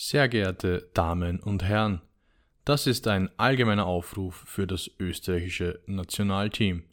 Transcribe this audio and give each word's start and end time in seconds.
Sehr 0.00 0.28
geehrte 0.28 0.88
Damen 0.94 1.40
und 1.40 1.64
Herren, 1.64 2.02
das 2.64 2.86
ist 2.86 3.08
ein 3.08 3.30
allgemeiner 3.36 3.86
Aufruf 3.86 4.44
für 4.46 4.64
das 4.64 4.88
österreichische 5.00 5.80
Nationalteam. 5.86 6.84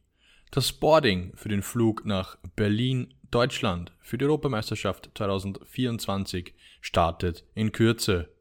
Das 0.50 0.74
Boarding 0.74 1.32
für 1.36 1.50
den 1.50 1.62
Flug 1.62 2.04
nach 2.08 2.40
Berlin, 2.56 3.14
Deutschland 3.30 3.92
für 4.02 4.18
die 4.18 4.26
Europameisterschaft 4.26 5.12
2024 5.14 6.56
startet 6.82 7.46
in 7.54 7.72
Kürze 7.72 8.34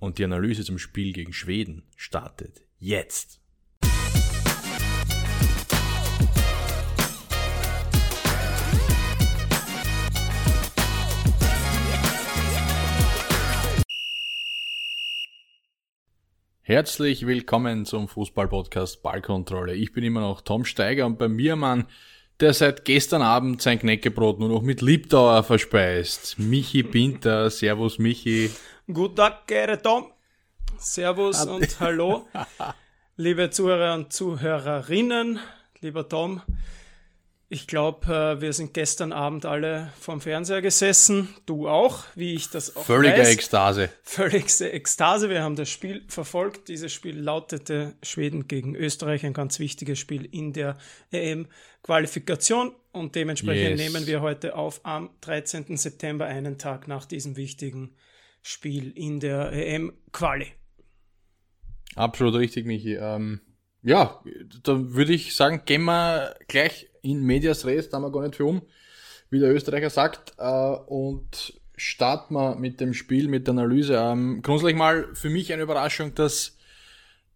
und 0.00 0.18
die 0.18 0.24
Analyse 0.24 0.64
zum 0.64 0.80
Spiel 0.80 1.12
gegen 1.12 1.32
Schweden 1.32 1.84
startet 1.94 2.64
jetzt. 2.80 3.39
Herzlich 16.70 17.26
willkommen 17.26 17.84
zum 17.84 18.06
Fußball-Podcast 18.06 19.02
Ballkontrolle. 19.02 19.74
Ich 19.74 19.92
bin 19.92 20.04
immer 20.04 20.20
noch 20.20 20.40
Tom 20.40 20.64
Steiger 20.64 21.04
und 21.04 21.18
bei 21.18 21.26
mir 21.26 21.56
Mann, 21.56 21.88
der 22.38 22.54
seit 22.54 22.84
gestern 22.84 23.22
Abend 23.22 23.60
sein 23.60 23.80
Knäckebrot 23.80 24.38
nur 24.38 24.48
noch 24.48 24.62
mit 24.62 24.80
Liebdauer 24.80 25.42
verspeist. 25.42 26.38
Michi 26.38 26.84
Pinter, 26.84 27.50
Servus 27.50 27.98
Michi. 27.98 28.52
Guten 28.86 29.16
Tag, 29.16 29.48
geehrter 29.48 29.82
Tom. 29.82 30.12
Servus 30.78 31.44
und 31.44 31.80
hallo, 31.80 32.28
liebe 33.16 33.50
Zuhörer 33.50 33.94
und 33.94 34.12
Zuhörerinnen, 34.12 35.40
lieber 35.80 36.08
Tom. 36.08 36.40
Ich 37.52 37.66
glaube, 37.66 38.06
äh, 38.06 38.40
wir 38.40 38.52
sind 38.52 38.74
gestern 38.74 39.12
Abend 39.12 39.44
alle 39.44 39.92
vorm 39.98 40.20
Fernseher 40.20 40.62
gesessen. 40.62 41.34
Du 41.46 41.68
auch, 41.68 42.04
wie 42.14 42.34
ich 42.34 42.48
das 42.48 42.76
auch 42.76 42.84
Völlige 42.84 43.18
weiß. 43.18 43.28
Ekstase. 43.28 43.90
Völligste 44.04 44.70
Ekstase. 44.70 45.28
Wir 45.30 45.42
haben 45.42 45.56
das 45.56 45.68
Spiel 45.68 46.04
verfolgt. 46.06 46.68
Dieses 46.68 46.92
Spiel 46.92 47.18
lautete 47.18 47.96
Schweden 48.04 48.46
gegen 48.46 48.76
Österreich, 48.76 49.26
ein 49.26 49.32
ganz 49.32 49.58
wichtiges 49.58 49.98
Spiel 49.98 50.26
in 50.26 50.52
der 50.52 50.78
EM-Qualifikation. 51.10 52.72
Und 52.92 53.16
dementsprechend 53.16 53.80
Yes. 53.80 53.92
nehmen 53.92 54.06
wir 54.06 54.20
heute 54.20 54.54
auf 54.54 54.80
am 54.84 55.10
13. 55.20 55.76
September, 55.76 56.26
einen 56.26 56.56
Tag 56.56 56.86
nach 56.86 57.04
diesem 57.04 57.36
wichtigen 57.36 57.96
Spiel 58.42 58.92
in 58.96 59.18
der 59.18 59.50
EM-Quali. 59.50 60.52
Absolut 61.96 62.36
richtig, 62.36 62.64
Michi. 62.64 62.94
Ähm, 62.94 63.40
ja, 63.82 64.22
dann 64.62 64.94
würde 64.94 65.14
ich 65.14 65.34
sagen, 65.34 65.62
gehen 65.64 65.82
wir 65.82 66.36
gleich 66.46 66.89
in 67.02 67.22
Medias 67.22 67.64
Res, 67.66 67.88
da 67.88 67.96
haben 67.96 68.04
wir 68.04 68.12
gar 68.12 68.22
nicht 68.22 68.36
viel 68.36 68.46
um, 68.46 68.62
wie 69.30 69.38
der 69.40 69.52
Österreicher 69.54 69.90
sagt, 69.90 70.34
äh, 70.38 70.44
und 70.44 71.54
starten 71.76 72.34
wir 72.34 72.56
mit 72.56 72.80
dem 72.80 72.94
Spiel, 72.94 73.28
mit 73.28 73.46
der 73.46 73.52
Analyse. 73.52 73.96
Ähm, 73.96 74.42
grundsätzlich 74.42 74.76
mal 74.76 75.08
für 75.14 75.30
mich 75.30 75.52
eine 75.52 75.62
Überraschung, 75.62 76.14
dass 76.14 76.56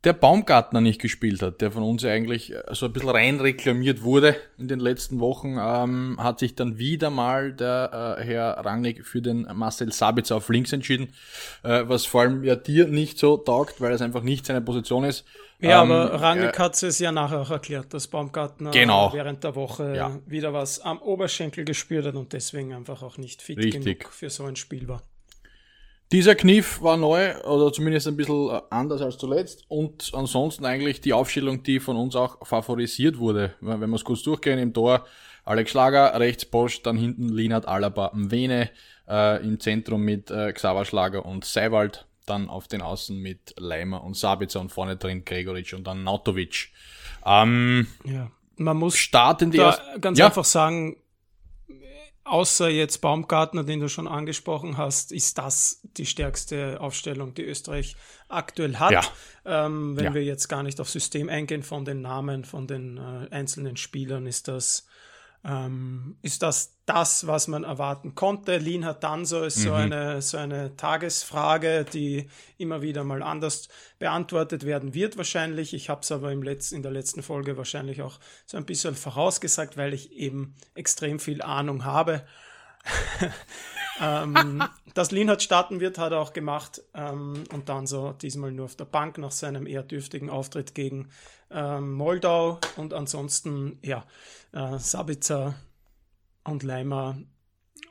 der 0.05 0.13
Baumgartner 0.13 0.83
nicht 0.83 1.01
gespielt 1.01 1.41
hat, 1.43 1.63
der 1.63 1.73
von 1.73 1.83
uns 1.83 2.05
eigentlich 2.05 2.53
äh, 2.53 2.63
so 2.73 2.87
ein 2.87 2.93
bisschen 2.93 3.09
rein 3.09 3.41
reklamiert 3.41 4.03
wurde 4.03 4.37
in 4.59 4.69
den 4.69 4.79
letzten 4.79 5.19
Wochen, 5.19 5.57
ähm, 5.59 6.19
hat 6.19 6.39
sich 6.39 6.55
dann 6.55 6.79
wieder 6.79 7.09
mal 7.11 7.53
der 7.53 8.19
äh, 8.19 8.25
Herr 8.25 8.65
Rangnick 8.65 9.07
für 9.07 9.23
den 9.23 9.49
Marcel 9.55 9.93
Sabitzer 9.93 10.37
auf 10.37 10.49
links 10.51 10.73
entschieden, 10.73 11.09
äh, 11.63 11.85
was 11.87 12.05
vor 12.05 12.21
allem 12.21 12.45
ja 12.45 12.55
dir 12.55 12.87
nicht 12.87 13.19
so 13.19 13.39
taugt, 13.39 13.81
weil 13.81 13.93
es 13.93 14.03
einfach 14.03 14.23
nicht 14.23 14.45
seine 14.47 14.61
Position 14.61 15.05
ist. 15.05 15.25
Ja, 15.61 15.83
Ähm, 15.83 15.93
aber 15.93 16.21
Rangnick 16.21 16.55
äh, 16.57 16.59
hat 16.59 16.83
es 16.83 16.99
ja 16.99 17.13
nachher 17.13 17.41
auch 17.41 17.51
erklärt, 17.51 17.95
dass 17.95 18.09
Baumgartner 18.09 18.71
Genau. 18.73 19.13
während 19.13 19.45
der 19.45 19.55
Woche 19.55 19.95
Ja. 19.97 20.19
wieder 20.27 20.53
was 20.53 20.81
am 20.81 20.99
Oberschenkel 21.01 21.65
gespürt 21.65 22.07
hat 22.07 22.15
und 22.17 22.33
deswegen 22.33 22.75
einfach 22.75 23.03
auch 23.03 23.17
nicht 23.19 23.41
fit 23.41 23.59
Richtig. 23.59 23.85
genug 23.85 24.13
für 24.13 24.31
so 24.31 24.45
ein 24.45 24.57
Spiel 24.57 24.89
war. 24.89 25.03
Dieser 26.13 26.35
Kniff 26.35 26.83
war 26.83 26.97
neu 26.97 27.35
oder 27.45 27.73
zumindest 27.73 28.07
ein 28.07 28.17
bisschen 28.17 28.51
anders 28.71 29.01
als 29.01 29.17
zuletzt 29.17 29.65
und 29.69 30.11
ansonsten 30.13 30.65
eigentlich 30.65 31.01
die 31.01 31.13
Aufstellung, 31.13 31.63
die 31.63 31.81
von 31.81 31.97
uns 31.97 32.15
auch 32.15 32.47
favorisiert 32.47 33.19
wurde. 33.19 33.55
Wenn 33.61 33.81
wir 33.81 33.95
es 33.97 34.05
kurz 34.05 34.23
durchgehen, 34.23 34.59
im 34.59 34.73
Tor 34.75 35.07
Alex 35.45 35.71
Schlager, 35.71 36.19
rechts 36.21 36.45
Bosch, 36.45 36.83
dann 36.83 36.97
hinten 36.97 37.29
Linat 37.31 37.67
Alaba 37.67 38.13
Mwene, 38.15 38.71
äh, 39.09 39.43
im 39.45 39.59
Zentrum 39.61 40.03
mit 40.03 40.31
äh, 40.31 40.53
Xaver 40.53 40.85
Schlager 40.85 41.25
und 41.25 41.45
Seiwald, 41.45 42.07
dann 42.27 42.49
auf 42.49 42.69
den 42.69 42.83
Außen 42.83 43.17
mit 43.17 43.55
Leimer 43.59 44.03
und 44.05 44.17
Sabitzer 44.17 44.61
und 44.61 44.71
vorne 44.71 44.97
drin 44.97 45.25
Gregoritsch 45.25 45.75
und 45.75 45.85
dann 45.85 46.05
Nautovic. 46.05 46.71
Ähm, 47.25 47.87
Ja. 48.05 48.31
Man 48.57 48.77
muss 48.77 48.97
Start 48.97 49.43
in 49.43 49.51
die 49.51 49.59
da 49.59 49.77
ganz 50.01 50.19
Ja. 50.19 50.27
einfach 50.27 50.45
sagen, 50.45 50.97
außer 52.25 52.69
jetzt 52.71 52.99
Baumgartner, 53.01 53.65
den 53.65 53.81
du 53.81 53.89
schon 53.89 54.09
angesprochen 54.09 54.77
hast, 54.79 55.13
ist 55.13 55.39
das 55.39 55.81
die 55.97 56.07
stärkste 56.07 56.81
Aufstellung, 56.81 57.35
die 57.35 57.43
Österreich 57.43 57.97
aktuell 58.29 58.77
hat. 58.77 58.93
Ja. 58.93 59.03
Ähm, 59.45 59.97
wenn 59.97 60.05
Ja. 60.07 60.15
wir 60.15 60.25
jetzt 60.25 60.49
gar 60.49 60.63
nicht 60.63 60.81
auf 60.81 60.89
System 60.89 61.29
eingehen 61.29 61.63
von 61.63 61.85
den 61.85 62.01
Namen 62.01 62.45
von 62.45 62.67
den 62.67 62.97
äh, 62.97 63.29
einzelnen 63.31 63.77
Spielern, 63.77 64.27
ist 64.27 64.49
das 64.49 64.87
ähm, 65.47 66.17
ist 66.23 66.43
das 66.43 66.73
das, 66.87 67.27
was 67.27 67.49
man 67.49 67.65
erwarten 67.65 68.15
konnte. 68.15 68.59
Lean 68.59 68.85
hat 68.85 69.05
dann 69.05 69.25
so 69.27 69.43
ist 69.45 69.61
so 69.61 69.71
Mhm. 69.71 69.75
eine 69.75 70.23
so 70.23 70.37
eine 70.39 70.77
Tagesfrage, 70.77 71.85
die 71.85 72.29
immer 72.59 72.83
wieder 72.83 73.05
mal 73.05 73.23
anders 73.23 73.69
beantwortet 73.99 74.65
werden 74.65 74.95
wird 74.95 75.17
wahrscheinlich. 75.17 75.75
Ich 75.75 75.89
habe 75.91 76.01
es 76.03 76.13
aber 76.13 76.33
im 76.33 76.43
Letz-, 76.43 76.73
in 76.73 76.83
der 76.83 76.93
letzten 76.93 77.23
Folge 77.23 77.57
wahrscheinlich 77.57 78.03
auch 78.03 78.19
so 78.47 78.57
ein 78.57 78.67
bisschen 78.67 78.95
vorausgesagt, 78.95 79.77
weil 79.77 79.95
ich 79.95 80.13
eben 80.13 80.55
extrem 80.75 81.19
viel 81.19 81.43
Ahnung 81.43 81.85
habe. 81.85 82.23
ähm, 84.01 84.71
dass 84.95 85.11
Linhardt 85.11 85.43
starten 85.43 85.81
wird, 85.81 85.99
hat 85.99 86.13
er 86.13 86.21
auch 86.21 86.33
gemacht 86.33 86.83
ähm, 86.95 87.45
und 87.53 87.69
dann 87.69 87.87
so 87.87 88.13
diesmal 88.13 88.53
nur 88.53 88.67
auf 88.67 88.77
der 88.77 88.85
Bank 88.87 89.19
nach 89.19 89.33
seinem 89.33 89.67
eher 89.67 89.83
dürftigen 89.83 90.31
Auftritt 90.31 90.75
gegen 90.75 91.09
ähm, 91.51 91.93
Moldau 91.93 92.59
und 92.77 92.95
ansonsten 92.95 93.79
ja 93.83 94.05
äh, 94.53 94.79
Sabitzer 94.79 95.55
und 96.45 96.63
Leimer 96.63 97.19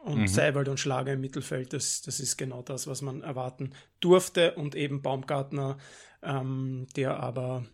und 0.03 0.27
Mhm. 0.27 0.27
Seiwald 0.27 0.67
und 0.67 0.79
Schlager 0.79 1.13
im 1.13 1.21
Mittelfeld, 1.21 1.71
das, 1.73 2.01
das 2.01 2.19
ist 2.19 2.37
genau 2.37 2.61
das, 2.61 2.87
was 2.87 3.01
man 3.01 3.21
erwarten 3.21 3.73
durfte 4.01 4.55
und 4.55 4.75
eben 4.75 5.01
Baumgartner, 5.01 5.77
ähm, 6.21 6.87
der 6.95 7.19
aber 7.19 7.65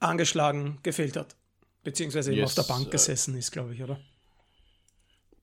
angeschlagen 0.00 0.78
gefehlt 0.82 1.16
hat, 1.16 1.36
beziehungsweise 1.82 2.32
eben 2.32 2.40
Yes, 2.40 2.50
auf 2.50 2.54
der 2.54 2.74
Bank 2.74 2.88
äh, 2.88 2.90
gesessen 2.90 3.36
ist, 3.36 3.52
glaube 3.52 3.74
ich, 3.74 3.82
oder? 3.82 3.98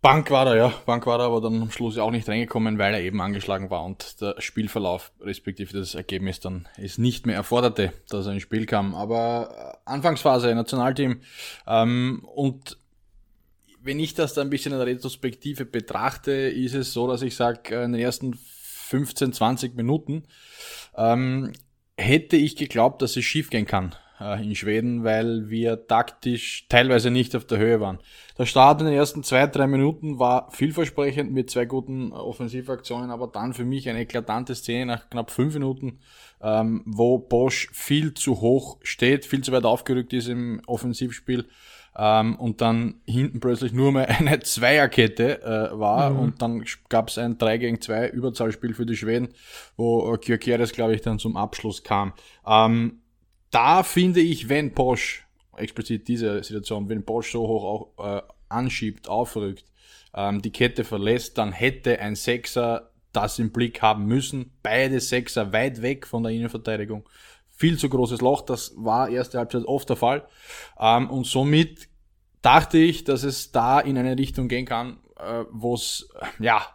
Bank 0.03 0.31
war 0.31 0.46
er, 0.47 0.58
ja. 0.58 0.74
Bank 0.86 1.08
war 1.08 1.18
er, 1.18 1.28
aber 1.28 1.40
dann 1.40 1.62
am 1.62 1.72
Schluss 1.72 1.97
auch 1.97 2.12
nicht 2.12 2.28
reingekommen, 2.28 2.78
weil 2.78 2.94
er 2.94 3.00
eben 3.00 3.22
angeschlagen 3.22 3.69
war 3.69 3.86
und 3.86 4.19
der 4.19 4.36
Spielverlauf, 4.40 5.14
respektive 5.22 5.80
das 5.80 5.96
Ergebnis 5.96 6.41
dann 6.41 6.68
es 6.75 6.97
nicht 6.97 7.25
mehr 7.25 7.38
erforderte, 7.38 7.94
dass 8.09 8.25
er 8.25 8.34
ins 8.34 8.44
Spiel 8.44 8.66
kam. 8.66 8.96
Aber 8.96 9.78
äh, 9.86 9.90
Anfangsphase, 9.90 10.53
Nationalteam 10.53 11.22
ähm, 11.66 12.28
und 12.36 12.78
wenn 13.81 13.97
ich 13.97 14.14
das 14.14 14.34
dann 14.34 14.47
ein 14.47 14.50
bisschen 14.50 14.74
in 14.74 14.80
der 14.80 14.88
Retrospektive 14.88 15.64
betrachte, 15.64 16.34
ist 16.34 16.74
es 16.74 16.91
so, 16.91 17.08
dass 17.08 17.22
ich 17.22 17.38
sage, 17.38 17.81
in 17.81 17.94
den 17.94 18.02
ersten 18.02 18.34
15, 18.34 19.31
20 19.31 19.75
Minuten 19.78 20.24
ähm, 20.97 21.53
hätte 21.97 22.35
ich 22.35 22.58
geglaubt, 22.58 23.02
dass 23.02 23.16
es 23.16 23.24
schiefgehen 23.24 23.66
kann 23.66 23.91
äh, 23.91 24.03
in 24.41 24.56
Schweden, 24.56 25.03
weil 25.03 25.50
wir 25.50 25.88
taktisch 25.88 26.67
teilweise 26.69 27.11
nicht 27.11 27.35
auf 27.35 27.45
der 27.45 27.57
Höhe 27.57 27.79
waren. 27.79 28.00
Der 28.38 28.45
Start 28.45 28.81
in 28.81 28.88
den 28.88 28.95
ersten 28.95 29.23
zwei, 29.23 29.45
drei 29.47 29.67
Minuten 29.67 30.19
war 30.19 30.50
vielversprechend 30.51 31.31
mit 31.31 31.50
zwei 31.50 31.66
guten 31.66 32.11
Offensivaktionen, 32.11 33.11
aber 33.11 33.28
dann 33.28 33.53
für 33.53 33.66
mich 33.66 33.89
eine 33.89 34.00
eklatante 34.00 34.56
Szene 34.56 34.85
nach 34.85 35.09
knapp 35.09 35.31
fünf 35.31 35.53
Minuten, 35.53 36.00
ähm, 36.41 36.81
wo 36.85 37.19
Bosch 37.19 37.69
viel 37.73 38.13
zu 38.13 38.41
hoch 38.41 38.78
steht, 38.81 39.25
viel 39.25 39.44
zu 39.44 39.51
weit 39.51 39.66
aufgerückt 39.66 40.13
ist 40.13 40.28
im 40.28 40.61
Offensivspiel 40.66 41.45
ähm, 41.95 42.35
und 42.38 42.61
dann 42.61 42.95
hinten 43.05 43.40
plötzlich 43.40 43.73
nur 43.73 43.91
mehr 43.91 44.09
eine 44.19 44.40
Zweierkette 44.40 45.44
äh, 45.44 45.79
war 45.79 46.17
und 46.17 46.41
dann 46.41 46.66
gab 46.90 47.09
es 47.09 47.17
ein 47.17 47.38
3 47.38 47.57
gegen 47.57 47.81
2 47.81 48.09
Überzahlspiel 48.09 48.73
für 48.73 48.85
die 48.85 48.97
Schweden, 48.97 49.29
wo 49.78 50.13
äh, 50.13 50.17
Gyökeres, 50.17 50.72
glaube 50.72 50.96
ich, 50.96 51.02
dann 51.02 51.19
zum 51.19 51.37
Abschluss 51.37 51.84
kam. 51.84 52.14
Ähm, 52.47 53.03
da 53.53 53.84
finde 53.84 54.20
ich, 54.20 54.50
wenn 54.50 54.73
Bosch, 54.73 55.26
explizit 55.55 56.08
diese 56.08 56.44
Situation, 56.44 56.90
wenn 56.90 57.03
Bosch 57.03 57.32
so 57.32 57.47
hoch 57.47 57.94
auch 57.97 58.17
äh, 58.17 58.22
anschiebt, 58.50 59.08
aufrückt, 59.08 59.66
ähm, 60.16 60.41
die 60.41 60.52
Kette 60.52 60.84
verlässt, 60.84 61.38
dann 61.38 61.52
hätte 61.52 62.00
ein 62.00 62.16
Sechser 62.16 62.90
das 63.11 63.38
im 63.38 63.52
Blick 63.52 63.82
haben 63.82 64.05
müssen. 64.05 64.52
Beide 64.64 65.00
Sechser 65.00 65.53
weit 65.53 65.82
weg 65.84 66.08
von 66.08 66.23
der 66.23 66.32
Innenverteidigung. 66.32 67.08
Viel 67.47 67.78
zu 67.78 67.88
großes 67.88 68.22
Loch, 68.22 68.41
das 68.41 68.73
war 68.76 69.09
erste 69.09 69.38
Halbzeit 69.38 69.66
oft 69.66 69.88
der 69.88 69.96
Fall. 69.96 70.28
Ähm, 70.79 71.09
und 71.11 71.28
somit 71.28 71.88
dachte 72.41 72.79
ich, 72.79 73.03
dass 73.03 73.23
es 73.23 73.52
da 73.52 73.79
in 73.79 73.97
eine 73.97 74.17
Richtung 74.17 74.47
gehen 74.47 74.66
kann, 74.66 74.97
äh, 75.17 75.46
wo 75.52 75.76
es, 75.76 76.09
ja, 76.40 76.66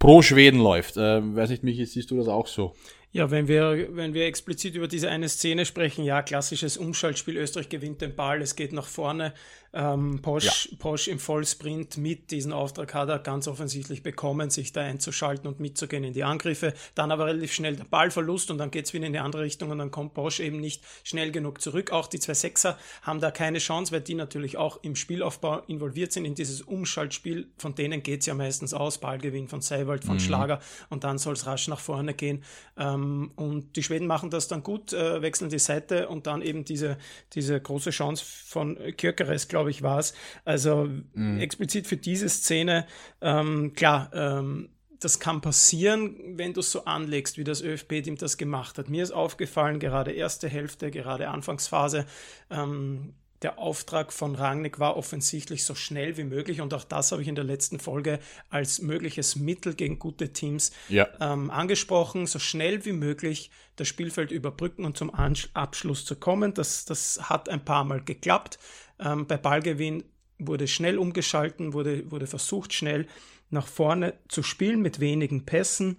pro 0.00 0.22
Schweden 0.22 0.58
läuft. 0.58 0.96
Äh, 0.96 1.36
weiß 1.36 1.50
nicht, 1.50 1.62
Michi, 1.62 1.86
siehst 1.86 2.10
du 2.10 2.16
das 2.16 2.26
auch 2.26 2.48
so? 2.48 2.74
Ja, 3.14 3.30
wenn 3.30 3.46
wir, 3.46 3.94
wenn 3.94 4.12
wir 4.12 4.26
explizit 4.26 4.74
über 4.74 4.88
diese 4.88 5.08
eine 5.08 5.28
Szene 5.28 5.66
sprechen, 5.66 6.04
ja, 6.04 6.20
klassisches 6.20 6.76
Umschaltspiel, 6.76 7.36
Österreich 7.36 7.68
gewinnt 7.68 8.00
den 8.00 8.16
Ball, 8.16 8.42
es 8.42 8.56
geht 8.56 8.72
nach 8.72 8.88
vorne, 8.88 9.32
ähm, 9.74 10.20
Posch, 10.22 10.68
ja. 10.70 10.76
Posch 10.78 11.08
im 11.08 11.18
Vollsprint 11.18 11.96
mit 11.96 12.30
diesen 12.30 12.52
Auftrag 12.52 12.94
hat 12.94 13.08
er 13.08 13.18
ganz 13.18 13.48
offensichtlich 13.48 14.04
bekommen, 14.04 14.48
sich 14.48 14.72
da 14.72 14.82
einzuschalten 14.82 15.48
und 15.48 15.58
mitzugehen 15.58 16.04
in 16.04 16.12
die 16.12 16.22
Angriffe. 16.22 16.74
Dann 16.94 17.10
aber 17.10 17.26
relativ 17.26 17.52
schnell 17.52 17.74
der 17.74 17.84
Ballverlust 17.84 18.52
und 18.52 18.58
dann 18.58 18.70
geht 18.70 18.86
es 18.86 18.94
wieder 18.94 19.06
in 19.06 19.12
die 19.12 19.18
andere 19.18 19.42
Richtung 19.42 19.70
und 19.70 19.78
dann 19.78 19.90
kommt 19.90 20.14
Posch 20.14 20.38
eben 20.38 20.60
nicht 20.60 20.82
schnell 21.02 21.32
genug 21.32 21.60
zurück. 21.60 21.90
Auch 21.90 22.06
die 22.06 22.20
zwei 22.20 22.34
Sechser 22.34 22.78
haben 23.02 23.20
da 23.20 23.32
keine 23.32 23.58
Chance, 23.58 23.92
weil 23.92 24.00
die 24.00 24.14
natürlich 24.14 24.56
auch 24.56 24.78
im 24.82 24.94
Spielaufbau 24.94 25.62
involviert 25.66 26.12
sind, 26.12 26.24
in 26.24 26.36
dieses 26.36 26.62
Umschaltspiel. 26.62 27.48
Von 27.58 27.74
denen 27.74 28.02
geht 28.02 28.20
es 28.20 28.26
ja 28.26 28.34
meistens 28.34 28.74
aus, 28.74 28.98
Ballgewinn 28.98 29.48
von 29.48 29.60
Seiwald, 29.60 30.04
von 30.04 30.14
mhm. 30.14 30.20
Schlager 30.20 30.60
und 30.88 31.02
dann 31.02 31.18
soll 31.18 31.32
es 31.32 31.46
rasch 31.46 31.66
nach 31.66 31.80
vorne 31.80 32.14
gehen. 32.14 32.44
Ähm, 32.76 33.32
und 33.34 33.74
die 33.74 33.82
Schweden 33.82 34.06
machen 34.06 34.30
das 34.30 34.46
dann 34.46 34.62
gut, 34.62 34.92
äh, 34.92 35.20
wechseln 35.20 35.50
die 35.50 35.58
Seite 35.58 36.08
und 36.08 36.28
dann 36.28 36.42
eben 36.42 36.64
diese, 36.64 36.96
diese 37.32 37.60
große 37.60 37.90
Chance 37.90 38.24
von 38.24 38.78
Kirkeres, 38.96 39.48
glaube 39.48 39.63
glaube 39.64 39.70
ich, 39.70 39.82
war 39.82 39.98
es. 39.98 40.14
Also 40.44 40.88
mhm. 41.14 41.40
explizit 41.40 41.86
für 41.86 41.96
diese 41.96 42.28
Szene, 42.28 42.86
ähm, 43.22 43.72
klar, 43.74 44.10
ähm, 44.12 44.68
das 45.00 45.18
kann 45.20 45.40
passieren, 45.40 46.38
wenn 46.38 46.52
du 46.52 46.60
es 46.60 46.70
so 46.70 46.84
anlegst, 46.84 47.36
wie 47.36 47.44
das 47.44 47.62
ÖFB-Team 47.62 48.16
das 48.16 48.36
gemacht 48.36 48.78
hat. 48.78 48.88
Mir 48.88 49.02
ist 49.02 49.10
aufgefallen, 49.10 49.78
gerade 49.78 50.12
erste 50.12 50.48
Hälfte, 50.48 50.90
gerade 50.90 51.28
Anfangsphase, 51.28 52.06
ähm, 52.50 53.14
der 53.44 53.58
Auftrag 53.58 54.10
von 54.12 54.34
Rangnick 54.34 54.80
war 54.80 54.96
offensichtlich 54.96 55.64
so 55.64 55.74
schnell 55.74 56.16
wie 56.16 56.24
möglich 56.24 56.62
und 56.62 56.72
auch 56.72 56.84
das 56.84 57.12
habe 57.12 57.20
ich 57.20 57.28
in 57.28 57.34
der 57.34 57.44
letzten 57.44 57.78
Folge 57.78 58.18
als 58.48 58.80
mögliches 58.80 59.36
Mittel 59.36 59.74
gegen 59.74 59.98
gute 59.98 60.32
Teams 60.32 60.72
ja. 60.88 61.08
ähm, 61.20 61.50
angesprochen, 61.50 62.26
so 62.26 62.38
schnell 62.38 62.86
wie 62.86 62.92
möglich 62.92 63.50
das 63.76 63.86
Spielfeld 63.86 64.30
überbrücken 64.30 64.86
und 64.86 64.96
zum 64.96 65.10
Abschluss 65.10 66.06
zu 66.06 66.16
kommen. 66.16 66.54
Das, 66.54 66.86
das 66.86 67.28
hat 67.28 67.50
ein 67.50 67.62
paar 67.62 67.84
Mal 67.84 68.02
geklappt. 68.02 68.58
Ähm, 68.98 69.26
bei 69.26 69.36
Ballgewinn 69.36 70.04
wurde 70.38 70.66
schnell 70.66 70.98
umgeschalten, 70.98 71.72
wurde, 71.72 72.10
wurde 72.10 72.26
versucht, 72.26 72.72
schnell 72.72 73.06
nach 73.50 73.66
vorne 73.66 74.14
zu 74.28 74.42
spielen 74.42 74.80
mit 74.80 75.00
wenigen 75.00 75.44
Pässen. 75.46 75.98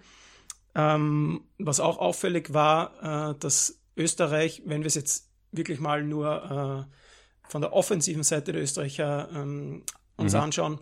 Ähm, 0.75 1.41
was 1.57 1.79
auch 1.79 1.97
auffällig 1.97 2.53
war, 2.53 3.31
äh, 3.31 3.39
dass 3.39 3.79
Österreich, 3.95 4.63
wenn 4.65 4.81
wir 4.81 4.87
es 4.87 4.95
jetzt 4.95 5.31
wirklich 5.51 5.79
mal 5.79 6.03
nur 6.03 6.87
äh, 6.89 7.49
von 7.49 7.61
der 7.61 7.73
offensiven 7.73 8.23
Seite 8.23 8.51
der 8.51 8.61
Österreicher 8.61 9.29
ähm, 9.33 9.83
uns 10.17 10.33
mhm. 10.33 10.39
anschauen, 10.39 10.79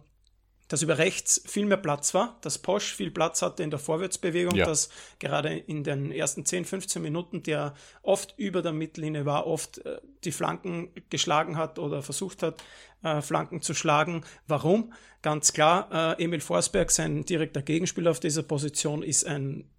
dass 0.73 0.81
über 0.81 0.97
rechts 0.97 1.39
viel 1.45 1.67
mehr 1.67 1.77
Platz 1.77 2.15
war, 2.15 2.39
dass 2.41 2.57
Posch 2.57 2.95
viel 2.95 3.11
Platz 3.11 3.43
hatte 3.43 3.61
in 3.61 3.69
der 3.69 3.77
Vorwärtsbewegung, 3.77 4.55
ja. 4.55 4.65
dass 4.65 4.89
gerade 5.19 5.55
in 5.55 5.83
den 5.83 6.11
ersten 6.11 6.47
10, 6.47 6.65
15 6.65 6.99
Minuten, 6.99 7.43
der 7.43 7.75
oft 8.01 8.33
über 8.37 8.63
der 8.63 8.71
Mittellinie 8.71 9.27
war, 9.27 9.45
oft 9.45 9.85
äh, 9.85 10.01
die 10.23 10.31
Flanken 10.31 10.89
geschlagen 11.11 11.57
hat 11.57 11.77
oder 11.77 12.01
versucht 12.01 12.41
hat, 12.41 12.63
äh, 13.03 13.21
Flanken 13.21 13.61
zu 13.61 13.75
schlagen. 13.75 14.25
Warum? 14.47 14.93
Ganz 15.21 15.53
klar, 15.53 16.17
äh, 16.17 16.23
Emil 16.23 16.41
Forsberg, 16.41 16.89
sein 16.89 17.23
direkter 17.23 17.61
Gegenspieler 17.61 18.09
auf 18.09 18.19
dieser 18.19 18.41
Position, 18.41 19.03
ist 19.03 19.27
ein 19.27 19.69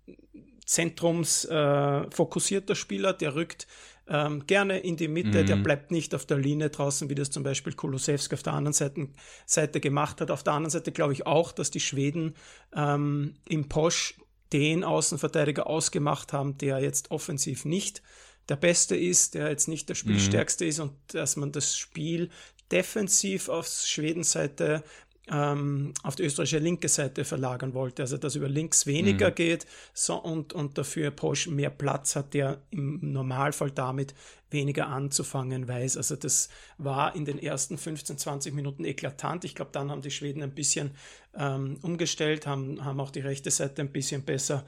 zentrumsfokussierter 0.65 2.75
äh, 2.75 2.77
Spieler, 2.77 3.15
der 3.15 3.35
rückt 3.35 3.67
ähm, 4.09 4.47
gerne 4.47 4.79
in 4.81 4.97
die 4.97 5.09
Mitte, 5.09 5.43
mhm. 5.43 5.47
der 5.47 5.57
bleibt 5.57 5.91
nicht 5.91 6.15
auf 6.15 6.27
der 6.27 6.39
Linie 6.39 6.71
draußen, 6.71 7.09
wie 7.09 7.15
das 7.15 7.31
zum 7.31 7.43
Beispiel 7.43 7.73
Kulusewski 7.73 8.35
auf 8.35 8.43
der 8.43 8.53
anderen 8.53 8.75
Seite, 8.75 9.09
Seite 9.47 9.81
gemacht 9.81 10.21
hat. 10.21 10.31
Auf 10.31 10.43
der 10.43 10.53
anderen 10.53 10.71
Seite 10.71 10.93
glaube 10.93 11.13
ich 11.13 11.27
auch, 11.27 11.53
dass 11.53 11.71
die 11.71 11.81
Schweden 11.81 12.35
ähm, 12.75 13.35
im 13.49 13.69
Posch 13.69 14.15
den 14.53 14.85
Außenverteidiger 14.85 15.67
ausgemacht 15.67 16.33
haben, 16.33 16.59
der 16.59 16.79
jetzt 16.79 17.11
offensiv 17.11 17.65
nicht 17.65 18.03
der 18.49 18.57
Beste 18.57 18.95
ist, 18.95 19.35
der 19.35 19.49
jetzt 19.49 19.69
nicht 19.69 19.89
der 19.89 19.95
Spielstärkste 19.95 20.65
mhm. 20.65 20.71
ist 20.71 20.81
und 20.81 20.93
dass 21.09 21.37
man 21.37 21.51
das 21.51 21.77
Spiel 21.77 22.31
defensiv 22.71 23.49
auf 23.49 23.67
Schwedenseite 23.67 24.83
ähm, 25.31 25.95
auf 26.03 26.17
die 26.17 26.25
österreichische 26.25 26.59
linke 26.59 26.89
Seite 26.89 27.25
verlagern 27.25 27.75
wollte. 27.75 28.03
Also 28.03 28.17
dass 28.17 28.37
über 28.37 28.49
links 28.49 28.87
weniger 28.87 29.31
mhm. 29.31 29.35
geht 29.35 29.67
so, 29.93 30.17
und, 30.17 30.53
und 30.53 30.77
dafür 30.77 31.11
Porsche 31.11 31.51
mehr 31.51 31.71
Platz 31.71 32.17
hat, 32.17 32.35
der 32.35 32.59
im 32.71 33.13
Normalfall 33.13 33.71
damit 33.71 34.15
weniger 34.51 34.89
anzufangen 34.89 35.67
weiß. 35.67 35.97
Also 35.97 36.17
das 36.17 36.49
war 36.79 37.17
in 37.17 37.25
den 37.25 37.39
ersten 37.39 37.79
15, 37.79 38.19
20 38.19 38.55
Minuten 38.55 38.85
eklatant. 38.85 39.45
Ich 39.45 39.55
glaube, 39.55 39.71
dann 39.73 39.91
haben 39.91 40.03
die 40.03 40.11
Schweden 40.11 40.43
ein 40.43 40.55
bisschen 40.55 40.93
ähm, 41.37 41.79
umgestellt, 41.83 42.47
haben, 42.47 42.85
haben 42.85 43.01
auch 43.01 43.11
die 43.11 43.21
rechte 43.21 43.51
Seite 43.51 43.83
ein 43.83 43.93
bisschen 43.93 44.23
besser 44.23 44.65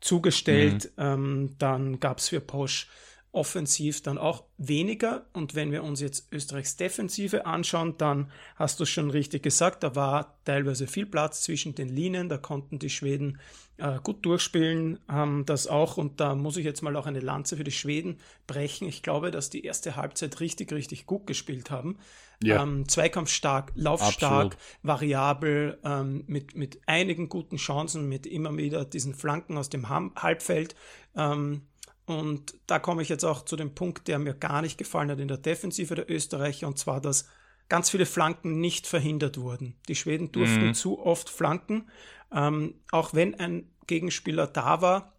zugestellt. 0.00 0.90
Mhm. 0.96 1.02
Ähm, 1.02 1.54
dann 1.58 2.00
gab 2.00 2.18
es 2.18 2.28
für 2.28 2.40
Porsche 2.40 2.86
offensiv 3.32 4.02
dann 4.02 4.18
auch 4.18 4.44
weniger. 4.56 5.26
Und 5.32 5.54
wenn 5.54 5.70
wir 5.70 5.84
uns 5.84 6.00
jetzt 6.00 6.32
Österreichs 6.32 6.76
Defensive 6.76 7.46
anschauen, 7.46 7.94
dann 7.98 8.30
hast 8.56 8.80
du 8.80 8.84
es 8.84 8.90
schon 8.90 9.10
richtig 9.10 9.42
gesagt, 9.42 9.82
da 9.82 9.94
war 9.94 10.38
teilweise 10.44 10.86
viel 10.86 11.06
Platz 11.06 11.42
zwischen 11.42 11.74
den 11.74 11.88
Linien, 11.88 12.28
da 12.28 12.38
konnten 12.38 12.78
die 12.78 12.90
Schweden 12.90 13.38
äh, 13.76 13.98
gut 14.02 14.24
durchspielen, 14.24 14.98
haben 15.08 15.44
das 15.46 15.66
auch. 15.66 15.96
Und 15.98 16.20
da 16.20 16.34
muss 16.34 16.56
ich 16.56 16.64
jetzt 16.64 16.82
mal 16.82 16.96
auch 16.96 17.06
eine 17.06 17.20
Lanze 17.20 17.56
für 17.56 17.64
die 17.64 17.70
Schweden 17.70 18.18
brechen. 18.46 18.88
Ich 18.88 19.02
glaube, 19.02 19.30
dass 19.30 19.50
die 19.50 19.64
erste 19.64 19.96
Halbzeit 19.96 20.40
richtig, 20.40 20.72
richtig 20.72 21.06
gut 21.06 21.26
gespielt 21.26 21.70
haben. 21.70 21.98
Ja. 22.42 22.62
Ähm, 22.62 22.88
zweikampfstark, 22.88 23.72
laufstark, 23.74 24.54
Absolut. 24.54 24.56
variabel, 24.82 25.78
ähm, 25.84 26.24
mit, 26.26 26.56
mit 26.56 26.80
einigen 26.86 27.28
guten 27.28 27.56
Chancen, 27.56 28.08
mit 28.08 28.26
immer 28.26 28.56
wieder 28.56 28.84
diesen 28.84 29.14
Flanken 29.14 29.58
aus 29.58 29.70
dem 29.70 29.88
Halbfeld. 29.88 30.74
Ähm, 31.16 31.62
und 32.08 32.54
da 32.66 32.78
komme 32.78 33.02
ich 33.02 33.10
jetzt 33.10 33.24
auch 33.24 33.44
zu 33.44 33.54
dem 33.54 33.74
Punkt, 33.74 34.08
der 34.08 34.18
mir 34.18 34.32
gar 34.32 34.62
nicht 34.62 34.78
gefallen 34.78 35.10
hat 35.10 35.20
in 35.20 35.28
der 35.28 35.36
Defensive 35.36 35.94
der 35.94 36.10
Österreicher, 36.10 36.66
und 36.66 36.78
zwar, 36.78 37.02
dass 37.02 37.28
ganz 37.68 37.90
viele 37.90 38.06
Flanken 38.06 38.60
nicht 38.60 38.86
verhindert 38.86 39.38
wurden. 39.38 39.76
Die 39.88 39.94
Schweden 39.94 40.32
durften 40.32 40.68
mhm. 40.68 40.74
zu 40.74 41.04
oft 41.04 41.28
flanken, 41.28 41.90
ähm, 42.32 42.76
auch 42.90 43.12
wenn 43.12 43.34
ein 43.34 43.70
Gegenspieler 43.86 44.46
da 44.46 44.80
war, 44.80 45.12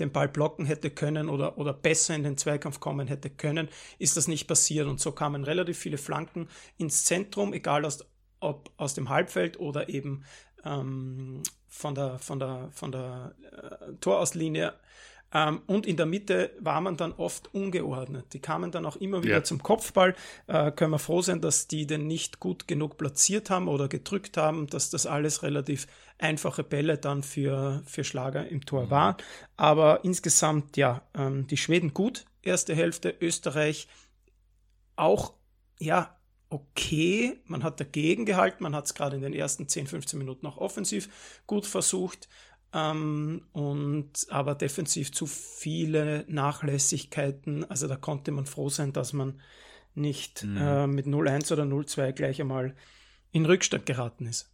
den 0.00 0.12
Ball 0.12 0.28
blocken 0.28 0.66
hätte 0.66 0.90
können 0.90 1.30
oder, 1.30 1.56
oder 1.56 1.72
besser 1.72 2.14
in 2.14 2.24
den 2.24 2.36
Zweikampf 2.36 2.78
kommen 2.78 3.08
hätte 3.08 3.30
können, 3.30 3.70
ist 3.98 4.18
das 4.18 4.28
nicht 4.28 4.46
passiert. 4.46 4.86
Und 4.86 5.00
so 5.00 5.12
kamen 5.12 5.44
relativ 5.44 5.78
viele 5.78 5.96
Flanken 5.96 6.48
ins 6.76 7.04
Zentrum, 7.04 7.54
egal 7.54 7.86
aus, 7.86 8.04
ob 8.38 8.70
aus 8.76 8.92
dem 8.92 9.08
Halbfeld 9.08 9.58
oder 9.58 9.88
eben 9.88 10.24
ähm, 10.62 11.42
von 11.68 11.94
der, 11.94 12.18
von 12.18 12.38
der, 12.38 12.68
von 12.70 12.92
der 12.92 13.34
äh, 13.50 13.94
Torauslinie 13.94 14.74
ähm, 15.32 15.60
und 15.66 15.86
in 15.86 15.96
der 15.96 16.06
Mitte 16.06 16.52
war 16.58 16.80
man 16.80 16.96
dann 16.96 17.12
oft 17.12 17.52
ungeordnet. 17.54 18.32
Die 18.32 18.40
kamen 18.40 18.70
dann 18.70 18.86
auch 18.86 18.96
immer 18.96 19.22
wieder 19.22 19.36
ja. 19.36 19.44
zum 19.44 19.62
Kopfball. 19.62 20.14
Äh, 20.46 20.72
können 20.72 20.92
wir 20.92 20.98
froh 20.98 21.20
sein, 21.20 21.40
dass 21.40 21.68
die 21.68 21.86
den 21.86 22.06
nicht 22.06 22.40
gut 22.40 22.66
genug 22.66 22.96
platziert 22.96 23.50
haben 23.50 23.68
oder 23.68 23.88
gedrückt 23.88 24.36
haben, 24.36 24.66
dass 24.68 24.88
das 24.90 25.06
alles 25.06 25.42
relativ 25.42 25.86
einfache 26.18 26.64
Bälle 26.64 26.96
dann 26.96 27.22
für, 27.22 27.82
für 27.84 28.04
Schlager 28.04 28.48
im 28.48 28.64
Tor 28.64 28.86
mhm. 28.86 28.90
waren. 28.90 29.16
Aber 29.56 30.04
insgesamt, 30.04 30.76
ja, 30.76 31.02
ähm, 31.14 31.46
die 31.46 31.58
Schweden 31.58 31.92
gut. 31.92 32.24
Erste 32.42 32.74
Hälfte, 32.74 33.14
Österreich 33.20 33.88
auch, 34.96 35.34
ja, 35.78 36.16
okay. 36.50 37.38
Man 37.44 37.62
hat 37.62 37.80
dagegen 37.80 38.24
gehalten. 38.24 38.62
Man 38.62 38.74
hat 38.74 38.86
es 38.86 38.94
gerade 38.94 39.16
in 39.16 39.22
den 39.22 39.34
ersten 39.34 39.68
10, 39.68 39.86
15 39.86 40.18
Minuten 40.18 40.46
auch 40.46 40.56
offensiv 40.56 41.42
gut 41.46 41.66
versucht. 41.66 42.28
Ähm, 42.72 43.42
und 43.52 44.26
aber 44.28 44.54
defensiv 44.54 45.12
zu 45.12 45.26
viele 45.26 46.24
Nachlässigkeiten. 46.28 47.68
Also 47.70 47.88
da 47.88 47.96
konnte 47.96 48.30
man 48.30 48.46
froh 48.46 48.68
sein, 48.68 48.92
dass 48.92 49.12
man 49.12 49.40
nicht 49.94 50.44
mhm. 50.44 50.56
äh, 50.56 50.86
mit 50.86 51.06
0-1 51.06 51.52
oder 51.52 51.64
0-2 51.64 52.12
gleich 52.12 52.40
einmal 52.40 52.74
in 53.32 53.46
Rückstand 53.46 53.86
geraten 53.86 54.26
ist. 54.26 54.50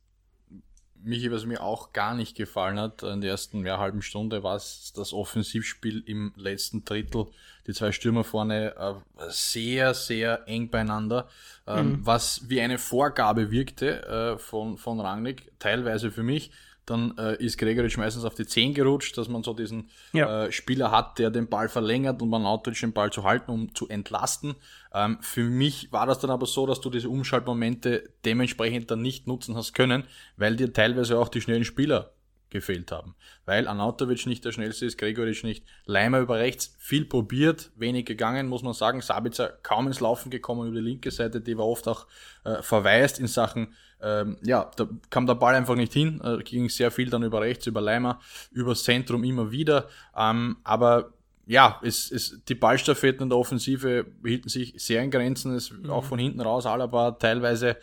Michi, 1.05 1.31
was 1.31 1.45
mir 1.45 1.63
auch 1.63 1.93
gar 1.93 2.15
nicht 2.15 2.35
gefallen 2.35 2.79
hat 2.79 3.03
in 3.03 3.21
der 3.21 3.33
ersten 3.33 3.65
ja, 3.67 3.79
halben 3.79 4.01
Stunde, 4.01 4.43
war 4.43 4.55
das 4.55 5.13
Offensivspiel 5.13 6.03
im 6.07 6.33
letzten 6.37 6.85
Drittel. 6.85 7.27
Die 7.67 7.75
zwei 7.75 7.93
Stürmer 7.93 8.25
vorne 8.25 8.75
äh, 8.77 8.95
sehr, 9.29 9.93
sehr 9.93 10.49
eng 10.49 10.71
beieinander, 10.71 11.29
ähm, 11.67 11.89
mhm. 11.89 12.07
was 12.07 12.49
wie 12.49 12.61
eine 12.61 12.79
Vorgabe 12.79 13.51
wirkte 13.51 14.07
äh, 14.07 14.39
von, 14.39 14.79
von 14.79 14.99
Rangnick, 14.99 15.53
teilweise 15.59 16.11
für 16.11 16.23
mich. 16.23 16.51
Dann 16.87 17.17
äh, 17.19 17.37
ist 17.43 17.59
Gregoritsch 17.59 17.97
meistens 17.97 18.25
auf 18.25 18.35
die 18.35 18.47
10 18.47 18.75
gerutscht, 18.75 19.17
dass 19.17 19.29
man 19.29 19.43
so 19.43 19.55
diesen 19.55 19.89
ja. 20.13 20.45
äh, 20.45 20.53
Spieler 20.53 20.91
hat, 20.91 21.19
der 21.19 21.31
den 21.31 21.49
Ball 21.49 21.69
verlängert 21.69 22.21
und 22.21 22.29
man 22.29 22.45
automatisch 22.45 22.81
den 22.81 22.93
Ball 22.93 23.11
zu 23.11 23.25
halten, 23.25 23.51
um 23.51 23.75
zu 23.75 23.89
entlasten. 23.89 24.55
Ähm, 24.93 25.19
für 25.21 25.45
mich 25.45 25.93
war 25.93 26.07
das 26.07 26.19
dann 26.19 26.31
aber 26.31 26.47
so, 26.47 26.67
dass 26.67 26.81
du 26.81 26.91
diese 26.91 27.09
Umschaltmomente 27.09 28.11
dementsprechend 28.25 28.91
dann 28.91 29.03
nicht 29.03 29.27
nutzen 29.27 29.57
hast 29.57 29.75
können, 29.75 30.05
weil 30.37 30.57
dir 30.57 30.73
teilweise 30.73 31.19
auch 31.19 31.29
die 31.29 31.41
schnellen 31.41 31.65
Spieler 31.65 32.13
gefehlt 32.55 32.91
haben. 32.91 33.15
Weil 33.45 33.69
Anautovic 33.69 34.25
nicht 34.27 34.45
der 34.45 34.53
schnellste 34.53 34.87
ist, 34.87 34.97
Gregoric 34.97 35.45
nicht. 35.45 35.67
Leimer 35.85 36.21
über 36.21 36.39
rechts 36.39 36.75
viel 36.79 37.05
probiert, 37.05 37.71
wenig 37.77 38.07
gegangen, 38.07 38.47
muss 38.49 38.63
man 38.63 38.73
sagen. 38.73 39.03
Sabitzer 39.03 39.59
kaum 39.63 39.87
ins 39.87 40.01
Laufen 40.01 40.31
gekommen 40.31 40.69
über 40.69 40.77
die 40.81 40.87
linke 40.87 41.11
Seite, 41.11 41.43
die 41.43 41.59
war 41.59 41.67
oft 41.67 41.87
auch 41.87 42.07
äh, 42.45 42.63
verwaist 42.63 43.19
in 43.19 43.27
Sachen, 43.27 43.75
ähm, 44.01 44.37
ja, 44.43 44.71
da 44.77 44.87
kam 45.11 45.27
der 45.27 45.35
Ball 45.35 45.55
einfach 45.55 45.77
nicht 45.77 45.93
hin, 45.93 46.21
äh, 46.23 46.43
ging 46.43 46.69
sehr 46.69 46.91
viel 46.91 47.09
dann 47.09 47.23
über 47.23 47.41
rechts, 47.41 47.67
über 47.67 47.81
Leimer, 47.81 48.21
übers 48.53 48.85
Zentrum 48.85 49.25
immer 49.25 49.51
wieder. 49.51 49.89
Ähm, 50.17 50.59
aber 50.63 51.15
ja, 51.47 51.81
es, 51.83 52.11
es, 52.11 52.41
die 52.49 52.55
Ballstaffetten 52.55 53.25
in 53.25 53.29
der 53.31 53.39
Offensive 53.39 54.07
hielten 54.25 54.49
sich 54.49 54.75
sehr 54.77 55.03
in 55.03 55.11
Grenzen, 55.11 55.55
es, 55.55 55.71
mhm. 55.71 55.91
auch 55.91 56.05
von 56.05 56.19
hinten 56.19 56.41
raus, 56.41 56.67
Alaba 56.67 57.13
teilweise, 57.13 57.77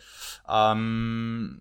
ähm, 0.48 1.60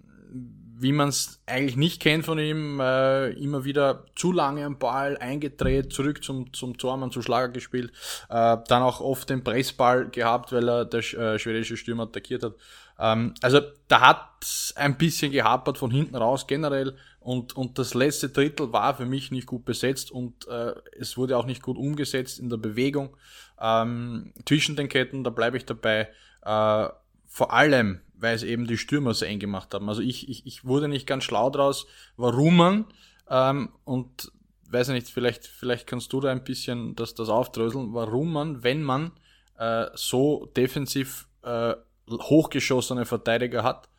wie 0.82 0.92
man 0.92 1.10
es 1.10 1.42
eigentlich 1.46 1.78
nicht 1.78 2.02
kennt 2.02 2.26
von 2.26 2.40
ihm, 2.40 2.80
äh, 2.80 3.30
immer 3.32 3.64
wieder 3.64 4.06
zu 4.16 4.32
lange 4.32 4.66
am 4.66 4.80
Ball 4.80 5.18
eingedreht, 5.18 5.94
zurück 5.94 6.24
zum, 6.24 6.52
zum 6.54 6.78
Tormann, 6.78 7.12
zu 7.12 7.22
Schlager 7.22 7.50
gespielt, 7.50 7.92
äh, 8.30 8.58
dann 8.68 8.82
auch 8.82 9.00
oft 9.00 9.30
den 9.30 9.44
Pressball 9.44 10.10
gehabt, 10.10 10.52
weil 10.52 10.68
er 10.68 10.86
der 10.86 11.00
äh, 11.00 11.40
schwedische 11.40 11.78
Stürmer 11.78 12.04
attackiert 12.04 12.44
hat. 12.44 12.56
Ähm, 13.00 13.34
also 13.42 13.62
da 13.88 14.02
hat 14.02 14.74
ein 14.76 14.98
bisschen 14.98 15.32
gehapert 15.32 15.78
von 15.78 15.92
hinten 15.92 16.16
raus 16.16 16.48
generell 16.48 16.96
und, 17.20 17.56
und 17.56 17.78
das 17.78 17.94
letzte 17.94 18.30
Drittel 18.30 18.74
war 18.74 18.96
für 18.96 19.06
mich 19.06 19.32
nicht 19.32 19.46
gut 19.46 19.66
besetzt 19.66 20.12
und 20.12 20.48
äh, 20.48 20.74
es 21.00 21.18
wurde 21.18 21.38
auch 21.38 21.46
nicht 21.46 21.62
gut 21.62 21.78
umgesetzt 21.78 22.40
in 22.40 22.50
der 22.50 22.58
Bewegung 22.58 23.16
ähm, 23.60 24.34
zwischen 24.46 24.76
den 24.76 24.90
Ketten, 24.90 25.24
da 25.24 25.30
bleibe 25.30 25.58
ich 25.58 25.66
dabei. 25.66 26.10
Äh, 26.44 26.88
vor 27.28 27.54
allem, 27.54 28.02
weil 28.22 28.36
es 28.36 28.44
eben 28.44 28.68
die 28.68 28.78
Stürmer 28.78 29.14
so 29.14 29.26
eng 29.26 29.40
gemacht 29.40 29.74
haben. 29.74 29.90
Also 29.90 30.02
ich, 30.02 30.30
ich, 30.30 30.46
ich 30.46 30.64
wurde 30.64 30.88
nicht 30.88 31.08
ganz 31.08 31.24
schlau 31.24 31.50
draus, 31.50 31.88
warum 32.18 32.56
man 32.56 32.86
ähm, 33.30 33.70
und 33.84 34.32
weiß 34.70 34.90
nicht, 34.90 35.10
vielleicht, 35.10 35.48
vielleicht 35.48 35.88
kannst 35.88 36.14
du 36.14 36.22
da 36.22 36.32
ein 36.32 36.44
bisschen 36.44 36.96
das, 36.96 37.16
das 37.16 37.30
aufdröseln, 37.30 37.94
warum 37.94 38.32
man, 38.32 38.64
wenn 38.64 38.84
man 38.84 39.12
äh, 39.58 39.88
so 39.96 40.46
defensiv 40.56 41.28
äh, 41.42 41.74
hochgeschossene 42.10 43.06
Verteidiger 43.06 43.64
hat, 43.64 43.90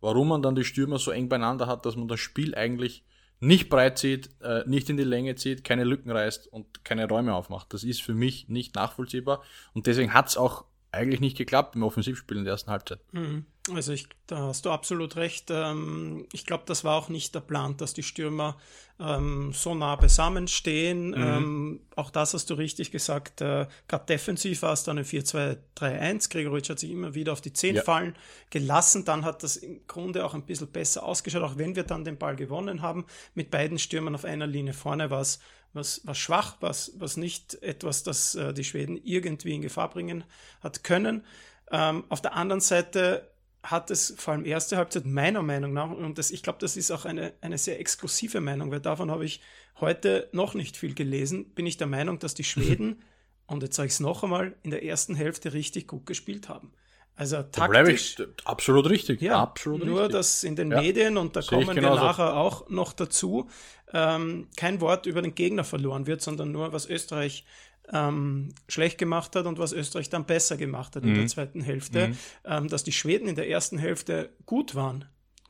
warum 0.00 0.28
man 0.28 0.42
dann 0.42 0.56
die 0.56 0.64
Stürmer 0.64 0.98
so 0.98 1.12
eng 1.12 1.28
beieinander 1.28 1.68
hat, 1.68 1.86
dass 1.86 1.96
man 1.96 2.08
das 2.08 2.20
Spiel 2.20 2.54
eigentlich 2.54 3.04
nicht 3.40 3.68
breit 3.68 3.98
zieht, 3.98 4.30
äh, 4.42 4.64
nicht 4.66 4.90
in 4.90 4.96
die 4.96 5.04
Länge 5.04 5.36
zieht, 5.36 5.62
keine 5.62 5.84
Lücken 5.84 6.10
reißt 6.10 6.48
und 6.48 6.84
keine 6.84 7.08
Räume 7.08 7.32
aufmacht. 7.32 7.72
Das 7.72 7.84
ist 7.84 8.02
für 8.02 8.14
mich 8.14 8.48
nicht 8.48 8.74
nachvollziehbar 8.74 9.42
und 9.72 9.86
deswegen 9.86 10.12
hat 10.12 10.28
es 10.28 10.36
auch 10.36 10.64
eigentlich 10.90 11.20
nicht 11.20 11.36
geklappt 11.36 11.76
im 11.76 11.84
Offensivspiel 11.84 12.38
in 12.38 12.44
der 12.44 12.52
ersten 12.52 12.70
Halbzeit. 12.70 13.00
Mhm. 13.12 13.46
Also 13.74 13.92
ich, 13.92 14.08
da 14.26 14.38
hast 14.38 14.64
du 14.64 14.70
absolut 14.70 15.16
recht. 15.16 15.50
Ähm, 15.50 16.26
ich 16.32 16.46
glaube, 16.46 16.64
das 16.66 16.84
war 16.84 16.96
auch 16.96 17.08
nicht 17.08 17.34
der 17.34 17.40
Plan, 17.40 17.76
dass 17.76 17.94
die 17.94 18.02
Stürmer 18.02 18.56
ähm, 19.00 19.52
so 19.52 19.74
nah 19.74 19.96
beisammen 19.96 20.48
stehen. 20.48 21.10
Mhm. 21.10 21.14
Ähm, 21.14 21.80
auch 21.96 22.10
das 22.10 22.34
hast 22.34 22.50
du 22.50 22.54
richtig 22.54 22.90
gesagt. 22.90 23.40
Äh, 23.40 23.66
Gerade 23.86 24.06
defensiv 24.06 24.62
war 24.62 24.72
es 24.72 24.84
dann 24.84 24.98
ein 24.98 25.04
4-2-3-1. 25.04 26.30
Gregoritsch 26.30 26.70
hat 26.70 26.78
sich 26.78 26.90
immer 26.90 27.14
wieder 27.14 27.32
auf 27.32 27.40
die 27.40 27.52
10 27.52 27.76
ja. 27.76 27.82
fallen 27.82 28.16
gelassen. 28.50 29.04
Dann 29.04 29.24
hat 29.24 29.42
das 29.42 29.56
im 29.56 29.86
Grunde 29.86 30.24
auch 30.24 30.34
ein 30.34 30.46
bisschen 30.46 30.68
besser 30.68 31.04
ausgeschaut, 31.04 31.42
auch 31.42 31.58
wenn 31.58 31.76
wir 31.76 31.84
dann 31.84 32.04
den 32.04 32.18
Ball 32.18 32.36
gewonnen 32.36 32.82
haben. 32.82 33.06
Mit 33.34 33.50
beiden 33.50 33.78
Stürmern 33.78 34.14
auf 34.14 34.24
einer 34.24 34.46
Linie 34.46 34.72
vorne 34.72 35.10
war 35.10 35.20
es 35.20 35.38
was, 35.72 36.00
was 36.04 36.18
schwach, 36.18 36.56
was, 36.60 36.92
was 36.96 37.16
nicht 37.16 37.62
etwas, 37.62 38.02
das 38.02 38.34
äh, 38.34 38.54
die 38.54 38.64
Schweden 38.64 38.98
irgendwie 39.04 39.54
in 39.54 39.62
Gefahr 39.62 39.90
bringen 39.90 40.24
hat 40.60 40.82
können. 40.82 41.24
Ähm, 41.70 42.04
auf 42.08 42.22
der 42.22 42.34
anderen 42.34 42.60
Seite 42.60 43.30
hat 43.70 43.90
es 43.90 44.14
vor 44.16 44.32
allem 44.32 44.44
erste 44.44 44.76
Halbzeit 44.76 45.04
meiner 45.04 45.42
Meinung 45.42 45.72
nach, 45.72 45.90
und 45.90 46.18
das, 46.18 46.30
ich 46.30 46.42
glaube, 46.42 46.58
das 46.60 46.76
ist 46.76 46.90
auch 46.90 47.04
eine, 47.04 47.34
eine 47.40 47.58
sehr 47.58 47.78
exklusive 47.78 48.40
Meinung, 48.40 48.70
weil 48.70 48.80
davon 48.80 49.10
habe 49.10 49.24
ich 49.24 49.40
heute 49.80 50.28
noch 50.32 50.54
nicht 50.54 50.76
viel 50.76 50.94
gelesen, 50.94 51.50
bin 51.50 51.66
ich 51.66 51.76
der 51.76 51.86
Meinung, 51.86 52.18
dass 52.18 52.34
die 52.34 52.44
Schweden, 52.52 53.02
und 53.46 53.62
jetzt 53.62 53.76
sage 53.76 53.88
ich 53.88 53.94
es 53.94 54.00
noch 54.00 54.22
einmal, 54.22 54.56
in 54.62 54.70
der 54.70 54.84
ersten 54.84 55.14
Hälfte 55.14 55.52
richtig 55.52 55.86
gut 55.86 56.06
gespielt 56.06 56.48
haben. 56.48 56.72
Also 57.14 57.42
taktisch. 57.42 58.16
Ich 58.18 58.46
absolut 58.46 58.88
richtig. 58.88 59.20
Ja, 59.20 59.42
absolut 59.42 59.84
nur 59.84 60.02
richtig. 60.02 60.12
dass 60.12 60.44
in 60.44 60.54
den 60.54 60.70
ja. 60.70 60.80
Medien, 60.80 61.16
und 61.16 61.34
da 61.34 61.42
kommen 61.42 61.74
wir 61.74 61.82
nachher 61.82 62.36
auch 62.36 62.68
noch 62.70 62.92
dazu, 62.92 63.48
ähm, 63.92 64.48
kein 64.56 64.80
Wort 64.80 65.06
über 65.06 65.20
den 65.20 65.34
Gegner 65.34 65.64
verloren 65.64 66.06
wird, 66.06 66.22
sondern 66.22 66.52
nur, 66.52 66.72
was 66.72 66.88
Österreich 66.88 67.44
ähm, 67.92 68.50
schlecht 68.68 68.98
gemacht 68.98 69.34
hat 69.36 69.46
und 69.46 69.58
was 69.58 69.72
Österreich 69.72 70.10
dann 70.10 70.24
besser 70.24 70.56
gemacht 70.56 70.96
hat 70.96 71.02
mhm. 71.02 71.10
in 71.10 71.14
der 71.14 71.24
mhm. 71.24 71.28
zweiten 71.28 71.60
Hälfte. 71.60 72.08
Mhm. 72.08 72.16
Ähm, 72.44 72.68
dass 72.68 72.84
die 72.84 72.92
Schweden 72.92 73.28
in 73.28 73.36
der 73.36 73.48
ersten 73.48 73.78
Hälfte 73.78 74.30
gut 74.46 74.74
waren, 74.74 75.06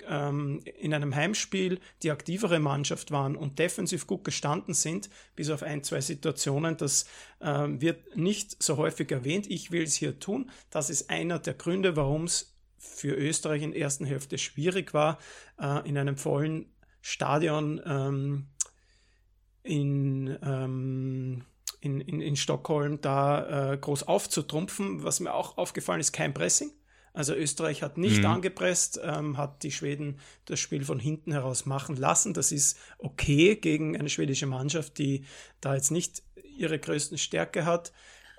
ähm, 0.07 0.61
in 0.78 0.95
einem 0.95 1.14
Heimspiel 1.14 1.80
die 2.02 2.11
aktivere 2.11 2.59
Mannschaft 2.59 3.11
waren 3.11 3.37
und 3.37 3.59
defensiv 3.59 4.07
gut 4.07 4.25
gestanden 4.25 4.75
sind, 4.75 5.11
bis 5.37 5.50
auf 5.50 5.62
ein, 5.62 5.83
zwei 5.83 6.00
Situationen. 6.00 6.76
Das 6.76 7.07
ähm, 7.40 7.80
wird 7.80 8.16
nicht 8.16 8.62
so 8.62 8.76
häufig 8.76 9.11
erwähnt. 9.11 9.50
Ich 9.50 9.71
will 9.71 9.83
es 9.83 9.95
hier 9.95 10.18
tun. 10.18 10.50
Das 10.71 10.90
ist 10.90 11.11
einer 11.11 11.38
der 11.38 11.54
Gründe, 11.54 11.97
warum 11.97 12.25
es 12.25 12.54
für 12.78 13.14
Österreich 13.14 13.62
in 13.62 13.73
der 13.73 13.80
ersten 13.80 14.04
Hälfte 14.04 14.38
schwierig 14.38 14.95
war, 14.95 15.18
äh, 15.61 15.88
in 15.88 15.99
einem 15.99 16.16
vollen 16.16 16.66
Stadion 17.00 17.80
ähm, 17.85 18.47
in 19.62 20.38
ähm, 20.42 21.45
in, 21.80 22.00
in, 22.00 22.20
in 22.20 22.37
Stockholm 22.37 23.00
da 23.00 23.73
äh, 23.73 23.78
groß 23.78 24.04
aufzutrumpfen. 24.04 25.04
Was 25.04 25.20
mir 25.20 25.35
auch 25.35 25.58
aufgefallen 25.58 26.00
ist, 26.00 26.12
kein 26.12 26.35
Pressing. 26.35 26.70
Also 27.12 27.35
Österreich 27.35 27.82
hat 27.82 27.99
nicht 27.99 28.20
mhm. 28.20 28.26
angepresst, 28.26 29.00
ähm, 29.02 29.37
hat 29.38 29.62
die 29.62 29.73
Schweden 29.73 30.20
das 30.44 30.61
Spiel 30.61 30.85
von 30.85 31.00
hinten 31.00 31.32
heraus 31.32 31.66
machen 31.66 31.97
lassen. 31.97 32.35
Das 32.35 32.52
ist 32.52 32.78
okay 32.99 33.56
gegen 33.56 33.99
eine 33.99 34.08
schwedische 34.08 34.47
Mannschaft, 34.47 34.99
die 34.99 35.25
da 35.61 35.75
jetzt 35.75 35.90
nicht 35.90 36.23
ihre 36.56 36.78
größten 36.78 37.18
Stärke 37.18 37.64
hat. 37.64 37.92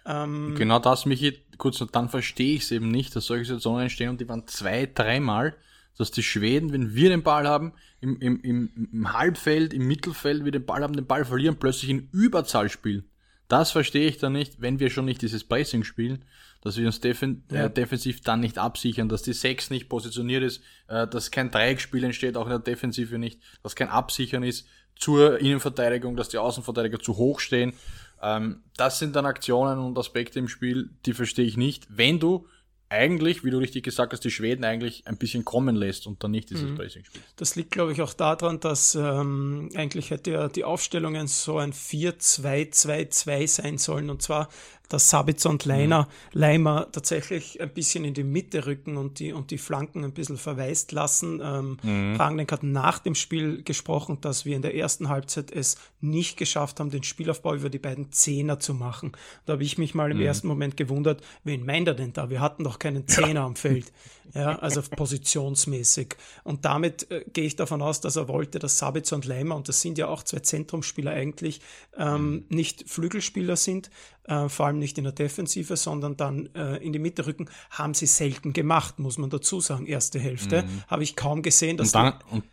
Ähm, 0.05 0.55
genau 0.57 0.79
das, 0.79 1.05
Michi, 1.05 1.39
kurz 1.57 1.81
und 1.81 1.93
dann 1.95 2.09
verstehe 2.09 2.55
ich 2.55 2.63
es 2.63 2.71
eben 2.71 2.89
nicht, 2.89 3.15
dass 3.15 3.25
solche 3.25 3.45
Situationen 3.45 3.81
entstehen 3.83 4.09
und 4.09 4.21
die 4.21 4.29
waren 4.29 4.47
zwei, 4.47 4.85
dreimal, 4.85 5.55
dass 5.97 6.11
die 6.11 6.23
Schweden, 6.23 6.71
wenn 6.71 6.95
wir 6.95 7.09
den 7.09 7.23
Ball 7.23 7.47
haben, 7.47 7.73
im, 7.99 8.17
im, 8.21 8.41
im, 8.41 8.89
im 8.93 9.13
Halbfeld, 9.13 9.73
im 9.73 9.87
Mittelfeld, 9.87 10.45
wir 10.45 10.53
den 10.53 10.65
Ball 10.65 10.83
haben, 10.83 10.95
den 10.95 11.05
Ball 11.05 11.25
verlieren, 11.25 11.57
plötzlich 11.59 11.89
in 11.89 12.07
Überzahl 12.13 12.69
spielen. 12.69 13.08
Das 13.49 13.71
verstehe 13.71 14.07
ich 14.07 14.19
dann 14.19 14.33
nicht, 14.33 14.61
wenn 14.61 14.79
wir 14.79 14.89
schon 14.89 15.05
nicht 15.05 15.21
dieses 15.21 15.43
Pressing 15.43 15.83
spielen, 15.83 16.23
dass 16.61 16.77
wir 16.77 16.85
uns 16.85 17.01
defen 17.01 17.43
ja. 17.51 17.65
äh, 17.65 17.69
defensiv 17.69 18.21
dann 18.21 18.39
nicht 18.39 18.57
absichern, 18.57 19.09
dass 19.09 19.23
die 19.23 19.33
Sechs 19.33 19.69
nicht 19.69 19.89
positioniert 19.89 20.43
ist, 20.43 20.61
äh, 20.87 21.07
dass 21.07 21.31
kein 21.31 21.51
Dreieckspiel 21.51 22.03
entsteht, 22.03 22.37
auch 22.37 22.45
in 22.45 22.51
der 22.51 22.59
Defensive 22.59 23.17
nicht, 23.17 23.41
dass 23.63 23.75
kein 23.75 23.89
Absichern 23.89 24.43
ist 24.43 24.67
zur 24.95 25.39
Innenverteidigung, 25.39 26.15
dass 26.15 26.29
die 26.29 26.37
Außenverteidiger 26.37 26.99
zu 26.99 27.17
hoch 27.17 27.39
stehen. 27.39 27.73
Ähm, 28.21 28.61
das 28.77 28.99
sind 28.99 29.15
dann 29.15 29.25
Aktionen 29.25 29.79
und 29.79 29.97
Aspekte 29.97 30.37
im 30.37 30.47
Spiel, 30.47 30.91
die 31.05 31.13
verstehe 31.13 31.45
ich 31.45 31.57
nicht. 31.57 31.87
Wenn 31.89 32.19
du 32.19 32.45
eigentlich, 32.89 33.43
wie 33.43 33.51
du 33.51 33.59
richtig 33.59 33.83
gesagt 33.83 34.13
hast, 34.13 34.21
die 34.21 34.31
Schweden 34.31 34.63
eigentlich 34.63 35.03
ein 35.05 35.17
bisschen 35.17 35.45
kommen 35.45 35.75
lässt 35.75 36.07
und 36.07 36.23
dann 36.23 36.31
nicht 36.31 36.49
dieses 36.49 36.69
mhm. 36.69 36.75
Pressing 36.75 37.05
spielt. 37.05 37.23
Das 37.35 37.55
liegt, 37.55 37.71
glaube 37.71 37.91
ich, 37.91 38.01
auch 38.01 38.13
daran, 38.13 38.59
dass 38.59 38.95
ähm, 38.95 39.69
eigentlich 39.75 40.09
hätte 40.09 40.31
ja 40.31 40.47
die 40.47 40.63
Aufstellungen 40.63 41.27
so 41.27 41.59
ein 41.59 41.71
4-2-2-2 41.71 43.47
sein 43.47 43.77
sollen. 43.77 44.09
Und 44.09 44.23
zwar 44.23 44.49
dass 44.89 45.09
Sabitzer 45.09 45.49
und 45.49 45.65
Leiner, 45.65 46.03
mhm. 46.33 46.39
Leimer 46.39 46.91
tatsächlich 46.91 47.61
ein 47.61 47.69
bisschen 47.69 48.03
in 48.03 48.13
die 48.13 48.23
Mitte 48.23 48.65
rücken 48.65 48.97
und 48.97 49.19
die, 49.19 49.31
und 49.31 49.51
die 49.51 49.57
Flanken 49.57 50.03
ein 50.03 50.11
bisschen 50.11 50.37
verwaist 50.37 50.91
lassen. 50.91 51.39
Ähm, 51.43 51.77
mhm. 51.81 52.15
Rangnick 52.15 52.51
hat 52.51 52.63
nach 52.63 52.99
dem 52.99 53.15
Spiel 53.15 53.63
gesprochen, 53.63 54.19
dass 54.21 54.45
wir 54.45 54.55
in 54.55 54.61
der 54.61 54.75
ersten 54.75 55.07
Halbzeit 55.09 55.51
es 55.51 55.77
nicht 56.01 56.37
geschafft 56.37 56.79
haben, 56.79 56.89
den 56.89 57.03
Spielaufbau 57.03 57.53
über 57.53 57.69
die 57.69 57.79
beiden 57.79 58.11
Zehner 58.11 58.59
zu 58.59 58.73
machen. 58.73 59.11
Da 59.45 59.53
habe 59.53 59.63
ich 59.63 59.77
mich 59.77 59.93
mal 59.93 60.11
im 60.11 60.17
mhm. 60.17 60.23
ersten 60.23 60.47
Moment 60.47 60.75
gewundert, 60.75 61.21
wen 61.43 61.65
meint 61.65 61.87
er 61.87 61.93
denn 61.93 62.13
da? 62.13 62.29
Wir 62.29 62.41
hatten 62.41 62.63
doch 62.63 62.79
keinen 62.79 63.07
Zehner 63.07 63.41
ja. 63.41 63.45
am 63.45 63.55
Feld. 63.55 63.91
Ja, 64.35 64.59
also 64.59 64.81
positionsmäßig. 64.83 66.15
Und 66.43 66.63
damit 66.65 67.09
äh, 67.09 67.25
gehe 67.33 67.45
ich 67.45 67.55
davon 67.55 67.81
aus, 67.81 67.99
dass 67.99 68.15
er 68.15 68.27
wollte, 68.27 68.59
dass 68.59 68.77
Sabitzer 68.77 69.15
und 69.15 69.25
Leimer, 69.25 69.55
und 69.55 69.67
das 69.67 69.81
sind 69.81 69.97
ja 69.97 70.07
auch 70.07 70.21
zwei 70.21 70.39
Zentrumspieler 70.39 71.11
eigentlich, 71.11 71.61
ähm, 71.97 72.31
mhm. 72.31 72.45
nicht 72.49 72.87
Flügelspieler 72.87 73.55
sind, 73.55 73.89
äh, 74.29 74.47
vor 74.47 74.67
allem 74.67 74.79
nicht 74.79 74.97
in 74.97 75.03
der 75.03 75.13
Defensive, 75.13 75.75
sondern 75.75 76.15
dann 76.15 76.49
äh, 76.53 76.77
in 76.77 76.93
die 76.93 76.99
Mitte 76.99 77.25
rücken, 77.25 77.49
haben 77.71 77.93
sie 77.93 78.05
selten 78.05 78.53
gemacht, 78.53 78.99
muss 78.99 79.17
man 79.17 79.29
dazu 79.29 79.59
sagen. 79.59 79.87
Erste 79.87 80.19
Hälfte 80.19 80.63
mhm. 80.63 80.83
habe 80.87 81.03
ich 81.03 81.15
kaum 81.15 81.41
gesehen, 81.41 81.77
dass 81.77 81.87
und 81.87 81.93
dann, 81.95 82.13
und, 82.29 82.43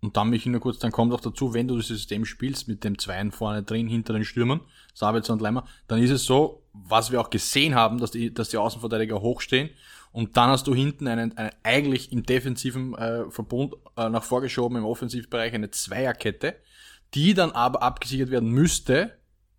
und 0.00 0.16
dann 0.16 0.28
mich 0.28 0.44
nur 0.44 0.60
kurz, 0.60 0.78
dann 0.78 0.92
kommt 0.92 1.12
auch 1.14 1.20
dazu, 1.20 1.54
wenn 1.54 1.66
du 1.66 1.76
das 1.76 1.86
System 1.86 2.24
spielst 2.24 2.68
mit 2.68 2.84
dem 2.84 2.98
Zweien 2.98 3.32
vorne 3.32 3.62
drin 3.62 3.88
hinter 3.88 4.12
den 4.12 4.24
Stürmern, 4.24 4.60
Sabitzer 4.94 5.32
und 5.32 5.40
Leimer, 5.40 5.66
dann 5.86 6.02
ist 6.02 6.10
es 6.10 6.24
so, 6.24 6.62
was 6.72 7.10
wir 7.10 7.20
auch 7.20 7.30
gesehen 7.30 7.74
haben, 7.74 7.98
dass 7.98 8.10
die, 8.10 8.32
dass 8.32 8.50
die 8.50 8.58
Außenverteidiger 8.58 9.20
hochstehen 9.20 9.70
und 10.12 10.36
dann 10.36 10.50
hast 10.50 10.66
du 10.66 10.74
hinten 10.74 11.08
einen, 11.08 11.36
einen 11.36 11.52
eigentlich 11.62 12.12
im 12.12 12.22
defensiven 12.22 12.94
äh, 12.94 13.30
Verbund 13.30 13.74
äh, 13.96 14.08
nach 14.08 14.24
vorgeschoben 14.24 14.78
im 14.78 14.84
Offensivbereich 14.84 15.54
eine 15.54 15.70
Zweierkette, 15.70 16.56
die 17.14 17.34
dann 17.34 17.52
aber 17.52 17.82
abgesichert 17.82 18.30
werden 18.30 18.50
müsste 18.50 19.17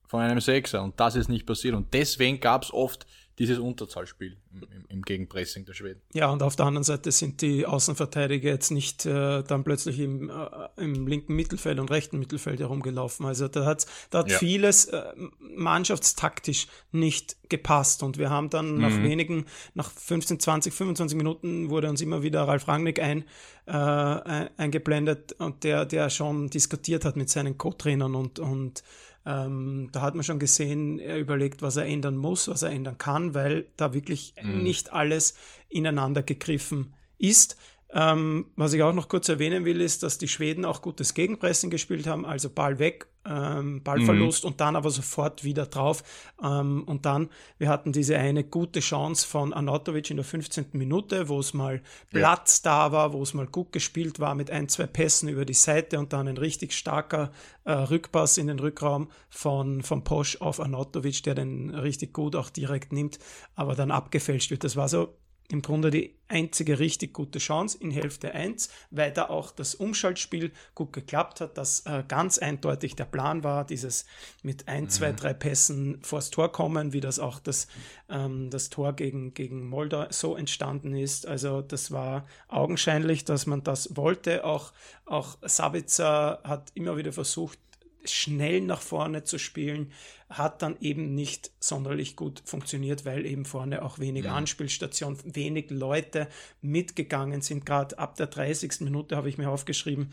von 0.09 0.21
einem 0.21 0.41
Sechser 0.41 0.83
und 0.83 0.99
das 0.99 1.15
ist 1.15 1.29
nicht 1.29 1.45
passiert 1.45 1.75
und 1.75 1.93
deswegen 1.93 2.39
gab 2.39 2.63
es 2.63 2.73
oft 2.73 3.05
dieses 3.39 3.57
Unterzahlspiel. 3.57 4.35
im, 4.51 4.85
im, 4.89 5.01
Gegenpressing 5.01 5.63
der 5.63 5.73
Schweden. 5.73 6.01
Ja, 6.13 6.29
und 6.29 6.43
auf 6.43 6.57
der 6.57 6.65
anderen 6.65 6.83
Seite 6.83 7.11
sind 7.11 7.41
die 7.41 7.65
Außenverteidiger 7.65 8.49
jetzt 8.49 8.69
nicht 8.69 9.05
äh, 9.05 9.43
dann 9.43 9.63
plötzlich 9.63 9.97
im, 9.99 10.29
äh, 10.29 10.33
im 10.75 11.07
linken 11.07 11.35
Mittelfeld 11.35 11.79
und 11.79 11.89
rechten 11.89 12.19
Mittelfeld 12.19 12.59
herumgelaufen. 12.59 13.25
Also 13.25 13.47
da, 13.47 13.63
hat's, 13.63 13.87
da 14.09 14.19
hat 14.19 14.29
ja. 14.29 14.37
vieles 14.37 14.85
äh, 14.85 15.13
mannschaftstaktisch 15.39 16.67
nicht 16.91 17.37
gepasst. 17.47 18.03
Und 18.03 18.17
wir 18.17 18.29
haben 18.29 18.49
dann 18.49 18.73
mhm. 18.73 18.81
nach 18.81 19.01
wenigen, 19.01 19.45
nach 19.73 19.89
15, 19.89 20.41
20, 20.41 20.73
25 20.73 21.17
Minuten 21.17 21.69
wurde 21.69 21.89
uns 21.89 22.01
immer 22.01 22.21
wieder 22.23 22.43
Ralf 22.43 22.67
Rangnick 22.67 22.99
ein, 22.99 23.23
äh, 23.67 23.71
eingeblendet 23.71 25.31
und 25.33 25.63
der, 25.63 25.85
der 25.85 26.09
schon 26.09 26.49
diskutiert 26.49 27.05
hat 27.05 27.15
mit 27.15 27.29
seinen 27.29 27.57
Co-Trainern 27.57 28.15
und, 28.15 28.39
und 28.39 28.83
ähm, 29.29 29.89
da 29.91 30.01
hat 30.01 30.15
man 30.15 30.24
schon 30.24 30.39
gesehen, 30.39 30.98
er 30.98 31.19
überlegt, 31.19 31.62
was 31.62 31.75
er 31.75 31.86
ändern 31.86 32.17
muss, 32.17 32.48
was 32.48 32.63
er 32.63 32.71
ändern 32.71 32.98
kann, 32.98 33.36
weil 33.36 33.67
da 33.77 33.93
wirklich 33.93 34.33
mhm. 34.41 34.63
nicht 34.63 34.91
alles 34.91 35.36
ineinander 35.67 36.24
gegriffen 36.24 36.95
ist. 37.19 37.55
Ähm, 37.91 38.48
was 38.55 38.74
ich 38.74 38.81
auch 38.81 38.93
noch 38.93 39.07
kurz 39.07 39.29
erwähnen 39.29 39.65
will, 39.65 39.81
ist, 39.81 40.01
dass 40.01 40.17
die 40.17 40.27
Schweden 40.27 40.65
auch 40.65 40.81
gutes 40.81 41.13
Gegenpressing 41.13 41.69
gespielt 41.69 42.07
haben, 42.07 42.25
also 42.25 42.50
Ball 42.50 42.79
weg, 42.79 43.07
ähm, 43.25 43.83
Ballverlust 43.83 44.43
mhm. 44.43 44.51
und 44.51 44.61
dann 44.61 44.75
aber 44.75 44.89
sofort 44.89 45.43
wieder 45.43 45.65
drauf. 45.65 46.03
Ähm, 46.41 46.83
und 46.85 47.05
dann, 47.05 47.29
wir 47.57 47.69
hatten 47.69 47.91
diese 47.91 48.17
eine 48.17 48.43
gute 48.43 48.79
Chance 48.79 49.27
von 49.27 49.53
Anatovic 49.53 50.09
in 50.09 50.17
der 50.17 50.25
15. 50.25 50.67
Minute, 50.73 51.29
wo 51.29 51.39
es 51.39 51.53
mal 51.53 51.81
Platz 52.11 52.61
ja. 52.63 52.88
da 52.88 52.91
war, 52.91 53.13
wo 53.13 53.21
es 53.21 53.33
mal 53.33 53.47
gut 53.47 53.71
gespielt 53.71 54.19
war 54.19 54.35
mit 54.35 54.51
ein, 54.51 54.69
zwei 54.69 54.88
Pässen 54.88 55.29
über 55.29 55.45
die 55.45 55.53
Seite 55.53 55.99
und 55.99 56.13
dann 56.13 56.27
ein 56.27 56.38
richtig 56.38 56.73
starker 56.73 57.31
äh, 57.65 57.71
Rückpass 57.71 58.38
in 58.38 58.47
den 58.47 58.59
Rückraum 58.59 59.09
von, 59.29 59.83
von 59.83 60.03
Posch 60.03 60.38
auf 60.41 60.59
Anatovic, 60.59 61.23
der 61.23 61.35
den 61.35 61.69
richtig 61.71 62.13
gut 62.13 62.35
auch 62.35 62.49
direkt 62.49 62.93
nimmt, 62.93 63.19
aber 63.55 63.75
dann 63.75 63.91
abgefälscht 63.91 64.51
wird. 64.51 64.63
Das 64.63 64.75
war 64.75 64.89
so 64.89 65.15
im 65.51 65.62
Grunde 65.63 65.89
die 65.89 66.15
einzige 66.27 66.77
richtig 66.77 67.13
gute 67.13 67.39
Chance 67.39 67.77
in 67.79 67.89
Hälfte 67.89 68.34
1, 68.34 68.70
weil 68.91 69.12
da 69.12 69.29
auch 69.29 69.51
das 69.51 69.74
Umschaltspiel 69.74 70.51
gut 70.75 70.94
geklappt 70.94 71.41
hat, 71.41 71.58
dass 71.58 71.86
äh, 71.88 72.03
ganz 72.08 72.38
eindeutig 72.38 72.96
der 72.96 73.06
Plan 73.06 73.44
war, 73.44 73.65
dieses 73.65 74.06
mit 74.44 74.68
ein, 74.68 74.84
mhm. 74.84 74.89
zwei, 74.89 75.12
drei 75.12 75.34
Pässen 75.34 76.00
vors 76.03 76.29
Tor 76.29 76.51
kommen, 76.51 76.94
wie 76.94 77.01
das 77.01 77.18
auch 77.18 77.39
das, 77.39 77.68
ähm, 78.10 78.51
das 78.51 78.70
Tor 78.70 78.94
gegen, 78.94 79.34
gegen 79.34 79.68
Moldau 79.68 80.06
so 80.12 80.36
entstanden 80.36 80.96
ist. 80.96 81.25
Also 81.25 81.62
das 81.62 81.91
war 81.91 82.27
augenscheinlich, 82.48 83.25
dass 83.25 83.48
man 83.48 83.63
das 83.63 83.98
wollte. 83.98 84.46
Auch, 84.46 84.72
auch 85.06 85.38
Sabitzer 85.41 86.41
hat 86.44 86.70
immer 86.75 86.96
wieder 86.96 87.12
versucht, 87.12 87.58
schnell 88.06 88.62
nach 88.62 88.82
vorne 88.82 89.24
zu 89.24 89.38
spielen, 89.38 89.91
hat 90.29 90.62
dann 90.62 90.77
eben 90.79 91.15
nicht 91.15 91.51
sonderlich 91.60 92.15
gut 92.15 92.41
funktioniert, 92.46 93.06
weil 93.06 93.25
eben 93.25 93.46
vorne 93.46 93.84
auch 93.84 94.00
wenig 94.00 94.25
ja. 94.25 94.36
Anspielstation, 94.36 95.18
wenig 95.24 95.72
Leute 95.72 96.27
mitgegangen 96.62 97.41
sind. 97.41 97.65
Gerade 97.65 97.98
ab 97.98 98.15
der 98.15 98.27
30. 98.27 98.82
Minute 98.82 99.15
habe 99.15 99.27
ich 99.27 99.38
mir 99.38 99.50
aufgeschrieben, 99.50 100.10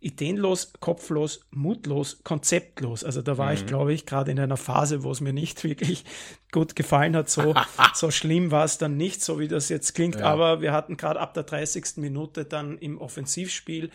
ideenlos, 0.00 0.74
kopflos, 0.80 1.46
mutlos, 1.50 2.20
konzeptlos. 2.24 3.04
Also 3.04 3.22
da 3.22 3.38
war 3.38 3.48
mhm. 3.48 3.54
ich, 3.54 3.66
glaube 3.66 3.94
ich, 3.94 4.04
gerade 4.04 4.30
in 4.30 4.38
einer 4.38 4.58
Phase, 4.58 5.02
wo 5.02 5.10
es 5.10 5.22
mir 5.22 5.32
nicht 5.32 5.64
wirklich 5.64 6.04
gut 6.52 6.76
gefallen 6.76 7.16
hat. 7.16 7.30
So, 7.30 7.54
so 7.94 8.10
schlimm 8.10 8.50
war 8.50 8.66
es 8.66 8.76
dann 8.76 8.98
nicht, 8.98 9.22
so 9.22 9.38
wie 9.38 9.48
das 9.48 9.70
jetzt 9.70 9.94
klingt. 9.94 10.16
Ja. 10.16 10.26
Aber 10.26 10.60
wir 10.60 10.72
hatten 10.72 10.98
gerade 10.98 11.20
ab 11.20 11.32
der 11.32 11.44
30. 11.44 11.96
Minute 11.96 12.44
dann 12.44 12.76
im 12.76 12.98
Offensivspiel 12.98 13.90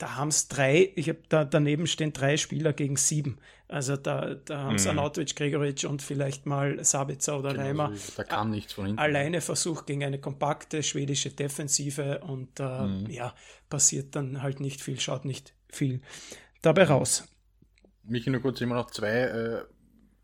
da 0.00 0.16
haben 0.16 0.28
es 0.28 0.48
drei, 0.48 0.92
ich 0.96 1.10
habe 1.10 1.20
da 1.28 1.44
daneben 1.44 1.86
stehen 1.86 2.14
drei 2.14 2.38
Spieler 2.38 2.72
gegen 2.72 2.96
sieben. 2.96 3.38
Also 3.68 3.96
da, 3.96 4.34
da 4.34 4.62
haben 4.62 4.76
es 4.76 4.84
mhm. 4.84 4.92
Anatovic, 4.92 5.36
Gregoric 5.36 5.84
und 5.84 6.00
vielleicht 6.00 6.46
mal 6.46 6.82
Sabitzer 6.82 7.38
oder 7.38 7.52
genau, 7.52 7.64
Reimer. 7.64 7.92
da 8.16 8.24
kam 8.24 8.50
nichts 8.50 8.72
von 8.72 8.86
hinten. 8.86 8.98
Alleine 8.98 9.42
versucht 9.42 9.86
gegen 9.86 10.02
eine 10.02 10.18
kompakte 10.18 10.82
schwedische 10.82 11.30
Defensive 11.30 12.20
und 12.20 12.58
äh, 12.58 12.86
mhm. 12.86 13.10
ja, 13.10 13.34
passiert 13.68 14.16
dann 14.16 14.42
halt 14.42 14.60
nicht 14.60 14.80
viel, 14.80 14.98
schaut 14.98 15.26
nicht 15.26 15.54
viel 15.68 16.00
dabei 16.62 16.84
raus. 16.84 17.28
Mich 18.02 18.26
nur 18.26 18.40
kurz 18.40 18.60
immer 18.62 18.76
noch 18.76 18.90
zwei 18.90 19.10
äh, 19.10 19.64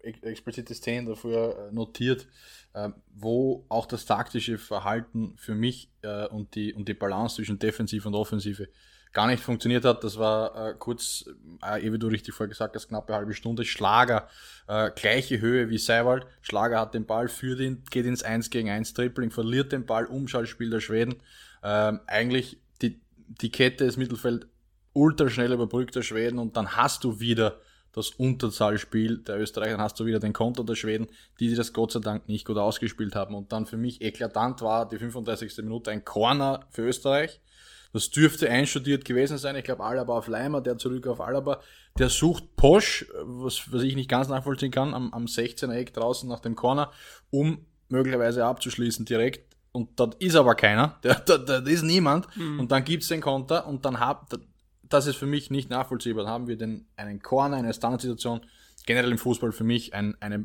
explizite 0.01 0.75
Szenen 0.75 1.07
dafür 1.07 1.69
äh, 1.69 1.75
notiert, 1.75 2.29
äh, 2.73 2.89
wo 3.15 3.67
auch 3.69 3.85
das 3.85 4.07
taktische 4.07 4.57
Verhalten 4.57 5.35
für 5.37 5.55
mich 5.55 5.93
äh, 6.01 6.27
und, 6.29 6.55
die, 6.55 6.73
und 6.73 6.89
die 6.89 6.95
Balance 6.95 7.37
zwischen 7.37 7.59
Defensive 7.59 8.09
und 8.09 8.15
Offensive 8.15 8.69
gar 9.17 9.29
nicht 9.29 9.43
funktioniert 9.43 9.87
hat. 9.87 10.05
Das 10.05 10.19
war 10.19 10.55
äh, 10.55 10.75
kurz, 10.79 11.25
äh, 11.63 11.91
wie 11.91 11.99
du 11.99 12.07
richtig 12.09 12.35
vorher 12.35 12.51
gesagt 12.51 12.77
hast, 12.77 12.89
knappe 12.89 13.15
halbe 13.15 13.33
Stunde. 13.33 13.65
Schlager, 13.65 14.29
äh, 14.69 14.91
gleiche 14.95 15.41
Höhe 15.41 15.71
wie 15.71 15.79
Seiwald. 15.79 16.27
Schlager 16.43 16.79
hat 16.79 16.93
den 16.93 17.07
Ball, 17.07 17.29
führt 17.29 17.61
ihn, 17.61 17.83
geht 17.91 18.05
ins 18.05 18.23
1 18.23 18.51
gegen 18.51 18.69
1 18.69 18.93
Tripling, 18.93 19.31
verliert 19.31 19.73
den 19.73 19.87
Ball, 19.87 20.05
Umschaltspiel 20.05 20.69
der 20.69 20.81
Schweden. 20.81 21.15
Ähm, 21.63 22.01
eigentlich 22.07 22.59
die, 22.83 23.01
die 23.17 23.51
Kette 23.51 23.87
des 23.87 23.97
Mittelfeld 23.97 24.49
ultra 24.93 25.31
schnell 25.31 25.51
überbrückt 25.51 25.97
der 25.97 26.03
Schweden 26.03 26.39
und 26.39 26.59
dann 26.59 26.77
hast 26.77 27.03
du 27.03 27.19
wieder 27.19 27.59
das 27.93 28.11
Unterzahlspiel 28.11 29.17
der 29.17 29.41
Österreicher, 29.41 29.73
dann 29.73 29.81
hast 29.81 29.99
du 29.99 30.05
wieder 30.05 30.21
den 30.21 30.35
Konter 30.35 30.63
der 30.63 30.75
Schweden, 30.75 31.07
die 31.41 31.55
das 31.55 31.73
Gott 31.73 31.93
sei 31.93 32.01
Dank 32.01 32.29
nicht 32.29 32.45
gut 32.45 32.59
ausgespielt 32.59 33.15
haben. 33.15 33.35
Und 33.35 33.51
dann 33.51 33.65
für 33.65 33.79
mich 33.79 34.03
eklatant 34.03 34.61
war 34.61 34.87
die 34.87 34.99
35. 34.99 35.57
Minute 35.65 35.91
ein 35.91 36.05
Corner 36.05 36.67
für 36.69 36.83
Österreich 36.83 37.41
das 37.97 38.11
dürfte 38.11 38.51
einstudiert 38.51 39.07
gewesen 39.07 39.39
sein. 39.39 39.57
Ich 39.57 39.65
glaube, 39.65 39.83
Alaba 39.83 40.19
auf 40.19 40.29
Leimer, 40.29 40.61
der 40.61 40.77
zurück 40.77 41.07
auf 41.07 41.19
Alaba. 41.19 41.63
Der 41.99 42.11
sucht 42.11 42.55
Posch, 42.55 43.07
was, 43.23 43.73
was 43.73 43.83
ich 43.83 43.97
nicht 43.97 44.11
ganz 44.11 44.29
nachvollziehen 44.29 44.71
kann, 44.71 44.93
am, 44.93 45.15
am 45.15 45.25
16er 45.25 45.73
Eck 45.73 45.95
draußen 45.95 46.29
nach 46.29 46.41
dem 46.41 46.57
Corner, 46.57 46.93
um 47.31 47.65
möglicherweise 47.89 48.45
abzuschließen 48.45 49.07
direkt. 49.07 49.57
Und 49.73 49.99
dort 49.99 50.17
ist 50.17 50.37
aber 50.37 50.55
keiner. 50.55 51.01
Da, 51.03 51.39
da, 51.39 51.57
ist 51.61 51.85
niemand. 51.85 52.27
Mhm. 52.37 52.61
Und 52.61 52.71
dann 52.71 52.85
gibt's 52.85 53.09
den 53.09 53.23
Konter 53.23 53.67
und 53.67 53.87
dann 53.87 53.99
hab, 53.99 54.29
das 54.83 55.07
ist 55.07 55.17
für 55.17 55.25
mich 55.25 55.51
nicht 55.51 55.71
nachvollziehbar. 55.71 56.25
Dann 56.25 56.33
haben 56.35 56.49
wir 56.49 56.59
den, 56.59 56.85
einen 56.97 57.23
Corner, 57.23 57.57
eine 57.57 57.73
Standardsituation. 57.73 58.43
Generell 58.85 59.11
im 59.11 59.19
Fußball 59.19 59.53
für 59.53 59.65
mich 59.65 59.95
ein, 59.95 60.21
eine, 60.21 60.45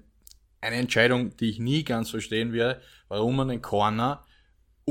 eine 0.61 0.77
Entscheidung, 0.77 1.35
die 1.35 1.49
ich 1.49 1.59
nie 1.59 1.83
ganz 1.83 2.11
verstehen 2.11 2.53
werde, 2.53 2.79
warum 3.09 3.35
man 3.35 3.49
den 3.49 3.61
Corner 3.61 4.23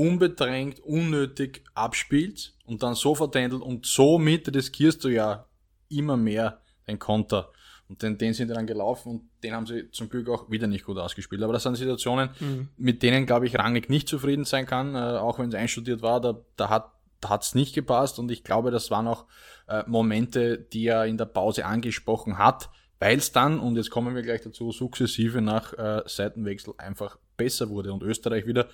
unbedrängt, 0.01 0.79
unnötig 0.79 1.63
abspielt 1.75 2.53
und 2.65 2.81
dann 2.81 2.95
so 2.95 3.13
vertändelt 3.13 3.61
und 3.61 3.85
somit 3.85 4.53
riskierst 4.53 5.03
du 5.03 5.09
ja 5.09 5.45
immer 5.89 6.17
mehr 6.17 6.61
den 6.87 6.97
Konter. 6.97 7.51
Und 7.87 8.01
den, 8.01 8.17
den 8.17 8.33
sind 8.33 8.49
dann 8.49 8.65
gelaufen 8.65 9.11
und 9.11 9.29
den 9.43 9.53
haben 9.53 9.67
sie 9.67 9.91
zum 9.91 10.09
Glück 10.09 10.27
auch 10.29 10.49
wieder 10.49 10.65
nicht 10.65 10.85
gut 10.85 10.97
ausgespielt. 10.97 11.43
Aber 11.43 11.53
das 11.53 11.63
sind 11.63 11.75
Situationen, 11.75 12.29
mhm. 12.39 12.69
mit 12.77 13.03
denen, 13.03 13.25
glaube 13.25 13.45
ich, 13.45 13.59
Rangnick 13.59 13.89
nicht 13.89 14.07
zufrieden 14.07 14.45
sein 14.45 14.65
kann, 14.65 14.95
äh, 14.95 14.97
auch 14.97 15.37
wenn 15.37 15.49
es 15.49 15.55
einstudiert 15.55 16.01
war, 16.01 16.19
da, 16.19 16.39
da 16.55 16.69
hat 16.69 16.91
da 17.19 17.29
hat's 17.29 17.53
nicht 17.53 17.75
gepasst 17.75 18.17
und 18.17 18.31
ich 18.31 18.43
glaube, 18.43 18.71
das 18.71 18.89
waren 18.89 19.07
auch 19.07 19.25
äh, 19.67 19.83
Momente, 19.85 20.57
die 20.57 20.87
er 20.87 21.05
in 21.05 21.19
der 21.19 21.25
Pause 21.25 21.65
angesprochen 21.65 22.39
hat, 22.39 22.71
weil 22.97 23.19
es 23.19 23.31
dann, 23.31 23.59
und 23.59 23.75
jetzt 23.75 23.91
kommen 23.91 24.15
wir 24.15 24.23
gleich 24.23 24.41
dazu, 24.41 24.71
sukzessive 24.71 25.39
nach 25.39 25.73
äh, 25.73 26.01
Seitenwechsel 26.07 26.73
einfach 26.79 27.19
besser 27.37 27.69
wurde 27.69 27.93
und 27.93 28.01
Österreich 28.03 28.47
wieder 28.47 28.67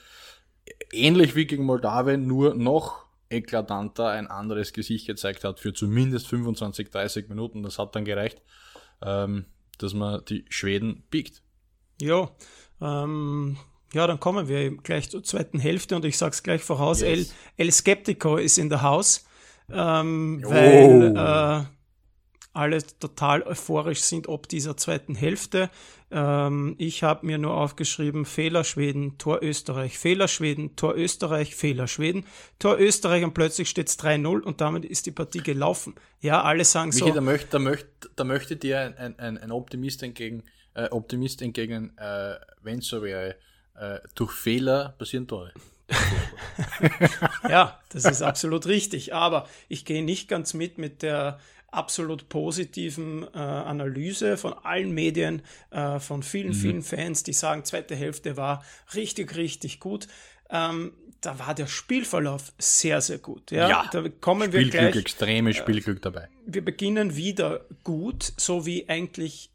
ähnlich 0.92 1.36
wie 1.36 1.46
gegen 1.46 1.66
Moldawien, 1.66 2.28
nur 2.28 2.54
noch 2.54 3.06
eklatanter 3.30 4.08
ein 4.08 4.28
anderes 4.28 4.74
Gesicht 4.74 5.08
gezeigt 5.08 5.44
hat 5.44 5.60
für 5.60 5.74
zumindest 5.74 6.28
25, 6.28 6.90
30 6.90 7.30
Minuten. 7.30 7.64
Das 7.64 7.78
hat 7.78 7.96
dann 7.96 8.06
gereicht, 8.06 8.42
ähm, 9.02 9.46
dass 9.78 9.94
man 9.94 10.24
die 10.26 10.46
Schweden 10.50 11.04
biegt. 11.10 11.42
Ja, 12.00 12.30
ähm, 12.82 13.58
ja, 13.94 14.06
dann 14.08 14.20
kommen 14.20 14.48
wir 14.48 14.76
gleich 14.78 15.10
zur 15.10 15.24
zweiten 15.24 15.60
Hälfte 15.60 15.96
und 15.96 16.06
ich 16.06 16.18
sag's 16.18 16.44
gleich 16.44 16.62
voraus, 16.62 17.02
yes. 17.02 17.10
El, 17.10 17.66
El 17.66 17.72
Skeptico 17.72 18.38
ist 18.38 18.58
in 18.58 18.70
der 18.70 18.82
Haus, 18.82 19.26
ähm, 19.72 20.44
weil 20.46 21.16
äh, 21.16 21.66
alle 22.54 22.84
total 23.00 23.44
euphorisch 23.44 24.02
sind 24.02 24.28
ob 24.28 24.48
dieser 24.50 24.78
zweiten 24.78 25.16
Hälfte. 25.16 25.70
Ähm, 26.10 26.76
ich 26.78 27.04
habe 27.04 27.26
mir 27.26 27.38
nur 27.38 27.56
aufgeschrieben, 27.56 28.26
Fehler 28.26 28.64
Schweden, 28.64 29.18
Tor 29.18 29.40
Österreich, 29.42 29.98
Fehler 29.98 30.28
Schweden, 30.28 30.76
Tor 30.76 30.96
Österreich, 30.96 31.56
Fehler 31.56 31.88
Schweden, 31.88 32.26
Tor 32.60 32.80
Österreich 32.80 33.24
und 33.24 33.34
plötzlich 33.34 33.70
steht 33.70 33.90
es 33.90 34.00
3-0 34.00 34.42
und 34.42 34.62
damit 34.62 34.86
ist 34.86 35.06
die 35.06 35.12
Partie 35.12 35.44
gelaufen. 35.44 35.96
Ja, 36.22 36.44
alle 36.44 36.64
sagen 36.64 36.90
Michi, 36.90 37.00
so. 37.00 37.12
Da 37.12 37.22
möchte, 37.22 37.48
da 37.50 37.60
möchte, 37.60 38.10
da 38.16 38.24
möchte 38.24 38.56
dir 38.56 38.80
ein, 38.98 39.20
ein, 39.20 39.38
ein 39.38 39.52
Optimist 39.52 40.02
entgegen, 40.02 40.44
äh, 40.76 40.90
Optimist 40.90 41.42
entgegen 41.42 41.98
äh, 41.98 42.36
wenn 42.62 42.80
es 42.80 42.88
so 42.88 43.02
wäre, 43.02 43.36
äh, 43.76 44.00
durch 44.16 44.32
Fehler 44.32 44.96
passieren 44.98 45.28
Tore. 45.28 45.52
ja, 47.50 47.80
das 47.90 48.06
ist 48.06 48.22
absolut 48.22 48.66
richtig. 48.66 49.14
Aber 49.14 49.48
ich 49.70 49.86
gehe 49.86 50.04
nicht 50.04 50.28
ganz 50.28 50.54
mit 50.54 50.78
mit 50.78 51.02
der 51.02 51.40
absolut 51.68 52.30
positiven 52.30 53.24
äh, 53.34 53.38
Analyse 53.38 54.38
von 54.38 54.54
allen 54.54 54.92
Medien, 54.92 55.42
äh, 55.72 56.00
von 56.00 56.24
vielen, 56.24 56.50
mhm. 56.50 56.54
vielen 56.54 56.82
Fans, 56.82 57.24
die 57.24 57.34
sagen, 57.34 57.66
zweite 57.66 57.96
Hälfte 57.96 58.38
war 58.38 58.64
richtig, 58.96 59.36
richtig 59.36 59.80
gut. 59.80 60.08
Ähm, 60.50 60.94
da 61.22 61.40
war 61.40 61.56
der 61.56 61.68
Spielverlauf 61.68 62.54
sehr, 62.58 63.02
sehr 63.02 63.18
gut. 63.18 63.52
Ja, 63.52 63.70
ja 63.70 63.90
da 63.92 64.08
kommen 64.22 64.50
Spielglück, 64.50 64.74
wir 64.74 64.80
gleich. 64.92 64.96
extreme 64.96 65.54
Spielglück 65.54 66.02
dabei. 66.02 66.30
Wir 66.46 66.64
beginnen 66.64 67.16
wieder 67.16 67.66
gut, 67.84 68.34
so 68.38 68.66
wie 68.66 68.88
eigentlich 68.88 69.52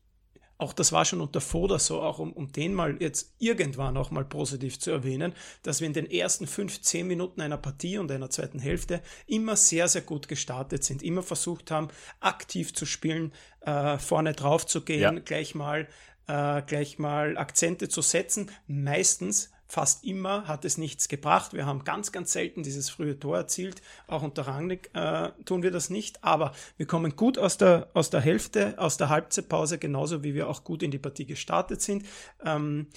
auch 0.62 0.72
das 0.72 0.92
war 0.92 1.04
schon 1.04 1.20
unter 1.20 1.40
Foda 1.40 1.78
so, 1.78 2.00
auch 2.00 2.18
um, 2.18 2.32
um 2.32 2.50
den 2.52 2.72
mal 2.72 2.96
jetzt 3.00 3.34
irgendwann 3.38 3.96
auch 3.96 4.10
mal 4.10 4.24
positiv 4.24 4.78
zu 4.78 4.90
erwähnen, 4.90 5.34
dass 5.62 5.80
wir 5.80 5.86
in 5.86 5.92
den 5.92 6.10
ersten 6.10 6.46
fünf, 6.46 6.80
zehn 6.80 7.06
Minuten 7.06 7.40
einer 7.40 7.58
Partie 7.58 7.98
und 7.98 8.10
einer 8.10 8.30
zweiten 8.30 8.58
Hälfte 8.58 9.02
immer 9.26 9.56
sehr, 9.56 9.88
sehr 9.88 10.02
gut 10.02 10.28
gestartet 10.28 10.84
sind, 10.84 11.02
immer 11.02 11.22
versucht 11.22 11.70
haben, 11.70 11.88
aktiv 12.20 12.72
zu 12.72 12.86
spielen, 12.86 13.32
äh, 13.60 13.98
vorne 13.98 14.32
drauf 14.32 14.66
zu 14.66 14.82
gehen, 14.82 15.00
ja. 15.00 15.10
gleich 15.10 15.54
mal 15.54 15.88
äh, 16.28 16.62
gleich 16.62 16.98
mal 16.98 17.36
Akzente 17.36 17.88
zu 17.88 18.00
setzen. 18.00 18.50
Meistens 18.66 19.50
Fast 19.72 20.04
immer 20.04 20.46
hat 20.48 20.66
es 20.66 20.76
nichts 20.76 21.08
gebracht. 21.08 21.54
Wir 21.54 21.64
haben 21.64 21.82
ganz, 21.84 22.12
ganz 22.12 22.32
selten 22.32 22.62
dieses 22.62 22.90
frühe 22.90 23.18
Tor 23.18 23.38
erzielt. 23.38 23.80
Auch 24.06 24.20
unter 24.20 24.46
Rangnick 24.46 24.90
äh, 24.92 25.30
tun 25.46 25.62
wir 25.62 25.70
das 25.70 25.88
nicht. 25.88 26.22
Aber 26.22 26.52
wir 26.76 26.84
kommen 26.84 27.16
gut 27.16 27.38
aus 27.38 27.56
der, 27.56 27.88
aus 27.94 28.10
der 28.10 28.20
Hälfte, 28.20 28.78
aus 28.78 28.98
der 28.98 29.08
Halbzeitpause, 29.08 29.78
genauso 29.78 30.22
wie 30.22 30.34
wir 30.34 30.50
auch 30.50 30.64
gut 30.64 30.82
in 30.82 30.90
die 30.90 30.98
Partie 30.98 31.24
gestartet 31.24 31.80
sind. 31.80 32.04
Ähm, 32.44 32.88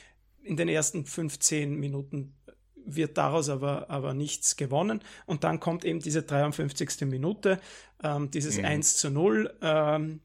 in 0.43 0.57
den 0.57 0.67
ersten 0.67 1.05
15 1.05 1.75
Minuten 1.75 2.35
wird 2.75 3.17
daraus 3.17 3.47
aber, 3.47 3.89
aber 3.89 4.13
nichts 4.13 4.57
gewonnen. 4.57 4.99
Und 5.25 5.45
dann 5.45 5.61
kommt 5.61 5.85
eben 5.85 6.01
diese 6.01 6.23
53. 6.23 7.07
Minute, 7.07 7.57
ähm, 8.03 8.31
dieses 8.31 8.57
mhm. 8.57 8.65
1 8.65 8.97
zu 8.97 9.11
0. 9.11 9.57
Ähm, 9.61 10.19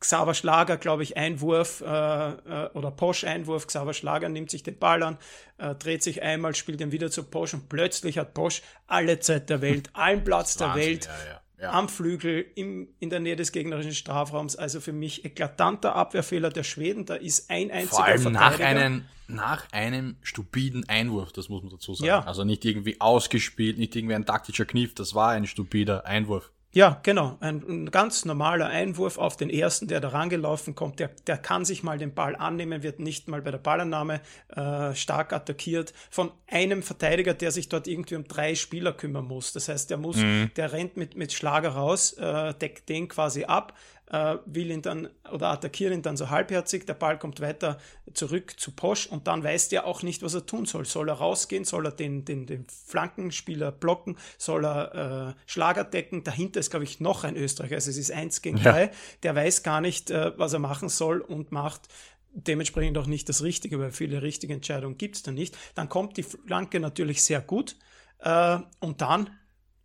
Xaver 0.00 0.34
Schlager, 0.34 0.76
glaube 0.76 1.02
ich, 1.02 1.16
Einwurf 1.16 1.80
äh, 1.80 1.86
äh, 1.86 2.70
oder 2.74 2.90
Posch-Einwurf. 2.90 3.66
Xaver 3.66 3.94
Schlager 3.94 4.28
nimmt 4.28 4.50
sich 4.50 4.62
den 4.62 4.78
Ball 4.78 5.02
an, 5.02 5.18
äh, 5.58 5.74
dreht 5.74 6.02
sich 6.02 6.22
einmal, 6.22 6.54
spielt 6.54 6.80
ihn 6.80 6.92
wieder 6.92 7.10
zu 7.10 7.24
Posch 7.24 7.54
und 7.54 7.68
plötzlich 7.68 8.18
hat 8.18 8.34
Posch 8.34 8.62
alle 8.86 9.18
Zeit 9.20 9.50
der 9.50 9.60
Welt, 9.60 9.90
allen 9.94 10.22
Platz 10.22 10.56
der 10.56 10.68
Wahnsinn, 10.68 10.84
Welt. 10.84 11.06
Ja, 11.06 11.40
ja. 11.60 11.72
Am 11.72 11.88
Flügel 11.88 12.46
im, 12.54 12.88
in 13.00 13.10
der 13.10 13.18
Nähe 13.18 13.34
des 13.34 13.50
gegnerischen 13.50 13.92
Strafraums. 13.92 14.54
Also 14.54 14.80
für 14.80 14.92
mich 14.92 15.24
eklatanter 15.24 15.96
Abwehrfehler 15.96 16.50
der 16.50 16.62
Schweden. 16.62 17.04
Da 17.04 17.16
ist 17.16 17.50
ein 17.50 17.72
einziger 17.72 17.96
Vor 17.96 18.04
allem 18.04 18.32
nach, 18.32 18.60
einem, 18.60 19.04
nach 19.26 19.66
einem 19.72 20.16
stupiden 20.22 20.88
Einwurf, 20.88 21.32
das 21.32 21.48
muss 21.48 21.62
man 21.62 21.72
dazu 21.72 21.94
sagen. 21.94 22.06
Ja. 22.06 22.20
Also 22.24 22.44
nicht 22.44 22.64
irgendwie 22.64 23.00
ausgespielt, 23.00 23.76
nicht 23.76 23.96
irgendwie 23.96 24.14
ein 24.14 24.24
taktischer 24.24 24.66
Kniff, 24.66 24.94
das 24.94 25.16
war 25.16 25.30
ein 25.30 25.48
stupider 25.48 26.06
Einwurf. 26.06 26.52
Ja, 26.72 27.00
genau. 27.02 27.38
Ein, 27.40 27.64
ein, 27.66 27.90
ganz 27.90 28.26
normaler 28.26 28.66
Einwurf 28.66 29.16
auf 29.16 29.36
den 29.38 29.48
ersten, 29.48 29.88
der 29.88 30.00
da 30.00 30.08
rangelaufen 30.08 30.74
kommt. 30.74 31.00
Der, 31.00 31.08
der 31.26 31.38
kann 31.38 31.64
sich 31.64 31.82
mal 31.82 31.96
den 31.96 32.14
Ball 32.14 32.36
annehmen, 32.36 32.82
wird 32.82 33.00
nicht 33.00 33.26
mal 33.26 33.40
bei 33.40 33.50
der 33.50 33.58
Ballannahme 33.58 34.20
äh, 34.54 34.94
stark 34.94 35.32
attackiert 35.32 35.94
von 36.10 36.30
einem 36.46 36.82
Verteidiger, 36.82 37.32
der 37.32 37.52
sich 37.52 37.70
dort 37.70 37.88
irgendwie 37.88 38.16
um 38.16 38.28
drei 38.28 38.54
Spieler 38.54 38.92
kümmern 38.92 39.24
muss. 39.24 39.54
Das 39.54 39.68
heißt, 39.68 39.88
der 39.88 39.96
muss, 39.96 40.16
mhm. 40.16 40.50
der 40.56 40.72
rennt 40.72 40.98
mit, 40.98 41.16
mit 41.16 41.32
Schlager 41.32 41.70
raus, 41.70 42.12
äh, 42.12 42.52
deckt 42.52 42.88
den 42.90 43.08
quasi 43.08 43.44
ab, 43.44 43.74
äh, 44.10 44.36
will 44.46 44.70
ihn 44.70 44.82
dann 44.82 45.08
oder 45.32 45.48
attackiert 45.48 45.92
ihn 45.92 46.02
dann 46.02 46.16
so 46.16 46.30
halbherzig, 46.30 46.86
der 46.86 46.94
Ball 46.94 47.18
kommt 47.18 47.40
weiter 47.40 47.78
zurück 48.14 48.58
zu 48.58 48.72
Posch 48.72 49.06
und 49.06 49.26
dann 49.26 49.42
weiß 49.42 49.68
der 49.68 49.86
auch 49.86 50.02
nicht, 50.02 50.22
was 50.22 50.34
er 50.34 50.46
tun 50.46 50.66
soll. 50.66 50.84
Soll 50.84 51.08
er 51.08 51.14
rausgehen, 51.14 51.64
soll 51.64 51.86
er 51.86 51.92
den, 51.92 52.24
den, 52.24 52.46
den 52.46 52.66
Flankenspieler 52.68 53.72
blocken, 53.72 54.16
soll 54.38 54.64
er 54.64 55.34
äh, 55.36 55.40
Schlager 55.46 55.84
decken, 55.84 56.24
dahinter 56.24 56.60
ist, 56.60 56.70
glaube 56.70 56.84
ich, 56.84 57.00
noch 57.00 57.24
ein 57.24 57.36
Österreicher, 57.36 57.74
also 57.74 57.90
es 57.90 57.98
ist 57.98 58.10
eins 58.10 58.42
gegen 58.42 58.62
drei, 58.62 58.84
ja. 58.84 58.90
der 59.22 59.34
weiß 59.34 59.62
gar 59.62 59.80
nicht, 59.80 60.10
äh, 60.10 60.32
was 60.38 60.52
er 60.52 60.58
machen 60.58 60.88
soll 60.88 61.20
und 61.20 61.52
macht 61.52 61.88
dementsprechend 62.32 62.96
auch 62.98 63.06
nicht 63.06 63.28
das 63.28 63.42
Richtige, 63.42 63.78
weil 63.78 63.90
viele 63.90 64.22
richtige 64.22 64.54
Entscheidungen 64.54 64.96
gibt 64.96 65.16
es 65.16 65.22
da 65.22 65.32
nicht. 65.32 65.56
Dann 65.74 65.88
kommt 65.88 66.16
die 66.16 66.22
Flanke 66.22 66.80
natürlich 66.80 67.22
sehr 67.22 67.40
gut 67.40 67.76
äh, 68.20 68.58
und 68.80 69.00
dann 69.00 69.30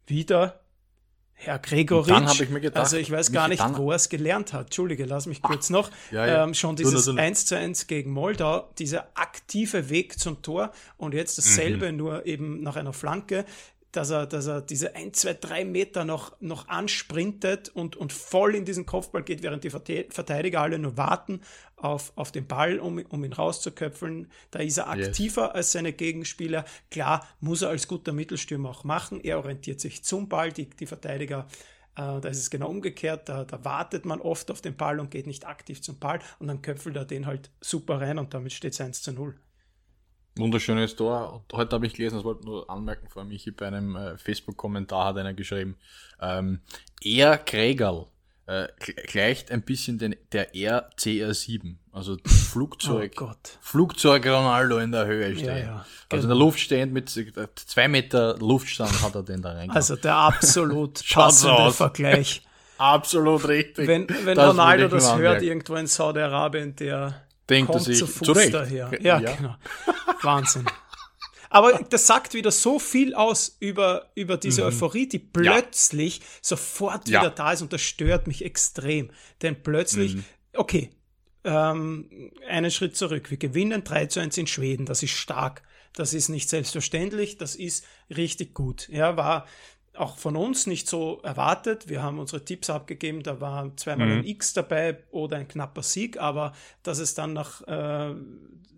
wieder 0.05 0.62
Herr 1.35 1.59
Gregoritsch, 1.59 2.39
ich 2.39 2.49
mir 2.49 2.61
gedacht, 2.61 2.83
also 2.83 2.97
ich 2.97 3.11
weiß 3.11 3.31
gar 3.31 3.47
nicht, 3.47 3.61
wo 3.77 3.91
er 3.91 3.97
es 3.97 4.07
gelernt 4.07 4.53
hat. 4.53 4.65
Entschuldige, 4.65 5.05
lass 5.05 5.25
mich 5.25 5.41
kurz 5.41 5.69
noch. 5.69 5.89
Ja, 6.11 6.25
ja. 6.25 6.43
Ähm, 6.43 6.53
schon 6.53 6.75
dieses 6.75 7.05
du, 7.05 7.15
1 7.15 7.45
zu 7.45 7.57
1 7.57 7.87
gegen 7.87 8.11
Moldau, 8.11 8.69
dieser 8.79 9.07
aktive 9.15 9.89
Weg 9.89 10.19
zum 10.19 10.41
Tor 10.41 10.71
und 10.97 11.13
jetzt 11.13 11.37
dasselbe, 11.37 11.91
mhm. 11.91 11.97
nur 11.97 12.25
eben 12.25 12.61
nach 12.61 12.77
einer 12.77 12.93
Flanke 12.93 13.45
dass 13.93 14.09
er, 14.09 14.25
dass 14.25 14.47
er 14.47 14.61
diese 14.61 14.95
ein, 14.95 15.13
zwei, 15.13 15.33
drei 15.33 15.63
Meter 15.63 16.03
noch, 16.03 16.35
noch 16.41 16.67
ansprintet 16.67 17.69
und, 17.69 17.95
und 17.95 18.11
voll 18.11 18.55
in 18.55 18.65
diesen 18.65 18.85
Kopfball 18.85 19.23
geht, 19.23 19.43
während 19.43 19.63
die 19.63 19.69
Verteidiger 19.69 20.61
alle 20.61 20.79
nur 20.79 20.97
warten 20.97 21.41
auf, 21.77 22.11
auf 22.15 22.31
den 22.31 22.47
Ball, 22.47 22.79
um, 22.79 22.97
um 23.09 23.23
ihn 23.23 23.33
rauszuköpfeln. 23.33 24.31
Da 24.49 24.59
ist 24.59 24.79
er 24.79 24.89
aktiver 24.89 25.45
yes. 25.47 25.55
als 25.55 25.71
seine 25.73 25.93
Gegenspieler. 25.93 26.65
Klar, 26.89 27.27
muss 27.39 27.61
er 27.61 27.69
als 27.69 27.87
guter 27.87 28.13
Mittelstürmer 28.13 28.69
auch 28.69 28.83
machen. 28.83 29.21
Er 29.23 29.37
orientiert 29.37 29.79
sich 29.79 30.03
zum 30.03 30.27
Ball, 30.27 30.51
die, 30.51 30.69
die 30.69 30.87
Verteidiger 30.87 31.47
äh, 31.95 32.19
da 32.19 32.27
ist 32.27 32.39
es 32.39 32.49
genau 32.49 32.69
umgekehrt, 32.69 33.29
da, 33.29 33.43
da, 33.43 33.63
wartet 33.63 34.03
man 34.05 34.19
oft 34.19 34.49
auf 34.49 34.61
den 34.61 34.75
Ball 34.75 34.99
und 34.99 35.11
geht 35.11 35.27
nicht 35.27 35.45
aktiv 35.45 35.79
zum 35.79 35.99
Ball 35.99 36.19
und 36.39 36.47
dann 36.47 36.63
köpfelt 36.63 36.95
er 36.95 37.05
den 37.05 37.27
halt 37.27 37.51
super 37.61 38.01
rein 38.01 38.17
und 38.17 38.33
damit 38.33 38.51
steht 38.51 38.73
es 38.73 38.81
1 38.81 39.03
zu 39.03 39.13
0. 39.13 39.35
Wunderschönes 40.35 40.95
Tor. 40.95 41.33
Und 41.33 41.57
heute 41.57 41.75
habe 41.75 41.85
ich 41.85 41.93
gelesen, 41.93 42.15
das 42.15 42.23
wollte 42.23 42.41
ich 42.41 42.45
nur 42.47 42.69
anmerken, 42.69 43.07
vor 43.07 43.25
ich 43.29 43.55
bei 43.55 43.67
einem 43.67 43.95
äh, 43.95 44.17
Facebook-Kommentar 44.17 45.07
hat 45.07 45.17
einer 45.17 45.33
geschrieben, 45.33 45.77
ähm, 46.19 46.61
er 47.03 47.37
Krägerl 47.37 48.07
äh, 48.45 48.67
gleicht 49.07 49.51
ein 49.51 49.61
bisschen 49.61 49.97
den, 49.99 50.15
der 50.31 50.53
RCR7, 50.53 51.75
also 51.91 52.17
Flugzeug, 52.25 53.13
oh 53.21 53.31
Flugzeug 53.61 54.25
Ronaldo 54.25 54.79
in 54.79 54.91
der 54.91 55.05
Höhe 55.05 55.33
stehen. 55.35 55.45
Ja, 55.45 55.57
ja, 55.57 55.85
also 56.09 56.23
in 56.23 56.29
der 56.29 56.35
genau. 56.35 56.45
Luft 56.45 56.59
stehend 56.59 56.93
mit 56.93 57.15
äh, 57.15 57.47
zwei 57.55 57.87
Meter 57.87 58.37
Luftstand 58.39 59.01
hat 59.01 59.15
er 59.15 59.23
den 59.23 59.41
da 59.41 59.53
rein. 59.53 59.69
Also 59.71 59.95
der 59.95 60.15
absolut 60.15 61.03
passende 61.13 61.71
Vergleich. 61.71 62.41
Absolut 62.79 63.47
richtig. 63.47 63.87
Wenn, 63.87 64.07
wenn 64.25 64.37
Ronaldo 64.37 64.87
das 64.87 65.15
hört, 65.15 65.43
irgendwo 65.43 65.75
in 65.75 65.85
Saudi-Arabien, 65.87 66.75
der 66.75 67.23
denkt 67.49 67.71
kommt 67.71 67.81
er 67.81 67.85
sich 67.85 67.99
zu 67.99 68.07
Fuß 68.07 68.25
zurecht. 68.25 68.53
daher. 68.53 68.91
Ja, 69.01 69.19
ja. 69.19 69.35
genau. 69.35 69.55
Wahnsinn. 70.21 70.65
Aber 71.49 71.83
das 71.87 72.07
sagt 72.07 72.33
wieder 72.33 72.49
so 72.49 72.79
viel 72.79 73.13
aus 73.13 73.57
über, 73.59 74.09
über 74.15 74.37
diese 74.37 74.61
mhm. 74.61 74.69
Euphorie, 74.69 75.07
die 75.07 75.19
plötzlich 75.19 76.17
ja. 76.17 76.25
sofort 76.41 77.07
wieder 77.07 77.23
ja. 77.23 77.29
da 77.29 77.51
ist 77.51 77.61
und 77.61 77.71
das 77.71 77.81
stört 77.81 78.25
mich 78.25 78.43
extrem. 78.43 79.11
Denn 79.43 79.61
plötzlich, 79.61 80.15
mhm. 80.15 80.23
okay, 80.55 80.89
ähm, 81.43 82.31
einen 82.47 82.71
Schritt 82.71 82.97
zurück. 82.97 83.29
Wir 83.29 83.37
gewinnen 83.37 83.83
3 83.83 84.07
zu 84.07 84.19
1 84.19 84.37
in 84.39 84.47
Schweden. 84.47 84.87
Das 84.87 85.03
ist 85.03 85.11
stark. 85.11 85.61
Das 85.93 86.15
ist 86.15 86.29
nicht 86.29 86.49
selbstverständlich. 86.49 87.37
Das 87.37 87.55
ist 87.55 87.85
richtig 88.09 88.55
gut. 88.55 88.89
Ja, 88.89 89.15
war 89.15 89.45
auch 89.95 90.17
von 90.17 90.35
uns 90.35 90.67
nicht 90.67 90.87
so 90.87 91.19
erwartet. 91.23 91.87
Wir 91.87 92.01
haben 92.01 92.19
unsere 92.19 92.43
Tipps 92.43 92.69
abgegeben, 92.69 93.23
da 93.23 93.39
war 93.41 93.75
zweimal 93.77 94.07
mhm. 94.07 94.13
ein 94.19 94.25
X 94.25 94.53
dabei 94.53 95.03
oder 95.11 95.37
ein 95.37 95.47
knapper 95.47 95.83
Sieg, 95.83 96.19
aber 96.19 96.53
dass 96.81 96.99
es 96.99 97.13
dann 97.13 97.33
nach 97.33 97.61
äh, 97.67 98.15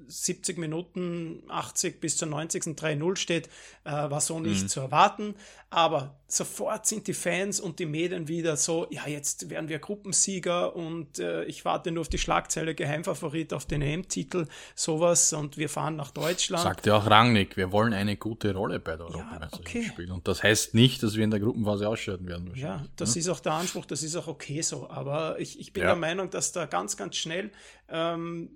70 0.07 0.57
Minuten, 0.57 1.43
80 1.49 1.99
bis 1.99 2.17
zur 2.17 2.27
90. 2.27 2.63
3-0 2.75 3.15
steht, 3.15 3.47
äh, 3.83 3.91
war 3.91 4.21
so 4.21 4.39
nicht 4.39 4.63
mhm. 4.63 4.67
zu 4.67 4.79
erwarten. 4.81 5.35
Aber 5.69 6.15
sofort 6.27 6.85
sind 6.85 7.07
die 7.07 7.13
Fans 7.13 7.59
und 7.59 7.79
die 7.79 7.85
Medien 7.85 8.27
wieder 8.27 8.55
so, 8.55 8.87
ja, 8.91 9.07
jetzt 9.07 9.49
werden 9.49 9.67
wir 9.67 9.79
Gruppensieger 9.79 10.75
und 10.75 11.19
äh, 11.19 11.43
ich 11.45 11.65
warte 11.65 11.91
nur 11.91 12.01
auf 12.01 12.07
die 12.07 12.17
Schlagzeile 12.17 12.75
Geheimfavorit 12.75 13.51
auf 13.51 13.65
den 13.65 13.81
EM-Titel, 13.81 14.47
sowas 14.73 15.33
und 15.33 15.57
wir 15.57 15.67
fahren 15.67 15.97
nach 15.97 16.11
Deutschland. 16.11 16.63
Sagt 16.63 16.85
ja 16.85 16.95
auch 16.95 17.09
Rangnick, 17.09 17.57
wir 17.57 17.71
wollen 17.71 17.93
eine 17.93 18.15
gute 18.15 18.53
Rolle 18.53 18.79
bei 18.79 18.95
der 18.95 19.07
Europameisterschaft 19.07 19.73
ja, 19.73 19.81
okay. 19.81 19.89
spielen. 19.89 20.11
Und 20.11 20.27
das 20.27 20.43
heißt 20.43 20.75
nicht, 20.75 21.03
dass 21.03 21.15
wir 21.15 21.25
in 21.25 21.31
der 21.31 21.41
Gruppenphase 21.41 21.89
ausscheiden 21.89 22.27
werden. 22.27 22.53
Ja, 22.55 22.85
das 22.95 23.15
ja? 23.15 23.19
ist 23.19 23.29
auch 23.29 23.39
der 23.41 23.53
Anspruch, 23.53 23.85
das 23.85 24.01
ist 24.01 24.15
auch 24.15 24.27
okay 24.27 24.61
so. 24.61 24.89
Aber 24.89 25.39
ich, 25.39 25.59
ich 25.59 25.73
bin 25.73 25.83
ja. 25.83 25.89
der 25.89 25.97
Meinung, 25.97 26.29
dass 26.29 26.51
da 26.51 26.67
ganz, 26.67 26.95
ganz 26.95 27.17
schnell 27.17 27.51
ähm, 27.89 28.49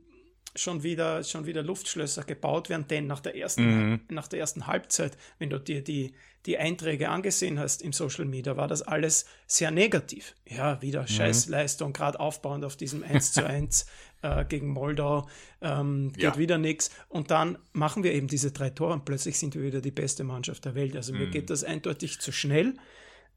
schon 0.56 0.84
wieder, 0.84 1.24
schon 1.24 1.46
wieder 1.46 1.64
Luftschlösser 1.64 2.24
gebaut 2.24 2.70
werden, 2.70 2.88
denn 2.88 3.08
nach 3.08 3.20
der 3.20 3.36
ersten, 3.36 3.92
mhm. 3.92 4.00
nach 4.10 4.28
der 4.28 4.40
ersten 4.40 4.68
Halbzeit, 4.68 5.18
wenn 5.38 5.50
du 5.50 5.60
dir 5.60 5.84
die, 5.84 6.14
die 6.46 6.58
Einträge 6.58 7.10
angesehen 7.10 7.60
hast 7.60 7.82
im 7.82 7.94
Social 7.94 8.26
Media, 8.26 8.58
war 8.58 8.68
das 8.68 8.82
alles 8.82 9.26
sehr 9.46 9.72
negativ. 9.72 10.36
Ja, 10.46 10.82
wieder 10.82 11.02
mhm. 11.02 11.08
Scheißleistung, 11.08 11.94
gerade 11.94 12.20
aufbauend 12.20 12.66
auf 12.66 12.76
diesem 12.76 13.04
1 13.04 13.34
zu 13.34 13.46
1 13.46 13.86
äh, 14.22 14.46
gegen 14.46 14.70
Moldau, 14.70 15.30
ähm, 15.62 16.12
geht 16.14 16.24
ja. 16.24 16.38
wieder 16.38 16.58
nichts. 16.58 16.92
Und 17.10 17.32
dann 17.32 17.58
machen 17.74 18.04
wir 18.04 18.14
eben 18.14 18.28
diese 18.28 18.52
drei 18.52 18.70
Tore 18.70 18.94
und 18.94 19.06
plötzlich 19.06 19.38
sind 19.38 19.56
wir 19.56 19.62
wieder 19.62 19.82
die 19.82 19.92
beste 19.92 20.24
Mannschaft 20.24 20.66
der 20.66 20.76
Welt. 20.76 20.96
Also 20.96 21.14
mhm. 21.14 21.20
mir 21.20 21.28
geht 21.30 21.50
das 21.50 21.64
eindeutig 21.64 22.20
zu 22.20 22.32
schnell. 22.32 22.76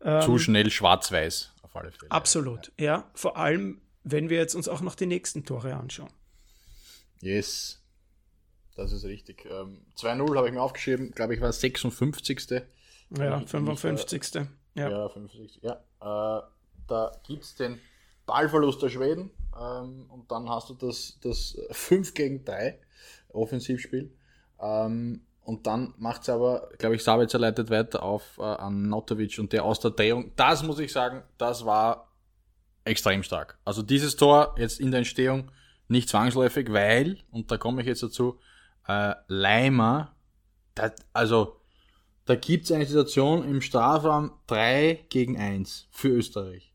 Ähm, 0.03 0.23
zu 0.23 0.39
schnell 0.39 0.71
schwarz-weiß, 0.71 1.53
auf 1.63 1.77
alle 1.77 1.93
Fälle. 1.93 2.11
Absolut, 2.11 2.73
ja. 2.79 3.11
Vor 3.15 3.37
allem, 3.37 3.81
wenn 4.05 4.31
wir 4.31 4.39
jetzt 4.39 4.55
uns 4.55 4.69
auch 4.69 4.81
noch 4.81 4.95
die 4.95 5.07
nächsten 5.07 5.45
Tore 5.45 5.75
anschauen. 5.75 6.11
Yes. 7.23 7.81
Das 8.75 8.93
ist 8.93 9.05
richtig. 9.05 9.47
Ähm, 9.51 9.87
2-0 9.97 10.37
habe 10.37 10.49
ich 10.49 10.53
mir 10.53 10.61
aufgeschrieben, 10.61 11.13
glaube 11.13 11.35
ich, 11.35 11.41
war 11.41 11.49
das 11.49 11.61
56. 11.61 12.63
Ja, 13.17 13.41
55. 13.41 14.35
Äh, 14.35 14.47
ja. 14.75 14.91
ja, 14.91 15.09
55. 15.09 15.63
Ja. 15.63 15.73
Äh, 16.01 16.43
da 16.89 17.13
gibt 17.27 17.45
es 17.45 17.55
den 17.55 17.79
Ballverlust 18.27 18.83
der 18.83 18.89
Schweden 18.89 19.31
ähm, 19.59 20.07
und 20.11 20.31
dann 20.31 20.49
hast 20.49 20.69
du 20.71 20.75
das, 20.75 21.19
das 21.23 21.57
5 21.71 22.15
gegen 22.15 22.45
3 22.45 22.79
Offensivspiel. 23.29 24.13
Ähm, 24.61 25.23
und 25.45 25.67
dann 25.67 25.95
macht 25.99 26.23
es 26.23 26.29
aber, 26.29 26.71
glaube 26.79 26.97
ich, 26.97 27.05
Sabitzer 27.05 27.39
leitet 27.39 27.71
weiter 27.71 28.03
auf 28.03 28.39
äh, 28.39 28.43
an 28.43 28.89
Notovic 28.89 29.39
und 29.39 29.53
der 29.53 29.65
aus 29.65 29.81
der 29.81 29.93
Drehung. 29.93 30.33
Das 30.37 30.63
muss 30.63 30.79
ich 30.79 30.93
sagen, 30.93 31.23
das 31.39 31.65
war 31.65 32.13
extrem 32.85 33.23
stark. 33.23 33.59
Also 33.65 33.83
dieses 33.83 34.17
Tor 34.17 34.55
jetzt 34.59 34.81
in 34.81 34.91
der 34.91 34.99
Entstehung 34.99 35.51
nicht 35.93 36.09
zwangsläufig, 36.09 36.73
weil, 36.73 37.19
und 37.31 37.51
da 37.51 37.57
komme 37.57 37.83
ich 37.83 37.87
jetzt 37.87 38.03
dazu, 38.03 38.39
äh, 38.89 39.15
Leimer, 39.29 40.15
das, 40.75 40.93
also 41.13 41.57
da 42.25 42.35
gibt 42.35 42.65
es 42.65 42.73
eine 42.73 42.87
Situation 42.87 43.45
im 43.49 43.61
Strafraum 43.61 44.33
3 44.47 45.07
gegen 45.09 45.37
1 45.37 45.89
für 45.91 46.09
Österreich. 46.09 46.73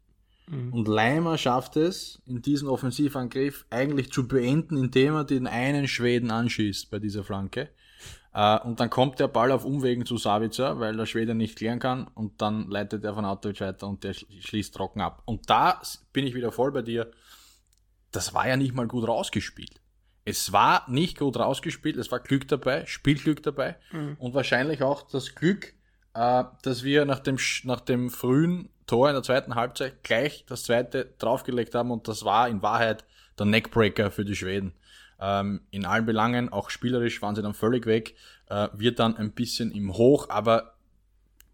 Mhm. 0.48 0.74
Und 0.74 0.88
Leimer 0.88 1.38
schafft 1.38 1.78
es, 1.78 2.22
in 2.26 2.42
diesem 2.42 2.70
Offensivangriff 2.70 3.66
eigentlich 3.70 4.12
zu 4.12 4.28
beenden, 4.28 4.78
indem 4.78 5.16
er 5.16 5.24
den 5.24 5.48
einen 5.48 5.88
Schweden 5.88 6.32
anschießt 6.32 6.90
bei 6.90 7.00
dieser 7.00 7.24
Flanke. 7.24 7.70
Äh, 8.34 8.60
und 8.60 8.80
dann 8.80 8.90
kommt 8.90 9.20
der 9.20 9.28
Ball 9.28 9.52
auf 9.52 9.66
Umwegen 9.66 10.06
zu 10.06 10.18
Savica, 10.18 10.80
weil 10.80 10.96
der 10.96 11.06
Schwede 11.06 11.34
nicht 11.36 11.58
klären 11.58 11.80
kann 11.80 12.08
und 12.14 12.42
dann 12.42 12.70
leitet 12.70 13.04
er 13.04 13.14
von 13.14 13.26
Autovic 13.26 13.62
weiter 13.62 13.88
und 13.88 14.04
der 14.04 14.14
schließt 14.14 14.76
trocken 14.76 15.02
ab. 15.02 15.24
Und 15.26 15.50
da 15.50 15.82
bin 16.14 16.28
ich 16.28 16.36
wieder 16.36 16.52
voll 16.52 16.72
bei 16.72 16.82
dir. 16.82 17.12
Das 18.18 18.34
war 18.34 18.48
ja 18.48 18.58
nicht 18.58 18.74
mal 18.74 18.88
gut 18.88 19.08
rausgespielt. 19.08 19.80
Es 20.26 20.52
war 20.52 20.90
nicht 20.90 21.20
gut 21.20 21.38
rausgespielt, 21.38 21.98
es 21.98 22.12
war 22.12 22.20
Glück 22.20 22.48
dabei, 22.48 22.84
Spielglück 22.88 23.44
dabei 23.44 23.76
mhm. 23.92 24.16
und 24.18 24.34
wahrscheinlich 24.34 24.82
auch 24.82 25.04
das 25.04 25.36
Glück, 25.36 25.76
äh, 26.16 26.44
dass 26.64 26.84
wir 26.84 27.06
nach 27.06 27.20
dem, 27.20 27.38
nach 27.66 27.80
dem 27.80 28.10
frühen 28.10 28.70
Tor 28.88 29.10
in 29.10 29.14
der 29.14 29.22
zweiten 29.22 29.54
Halbzeit 29.54 30.02
gleich 30.02 30.46
das 30.48 30.64
zweite 30.64 31.14
draufgelegt 31.20 31.76
haben 31.76 31.92
und 31.92 32.08
das 32.08 32.26
war 32.26 32.50
in 32.50 32.64
Wahrheit 32.64 33.06
der 33.38 33.46
Neckbreaker 33.46 34.10
für 34.10 34.26
die 34.26 34.36
Schweden. 34.36 34.74
Ähm, 35.20 35.62
in 35.70 35.86
allen 35.86 36.08
Belangen, 36.08 36.50
auch 36.50 36.72
spielerisch 36.72 37.22
waren 37.22 37.36
sie 37.36 37.44
dann 37.44 37.54
völlig 37.54 37.86
weg, 37.86 38.16
äh, 38.50 38.70
wird 38.74 38.98
dann 38.98 39.16
ein 39.16 39.32
bisschen 39.32 39.72
im 39.72 39.94
Hoch, 39.94 40.28
aber 40.30 40.74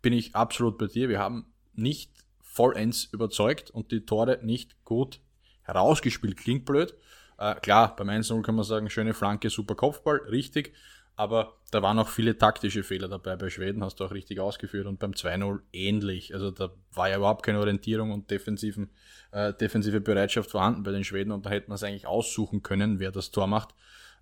bin 0.01 0.13
ich 0.13 0.33
absolut 0.33 0.77
bei 0.77 0.87
dir. 0.87 1.09
Wir 1.09 1.19
haben 1.19 1.51
nicht 1.73 2.09
vollends 2.41 3.03
überzeugt 3.03 3.69
und 3.69 3.91
die 3.91 4.05
Tore 4.05 4.39
nicht 4.43 4.81
gut 4.85 5.19
herausgespielt. 5.63 6.37
Klingt 6.37 6.65
blöd, 6.65 6.95
äh, 7.37 7.55
klar, 7.55 7.95
beim 7.95 8.09
1-0 8.09 8.41
kann 8.41 8.55
man 8.55 8.63
sagen, 8.63 8.89
schöne 8.89 9.13
Flanke, 9.13 9.49
super 9.49 9.75
Kopfball, 9.75 10.17
richtig. 10.29 10.73
Aber 11.15 11.57
da 11.69 11.81
waren 11.83 11.99
auch 11.99 12.09
viele 12.09 12.37
taktische 12.37 12.81
Fehler 12.81 13.07
dabei. 13.07 13.35
Bei 13.35 13.49
Schweden 13.49 13.83
hast 13.83 13.99
du 13.99 14.05
auch 14.05 14.11
richtig 14.11 14.39
ausgeführt 14.39 14.87
und 14.87 14.99
beim 14.99 15.11
2-0 15.11 15.59
ähnlich. 15.71 16.33
Also 16.33 16.49
da 16.49 16.71
war 16.91 17.09
ja 17.09 17.17
überhaupt 17.17 17.43
keine 17.45 17.59
Orientierung 17.59 18.11
und 18.11 18.31
defensiven, 18.31 18.89
äh, 19.31 19.53
defensive 19.53 20.01
Bereitschaft 20.01 20.49
vorhanden 20.49 20.83
bei 20.83 20.91
den 20.91 21.03
Schweden 21.03 21.31
und 21.31 21.45
da 21.45 21.51
hätte 21.51 21.69
man 21.69 21.75
es 21.75 21.83
eigentlich 21.83 22.07
aussuchen 22.07 22.63
können, 22.63 22.99
wer 22.99 23.11
das 23.11 23.29
Tor 23.29 23.45
macht. 23.45 23.75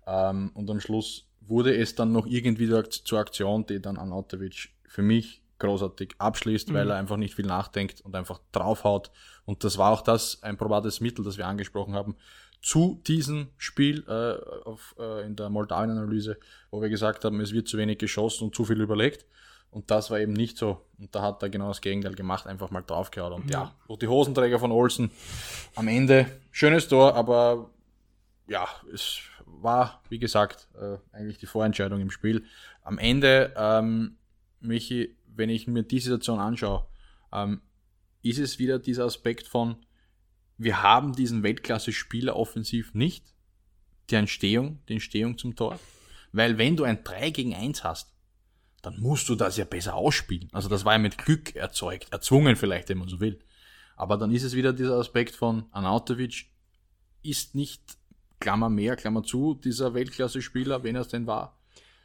Ähm, 0.06 0.50
und 0.54 0.68
am 0.68 0.80
Schluss 0.80 1.30
wurde 1.40 1.74
es 1.74 1.94
dann 1.94 2.12
noch 2.12 2.26
irgendwie 2.26 2.68
zur 2.88 3.18
Aktion, 3.18 3.64
die 3.64 3.80
dann 3.80 3.96
Anatovic 3.96 4.70
für 4.86 5.02
mich 5.02 5.41
großartig 5.62 6.14
abschließt, 6.18 6.68
mhm. 6.68 6.74
weil 6.74 6.90
er 6.90 6.96
einfach 6.96 7.16
nicht 7.16 7.34
viel 7.34 7.46
nachdenkt 7.46 8.02
und 8.02 8.14
einfach 8.14 8.40
draufhaut. 8.52 9.10
Und 9.44 9.64
das 9.64 9.78
war 9.78 9.90
auch 9.92 10.02
das, 10.02 10.42
ein 10.42 10.56
probates 10.56 11.00
Mittel, 11.00 11.24
das 11.24 11.38
wir 11.38 11.46
angesprochen 11.46 11.94
haben 11.94 12.16
zu 12.62 13.00
diesem 13.06 13.48
Spiel 13.56 14.04
äh, 14.06 14.68
auf, 14.68 14.94
äh, 14.98 15.26
in 15.26 15.34
der 15.34 15.50
Moldawien-Analyse, 15.50 16.38
wo 16.70 16.80
wir 16.80 16.88
gesagt 16.88 17.24
haben, 17.24 17.40
es 17.40 17.52
wird 17.52 17.66
zu 17.66 17.76
wenig 17.76 17.98
geschossen 17.98 18.44
und 18.44 18.54
zu 18.54 18.64
viel 18.64 18.80
überlegt. 18.80 19.26
Und 19.70 19.90
das 19.90 20.10
war 20.10 20.20
eben 20.20 20.34
nicht 20.34 20.58
so. 20.58 20.84
Und 20.98 21.14
da 21.14 21.22
hat 21.22 21.42
er 21.42 21.48
genau 21.48 21.68
das 21.68 21.80
Gegenteil 21.80 22.14
gemacht, 22.14 22.46
einfach 22.46 22.70
mal 22.70 22.82
draufgehauen. 22.82 23.32
Und 23.32 23.50
ja, 23.50 23.74
ja 23.88 23.96
die 23.96 24.06
Hosenträger 24.06 24.58
von 24.58 24.70
Olsen 24.70 25.10
am 25.74 25.88
Ende, 25.88 26.26
schönes 26.50 26.88
Tor, 26.88 27.16
aber 27.16 27.70
ja, 28.46 28.68
es 28.92 29.20
war, 29.46 30.02
wie 30.08 30.18
gesagt, 30.18 30.68
äh, 30.78 30.98
eigentlich 31.12 31.38
die 31.38 31.46
Vorentscheidung 31.46 32.00
im 32.00 32.10
Spiel. 32.10 32.44
Am 32.82 32.98
Ende, 32.98 33.54
ähm, 33.56 34.18
Michi, 34.60 35.16
wenn 35.34 35.50
ich 35.50 35.66
mir 35.66 35.82
die 35.82 36.00
Situation 36.00 36.38
anschaue, 36.38 36.86
ähm, 37.32 37.62
ist 38.22 38.38
es 38.38 38.58
wieder 38.58 38.78
dieser 38.78 39.04
Aspekt 39.04 39.46
von, 39.46 39.76
wir 40.58 40.82
haben 40.82 41.12
diesen 41.12 41.42
Weltklasse-Spieler 41.42 42.36
offensiv 42.36 42.94
nicht, 42.94 43.34
die 44.10 44.14
Entstehung, 44.14 44.80
die 44.88 44.94
Entstehung 44.94 45.38
zum 45.38 45.56
Tor. 45.56 45.78
Weil 46.32 46.58
wenn 46.58 46.76
du 46.76 46.84
ein 46.84 47.02
3 47.04 47.30
gegen 47.30 47.54
1 47.54 47.84
hast, 47.84 48.12
dann 48.80 48.98
musst 49.00 49.28
du 49.28 49.34
das 49.34 49.56
ja 49.56 49.64
besser 49.64 49.94
ausspielen. 49.94 50.48
Also 50.52 50.68
das 50.68 50.84
war 50.84 50.92
ja 50.92 50.98
mit 50.98 51.18
Glück 51.18 51.54
erzeugt, 51.54 52.12
erzwungen 52.12 52.56
vielleicht, 52.56 52.88
wenn 52.88 52.98
man 52.98 53.08
so 53.08 53.20
will. 53.20 53.38
Aber 53.96 54.16
dann 54.16 54.32
ist 54.32 54.42
es 54.42 54.54
wieder 54.54 54.72
dieser 54.72 54.96
Aspekt 54.96 55.36
von 55.36 55.66
Anautovic 55.70 56.46
ist 57.22 57.54
nicht, 57.54 57.80
Klammer 58.40 58.68
mehr, 58.68 58.96
Klammer 58.96 59.22
zu, 59.22 59.54
dieser 59.54 59.94
Weltklasse-Spieler, 59.94 60.82
wenn 60.82 60.96
er 60.96 61.02
es 61.02 61.08
denn 61.08 61.28
war, 61.28 61.61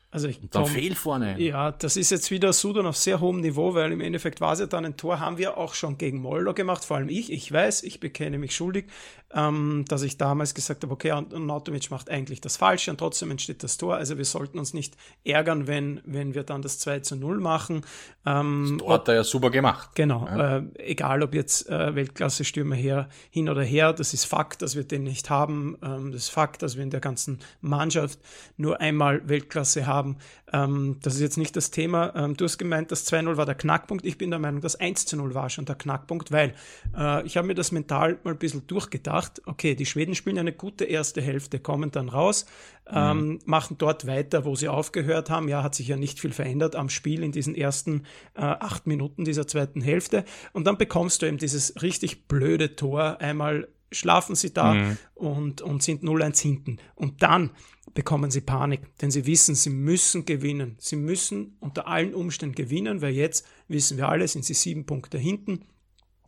also 0.09 0.29
ich, 0.29 0.41
und 0.41 0.55
dann 0.55 0.65
Tom, 0.65 0.95
vorne. 0.95 1.37
Ja, 1.39 1.71
das 1.71 1.97
ist 1.97 2.11
jetzt 2.11 2.31
wieder 2.31 2.53
Sudan 2.53 2.85
auf 2.85 2.95
sehr 2.95 3.19
hohem 3.19 3.41
Niveau, 3.41 3.73
weil 3.73 3.91
im 3.91 3.99
Endeffekt 3.99 4.39
war 4.39 4.53
es 4.53 4.59
ja 4.59 4.65
dann 4.65 4.85
ein 4.85 4.95
Tor, 4.95 5.19
haben 5.19 5.37
wir 5.37 5.57
auch 5.57 5.73
schon 5.73 5.97
gegen 5.97 6.19
Moldau 6.21 6.53
gemacht, 6.53 6.85
vor 6.85 6.95
allem 6.95 7.09
ich. 7.09 7.29
Ich 7.29 7.51
weiß, 7.51 7.83
ich 7.83 7.99
bekenne 7.99 8.37
mich 8.37 8.55
schuldig, 8.55 8.85
ähm, 9.33 9.83
dass 9.89 10.03
ich 10.03 10.17
damals 10.17 10.53
gesagt 10.53 10.83
habe, 10.83 10.93
okay, 10.93 11.21
Nautovic 11.37 11.91
macht 11.91 12.09
eigentlich 12.09 12.39
das 12.39 12.55
Falsche 12.55 12.89
und 12.89 12.99
trotzdem 12.99 13.31
entsteht 13.31 13.63
das 13.63 13.77
Tor. 13.77 13.95
Also 13.95 14.17
wir 14.17 14.23
sollten 14.23 14.59
uns 14.59 14.73
nicht 14.73 14.95
ärgern, 15.25 15.67
wenn, 15.67 15.99
wenn 16.05 16.33
wir 16.33 16.43
dann 16.43 16.61
das 16.61 16.79
2 16.79 17.01
zu 17.01 17.17
0 17.17 17.41
machen. 17.41 17.81
Ähm, 18.25 18.65
das 18.69 18.77
Tor 18.77 18.93
hat 18.93 19.07
er 19.09 19.15
ja 19.15 19.23
super 19.25 19.49
gemacht. 19.49 19.89
Genau, 19.95 20.25
ja. 20.25 20.59
äh, 20.59 20.63
egal 20.77 21.21
ob 21.21 21.35
jetzt 21.35 21.69
äh, 21.69 21.95
Weltklasse-Stürmer 21.95 22.75
her, 22.75 23.09
hin 23.29 23.49
oder 23.49 23.63
her, 23.63 23.91
das 23.91 24.13
ist 24.13 24.23
Fakt, 24.23 24.61
dass 24.61 24.77
wir 24.77 24.85
den 24.85 25.03
nicht 25.03 25.29
haben. 25.29 25.77
Ähm, 25.83 26.13
das 26.13 26.23
ist 26.23 26.29
Fakt, 26.29 26.61
dass 26.61 26.77
wir 26.77 26.83
in 26.83 26.91
der 26.91 27.01
ganzen 27.01 27.39
Mannschaft 27.59 28.19
nur 28.55 28.79
einmal 28.79 29.27
Weltklasse 29.27 29.85
haben 29.85 29.96
haben. 29.97 30.17
Ähm, 30.53 30.97
das 31.01 31.15
ist 31.15 31.21
jetzt 31.21 31.37
nicht 31.37 31.55
das 31.55 31.71
Thema. 31.71 32.13
Ähm, 32.15 32.37
du 32.37 32.45
hast 32.45 32.57
gemeint, 32.57 32.91
das 32.91 33.11
2-0 33.11 33.37
war 33.37 33.45
der 33.45 33.55
Knackpunkt. 33.55 34.05
Ich 34.05 34.17
bin 34.17 34.29
der 34.29 34.39
Meinung, 34.39 34.61
das 34.61 34.79
1-0 34.79 35.33
war 35.33 35.49
schon 35.49 35.65
der 35.65 35.75
Knackpunkt, 35.75 36.31
weil 36.31 36.53
äh, 36.95 37.25
ich 37.25 37.37
habe 37.37 37.47
mir 37.47 37.55
das 37.55 37.71
mental 37.71 38.19
mal 38.23 38.31
ein 38.31 38.37
bisschen 38.37 38.67
durchgedacht. 38.67 39.41
Okay, 39.45 39.75
die 39.75 39.85
Schweden 39.85 40.15
spielen 40.15 40.37
eine 40.37 40.53
gute 40.53 40.85
erste 40.85 41.21
Hälfte, 41.21 41.59
kommen 41.59 41.91
dann 41.91 42.09
raus, 42.09 42.45
ähm, 42.89 43.17
mhm. 43.17 43.39
machen 43.45 43.77
dort 43.77 44.07
weiter, 44.07 44.45
wo 44.45 44.55
sie 44.55 44.69
aufgehört 44.69 45.29
haben. 45.29 45.49
Ja, 45.49 45.63
hat 45.63 45.75
sich 45.75 45.87
ja 45.87 45.97
nicht 45.97 46.19
viel 46.19 46.31
verändert 46.31 46.75
am 46.75 46.89
Spiel 46.89 47.23
in 47.23 47.31
diesen 47.31 47.55
ersten 47.55 48.03
äh, 48.35 48.41
acht 48.41 48.87
Minuten 48.87 49.25
dieser 49.25 49.47
zweiten 49.47 49.81
Hälfte. 49.81 50.23
Und 50.53 50.67
dann 50.67 50.77
bekommst 50.77 51.21
du 51.21 51.25
eben 51.25 51.37
dieses 51.37 51.81
richtig 51.81 52.27
blöde 52.27 52.75
Tor 52.75 53.19
einmal 53.19 53.67
schlafen 53.91 54.35
sie 54.35 54.53
da 54.53 54.73
mhm. 54.73 54.97
und, 55.15 55.61
und 55.61 55.83
sind 55.83 56.03
0-1 56.03 56.41
hinten. 56.41 56.77
Und 56.95 57.23
dann 57.23 57.51
bekommen 57.97 58.29
sie 58.29 58.41
Panik, 58.41 58.95
denn 58.99 59.09
sie 59.09 59.25
wissen, 59.25 59.55
sie 59.55 59.71
müssen 59.71 60.23
gewinnen. 60.23 60.75
Sie 60.77 60.95
müssen 60.95 61.57
unter 61.59 61.87
allen 61.87 62.13
Umständen 62.13 62.53
gewinnen, 62.53 63.01
weil 63.01 63.15
jetzt, 63.15 63.43
wissen 63.67 63.97
wir 63.97 64.07
alle, 64.07 64.27
sind 64.27 64.45
sie 64.45 64.53
sieben 64.53 64.85
Punkte 64.85 65.17
hinten. 65.17 65.65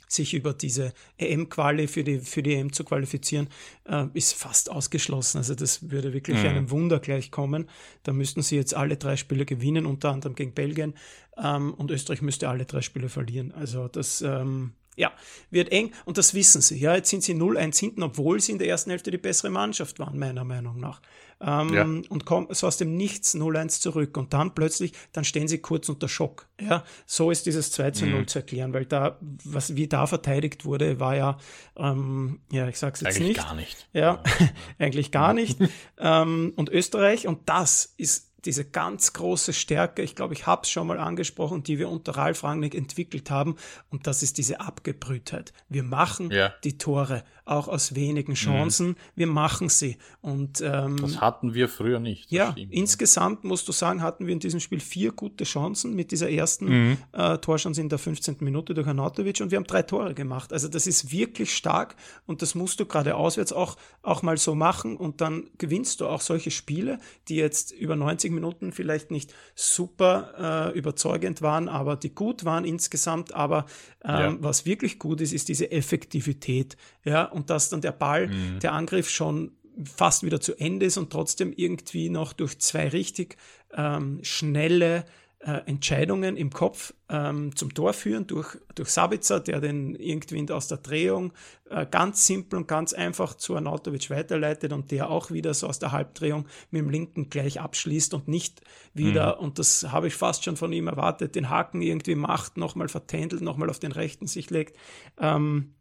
Sich 0.07 0.33
über 0.33 0.53
diese 0.53 0.95
EM-Quali 1.19 1.87
für 1.87 2.03
die, 2.03 2.21
für 2.21 2.41
die 2.41 2.55
EM 2.55 2.73
zu 2.73 2.83
qualifizieren, 2.83 3.49
äh, 3.85 4.07
ist 4.15 4.33
fast 4.33 4.71
ausgeschlossen. 4.71 5.37
Also 5.37 5.53
das 5.53 5.91
würde 5.91 6.11
wirklich 6.11 6.39
mhm. 6.39 6.47
einem 6.47 6.71
Wunder 6.71 6.99
gleichkommen. 6.99 7.69
Da 8.01 8.13
müssten 8.13 8.41
sie 8.41 8.55
jetzt 8.55 8.73
alle 8.73 8.97
drei 8.97 9.15
Spiele 9.15 9.45
gewinnen, 9.45 9.85
unter 9.85 10.09
anderem 10.09 10.33
gegen 10.33 10.55
Belgien. 10.55 10.95
Ähm, 11.37 11.75
und 11.75 11.91
Österreich 11.91 12.23
müsste 12.23 12.49
alle 12.49 12.65
drei 12.65 12.81
Spiele 12.81 13.09
verlieren. 13.09 13.51
Also 13.51 13.87
das 13.87 14.23
ähm, 14.23 14.73
ja, 14.99 15.13
wird 15.49 15.71
eng 15.71 15.93
und 16.05 16.17
das 16.17 16.33
wissen 16.33 16.61
sie. 16.61 16.77
Ja, 16.77 16.93
jetzt 16.93 17.09
sind 17.09 17.23
sie 17.23 17.33
0-1 17.33 17.79
hinten, 17.79 18.03
obwohl 18.03 18.41
sie 18.41 18.51
in 18.51 18.59
der 18.59 18.67
ersten 18.67 18.89
Hälfte 18.89 19.11
die 19.11 19.17
bessere 19.17 19.49
Mannschaft 19.49 19.97
waren, 19.97 20.19
meiner 20.19 20.43
Meinung 20.43 20.79
nach. 20.79 21.01
Ähm, 21.41 21.73
ja. 21.73 21.83
Und 21.83 22.25
kommen 22.25 22.47
so 22.49 22.67
aus 22.67 22.75
dem 22.75 22.97
Nichts 22.97 23.33
0-1 23.33 23.79
zurück 23.79 24.17
und 24.17 24.33
dann 24.33 24.53
plötzlich, 24.53 24.91
dann 25.13 25.23
stehen 25.23 25.47
sie 25.47 25.59
kurz 25.59 25.87
unter 25.87 26.09
Schock. 26.09 26.49
Ja, 26.59 26.83
so 27.05 27.31
ist 27.31 27.45
dieses 27.45 27.71
2 27.71 27.91
0 28.01 28.09
mhm. 28.09 28.27
zu 28.27 28.39
erklären, 28.39 28.73
weil 28.73 28.85
da, 28.85 29.17
was 29.45 29.77
wie 29.77 29.87
da 29.87 30.05
verteidigt 30.05 30.65
wurde, 30.65 30.99
war 30.99 31.15
ja, 31.15 31.37
ähm, 31.77 32.41
ja, 32.51 32.67
ich 32.67 32.77
sag's 32.77 32.99
jetzt 32.99 33.15
eigentlich 33.15 33.37
nicht. 33.37 33.39
gar 33.39 33.55
nicht. 33.55 33.87
Ja, 33.93 34.01
ja. 34.01 34.23
eigentlich 34.79 35.11
gar 35.11 35.33
nicht. 35.33 35.57
ähm, 35.97 36.51
und 36.57 36.69
Österreich, 36.69 37.25
und 37.25 37.47
das 37.47 37.93
ist 37.95 38.28
diese 38.45 38.65
ganz 38.65 39.13
große 39.13 39.53
Stärke, 39.53 40.01
ich 40.01 40.15
glaube, 40.15 40.33
ich 40.33 40.47
habe 40.47 40.63
es 40.63 40.69
schon 40.69 40.87
mal 40.87 40.99
angesprochen, 40.99 41.63
die 41.63 41.79
wir 41.79 41.89
unter 41.89 42.13
Ralf 42.15 42.43
Rangnick 42.43 42.75
entwickelt 42.75 43.29
haben, 43.29 43.55
und 43.89 44.07
das 44.07 44.23
ist 44.23 44.37
diese 44.37 44.59
Abgebrühtheit. 44.59 45.53
Wir 45.67 45.83
machen 45.83 46.31
ja. 46.31 46.53
die 46.63 46.77
Tore, 46.77 47.23
auch 47.49 47.67
aus 47.67 47.95
wenigen. 47.95 48.35
Chancen, 48.35 48.89
mhm. 48.89 48.95
wir 49.15 49.27
machen 49.27 49.69
sie. 49.69 49.97
Und, 50.21 50.61
ähm, 50.61 50.97
das 50.97 51.19
hatten 51.19 51.53
wir 51.53 51.67
früher 51.67 51.99
nicht. 51.99 52.31
Ja, 52.31 52.51
stimmt. 52.51 52.71
insgesamt 52.71 53.43
musst 53.43 53.67
du 53.67 53.71
sagen, 53.71 54.01
hatten 54.01 54.27
wir 54.27 54.33
in 54.33 54.39
diesem 54.39 54.59
Spiel 54.59 54.79
vier 54.79 55.11
gute 55.11 55.43
Chancen 55.43 55.95
mit 55.95 56.11
dieser 56.11 56.29
ersten 56.29 56.65
mhm. 56.65 56.97
äh, 57.11 57.37
Torchance 57.39 57.81
in 57.81 57.89
der 57.89 57.99
15. 57.99 58.37
Minute 58.41 58.73
durch 58.73 58.87
Anatovic 58.87 59.41
und 59.41 59.51
wir 59.51 59.57
haben 59.57 59.65
drei 59.65 59.81
Tore 59.81 60.13
gemacht. 60.13 60.53
Also 60.53 60.67
das 60.67 60.87
ist 60.87 61.11
wirklich 61.11 61.55
stark 61.55 61.95
und 62.25 62.41
das 62.41 62.55
musst 62.55 62.79
du 62.79 62.85
gerade 62.85 63.15
auswärts 63.15 63.51
auch, 63.51 63.77
auch 64.03 64.21
mal 64.21 64.37
so 64.37 64.55
machen 64.55 64.95
und 64.95 65.21
dann 65.21 65.49
gewinnst 65.57 66.01
du 66.01 66.07
auch 66.07 66.21
solche 66.21 66.51
Spiele, 66.51 66.99
die 67.27 67.35
jetzt 67.35 67.71
über 67.71 67.95
90 67.95 68.28
90 68.29 68.31
Minuten 68.31 68.71
vielleicht 68.71 69.11
nicht 69.11 69.33
super 69.55 70.71
äh, 70.73 70.77
überzeugend 70.77 71.41
waren, 71.41 71.67
aber 71.67 71.95
die 71.95 72.13
gut 72.13 72.45
waren 72.45 72.65
insgesamt. 72.65 73.33
Aber 73.33 73.65
ähm, 74.03 74.11
ja. 74.11 74.37
was 74.39 74.65
wirklich 74.65 74.99
gut 74.99 75.21
ist, 75.21 75.33
ist 75.33 75.49
diese 75.49 75.71
Effektivität. 75.71 76.77
Ja, 77.03 77.25
und 77.25 77.49
dass 77.49 77.69
dann 77.69 77.81
der 77.81 77.91
Ball, 77.91 78.27
mhm. 78.27 78.59
der 78.59 78.73
Angriff 78.73 79.09
schon 79.09 79.51
fast 79.83 80.23
wieder 80.23 80.41
zu 80.41 80.55
Ende 80.55 80.85
ist 80.85 80.97
und 80.97 81.09
trotzdem 81.11 81.53
irgendwie 81.55 82.09
noch 82.09 82.33
durch 82.33 82.59
zwei 82.59 82.89
richtig 82.89 83.37
ähm, 83.73 84.19
schnelle 84.23 85.05
äh, 85.39 85.61
Entscheidungen 85.67 86.35
im 86.35 86.49
Kopf 86.49 86.93
ähm, 87.07 87.55
zum 87.55 87.73
Tor 87.73 87.93
führen 87.93 88.27
durch, 88.27 88.57
durch 88.75 88.89
Sabitzer, 88.89 89.39
der 89.39 89.61
den 89.61 89.95
irgendwie 89.95 90.51
aus 90.51 90.67
der 90.67 90.79
Drehung 90.79 91.31
äh, 91.69 91.85
ganz 91.85 92.27
simpel 92.27 92.57
und 92.57 92.67
ganz 92.67 92.91
einfach 92.91 93.35
zu 93.35 93.55
Arnautovic 93.55 94.09
weiterleitet 94.09 94.73
und 94.73 94.91
der 94.91 95.09
auch 95.09 95.31
wieder 95.31 95.53
so 95.53 95.67
aus 95.67 95.79
der 95.79 95.93
Halbdrehung 95.93 96.45
mit 96.71 96.81
dem 96.81 96.89
linken 96.89 97.29
gleich 97.29 97.61
abschließt 97.61 98.13
und 98.13 98.27
nicht 98.27 98.61
wieder, 98.93 99.37
mhm. 99.37 99.43
und 99.45 99.59
das 99.59 99.91
habe 99.91 100.07
ich 100.07 100.15
fast 100.15 100.43
schon 100.43 100.57
von 100.57 100.73
ihm 100.73 100.87
erwartet, 100.87 101.35
den 101.35 101.49
Haken 101.49 101.81
irgendwie 101.81 102.15
macht, 102.15 102.57
nochmal 102.57 102.89
vertändelt, 102.89 103.41
nochmal 103.41 103.69
auf 103.69 103.79
den 103.79 103.93
rechten 103.93 104.27
sich 104.27 104.49
legt. 104.49 104.75
Ähm, 105.19 105.73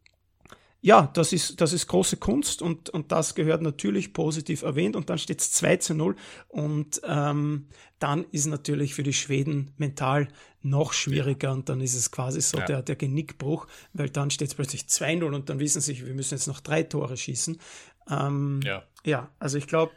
ja, 0.80 1.10
das 1.12 1.32
ist, 1.32 1.60
das 1.60 1.72
ist 1.72 1.88
große 1.88 2.18
Kunst 2.18 2.62
und, 2.62 2.88
und 2.90 3.10
das 3.10 3.34
gehört 3.34 3.62
natürlich 3.62 4.12
positiv 4.12 4.62
erwähnt 4.62 4.94
und 4.94 5.10
dann 5.10 5.18
steht 5.18 5.40
es 5.40 5.50
2 5.52 5.76
zu 5.78 5.94
0 5.94 6.14
und 6.46 7.00
ähm, 7.04 7.66
dann 7.98 8.24
ist 8.30 8.46
natürlich 8.46 8.94
für 8.94 9.02
die 9.02 9.12
Schweden 9.12 9.72
mental 9.76 10.28
noch 10.62 10.92
schwieriger 10.92 11.52
und 11.52 11.68
dann 11.68 11.80
ist 11.80 11.94
es 11.94 12.12
quasi 12.12 12.40
so 12.40 12.58
ja. 12.58 12.66
der, 12.66 12.82
der 12.82 12.94
Genickbruch, 12.94 13.66
weil 13.92 14.08
dann 14.08 14.30
steht 14.30 14.48
es 14.48 14.54
plötzlich 14.54 14.82
2-0 14.82 15.24
und 15.34 15.48
dann 15.48 15.58
wissen 15.58 15.80
sie, 15.80 16.06
wir 16.06 16.14
müssen 16.14 16.34
jetzt 16.34 16.46
noch 16.46 16.60
drei 16.60 16.84
Tore 16.84 17.16
schießen. 17.16 17.58
Ähm, 18.08 18.60
ja. 18.64 18.84
ja, 19.04 19.30
also 19.40 19.58
ich 19.58 19.66
glaube, 19.66 19.92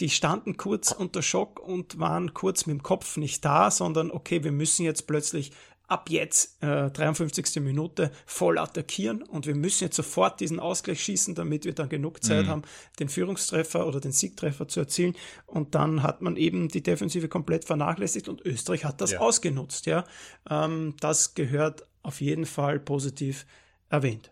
die 0.00 0.10
standen 0.10 0.56
kurz 0.56 0.90
unter 0.90 1.22
Schock 1.22 1.60
und 1.60 1.98
waren 1.98 2.34
kurz 2.34 2.66
mit 2.66 2.78
dem 2.78 2.82
Kopf 2.82 3.16
nicht 3.16 3.44
da, 3.44 3.70
sondern 3.70 4.10
okay, 4.10 4.42
wir 4.42 4.52
müssen 4.52 4.84
jetzt 4.84 5.06
plötzlich 5.06 5.52
ab 5.88 6.10
jetzt, 6.10 6.62
äh, 6.62 6.90
53. 6.90 7.60
Minute, 7.60 8.10
voll 8.24 8.58
attackieren 8.58 9.22
und 9.22 9.46
wir 9.46 9.54
müssen 9.54 9.84
jetzt 9.84 9.96
sofort 9.96 10.40
diesen 10.40 10.58
Ausgleich 10.58 11.02
schießen, 11.02 11.34
damit 11.34 11.64
wir 11.64 11.74
dann 11.74 11.88
genug 11.88 12.22
Zeit 12.22 12.46
mhm. 12.46 12.50
haben, 12.50 12.62
den 12.98 13.08
Führungstreffer 13.08 13.86
oder 13.86 14.00
den 14.00 14.12
Siegtreffer 14.12 14.66
zu 14.68 14.80
erzielen. 14.80 15.14
Und 15.46 15.74
dann 15.74 16.02
hat 16.02 16.22
man 16.22 16.36
eben 16.36 16.68
die 16.68 16.82
Defensive 16.82 17.28
komplett 17.28 17.64
vernachlässigt 17.64 18.28
und 18.28 18.44
Österreich 18.44 18.84
hat 18.84 19.00
das 19.00 19.12
ja. 19.12 19.20
ausgenutzt. 19.20 19.86
Ja, 19.86 20.04
ähm, 20.50 20.94
das 21.00 21.34
gehört 21.34 21.86
auf 22.02 22.20
jeden 22.20 22.46
Fall 22.46 22.80
positiv 22.80 23.46
erwähnt. 23.88 24.30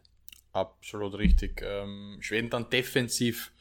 Absolut 0.53 1.19
richtig. 1.19 1.63
Ähm, 1.65 2.19
Schweden 2.21 2.51
dann 2.51 2.71
defensiv, 2.71 3.53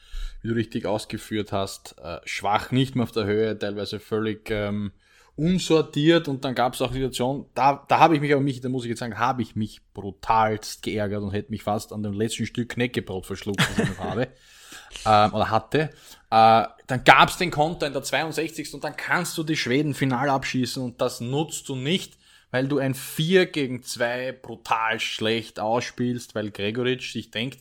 wie 0.42 0.50
du 0.50 0.54
richtig 0.54 0.86
ausgeführt 0.86 1.52
hast, 1.52 1.96
äh, 2.04 2.20
schwach, 2.26 2.72
nicht 2.72 2.96
mehr 2.96 3.04
auf 3.04 3.12
der 3.12 3.26
Höhe, 3.26 3.58
teilweise 3.58 4.00
völlig 4.00 4.50
ähm, 4.52 4.92
unsortiert 5.36 6.28
und 6.28 6.46
dann 6.46 6.54
gab 6.54 6.76
es 6.76 6.82
auch 6.82 6.90
die 6.90 6.96
Situation, 6.96 7.48
da, 7.56 7.84
da 7.88 8.00
habe 8.00 8.16
ich 8.16 8.22
mich 8.22 8.32
aber 8.34 8.42
mich, 8.42 8.62
da 8.62 8.70
muss 8.70 8.84
ich 8.84 8.90
jetzt 8.90 9.00
sagen, 9.00 9.18
habe 9.18 9.42
ich 9.42 9.56
mich 9.56 9.82
brutalst 9.94 10.84
geärgert 10.84 11.24
und 11.24 11.32
hätte 11.32 11.52
mich 11.52 11.64
fast 11.64 11.92
an 11.92 12.04
dem 12.04 12.14
letzten 12.14 12.46
Stück 12.46 12.70
Knäckebrot 12.70 13.26
verschluckt, 13.26 13.60
das 13.60 13.80
ich 13.80 13.98
noch 13.98 14.06
habe 14.06 14.24
äh, 15.06 15.36
oder 15.36 15.50
hatte. 15.50 15.90
Äh, 16.30 16.68
dann 16.88 17.04
gab 17.04 17.30
es 17.30 17.38
den 17.38 17.50
Konter 17.50 17.88
in 17.88 17.94
der 17.94 18.04
62. 18.04 18.76
und 18.76 18.84
dann 18.84 18.96
kannst 18.96 19.38
du 19.38 19.44
die 19.44 19.58
Schweden 19.58 19.96
final 19.96 20.30
abschießen 20.30 20.84
und 20.84 21.02
das 21.02 21.20
nutzt 21.20 21.68
du 21.68 21.76
nicht, 21.76 22.18
weil 22.52 22.68
du 22.68 22.78
ein 22.78 22.94
4 22.94 23.48
gegen 23.48 23.82
2 23.82 24.34
brutal 24.34 25.00
schlecht 25.00 25.60
ausspielst, 25.60 26.36
weil 26.36 26.52
Gregoritsch 26.52 27.12
sich 27.12 27.32
denkt, 27.32 27.58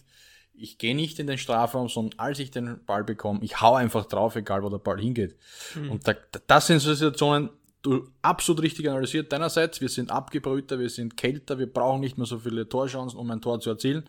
ich 0.54 0.76
gehe 0.76 0.94
nicht 0.94 1.18
in 1.18 1.26
den 1.26 1.38
Strafraum, 1.38 1.88
sondern 1.88 2.18
als 2.18 2.38
ich 2.38 2.50
den 2.50 2.84
Ball 2.84 3.02
bekomme, 3.02 3.40
ich 3.42 3.62
hau 3.62 3.74
einfach 3.74 4.04
drauf, 4.04 4.36
egal 4.36 4.62
wo 4.62 4.68
der 4.68 4.78
Ball 4.78 5.00
hingeht. 5.00 5.36
Mhm. 5.74 5.90
Und 5.90 6.06
da, 6.06 6.14
das 6.46 6.66
sind 6.66 6.80
so 6.80 6.92
Situationen, 6.92 7.48
absolut 8.22 8.62
richtig 8.62 8.88
analysiert 8.88 9.32
deinerseits, 9.32 9.80
wir 9.80 9.88
sind 9.88 10.10
abgebrühter, 10.10 10.78
wir 10.78 10.88
sind 10.88 11.16
kälter, 11.16 11.58
wir 11.58 11.72
brauchen 11.72 12.00
nicht 12.00 12.16
mehr 12.16 12.26
so 12.26 12.38
viele 12.38 12.68
Torchancen, 12.68 13.18
um 13.18 13.30
ein 13.30 13.40
Tor 13.40 13.60
zu 13.60 13.70
erzielen. 13.70 14.08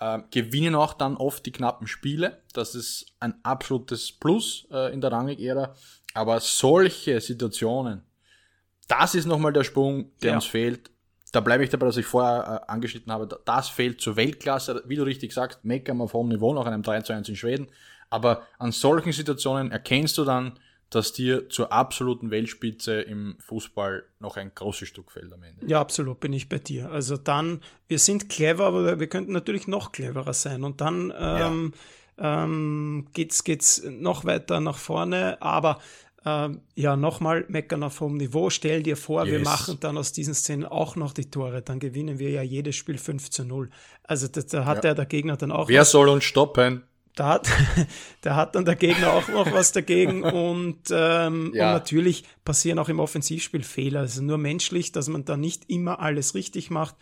Äh, 0.00 0.20
gewinnen 0.30 0.74
auch 0.74 0.94
dann 0.94 1.16
oft 1.16 1.44
die 1.46 1.52
knappen 1.52 1.86
Spiele. 1.86 2.42
Das 2.52 2.74
ist 2.74 3.06
ein 3.18 3.34
absolutes 3.42 4.12
Plus 4.12 4.66
äh, 4.70 4.92
in 4.92 5.00
der 5.00 5.10
Rangig-Ära. 5.10 5.74
Aber 6.14 6.40
solche 6.40 7.20
Situationen, 7.20 8.02
das 8.86 9.14
ist 9.14 9.26
nochmal 9.26 9.52
der 9.52 9.64
Sprung, 9.64 10.12
der 10.22 10.30
ja. 10.30 10.36
uns 10.36 10.44
fehlt. 10.44 10.90
Da 11.32 11.40
bleibe 11.40 11.64
ich 11.64 11.70
dabei, 11.70 11.86
was 11.86 11.96
ich 11.96 12.06
vorher 12.06 12.64
äh, 12.68 12.70
angeschnitten 12.72 13.12
habe. 13.12 13.28
Das 13.44 13.68
fehlt 13.68 14.00
zur 14.00 14.16
Weltklasse. 14.16 14.82
Wie 14.86 14.96
du 14.96 15.02
richtig 15.02 15.32
sagst, 15.32 15.64
meckern 15.64 16.00
auf 16.00 16.12
hohem 16.12 16.28
Niveau 16.28 16.54
nach 16.54 16.66
einem 16.66 16.82
3 16.82 17.02
zu 17.02 17.12
1 17.12 17.28
in 17.28 17.36
Schweden. 17.36 17.68
Aber 18.08 18.42
an 18.58 18.72
solchen 18.72 19.12
Situationen 19.12 19.70
erkennst 19.70 20.16
du 20.16 20.24
dann, 20.24 20.58
dass 20.90 21.12
dir 21.12 21.48
zur 21.50 21.72
absoluten 21.72 22.30
Weltspitze 22.30 23.00
im 23.00 23.36
Fußball 23.40 24.04
noch 24.20 24.36
ein 24.36 24.52
großes 24.54 24.88
Stück 24.88 25.12
fehlt 25.12 25.32
am 25.32 25.42
Ende. 25.42 25.66
Ja, 25.66 25.80
absolut, 25.80 26.20
bin 26.20 26.32
ich 26.32 26.48
bei 26.48 26.58
dir. 26.58 26.90
Also 26.90 27.16
dann, 27.16 27.60
wir 27.88 27.98
sind 27.98 28.28
clever, 28.28 28.66
aber 28.66 28.98
wir 28.98 29.06
könnten 29.08 29.32
natürlich 29.32 29.68
noch 29.68 29.92
cleverer 29.92 30.32
sein. 30.32 30.64
Und 30.64 30.80
dann 30.80 31.12
ähm, 31.18 31.74
ja. 32.16 32.44
ähm, 32.44 33.08
geht's, 33.12 33.44
geht's 33.44 33.82
noch 33.84 34.24
weiter 34.24 34.60
nach 34.60 34.78
vorne, 34.78 35.40
aber 35.42 35.78
ähm, 36.24 36.62
ja, 36.74 36.96
nochmal 36.96 37.44
meckern 37.48 37.82
auf 37.82 38.00
hohem 38.00 38.16
Niveau. 38.16 38.50
Stell 38.50 38.82
dir 38.82 38.96
vor, 38.96 39.24
yes. 39.24 39.32
wir 39.32 39.40
machen 39.40 39.76
dann 39.80 39.96
aus 39.98 40.12
diesen 40.12 40.34
Szenen 40.34 40.64
auch 40.64 40.96
noch 40.96 41.12
die 41.12 41.30
Tore. 41.30 41.62
Dann 41.62 41.80
gewinnen 41.80 42.18
wir 42.18 42.30
ja 42.30 42.42
jedes 42.42 42.76
Spiel 42.76 42.98
5 42.98 43.30
zu 43.30 43.44
0. 43.44 43.70
Also 44.02 44.26
da, 44.26 44.40
da 44.40 44.64
hat 44.64 44.76
ja. 44.76 44.80
der, 44.80 44.94
der 44.94 45.06
Gegner 45.06 45.36
dann 45.36 45.52
auch. 45.52 45.68
Wer 45.68 45.84
soll 45.84 46.08
uns 46.08 46.24
stoppen? 46.24 46.82
Da 47.18 47.28
hat, 47.28 47.48
da 48.20 48.36
hat 48.36 48.54
dann 48.54 48.64
der 48.64 48.76
Gegner 48.76 49.12
auch 49.12 49.28
noch 49.28 49.52
was 49.52 49.72
dagegen 49.72 50.22
und, 50.22 50.82
ähm, 50.90 51.52
ja. 51.54 51.68
und 51.68 51.72
natürlich 51.72 52.24
passieren 52.44 52.78
auch 52.78 52.88
im 52.88 53.00
Offensivspiel 53.00 53.62
Fehler. 53.62 54.02
Es 54.02 54.14
ist 54.14 54.22
nur 54.22 54.38
menschlich, 54.38 54.92
dass 54.92 55.08
man 55.08 55.24
da 55.24 55.36
nicht 55.36 55.68
immer 55.68 56.00
alles 56.00 56.34
richtig 56.34 56.70
macht. 56.70 56.96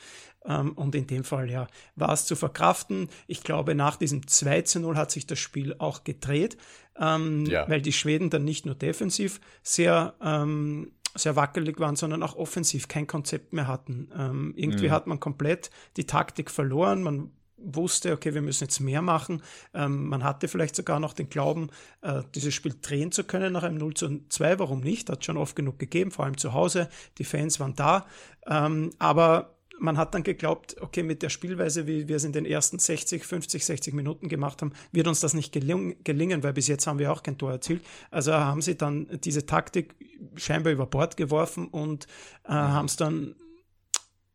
Ähm, 0.45 0.73
und 0.73 0.95
in 0.95 1.07
dem 1.07 1.25
Fall, 1.25 1.51
ja, 1.51 1.67
war 1.97 2.13
es 2.13 2.25
zu 2.25 2.37
verkraften. 2.37 3.09
Ich 3.27 3.43
glaube, 3.43 3.75
nach 3.75 3.97
diesem 3.97 4.27
2 4.27 4.63
zu 4.63 4.81
0 4.81 4.97
hat 4.97 5.11
sich 5.11 5.27
das 5.27 5.39
Spiel 5.39 5.75
auch 5.79 6.05
gedreht, 6.05 6.57
ähm, 6.99 7.45
ja. 7.47 7.69
weil 7.69 7.83
die 7.83 7.93
Schweden 7.93 8.31
dann 8.31 8.45
nicht 8.45 8.65
nur 8.65 8.75
defensiv 8.75 9.41
sehr 9.63 10.15
ähm, 10.23 10.93
sehr 11.19 11.35
wackelig 11.35 11.81
waren, 11.81 11.97
sondern 11.97 12.23
auch 12.23 12.37
offensiv 12.37 12.89
kein 12.89 13.07
Konzept 13.07 13.53
mehr 13.53 13.67
hatten. 13.67 14.11
Ähm, 14.17 14.53
irgendwie 14.57 14.89
mhm. 14.89 14.93
hat 14.93 15.07
man 15.07 15.19
komplett 15.19 15.71
die 15.97 16.05
Taktik 16.05 16.51
verloren. 16.51 17.03
Man 17.03 17.31
wusste, 17.59 18.13
okay, 18.13 18.35
wir 18.35 18.43
müssen 18.43 18.65
jetzt 18.65 18.81
mehr 18.81 19.03
machen. 19.03 19.43
Ähm, 19.75 20.09
man 20.09 20.25
hatte 20.25 20.49
vielleicht 20.49 20.77
sogar 20.77 21.01
noch 21.01 21.13
den 21.13 21.29
Glauben, 21.29 21.71
äh, 22.03 22.23
dieses 22.35 22.55
Spiel 22.55 22.75
drehen 22.81 23.13
zu 23.13 23.25
können 23.25 23.53
nach 23.53 23.63
einem 23.63 23.79
0 23.79 23.95
zu 23.95 24.21
2. 24.29 24.59
Warum 24.59 24.81
nicht? 24.81 25.11
Hat 25.11 25.25
schon 25.25 25.37
oft 25.37 25.57
genug 25.57 25.79
gegeben, 25.79 26.11
vor 26.11 26.25
allem 26.25 26.37
zu 26.37 26.53
Hause. 26.53 26.89
Die 27.19 27.25
Fans 27.25 27.59
waren 27.61 27.75
da. 27.75 28.07
Ähm, 28.47 28.91
aber 28.99 29.57
man 29.79 29.99
hat 29.99 30.15
dann 30.15 30.23
geglaubt, 30.23 30.77
okay, 30.81 31.03
mit 31.03 31.23
der 31.23 31.29
Spielweise, 31.29 31.87
wie 31.87 32.09
wir 32.09 32.17
es 32.17 32.25
in 32.25 32.33
den 32.33 32.47
ersten 32.47 32.79
60, 32.79 33.25
50, 33.25 33.65
60 33.65 33.95
Minuten 33.95 34.29
gemacht 34.29 34.63
haben, 34.63 34.73
wird 34.93 35.07
uns 35.07 35.21
das 35.21 35.35
nicht 35.35 35.53
gelingen, 35.53 35.97
gelingen, 36.05 36.43
weil 36.43 36.53
bis 36.53 36.69
jetzt 36.69 36.87
haben 36.87 36.99
wir 36.99 37.13
auch 37.13 37.23
kein 37.23 37.39
Tor 37.39 37.53
erzielt. 37.53 37.85
Also 38.11 38.33
haben 38.33 38.63
sie 38.63 38.77
dann 38.77 39.07
diese 39.25 39.47
Taktik 39.47 39.95
scheinbar 40.37 40.73
über 40.73 40.87
Bord 40.87 41.17
geworfen 41.17 41.69
und 41.69 42.07
äh, 42.45 42.53
haben 42.53 42.87
es 42.87 42.97
dann 42.97 43.35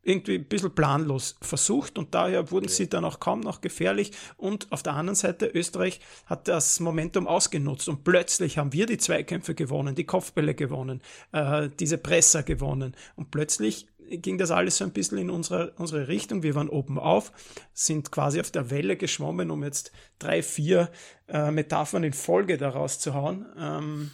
irgendwie 0.04 0.36
ein 0.36 0.46
bisschen 0.46 0.74
planlos 0.74 1.38
versucht 1.42 1.98
und 1.98 2.16
daher 2.16 2.52
wurden 2.52 2.68
sie 2.68 2.90
dann 2.90 3.06
auch 3.06 3.20
kaum 3.20 3.40
noch 3.42 3.62
gefährlich. 3.62 4.12
Und 4.38 4.72
auf 4.72 4.82
der 4.82 4.94
anderen 4.94 5.16
Seite, 5.16 5.46
Österreich 5.48 6.00
hat 6.26 6.48
das 6.48 6.80
Momentum 6.80 7.28
ausgenutzt 7.28 7.88
und 7.88 8.04
plötzlich 8.04 8.58
haben 8.58 8.74
wir 8.74 8.88
die 8.88 8.98
Zweikämpfe 8.98 9.54
gewonnen, 9.54 9.94
die 9.94 10.06
Kopfbälle 10.06 10.56
gewonnen, 10.56 11.02
äh, 11.32 11.70
diese 11.80 11.98
Presser 11.98 12.44
gewonnen 12.44 12.96
und 13.16 13.32
plötzlich 13.32 13.88
ging 14.18 14.38
das 14.38 14.52
alles 14.52 14.78
so 14.78 14.84
ein 14.84 14.92
bisschen 14.92 15.18
in 15.18 15.30
unsere, 15.30 15.72
unsere 15.78 16.08
Richtung. 16.08 16.44
Wir 16.44 16.56
waren 16.56 16.70
oben 16.70 17.00
auf, 17.00 17.32
sind 17.74 18.12
quasi 18.12 18.40
auf 18.40 18.52
der 18.52 18.70
Welle 18.70 18.98
geschwommen, 18.98 19.52
um 19.52 19.64
jetzt 19.64 19.92
drei, 20.20 20.44
vier 20.44 20.92
äh, 21.28 21.52
Metaphern 21.52 22.04
in 22.04 22.14
Folge 22.14 22.58
daraus 22.58 23.00
zu 23.00 23.14
hauen. 23.14 23.46
Ähm, 23.58 24.12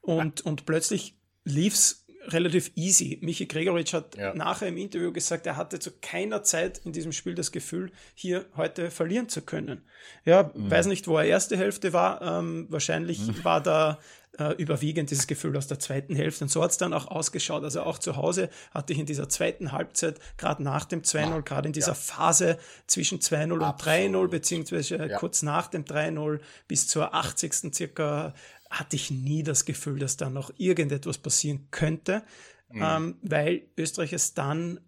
und, 0.00 0.40
und 0.40 0.64
plötzlich 0.64 1.18
lief's 1.44 2.06
relativ 2.26 2.70
easy. 2.74 3.18
Michi 3.22 3.46
Gregoritsch 3.46 3.94
hat 3.94 4.16
ja. 4.16 4.34
nachher 4.34 4.68
im 4.68 4.76
Interview 4.76 5.12
gesagt, 5.12 5.46
er 5.46 5.56
hatte 5.56 5.78
zu 5.78 5.90
keiner 6.00 6.42
Zeit 6.42 6.80
in 6.84 6.92
diesem 6.92 7.12
Spiel 7.12 7.34
das 7.34 7.52
Gefühl, 7.52 7.90
hier 8.14 8.44
heute 8.56 8.90
verlieren 8.90 9.28
zu 9.28 9.42
können. 9.42 9.82
Ja, 10.24 10.50
mhm. 10.54 10.70
weiß 10.70 10.86
nicht, 10.86 11.08
wo 11.08 11.16
er 11.16 11.24
erste 11.24 11.56
Hälfte 11.56 11.92
war. 11.92 12.20
Ähm, 12.22 12.66
wahrscheinlich 12.68 13.20
mhm. 13.20 13.44
war 13.44 13.62
da 13.62 13.98
äh, 14.38 14.52
überwiegend 14.54 15.10
dieses 15.10 15.26
Gefühl 15.26 15.56
aus 15.56 15.66
der 15.66 15.78
zweiten 15.78 16.14
Hälfte. 16.14 16.44
Und 16.44 16.48
so 16.48 16.62
hat 16.62 16.70
es 16.70 16.76
dann 16.76 16.92
auch 16.92 17.08
ausgeschaut. 17.08 17.64
Also 17.64 17.82
auch 17.82 17.98
zu 17.98 18.16
Hause 18.16 18.50
hatte 18.72 18.92
ich 18.92 18.98
in 18.98 19.06
dieser 19.06 19.28
zweiten 19.28 19.72
Halbzeit, 19.72 20.20
gerade 20.36 20.62
nach 20.62 20.84
dem 20.84 21.02
2-0, 21.02 21.42
gerade 21.42 21.68
in 21.68 21.72
dieser 21.72 21.88
ja. 21.88 21.94
Phase 21.94 22.58
zwischen 22.86 23.18
2-0 23.18 23.52
und 23.52 23.62
3-0, 23.62 24.28
beziehungsweise 24.28 24.96
ja. 24.96 25.18
kurz 25.18 25.42
nach 25.42 25.68
dem 25.68 25.84
3-0 25.84 26.40
bis 26.68 26.88
zur 26.88 27.14
80. 27.14 27.74
circa 27.74 28.34
hatte 28.70 28.96
ich 28.96 29.10
nie 29.10 29.42
das 29.42 29.64
Gefühl, 29.64 29.98
dass 29.98 30.16
da 30.16 30.30
noch 30.30 30.50
irgendetwas 30.56 31.18
passieren 31.18 31.68
könnte, 31.70 32.22
mhm. 32.70 32.82
ähm, 32.82 33.16
weil 33.22 33.62
Österreich 33.76 34.12
es 34.12 34.34
dann 34.34 34.80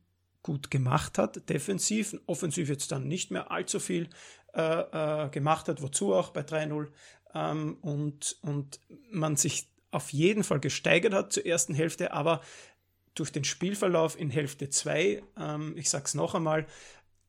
gut 0.43 0.71
gemacht 0.71 1.19
hat, 1.19 1.49
defensiv, 1.49 2.17
offensiv 2.27 2.69
jetzt 2.69 2.93
dann 2.93 3.07
nicht 3.07 3.31
mehr 3.31 3.51
allzu 3.51 3.79
viel 3.79 4.09
äh, 4.55 5.27
äh, 5.27 5.29
gemacht 5.31 5.69
hat, 5.69 5.83
wozu 5.83 6.15
auch 6.15 6.31
bei 6.31 6.41
3-0 6.41 6.89
ähm, 7.35 7.79
und, 7.83 8.37
und 8.43 8.81
man 9.11 9.37
sich 9.37 9.69
auf 9.91 10.13
jeden 10.13 10.45
Fall 10.45 10.61
gesteigert 10.61 11.13
hat 11.13 11.33
zur 11.33 11.47
ersten 11.47 11.75
Hälfte, 11.75 12.13
aber 12.13 12.41
durch 13.15 13.33
den 13.33 13.45
Spielverlauf 13.45 14.19
in 14.19 14.31
Hälfte 14.31 14.71
2, 14.71 15.23
ähm, 15.39 15.75
ich 15.77 15.91
sage 15.91 16.05
es 16.05 16.15
noch 16.15 16.35
einmal, 16.35 16.67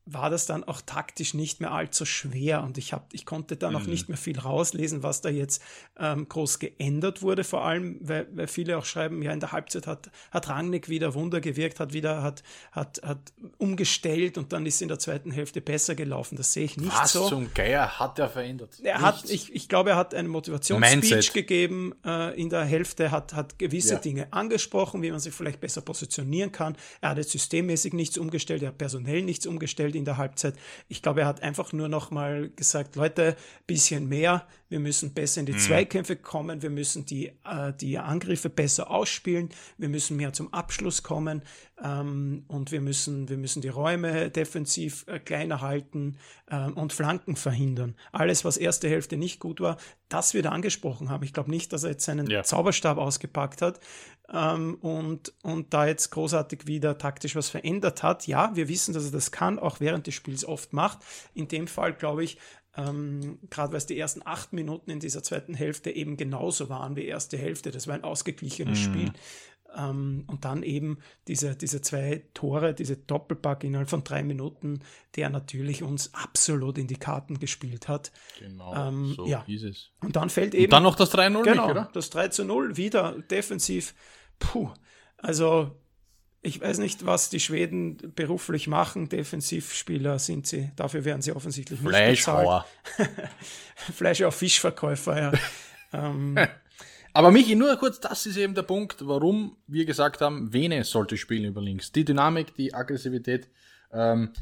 war 0.04 0.30
das 0.30 0.46
dann 0.46 0.64
auch 0.64 0.80
taktisch 0.80 1.32
nicht 1.32 1.60
mehr 1.60 1.70
allzu 1.70 2.04
schwer 2.04 2.64
und 2.64 2.76
ich, 2.76 2.92
hab, 2.92 3.14
ich 3.14 3.24
konnte 3.24 3.56
da 3.56 3.70
noch 3.70 3.84
mhm. 3.84 3.90
nicht 3.90 4.08
mehr 4.08 4.18
viel 4.18 4.38
rauslesen, 4.38 5.04
was 5.04 5.20
da 5.20 5.28
jetzt 5.28 5.62
ähm, 5.96 6.28
groß 6.28 6.58
geändert 6.58 7.22
wurde, 7.22 7.44
vor 7.44 7.64
allem, 7.64 7.98
weil, 8.00 8.26
weil 8.32 8.48
viele 8.48 8.78
auch 8.78 8.84
schreiben, 8.84 9.22
ja, 9.22 9.32
in 9.32 9.38
der 9.38 9.52
Halbzeit 9.52 9.86
hat, 9.86 10.10
hat 10.32 10.48
Rangnick 10.48 10.88
wieder 10.88 11.14
Wunder 11.14 11.40
gewirkt, 11.40 11.78
hat 11.78 11.92
wieder, 11.92 12.22
hat, 12.22 12.42
hat, 12.72 13.00
hat 13.04 13.32
umgestellt 13.58 14.38
und 14.38 14.52
dann 14.52 14.66
ist 14.66 14.82
in 14.82 14.88
der 14.88 14.98
zweiten 14.98 15.30
Hälfte 15.30 15.60
besser 15.60 15.94
gelaufen. 15.94 16.36
Das 16.36 16.52
sehe 16.52 16.64
ich 16.64 16.76
nicht 16.76 16.92
was 16.92 17.12
so. 17.12 17.22
Was 17.22 17.28
zum 17.28 17.54
Geier 17.54 18.00
hat 18.00 18.18
er 18.18 18.28
verändert? 18.28 18.80
Er 18.82 19.00
hat, 19.00 19.30
ich, 19.30 19.54
ich 19.54 19.68
glaube, 19.68 19.90
er 19.90 19.96
hat 19.96 20.14
eine 20.14 20.28
Motivationsspeech 20.28 21.32
gegeben 21.32 21.94
äh, 22.04 22.40
in 22.40 22.50
der 22.50 22.64
Hälfte, 22.64 23.12
hat, 23.12 23.34
hat 23.34 23.56
gewisse 23.56 23.94
ja. 23.94 24.00
Dinge 24.00 24.32
angesprochen, 24.32 25.00
wie 25.02 25.12
man 25.12 25.20
sich 25.20 25.32
vielleicht 25.32 25.60
besser 25.60 25.80
positionieren 25.80 26.50
kann. 26.50 26.76
Er 27.00 27.10
hat 27.10 27.18
jetzt 27.18 27.30
systemmäßig 27.30 27.92
nichts 27.92 28.18
umgestellt, 28.18 28.62
er 28.62 28.70
hat 28.70 28.78
personell 28.78 29.22
nichts 29.22 29.46
umgestellt 29.46 29.91
gespielt 29.92 29.94
in 29.94 30.04
der 30.04 30.16
Halbzeit. 30.16 30.54
Ich 30.88 31.02
glaube, 31.02 31.20
er 31.20 31.26
hat 31.26 31.42
einfach 31.42 31.72
nur 31.72 31.88
noch 31.88 32.10
mal 32.10 32.50
gesagt, 32.56 32.96
Leute, 32.96 33.36
bisschen 33.66 34.08
mehr, 34.08 34.46
wir 34.68 34.80
müssen 34.80 35.12
besser 35.12 35.40
in 35.40 35.46
die 35.46 35.52
mhm. 35.52 35.58
Zweikämpfe 35.58 36.16
kommen, 36.16 36.62
wir 36.62 36.70
müssen 36.70 37.04
die, 37.04 37.28
äh, 37.44 37.72
die 37.78 37.98
Angriffe 37.98 38.48
besser 38.48 38.90
ausspielen, 38.90 39.50
wir 39.78 39.88
müssen 39.88 40.16
mehr 40.16 40.32
zum 40.32 40.52
Abschluss 40.52 41.02
kommen 41.02 41.42
ähm, 41.82 42.44
und 42.48 42.72
wir 42.72 42.80
müssen, 42.80 43.28
wir 43.28 43.36
müssen 43.36 43.60
die 43.60 43.68
Räume 43.68 44.30
defensiv 44.30 45.04
äh, 45.08 45.18
kleiner 45.18 45.60
halten 45.60 46.16
äh, 46.46 46.70
und 46.70 46.92
Flanken 46.92 47.36
verhindern. 47.36 47.94
Alles, 48.12 48.44
was 48.44 48.56
erste 48.56 48.88
Hälfte 48.88 49.16
nicht 49.16 49.40
gut 49.40 49.60
war, 49.60 49.76
das 50.08 50.34
wird 50.34 50.46
angesprochen 50.46 51.10
haben. 51.10 51.24
Ich 51.24 51.32
glaube 51.32 51.50
nicht, 51.50 51.72
dass 51.72 51.84
er 51.84 51.90
jetzt 51.90 52.04
seinen 52.04 52.28
ja. 52.28 52.42
Zauberstab 52.42 52.98
ausgepackt 52.98 53.62
hat 53.62 53.80
ähm, 54.32 54.76
und, 54.80 55.32
und 55.42 55.74
da 55.74 55.86
jetzt 55.86 56.10
großartig 56.10 56.66
wieder 56.66 56.98
taktisch 56.98 57.36
was 57.36 57.50
verändert 57.50 58.02
hat. 58.02 58.26
Ja, 58.26 58.54
wir 58.54 58.68
wissen, 58.68 58.94
dass 58.94 59.04
er 59.04 59.12
das 59.12 59.30
kann, 59.30 59.58
auch 59.58 59.80
während 59.80 60.06
des 60.06 60.14
Spiels 60.14 60.44
oft 60.44 60.72
macht. 60.72 60.98
In 61.34 61.48
dem 61.48 61.66
Fall, 61.66 61.92
glaube 61.92 62.24
ich, 62.24 62.38
ähm, 62.74 63.38
gerade 63.50 63.72
weil 63.72 63.78
es 63.78 63.86
die 63.86 63.98
ersten 63.98 64.22
acht 64.24 64.54
Minuten 64.54 64.90
in 64.90 65.00
dieser 65.00 65.22
zweiten 65.22 65.54
Hälfte 65.54 65.90
eben 65.90 66.16
genauso 66.16 66.70
waren 66.70 66.96
wie 66.96 67.04
erste 67.04 67.36
Hälfte. 67.36 67.70
Das 67.70 67.86
war 67.86 67.94
ein 67.94 68.04
ausgeglichenes 68.04 68.78
mhm. 68.78 68.82
Spiel. 68.82 69.12
Ähm, 69.76 70.24
und 70.26 70.44
dann 70.44 70.62
eben 70.62 70.98
diese, 71.28 71.54
diese 71.54 71.80
zwei 71.80 72.24
Tore, 72.34 72.74
diese 72.74 72.96
Doppelpack 72.96 73.64
innerhalb 73.64 73.88
von 73.88 74.04
drei 74.04 74.22
Minuten, 74.22 74.80
der 75.16 75.30
natürlich 75.30 75.82
uns 75.82 76.12
absolut 76.14 76.78
in 76.78 76.86
die 76.86 76.96
Karten 76.96 77.38
gespielt 77.38 77.88
hat. 77.88 78.12
Genau, 78.38 78.74
ähm, 78.74 79.14
so 79.14 79.26
ja. 79.26 79.44
Und 80.00 80.16
dann 80.16 80.30
fällt 80.30 80.54
eben. 80.54 80.64
Und 80.64 80.72
dann 80.72 80.82
noch 80.82 80.96
das 80.96 81.12
3-0, 81.14 81.42
genau, 81.42 81.66
nicht, 81.66 81.70
oder? 81.70 81.90
Das 81.92 82.10
3 82.10 82.28
zu 82.28 82.44
0 82.44 82.76
wieder 82.76 83.12
defensiv. 83.30 83.94
Puh. 84.38 84.70
Also 85.18 85.76
ich 86.44 86.60
weiß 86.60 86.78
nicht, 86.78 87.06
was 87.06 87.30
die 87.30 87.38
Schweden 87.38 88.12
beruflich 88.16 88.66
machen. 88.66 89.08
Defensivspieler 89.08 90.18
sind 90.18 90.46
sie. 90.46 90.72
Dafür 90.74 91.04
werden 91.04 91.22
sie 91.22 91.32
offensichtlich 91.32 91.80
nicht 91.80 91.92
bezahlt. 91.92 92.64
Fleisch 93.76 94.22
auf 94.22 94.34
Fischverkäufer, 94.34 95.20
ja. 95.20 95.32
ähm, 95.92 96.36
Aber 97.12 97.30
Michi, 97.30 97.54
nur 97.54 97.76
kurz, 97.76 98.00
das 98.00 98.26
ist 98.26 98.36
eben 98.36 98.54
der 98.54 98.62
Punkt, 98.62 99.06
warum 99.06 99.56
wir 99.68 99.84
gesagt 99.84 100.20
haben, 100.20 100.52
Vene 100.52 100.82
sollte 100.82 101.16
spielen 101.16 101.44
über 101.44 101.60
links. 101.60 101.92
Die 101.92 102.04
Dynamik, 102.04 102.54
die 102.56 102.74
Aggressivität, 102.74 103.48
ähm, 103.92 104.32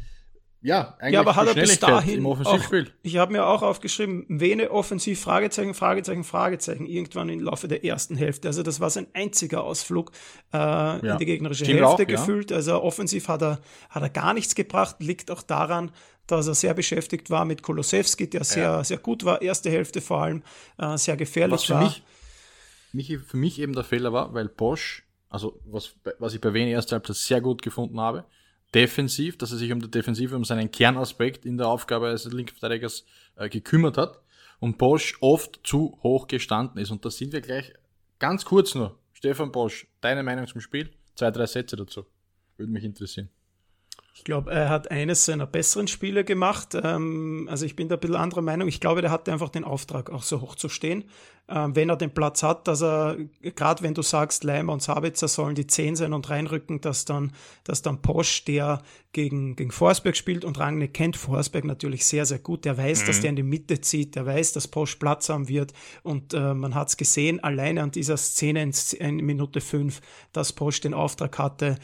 ja, 0.62 0.94
eigentlich 0.98 1.14
ja, 1.14 1.20
aber 1.20 1.36
hat 1.36 1.48
er 1.48 1.54
bis 1.54 1.78
dahin. 1.78 2.24
Auch, 2.26 2.62
ich 3.02 3.16
habe 3.16 3.32
mir 3.32 3.46
auch 3.46 3.62
aufgeschrieben, 3.62 4.26
Vene 4.28 4.70
offensiv, 4.70 5.20
Fragezeichen, 5.20 5.72
Fragezeichen, 5.72 6.22
Fragezeichen, 6.22 6.86
irgendwann 6.86 7.30
im 7.30 7.40
Laufe 7.40 7.66
der 7.66 7.82
ersten 7.84 8.14
Hälfte. 8.16 8.48
Also 8.48 8.62
das 8.62 8.78
war 8.78 8.90
sein 8.90 9.06
einziger 9.14 9.64
Ausflug 9.64 10.12
äh, 10.52 10.58
ja. 10.58 10.98
in 10.98 11.18
die 11.18 11.24
gegnerische 11.24 11.64
Stimmt 11.64 11.80
Hälfte 11.80 12.02
auch, 12.02 12.06
gefühlt. 12.06 12.50
Ja. 12.50 12.58
Also 12.58 12.82
offensiv 12.82 13.28
hat 13.28 13.42
er, 13.42 13.60
hat 13.88 14.02
er 14.02 14.10
gar 14.10 14.34
nichts 14.34 14.54
gebracht, 14.54 14.96
liegt 14.98 15.30
auch 15.30 15.42
daran, 15.42 15.92
dass 16.26 16.46
er 16.46 16.54
sehr 16.54 16.74
beschäftigt 16.74 17.30
war 17.30 17.46
mit 17.46 17.62
Kolosewski, 17.62 18.28
der 18.28 18.44
sehr, 18.44 18.62
ja. 18.62 18.84
sehr 18.84 18.98
gut 18.98 19.24
war, 19.24 19.40
erste 19.40 19.70
Hälfte 19.70 20.02
vor 20.02 20.22
allem, 20.22 20.42
äh, 20.78 20.98
sehr 20.98 21.16
gefährlich 21.16 21.54
was 21.54 21.64
für 21.64 21.74
war. 21.74 21.82
Mich, 21.84 22.02
mich, 22.92 23.18
für 23.26 23.36
mich 23.38 23.58
eben 23.60 23.72
der 23.72 23.84
Fehler 23.84 24.12
war, 24.12 24.34
weil 24.34 24.48
Bosch, 24.48 25.06
also 25.30 25.58
was, 25.64 25.94
was 26.18 26.34
ich 26.34 26.40
bei 26.42 26.52
Vene 26.52 26.70
erste 26.70 26.96
Halbzeit 26.96 27.16
sehr 27.16 27.40
gut 27.40 27.62
gefunden 27.62 27.98
habe, 27.98 28.26
defensiv, 28.74 29.36
dass 29.38 29.52
er 29.52 29.58
sich 29.58 29.72
um 29.72 29.80
die 29.80 29.90
Defensive, 29.90 30.36
um 30.36 30.44
seinen 30.44 30.70
Kernaspekt 30.70 31.44
in 31.44 31.56
der 31.56 31.68
Aufgabe 31.68 32.08
als 32.08 32.24
Linksverteidigers 32.24 33.04
äh, 33.36 33.48
gekümmert 33.48 33.96
hat 33.96 34.20
und 34.60 34.78
Bosch 34.78 35.16
oft 35.20 35.60
zu 35.64 35.98
hoch 36.02 36.28
gestanden 36.28 36.80
ist. 36.80 36.90
Und 36.90 37.04
da 37.04 37.10
sind 37.10 37.32
wir 37.32 37.40
gleich 37.40 37.72
ganz 38.18 38.44
kurz 38.44 38.74
nur. 38.74 38.98
Stefan 39.12 39.52
Bosch, 39.52 39.86
deine 40.00 40.22
Meinung 40.22 40.46
zum 40.46 40.60
Spiel? 40.60 40.90
Zwei, 41.14 41.30
drei 41.30 41.46
Sätze 41.46 41.76
dazu. 41.76 42.06
Würde 42.56 42.72
mich 42.72 42.84
interessieren. 42.84 43.28
Ich 44.14 44.24
glaube, 44.24 44.50
er 44.50 44.68
hat 44.68 44.90
eines 44.90 45.24
seiner 45.24 45.46
besseren 45.46 45.88
Spiele 45.88 46.24
gemacht. 46.24 46.74
Ähm, 46.74 47.48
also 47.50 47.64
ich 47.64 47.76
bin 47.76 47.88
da 47.88 47.94
ein 47.94 48.00
bisschen 48.00 48.16
anderer 48.16 48.42
Meinung. 48.42 48.68
Ich 48.68 48.80
glaube, 48.80 49.00
der 49.00 49.10
hatte 49.10 49.32
einfach 49.32 49.48
den 49.48 49.64
Auftrag, 49.64 50.10
auch 50.10 50.22
so 50.22 50.40
hoch 50.40 50.56
zu 50.56 50.68
stehen. 50.68 51.04
Ähm, 51.52 51.74
wenn 51.74 51.88
er 51.88 51.96
den 51.96 52.12
Platz 52.12 52.44
hat, 52.44 52.68
dass 52.68 52.80
er, 52.80 53.16
gerade 53.42 53.82
wenn 53.82 53.94
du 53.94 54.02
sagst, 54.02 54.44
Leimer 54.44 54.72
und 54.72 54.82
Sabitzer 54.82 55.26
sollen 55.26 55.56
die 55.56 55.66
10 55.66 55.96
sein 55.96 56.12
und 56.12 56.30
reinrücken, 56.30 56.80
dass 56.80 57.04
dann, 57.04 57.32
dass 57.64 57.82
dann 57.82 58.02
Posch, 58.02 58.44
der 58.44 58.82
gegen, 59.12 59.56
gegen 59.56 59.72
Forsberg 59.72 60.16
spielt 60.16 60.44
und 60.44 60.60
Rangne 60.60 60.86
kennt 60.86 61.16
Forsberg 61.16 61.64
natürlich 61.64 62.06
sehr, 62.06 62.24
sehr 62.24 62.38
gut. 62.38 62.64
Der 62.64 62.78
weiß, 62.78 63.02
mhm. 63.02 63.06
dass 63.06 63.20
der 63.20 63.30
in 63.30 63.36
die 63.36 63.42
Mitte 63.42 63.80
zieht, 63.80 64.14
der 64.14 64.26
weiß, 64.26 64.52
dass 64.52 64.68
Posch 64.68 64.94
Platz 64.96 65.28
haben 65.28 65.48
wird 65.48 65.72
und 66.04 66.34
äh, 66.34 66.54
man 66.54 66.76
hat 66.76 66.88
es 66.88 66.96
gesehen, 66.96 67.42
alleine 67.42 67.82
an 67.82 67.90
dieser 67.90 68.16
Szene 68.16 68.62
in, 68.62 68.72
in 68.98 69.16
Minute 69.16 69.60
5, 69.60 70.00
dass 70.32 70.52
Posch 70.52 70.80
den 70.80 70.94
Auftrag 70.94 71.36
hatte, 71.36 71.78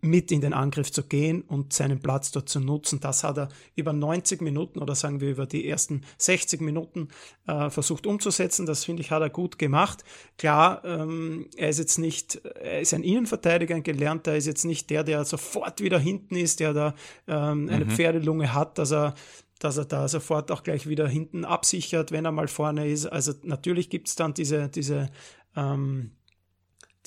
mit 0.00 0.30
in 0.30 0.40
den 0.40 0.52
Angriff 0.52 0.92
zu 0.92 1.02
gehen 1.02 1.42
und 1.42 1.72
seinen 1.72 2.00
Platz 2.00 2.30
dort 2.30 2.48
zu 2.48 2.60
nutzen. 2.60 3.00
Das 3.00 3.24
hat 3.24 3.36
er 3.36 3.48
über 3.74 3.92
90 3.92 4.40
Minuten 4.40 4.78
oder 4.78 4.94
sagen 4.94 5.20
wir 5.20 5.30
über 5.30 5.46
die 5.46 5.68
ersten 5.68 6.02
60 6.18 6.60
Minuten 6.60 7.08
äh, 7.46 7.68
versucht 7.68 8.06
umzusetzen. 8.06 8.64
Das 8.64 8.84
finde 8.84 9.02
ich, 9.02 9.10
hat 9.10 9.22
er 9.22 9.30
gut 9.30 9.58
gemacht. 9.58 10.04
Klar, 10.38 10.84
ähm, 10.84 11.48
er 11.56 11.68
ist 11.68 11.78
jetzt 11.78 11.98
nicht, 11.98 12.36
er 12.36 12.80
ist 12.80 12.94
ein 12.94 13.02
Innenverteidiger, 13.02 13.74
ein 13.74 13.82
Gelernter, 13.82 14.32
er 14.32 14.38
ist 14.38 14.46
jetzt 14.46 14.64
nicht 14.64 14.88
der, 14.90 15.04
der 15.04 15.24
sofort 15.24 15.80
wieder 15.80 15.98
hinten 15.98 16.36
ist, 16.36 16.60
der 16.60 16.72
da 16.72 16.94
ähm, 17.26 17.68
eine 17.68 17.84
mhm. 17.84 17.90
Pferdelunge 17.90 18.54
hat, 18.54 18.78
dass 18.78 18.92
er 18.92 19.14
dass 19.60 19.76
er 19.76 19.86
da 19.86 20.06
sofort 20.06 20.52
auch 20.52 20.62
gleich 20.62 20.88
wieder 20.88 21.08
hinten 21.08 21.44
absichert, 21.44 22.12
wenn 22.12 22.24
er 22.24 22.30
mal 22.30 22.46
vorne 22.46 22.88
ist. 22.88 23.06
Also 23.06 23.32
natürlich 23.42 23.90
gibt 23.90 24.06
es 24.06 24.14
dann 24.14 24.32
diese, 24.32 24.68
diese 24.68 25.10
ähm, 25.56 26.12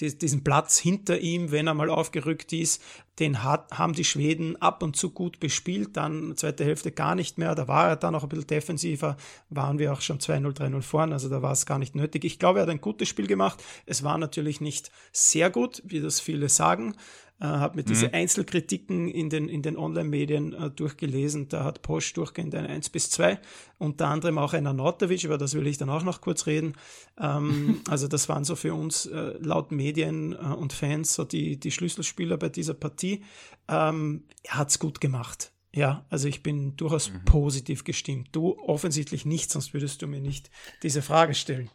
diesen 0.02 0.44
Platz 0.44 0.78
hinter 0.78 1.20
ihm, 1.20 1.52
wenn 1.52 1.68
er 1.68 1.74
mal 1.74 1.90
aufgerückt 1.90 2.54
ist, 2.54 2.82
den 3.20 3.44
hat, 3.44 3.72
haben 3.72 3.94
die 3.94 4.04
Schweden 4.04 4.56
ab 4.62 4.82
und 4.82 4.96
zu 4.96 5.12
gut 5.12 5.40
bespielt, 5.40 5.96
dann 5.96 6.36
zweite 6.36 6.66
Hälfte 6.66 6.92
gar 6.92 7.16
nicht 7.16 7.38
mehr, 7.38 7.54
da 7.56 7.68
war 7.68 7.90
er 7.90 7.96
dann 7.96 8.16
auch 8.16 8.24
ein 8.24 8.30
bisschen 8.30 8.48
defensiver, 8.48 9.18
waren 9.50 9.80
wir 9.80 9.94
auch 9.94 10.02
schon 10.02 10.20
2-0, 10.20 10.58
3-0 10.58 10.82
vorn, 10.82 11.14
also 11.14 11.30
da 11.30 11.42
war 11.42 11.52
es 11.52 11.66
gar 11.66 11.78
nicht 11.78 11.96
nötig. 11.96 12.24
Ich 12.24 12.40
glaube, 12.40 12.60
er 12.60 12.64
hat 12.64 12.70
ein 12.70 12.82
gutes 12.82 13.08
Spiel 13.08 13.28
gemacht, 13.28 13.64
es 13.86 14.04
war 14.04 14.18
natürlich 14.18 14.62
nicht 14.62 14.92
sehr 15.12 15.50
gut, 15.50 15.82
wie 15.86 16.02
das 16.02 16.20
viele 16.20 16.50
sagen, 16.50 16.96
äh, 17.42 17.46
habe 17.46 17.78
mir 17.78 17.82
mhm. 17.82 17.88
diese 17.88 18.14
Einzelkritiken 18.14 19.08
in 19.08 19.30
den, 19.30 19.50
in 19.50 19.64
den 19.64 19.76
Online-Medien 19.76 20.54
äh, 20.54 20.70
durchgelesen. 20.70 21.50
Da 21.50 21.64
hat 21.64 21.82
Posch 21.82 22.14
durchgehend 22.14 22.54
ein 22.54 22.68
1 22.68 22.90
bis 22.90 23.10
2, 23.10 23.40
unter 23.80 24.08
anderem 24.10 24.38
auch 24.38 24.54
ein 24.54 24.68
Arnautovic, 24.68 25.24
über 25.24 25.40
das 25.40 25.56
will 25.56 25.66
ich 25.66 25.78
dann 25.78 25.90
auch 25.90 26.04
noch 26.04 26.22
kurz 26.22 26.46
reden. 26.46 26.74
Ähm, 27.20 27.82
also 27.90 28.08
das 28.08 28.30
waren 28.30 28.44
so 28.44 28.56
für 28.56 28.76
uns 28.76 29.08
äh, 29.08 29.34
laut 29.40 29.72
Medien 29.72 30.34
äh, 30.34 30.38
und 30.38 30.72
Fans 30.72 31.16
so 31.16 31.24
die, 31.24 31.60
die 31.60 31.72
Schlüsselspieler 31.72 32.38
bei 32.38 32.50
dieser 32.50 32.76
Partie. 32.76 33.24
Ähm, 33.68 34.26
er 34.44 34.60
hat's 34.60 34.78
gut 34.78 35.02
gemacht. 35.02 35.52
Ja, 35.74 36.06
also 36.10 36.28
ich 36.28 36.44
bin 36.44 36.76
durchaus 36.76 37.12
mhm. 37.12 37.26
positiv 37.26 37.86
gestimmt. 37.86 38.30
Du 38.34 38.58
offensichtlich 38.60 39.26
nicht, 39.26 39.50
sonst 39.50 39.74
würdest 39.74 40.02
du 40.02 40.08
mir 40.08 40.22
nicht 40.22 40.52
diese 40.84 41.02
Frage 41.02 41.34
stellen. 41.34 41.72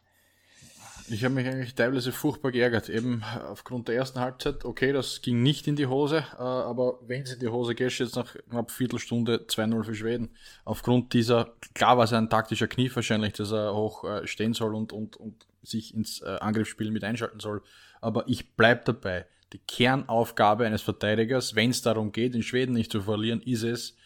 Ich 1.09 1.25
habe 1.25 1.35
mich 1.35 1.47
eigentlich 1.47 1.75
teilweise 1.75 2.11
furchtbar 2.11 2.51
geärgert. 2.51 2.89
Eben 2.89 3.23
aufgrund 3.49 3.87
der 3.87 3.95
ersten 3.95 4.19
Halbzeit, 4.19 4.65
okay, 4.65 4.93
das 4.93 5.23
ging 5.23 5.43
nicht 5.43 5.69
in 5.69 5.77
die 5.77 5.87
Hose, 5.87 6.25
äh, 6.37 6.43
aber 6.43 6.99
wenn 7.07 7.23
es 7.23 7.33
in 7.33 7.39
die 7.39 7.49
Hose 7.49 7.77
geht, 7.77 7.97
jetzt 7.99 8.17
nach 8.17 8.35
knapp 8.51 8.73
Viertelstunde 8.73 9.47
2-0 9.47 9.85
für 9.85 9.95
Schweden. 9.95 10.31
Aufgrund 10.65 11.13
dieser, 11.13 11.53
klar 11.75 11.97
war 11.97 12.05
es 12.05 12.13
ein 12.13 12.29
taktischer 12.29 12.67
Kniff 12.67 12.97
wahrscheinlich, 12.97 13.35
dass 13.35 13.53
er 13.53 13.75
hoch 13.75 14.05
äh, 14.05 14.27
stehen 14.27 14.53
soll 14.53 14.75
und, 14.75 14.93
und, 14.93 15.17
und 15.17 15.47
sich 15.63 15.95
ins 15.95 16.23
äh, 16.23 16.39
Angriffsspiel 16.41 16.91
mit 16.91 17.05
einschalten 17.05 17.39
soll. 17.39 17.63
Aber 18.01 18.25
ich 18.27 18.55
bleib 18.57 18.85
dabei. 18.85 19.27
Die 19.53 19.61
Kernaufgabe 19.61 20.67
eines 20.67 20.83
Verteidigers, 20.83 21.55
wenn 21.55 21.71
es 21.71 21.83
darum 21.83 22.11
geht, 22.11 22.35
in 22.35 22.43
Schweden 22.43 22.73
nicht 22.73 22.91
zu 22.91 23.03
verlieren, 23.03 23.41
ist 23.43 23.63
es, 23.63 23.97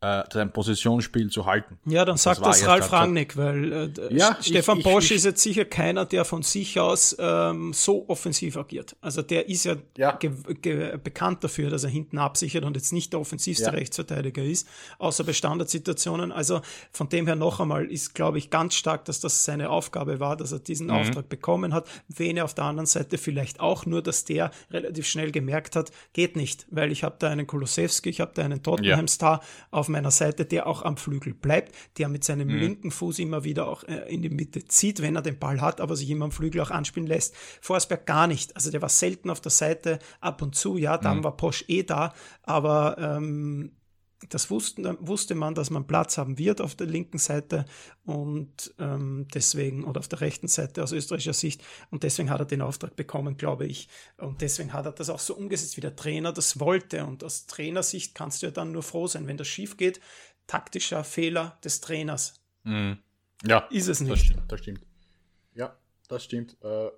äh, 0.00 0.24
sein 0.30 0.52
Positionsspiel 0.52 1.30
zu 1.30 1.46
halten. 1.46 1.78
Ja, 1.86 2.04
dann 2.04 2.18
sagt 2.18 2.40
das, 2.40 2.60
das 2.60 2.68
Ralf 2.68 2.92
Rangnick, 2.92 3.36
weil 3.36 3.72
äh, 3.72 4.14
ja, 4.14 4.36
Stefan 4.42 4.78
ich, 4.78 4.84
Bosch 4.84 5.06
ich, 5.06 5.16
ist 5.16 5.24
jetzt 5.24 5.42
sicher 5.42 5.64
keiner, 5.64 6.04
der 6.04 6.26
von 6.26 6.42
sich 6.42 6.78
aus 6.78 7.16
ähm, 7.18 7.72
so 7.72 8.04
offensiv 8.08 8.58
agiert. 8.58 8.94
Also 9.00 9.22
der 9.22 9.48
ist 9.48 9.64
ja, 9.64 9.76
ja. 9.96 10.18
bekannt 11.02 11.42
dafür, 11.44 11.70
dass 11.70 11.84
er 11.84 11.90
hinten 11.90 12.18
absichert 12.18 12.64
und 12.64 12.76
jetzt 12.76 12.92
nicht 12.92 13.14
der 13.14 13.20
offensivste 13.20 13.64
ja. 13.64 13.70
Rechtsverteidiger 13.70 14.44
ist, 14.44 14.68
außer 14.98 15.24
bei 15.24 15.32
Standardsituationen. 15.32 16.30
Also 16.30 16.60
von 16.92 17.08
dem 17.08 17.26
her 17.26 17.36
noch 17.36 17.60
einmal 17.60 17.86
ist, 17.86 18.14
glaube 18.14 18.36
ich, 18.36 18.50
ganz 18.50 18.74
stark, 18.74 19.06
dass 19.06 19.20
das 19.20 19.44
seine 19.44 19.70
Aufgabe 19.70 20.20
war, 20.20 20.36
dass 20.36 20.52
er 20.52 20.58
diesen 20.58 20.88
mhm. 20.88 20.92
Auftrag 20.92 21.30
bekommen 21.30 21.72
hat. 21.72 21.88
Wen 22.08 22.36
er 22.36 22.44
auf 22.44 22.52
der 22.52 22.64
anderen 22.64 22.86
Seite 22.86 23.16
vielleicht 23.16 23.60
auch 23.60 23.86
nur, 23.86 24.02
dass 24.02 24.26
der 24.26 24.50
relativ 24.70 25.06
schnell 25.06 25.32
gemerkt 25.32 25.74
hat, 25.74 25.90
geht 26.12 26.36
nicht, 26.36 26.66
weil 26.70 26.92
ich 26.92 27.02
habe 27.02 27.16
da 27.18 27.30
einen 27.30 27.46
Kolosewski, 27.46 28.10
ich 28.10 28.20
habe 28.20 28.32
da 28.34 28.44
einen 28.44 28.62
Tottenham-Star 28.62 29.40
auf 29.70 29.85
meiner 29.88 30.10
Seite, 30.10 30.44
der 30.44 30.66
auch 30.66 30.82
am 30.82 30.96
Flügel 30.96 31.34
bleibt, 31.34 31.74
der 31.98 32.08
mit 32.08 32.24
seinem 32.24 32.48
mhm. 32.48 32.56
linken 32.56 32.90
Fuß 32.90 33.18
immer 33.18 33.44
wieder 33.44 33.68
auch 33.68 33.84
äh, 33.84 34.12
in 34.12 34.22
die 34.22 34.30
Mitte 34.30 34.64
zieht, 34.64 35.02
wenn 35.02 35.16
er 35.16 35.22
den 35.22 35.38
Ball 35.38 35.60
hat, 35.60 35.80
aber 35.80 35.96
sich 35.96 36.10
immer 36.10 36.26
am 36.26 36.32
Flügel 36.32 36.60
auch 36.60 36.70
anspielen 36.70 37.06
lässt. 37.06 37.34
Forsberg 37.60 38.06
gar 38.06 38.26
nicht. 38.26 38.54
Also 38.56 38.70
der 38.70 38.82
war 38.82 38.88
selten 38.88 39.30
auf 39.30 39.40
der 39.40 39.50
Seite, 39.50 39.98
ab 40.20 40.42
und 40.42 40.54
zu, 40.54 40.76
ja, 40.76 40.98
dann 40.98 41.18
mhm. 41.18 41.24
war 41.24 41.36
Posch 41.36 41.64
eh 41.68 41.82
da, 41.82 42.14
aber 42.42 42.96
ähm, 42.98 43.72
das 44.30 44.50
wussten, 44.50 44.96
wusste 45.00 45.34
man, 45.34 45.54
dass 45.54 45.70
man 45.70 45.86
Platz 45.86 46.16
haben 46.16 46.38
wird 46.38 46.60
auf 46.60 46.74
der 46.74 46.86
linken 46.86 47.18
Seite 47.18 47.66
und 48.04 48.74
ähm, 48.78 49.26
deswegen, 49.34 49.84
oder 49.84 50.00
auf 50.00 50.08
der 50.08 50.20
rechten 50.20 50.48
Seite 50.48 50.82
aus 50.82 50.92
österreichischer 50.92 51.34
Sicht, 51.34 51.62
und 51.90 52.02
deswegen 52.02 52.30
hat 52.30 52.40
er 52.40 52.46
den 52.46 52.62
Auftrag 52.62 52.96
bekommen, 52.96 53.36
glaube 53.36 53.66
ich. 53.66 53.88
Und 54.16 54.40
deswegen 54.40 54.72
hat 54.72 54.86
er 54.86 54.92
das 54.92 55.10
auch 55.10 55.18
so 55.18 55.34
umgesetzt, 55.36 55.76
wie 55.76 55.82
der 55.82 55.96
Trainer 55.96 56.32
das 56.32 56.58
wollte. 56.58 57.04
Und 57.04 57.22
aus 57.24 57.46
Trainersicht 57.46 58.14
kannst 58.14 58.42
du 58.42 58.46
ja 58.46 58.52
dann 58.52 58.72
nur 58.72 58.82
froh 58.82 59.06
sein, 59.06 59.26
wenn 59.26 59.36
das 59.36 59.48
schief 59.48 59.76
geht. 59.76 60.00
Taktischer 60.46 61.04
Fehler 61.04 61.58
des 61.62 61.80
Trainers. 61.80 62.40
Mhm. 62.64 62.98
Ja, 63.44 63.68
ist 63.70 63.88
es 63.88 64.00
nicht. 64.00 64.12
Das 64.12 64.20
stimmt, 64.20 64.52
das 64.52 64.60
stimmt. 64.60 64.80
Ja, 65.54 65.76
das 66.08 66.24
stimmt. 66.24 66.56
Äh, 66.62 66.88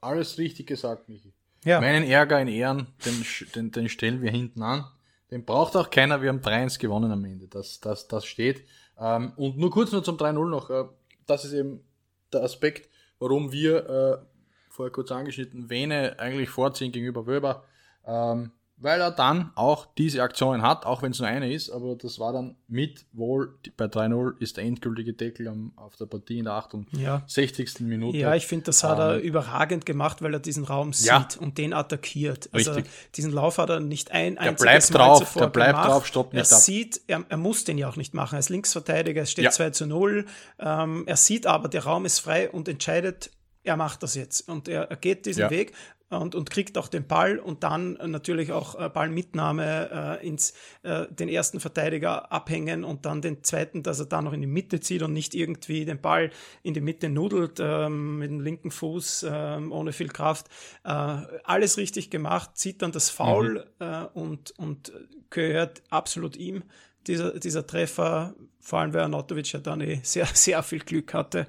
alles 0.00 0.36
richtig 0.38 0.66
gesagt, 0.66 1.08
Michi. 1.08 1.32
Ja. 1.64 1.80
Meinen 1.80 2.04
Ärger 2.04 2.40
in 2.40 2.48
Ehren, 2.48 2.86
den, 3.04 3.24
den, 3.54 3.70
den 3.72 3.88
stellen 3.88 4.22
wir 4.22 4.30
hinten 4.30 4.62
an. 4.62 4.84
Den 5.30 5.44
braucht 5.44 5.76
auch 5.76 5.90
keiner. 5.90 6.22
Wir 6.22 6.30
haben 6.30 6.40
3-1 6.40 6.78
gewonnen 6.78 7.12
am 7.12 7.24
Ende. 7.24 7.48
Das, 7.48 7.80
das, 7.80 8.08
das 8.08 8.24
steht. 8.24 8.64
Ähm, 8.98 9.32
und 9.36 9.58
nur 9.58 9.70
kurz 9.70 9.92
noch 9.92 10.02
zum 10.02 10.16
3-0 10.16 10.48
noch. 10.48 10.70
Äh, 10.70 10.84
das 11.26 11.44
ist 11.44 11.52
eben 11.52 11.84
der 12.32 12.42
Aspekt, 12.42 12.88
warum 13.18 13.52
wir, 13.52 13.88
äh, 13.88 14.26
vorher 14.70 14.92
kurz 14.92 15.10
angeschnitten, 15.10 15.68
Vene 15.68 16.18
eigentlich 16.18 16.48
vorziehen 16.48 16.92
gegenüber 16.92 17.26
Wöber. 17.26 17.64
Ähm, 18.06 18.52
weil 18.80 19.00
er 19.00 19.10
dann 19.10 19.50
auch 19.56 19.86
diese 19.98 20.22
Aktionen 20.22 20.62
hat, 20.62 20.86
auch 20.86 21.02
wenn 21.02 21.10
es 21.10 21.18
nur 21.18 21.28
eine 21.28 21.52
ist, 21.52 21.70
aber 21.70 21.96
das 21.96 22.20
war 22.20 22.32
dann 22.32 22.56
mit 22.68 23.06
wohl 23.12 23.58
bei 23.76 23.86
3-0 23.86 24.38
ist 24.40 24.56
der 24.56 24.64
endgültige 24.64 25.14
Deckel 25.14 25.48
am, 25.48 25.72
auf 25.76 25.96
der 25.96 26.06
Partie 26.06 26.38
in 26.38 26.44
der 26.44 26.54
68. 26.54 27.80
Ja. 27.80 27.86
Minute. 27.86 28.16
Ja, 28.16 28.34
ich 28.34 28.46
finde, 28.46 28.66
das 28.66 28.84
hat 28.84 28.98
ähm, 28.98 29.04
er 29.04 29.18
überragend 29.20 29.84
gemacht, 29.84 30.22
weil 30.22 30.32
er 30.32 30.40
diesen 30.40 30.64
Raum 30.64 30.92
sieht 30.92 31.08
ja. 31.08 31.26
und 31.40 31.58
den 31.58 31.72
attackiert. 31.72 32.48
Also 32.52 32.72
Richtig. 32.72 32.92
diesen 33.16 33.32
Lauf 33.32 33.58
hat 33.58 33.70
er 33.70 33.80
nicht 33.80 34.12
ein 34.12 34.34
der 34.34 34.42
einziges 34.42 34.90
bleibt 34.90 34.92
Mal 34.92 34.98
drauf, 34.98 35.34
der 35.34 35.46
bleibt 35.48 35.70
gemacht. 35.72 35.88
drauf, 35.88 36.06
stoppt 36.06 36.34
nicht 36.34 36.50
er 36.50 36.56
ab. 36.56 36.62
Sieht, 36.62 37.00
er, 37.08 37.24
er, 37.28 37.36
muss 37.36 37.64
den 37.64 37.78
ja 37.78 37.88
auch 37.88 37.96
nicht 37.96 38.14
machen. 38.14 38.36
Er 38.36 38.40
ist 38.40 38.48
Linksverteidiger, 38.48 39.22
es 39.22 39.32
steht 39.32 39.44
ja. 39.44 39.50
2 39.50 39.70
zu 39.70 39.86
0. 39.86 40.26
Ähm, 40.60 41.02
er 41.06 41.16
sieht 41.16 41.46
aber, 41.46 41.68
der 41.68 41.82
Raum 41.84 42.04
ist 42.04 42.20
frei 42.20 42.48
und 42.48 42.68
entscheidet, 42.68 43.30
er 43.64 43.76
macht 43.76 44.02
das 44.02 44.14
jetzt 44.14 44.48
und 44.48 44.68
er, 44.68 44.84
er 44.84 44.96
geht 44.96 45.26
diesen 45.26 45.40
ja. 45.40 45.50
Weg 45.50 45.74
und, 46.10 46.34
und 46.34 46.50
kriegt 46.50 46.78
auch 46.78 46.88
den 46.88 47.06
Ball 47.06 47.38
und 47.38 47.62
dann 47.62 47.98
natürlich 48.06 48.52
auch 48.52 48.78
äh, 48.78 48.88
Ballmitnahme 48.88 50.18
äh, 50.20 50.26
ins 50.26 50.54
äh, 50.82 51.06
den 51.10 51.28
ersten 51.28 51.60
Verteidiger 51.60 52.32
abhängen 52.32 52.84
und 52.84 53.04
dann 53.04 53.20
den 53.20 53.44
zweiten, 53.44 53.82
dass 53.82 54.00
er 54.00 54.06
da 54.06 54.22
noch 54.22 54.32
in 54.32 54.40
die 54.40 54.46
Mitte 54.46 54.80
zieht 54.80 55.02
und 55.02 55.12
nicht 55.12 55.34
irgendwie 55.34 55.84
den 55.84 56.00
Ball 56.00 56.30
in 56.62 56.74
die 56.74 56.80
Mitte 56.80 57.08
nudelt 57.08 57.60
ähm, 57.60 58.18
mit 58.18 58.30
dem 58.30 58.40
linken 58.40 58.70
Fuß 58.70 59.26
ähm, 59.28 59.72
ohne 59.72 59.92
viel 59.92 60.08
Kraft. 60.08 60.46
Äh, 60.84 60.90
alles 60.90 61.76
richtig 61.76 62.10
gemacht, 62.10 62.52
zieht 62.54 62.82
dann 62.82 62.92
das 62.92 63.10
Foul 63.10 63.54
mhm. 63.54 63.86
Äh, 63.86 64.04
und, 64.14 64.52
und 64.58 64.92
gehört 65.30 65.82
absolut 65.90 66.36
ihm. 66.36 66.64
Dieser, 67.06 67.38
dieser 67.38 67.66
Treffer, 67.66 68.34
vor 68.60 68.80
allem 68.80 68.92
weil 68.92 69.02
Anatovic 69.02 69.52
ja 69.52 69.60
dann 69.60 69.80
eh 69.80 70.00
sehr, 70.02 70.26
sehr 70.32 70.62
viel 70.62 70.80
Glück 70.80 71.12
hatte 71.14 71.46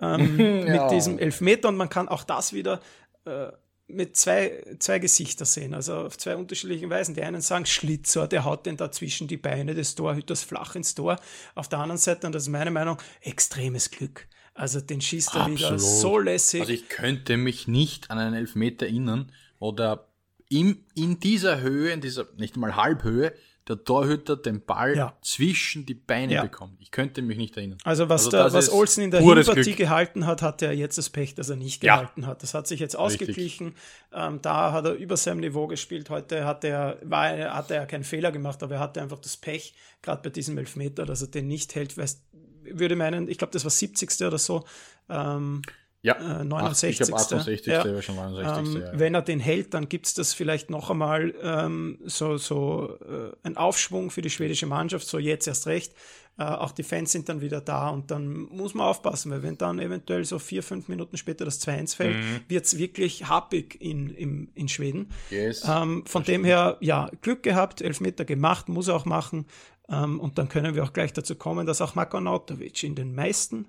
ähm, 0.00 0.38
ja. 0.66 0.82
mit 0.82 0.90
diesem 0.92 1.18
Elfmeter 1.18 1.68
und 1.68 1.76
man 1.76 1.88
kann 1.88 2.08
auch 2.08 2.24
das 2.24 2.52
wieder 2.52 2.80
äh, 3.24 3.48
mit 3.88 4.16
zwei, 4.16 4.64
zwei 4.78 4.98
Gesichter 4.98 5.44
sehen, 5.44 5.74
also 5.74 5.94
auf 5.94 6.16
zwei 6.16 6.36
unterschiedlichen 6.36 6.88
Weisen. 6.88 7.14
Die 7.14 7.22
einen 7.22 7.40
sagen, 7.40 7.66
Schlitzer, 7.66 8.26
der 8.26 8.44
haut 8.44 8.66
denn 8.66 8.76
da 8.76 8.90
zwischen 8.90 9.28
die 9.28 9.36
Beine 9.36 9.74
des 9.74 9.94
Torhüters 9.94 10.42
flach 10.42 10.74
ins 10.74 10.94
Tor. 10.94 11.18
Auf 11.54 11.68
der 11.68 11.80
anderen 11.80 11.98
Seite, 11.98 12.26
und 12.26 12.34
das 12.34 12.44
ist 12.44 12.48
meine 12.48 12.70
Meinung, 12.70 12.98
extremes 13.20 13.90
Glück. 13.90 14.28
Also 14.54 14.80
den 14.80 15.00
schießt 15.00 15.34
er 15.34 15.50
wieder 15.50 15.78
so 15.78 16.18
lässig. 16.18 16.60
Also 16.60 16.72
ich 16.72 16.88
könnte 16.88 17.36
mich 17.36 17.68
nicht 17.68 18.10
an 18.10 18.18
einen 18.18 18.34
Elfmeter 18.34 18.86
erinnern, 18.86 19.32
oder 19.58 20.08
in, 20.48 20.84
in 20.94 21.20
dieser 21.20 21.60
Höhe, 21.60 21.92
in 21.92 22.00
dieser 22.00 22.26
nicht 22.36 22.56
mal 22.56 22.76
Halbhöhe, 22.76 23.32
der 23.68 23.84
Torhüter 23.84 24.36
den 24.36 24.64
Ball 24.64 24.96
ja. 24.96 25.16
zwischen 25.22 25.86
die 25.86 25.94
Beine 25.94 26.34
ja. 26.34 26.42
bekommt. 26.42 26.80
Ich 26.80 26.90
könnte 26.90 27.22
mich 27.22 27.36
nicht 27.36 27.56
erinnern. 27.56 27.78
Also 27.84 28.08
was, 28.08 28.26
also 28.26 28.30
der, 28.30 28.52
was 28.52 28.70
Olsen 28.70 29.04
in 29.04 29.10
der 29.12 29.20
Hinpartie 29.20 29.74
gehalten 29.74 30.26
hat, 30.26 30.42
hat 30.42 30.62
er 30.62 30.72
jetzt 30.72 30.98
das 30.98 31.10
Pech, 31.10 31.34
dass 31.34 31.48
er 31.48 31.56
nicht 31.56 31.80
gehalten 31.80 32.22
ja. 32.22 32.28
hat. 32.28 32.42
Das 32.42 32.54
hat 32.54 32.66
sich 32.66 32.80
jetzt 32.80 32.96
ausgeglichen. 32.96 33.74
Ähm, 34.12 34.40
da 34.42 34.72
hat 34.72 34.84
er 34.84 34.94
über 34.94 35.16
seinem 35.16 35.40
Niveau 35.40 35.68
gespielt. 35.68 36.10
Heute 36.10 36.44
hat 36.44 36.64
er, 36.64 36.98
war, 37.02 37.28
hat 37.54 37.70
er 37.70 37.86
keinen 37.86 38.04
Fehler 38.04 38.32
gemacht, 38.32 38.62
aber 38.62 38.76
er 38.76 38.80
hatte 38.80 39.00
einfach 39.00 39.18
das 39.18 39.36
Pech, 39.36 39.74
gerade 40.02 40.22
bei 40.22 40.30
diesem 40.30 40.58
Elfmeter, 40.58 41.06
dass 41.06 41.22
er 41.22 41.28
den 41.28 41.46
nicht 41.46 41.74
hält. 41.74 41.96
Weißt, 41.96 42.20
würde 42.64 42.96
meinen, 42.96 43.28
ich 43.28 43.38
glaube, 43.38 43.52
das 43.52 43.64
war 43.64 43.70
70. 43.70 44.26
oder 44.26 44.38
so. 44.38 44.64
Ähm, 45.08 45.62
ja, 46.02 46.40
äh, 46.40 46.44
69. 46.44 46.90
Ich 46.90 46.98
glaube 46.98 47.14
68. 47.14 47.66
Ja. 47.66 48.02
schon 48.02 48.16
69. 48.16 48.74
Ähm, 48.74 48.82
ja. 48.82 48.98
Wenn 48.98 49.14
er 49.14 49.22
den 49.22 49.38
hält, 49.38 49.72
dann 49.72 49.88
gibt 49.88 50.06
es 50.06 50.14
das 50.14 50.34
vielleicht 50.34 50.68
noch 50.68 50.90
einmal 50.90 51.32
ähm, 51.42 51.98
so, 52.04 52.36
so 52.36 52.98
äh, 53.00 53.36
ein 53.44 53.56
Aufschwung 53.56 54.10
für 54.10 54.20
die 54.20 54.30
schwedische 54.30 54.66
Mannschaft, 54.66 55.06
so 55.06 55.18
jetzt 55.18 55.46
erst 55.46 55.68
recht. 55.68 55.94
Äh, 56.38 56.44
auch 56.44 56.72
die 56.72 56.82
Fans 56.82 57.12
sind 57.12 57.28
dann 57.28 57.40
wieder 57.40 57.60
da 57.60 57.90
und 57.90 58.10
dann 58.10 58.34
muss 58.34 58.74
man 58.74 58.88
aufpassen, 58.88 59.30
weil 59.30 59.44
wenn 59.44 59.58
dann 59.58 59.78
eventuell 59.78 60.24
so 60.24 60.40
vier, 60.40 60.64
fünf 60.64 60.88
Minuten 60.88 61.16
später 61.16 61.44
das 61.44 61.60
2-1 61.60 61.94
fällt, 61.94 62.16
mhm. 62.16 62.40
wird 62.48 62.64
es 62.64 62.78
wirklich 62.78 63.28
happig 63.28 63.80
in, 63.80 64.10
in, 64.10 64.50
in 64.54 64.68
Schweden. 64.68 65.10
Yes, 65.30 65.62
ähm, 65.68 66.04
von 66.06 66.24
dem 66.24 66.44
her, 66.44 66.78
ja, 66.80 67.10
Glück 67.20 67.44
gehabt, 67.44 67.80
Elfmeter 67.80 68.24
gemacht, 68.24 68.68
muss 68.68 68.88
er 68.88 68.96
auch 68.96 69.04
machen. 69.04 69.46
Ähm, 69.88 70.18
und 70.18 70.38
dann 70.38 70.48
können 70.48 70.74
wir 70.74 70.82
auch 70.82 70.92
gleich 70.92 71.12
dazu 71.12 71.36
kommen, 71.36 71.64
dass 71.64 71.80
auch 71.80 71.94
Marko 71.94 72.18
Nautovic 72.18 72.82
in 72.82 72.96
den 72.96 73.14
meisten 73.14 73.66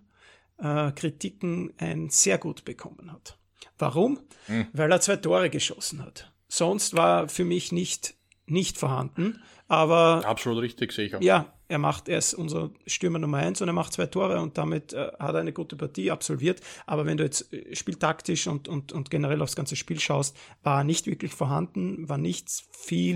äh, 0.58 0.92
Kritiken 0.92 1.74
ein 1.78 2.10
sehr 2.10 2.38
gut 2.38 2.66
bekommen 2.66 3.12
hat. 3.12 3.38
Warum? 3.78 4.20
Mhm. 4.48 4.68
Weil 4.74 4.92
er 4.92 5.02
zwei 5.02 5.18
Tore 5.18 5.50
geschossen 5.50 6.04
hat. 6.04 6.32
Sonst 6.48 6.96
war 6.96 7.28
für 7.30 7.46
mich 7.46 7.72
nicht, 7.72 8.16
nicht 8.46 8.78
vorhanden. 8.78 9.42
Aber 9.68 10.24
absolut 10.26 10.62
richtig, 10.62 10.92
sicher. 10.92 11.22
Ja, 11.22 11.54
er 11.68 11.80
macht, 11.80 12.08
er 12.08 12.20
ist 12.20 12.36
unser 12.36 12.70
Stürmer 12.86 13.18
Nummer 13.18 13.38
eins 13.38 13.62
und 13.62 13.68
er 13.68 13.74
macht 13.74 13.94
zwei 13.94 14.06
Tore 14.06 14.40
und 14.40 14.58
damit 14.58 14.94
äh, 14.94 15.12
hat 15.18 15.34
er 15.34 15.42
eine 15.42 15.54
gute 15.54 15.76
Partie 15.76 16.12
absolviert. 16.12 16.62
Aber 16.86 17.06
wenn 17.06 17.18
du 17.18 17.24
jetzt 17.24 17.52
äh, 17.52 17.76
spieltaktisch 17.76 18.46
und, 18.46 18.68
und, 18.68 18.92
und 18.92 19.10
generell 19.10 19.42
aufs 19.42 19.56
ganze 19.56 19.76
Spiel 19.76 20.00
schaust, 20.00 20.38
war 20.62 20.82
er 20.82 20.84
nicht 20.84 21.08
wirklich 21.08 21.34
vorhanden, 21.34 22.08
war 22.08 22.20
nicht 22.20 22.50
viel 22.72 23.16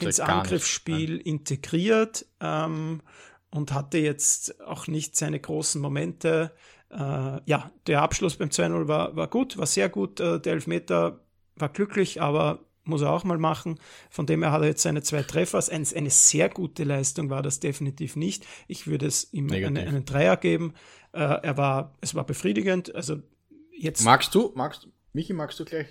ins 0.00 0.20
Angriffsspiel 0.20 1.18
integriert. 1.18 2.24
Ähm, 2.40 3.02
und 3.52 3.72
hatte 3.72 3.98
jetzt 3.98 4.60
auch 4.62 4.86
nicht 4.86 5.14
seine 5.14 5.38
großen 5.38 5.80
Momente. 5.80 6.52
Äh, 6.90 6.96
ja, 7.44 7.70
der 7.86 8.02
Abschluss 8.02 8.36
beim 8.36 8.48
2-0 8.48 8.88
war, 8.88 9.14
war 9.14 9.28
gut, 9.28 9.56
war 9.58 9.66
sehr 9.66 9.88
gut. 9.88 10.20
Äh, 10.20 10.40
der 10.40 10.54
Elfmeter 10.54 11.20
war 11.56 11.68
glücklich, 11.68 12.20
aber 12.20 12.60
muss 12.84 13.02
er 13.02 13.10
auch 13.10 13.24
mal 13.24 13.38
machen. 13.38 13.78
Von 14.10 14.26
dem 14.26 14.42
her 14.42 14.52
hat 14.52 14.62
er 14.62 14.68
jetzt 14.68 14.82
seine 14.82 15.02
zwei 15.02 15.22
Treffer. 15.22 15.62
Eine, 15.70 15.86
eine 15.94 16.10
sehr 16.10 16.48
gute 16.48 16.84
Leistung 16.84 17.30
war 17.30 17.42
das 17.42 17.60
definitiv 17.60 18.16
nicht. 18.16 18.46
Ich 18.66 18.86
würde 18.86 19.06
es 19.06 19.32
ihm 19.32 19.50
eine, 19.52 19.80
einen 19.80 20.04
Dreier 20.04 20.36
geben. 20.36 20.74
Äh, 21.12 21.18
er 21.20 21.56
war, 21.56 21.94
es 22.00 22.14
war 22.14 22.24
befriedigend. 22.24 22.94
Also 22.94 23.18
jetzt. 23.70 24.04
Magst 24.04 24.34
du, 24.34 24.52
magst, 24.54 24.88
Michi, 25.14 25.34
magst 25.34 25.60
du 25.60 25.66
gleich 25.66 25.88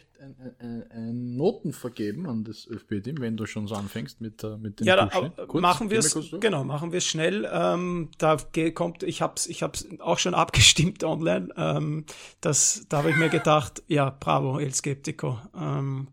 einen 0.59 1.37
Noten 1.37 1.73
vergeben 1.73 2.27
an 2.27 2.43
das 2.43 2.65
ÖFB-Team, 2.65 3.19
wenn 3.19 3.37
du 3.37 3.45
schon 3.45 3.67
so 3.67 3.75
anfängst 3.75 4.19
mit, 4.19 4.43
äh, 4.43 4.57
mit 4.57 4.79
dem 4.79 4.87
Ja, 4.87 4.95
da, 4.95 5.29
Kurz, 5.45 5.61
machen 5.61 5.91
wir 5.91 5.99
es 5.99 6.17
genau, 6.39 6.63
machen 6.63 6.91
wir 6.91 6.97
es 6.97 7.05
schnell. 7.05 7.47
Ähm, 7.51 8.09
da 8.17 8.37
kommt, 8.73 9.03
ich 9.03 9.21
habe 9.21 9.33
es 9.35 9.45
ich 9.45 9.61
hab's 9.61 9.87
auch 9.99 10.17
schon 10.17 10.33
abgestimmt 10.33 11.03
online. 11.03 11.49
Ähm, 11.55 12.05
das, 12.41 12.87
da 12.89 12.97
habe 12.97 13.11
ich 13.11 13.15
mir 13.15 13.29
gedacht, 13.29 13.83
ja, 13.87 14.09
bravo, 14.09 14.57
El 14.57 14.73
Skeptico. 14.73 15.39
Ähm, 15.55 16.07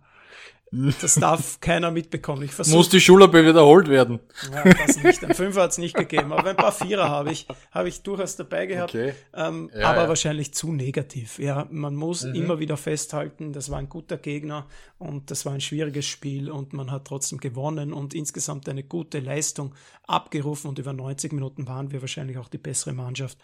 Das 0.70 1.14
darf 1.14 1.60
keiner 1.60 1.90
mitbekommen. 1.90 2.42
Ich 2.42 2.52
versuch, 2.52 2.74
Muss 2.74 2.88
die 2.90 3.00
Schulappe 3.00 3.44
wiederholt 3.46 3.88
werden. 3.88 4.20
Ja, 4.52 4.64
das 4.64 5.02
nicht. 5.02 5.24
Ein 5.24 5.34
Fünfer 5.34 5.62
hat 5.62 5.70
es 5.70 5.78
nicht 5.78 5.96
gegeben, 5.96 6.32
aber 6.32 6.50
ein 6.50 6.56
paar 6.56 6.72
Vierer 6.72 7.08
habe 7.08 7.32
ich, 7.32 7.46
habe 7.70 7.88
ich 7.88 8.02
durchaus 8.02 8.36
dabei 8.36 8.66
gehabt. 8.66 8.94
Okay. 8.94 9.14
Ähm, 9.34 9.70
ja, 9.74 9.88
aber 9.88 10.02
ja. 10.02 10.08
wahrscheinlich 10.08 10.52
zu 10.52 10.72
negativ. 10.72 11.38
Ja, 11.38 11.66
man 11.70 11.94
muss 11.94 12.24
mhm. 12.24 12.34
immer 12.34 12.58
wieder 12.58 12.76
festhalten, 12.76 13.52
das 13.52 13.70
war 13.70 13.78
ein 13.78 13.88
guter 13.88 14.18
Gegner 14.18 14.66
und 14.98 15.30
das 15.30 15.46
war 15.46 15.54
ein 15.54 15.60
schwieriges 15.60 16.06
Spiel 16.06 16.50
und 16.50 16.74
man 16.74 16.90
hat 16.90 17.06
trotzdem 17.06 17.38
gewonnen 17.38 17.92
und 17.92 18.12
insgesamt 18.12 18.68
eine 18.68 18.82
gute 18.82 19.20
Leistung 19.20 19.74
abgerufen 20.06 20.68
und 20.68 20.78
über 20.78 20.92
90 20.92 21.32
Minuten 21.32 21.66
waren 21.66 21.92
wir 21.92 22.02
wahrscheinlich 22.02 22.36
auch 22.36 22.48
die 22.48 22.58
bessere 22.58 22.92
Mannschaft. 22.92 23.38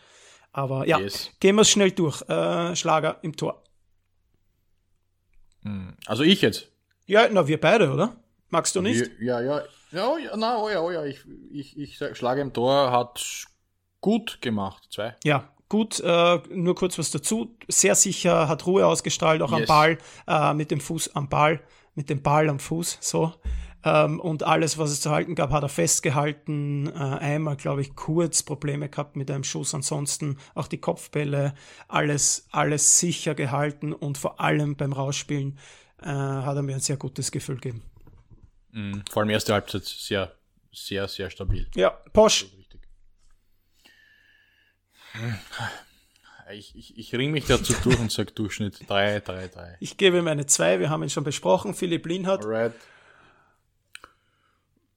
Aber 0.53 0.87
ja, 0.87 0.99
yes. 0.99 1.31
gehen 1.41 1.57
wir 1.57 1.63
es 1.63 1.71
schnell 1.71 1.91
durch. 1.91 2.23
Äh, 2.29 2.77
Schlager 2.77 3.19
im 3.23 3.35
Tor. 3.35 3.63
Hm. 5.63 5.95
Also 6.07 6.23
ich 6.23 6.43
jetzt. 6.43 6.74
Ja, 7.07 7.29
na, 7.31 7.47
wir 7.47 7.61
beide, 7.61 7.93
oder? 7.93 8.17
Magst 8.51 8.75
du 8.77 8.81
nicht? 8.81 9.11
Ja, 9.21 9.41
ja, 9.41 9.63
ja, 9.91 10.19
ja, 10.19 10.37
na, 10.37 10.59
oh 10.59 10.69
ja, 10.69 10.81
oh 10.81 10.91
ja, 10.91 11.05
ich, 11.05 11.21
ich, 11.53 11.79
ich 11.79 11.99
schlage 12.17 12.41
im 12.41 12.53
Tor 12.53 12.93
hat 12.93 13.47
gut 14.01 14.41
gemacht, 14.41 14.87
zwei. 14.91 15.17
Ja, 15.25 15.49
gut, 15.69 16.01
äh, 16.01 16.39
nur 16.51 16.75
kurz 16.75 16.99
was 16.99 17.11
dazu. 17.11 17.57
Sehr 17.69 17.95
sicher, 17.95 18.49
hat 18.49 18.67
Ruhe 18.67 18.87
ausgestrahlt, 18.87 19.43
auch 19.43 19.51
yes. 19.51 19.61
am 19.61 19.67
Ball, 19.67 19.99
äh, 20.27 20.55
mit 20.55 20.71
dem 20.71 20.81
Fuß 20.81 21.15
am 21.15 21.29
Ball, 21.29 21.61
mit 21.95 22.11
dem 22.11 22.23
Ball 22.23 22.49
am 22.49 22.59
Fuß, 22.59 22.99
so. 23.01 23.33
Ähm, 23.85 24.19
und 24.19 24.43
alles, 24.43 24.79
was 24.79 24.91
es 24.91 25.01
zu 25.01 25.11
halten 25.11 25.35
gab, 25.35 25.51
hat 25.51 25.63
er 25.63 25.69
festgehalten. 25.69 26.87
Äh, 26.87 26.99
einmal, 26.99 27.57
glaube 27.57 27.83
ich, 27.83 27.95
kurz 27.95 28.43
Probleme 28.43 28.89
gehabt 28.89 29.15
mit 29.15 29.31
einem 29.31 29.45
Schuss. 29.45 29.75
Ansonsten 29.75 30.39
auch 30.55 30.69
die 30.69 30.79
Kopfbälle, 30.79 31.55
alles, 31.87 32.49
alles 32.51 32.99
sicher 32.99 33.35
gehalten 33.35 33.93
und 33.93 34.17
vor 34.17 34.41
allem 34.41 34.77
beim 34.77 34.95
Rausspielen 34.95 35.59
äh, 36.03 36.07
hat 36.07 36.57
er 36.57 36.63
mir 36.63 36.75
ein 36.75 36.81
sehr 36.81 36.97
gutes 36.97 37.31
Gefühl 37.31 37.57
gegeben. 37.57 37.83
Mhm, 38.73 39.05
vor 39.11 39.23
allem 39.23 39.31
erste 39.31 39.53
Halbzeit 39.55 39.85
sehr, 39.85 40.35
sehr, 40.73 41.09
sehr 41.09 41.31
stabil. 41.31 41.69
Ja, 41.75 41.91
Posch. 42.13 42.47
Ich, 46.53 46.77
ich, 46.77 46.99
ich 46.99 47.15
ring 47.15 47.31
mich 47.31 47.47
dazu 47.47 47.73
durch 47.83 47.99
und 47.99 48.13
sage 48.13 48.33
Durchschnitt 48.33 48.89
3, 48.89 49.21
3, 49.21 49.49
3. 49.49 49.77
Ich 49.81 49.97
gebe 49.97 50.19
ihm 50.19 50.29
eine 50.29 50.47
2, 50.47 50.81
wir 50.81 50.91
haben 50.91 51.03
ihn 51.03 51.11
schon 51.11 51.25
besprochen. 51.25 51.75
Philipp 51.75 52.07
Linhardt. 52.07 52.45
Alright. 52.45 52.75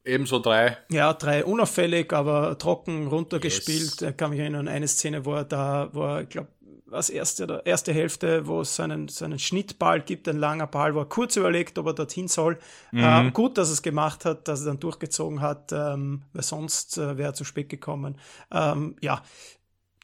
Ebenso 0.03 0.39
3. 0.39 0.77
Ja, 0.89 1.13
3 1.13 1.45
unauffällig, 1.45 2.13
aber 2.13 2.57
trocken 2.57 3.07
runtergespielt. 3.07 4.01
Yes. 4.01 4.11
Ich 4.11 4.17
kann 4.17 4.31
mich 4.31 4.39
erinnern 4.39 4.67
an 4.67 4.73
eine 4.73 4.87
Szene, 4.87 5.25
wo 5.25 5.35
er 5.35 5.45
da, 5.45 5.89
wo 5.93 6.03
er, 6.03 6.21
ich 6.23 6.29
glaube, 6.29 6.49
als 6.91 7.09
erste, 7.09 7.61
erste 7.65 7.93
Hälfte, 7.93 8.47
wo 8.47 8.61
es 8.61 8.75
seinen, 8.75 9.07
seinen 9.07 9.39
Schnittball 9.39 10.01
gibt, 10.01 10.27
ein 10.27 10.38
langer 10.38 10.67
Ball, 10.67 10.95
wo 10.95 10.99
er 10.99 11.05
kurz 11.05 11.35
überlegt, 11.35 11.77
ob 11.77 11.88
er 11.88 11.93
dorthin 11.93 12.27
soll. 12.27 12.57
Mhm. 12.91 12.99
Ähm, 13.03 13.33
gut, 13.33 13.57
dass 13.57 13.69
er 13.69 13.73
es 13.73 13.81
gemacht 13.81 14.25
hat, 14.25 14.47
dass 14.47 14.61
er 14.61 14.67
dann 14.67 14.79
durchgezogen 14.79 15.41
hat, 15.41 15.71
ähm, 15.71 16.23
weil 16.33 16.43
sonst 16.43 16.97
äh, 16.97 17.17
wäre 17.17 17.29
er 17.29 17.33
zu 17.33 17.43
spät 17.43 17.69
gekommen. 17.69 18.19
Ähm, 18.51 18.95
ja, 19.01 19.21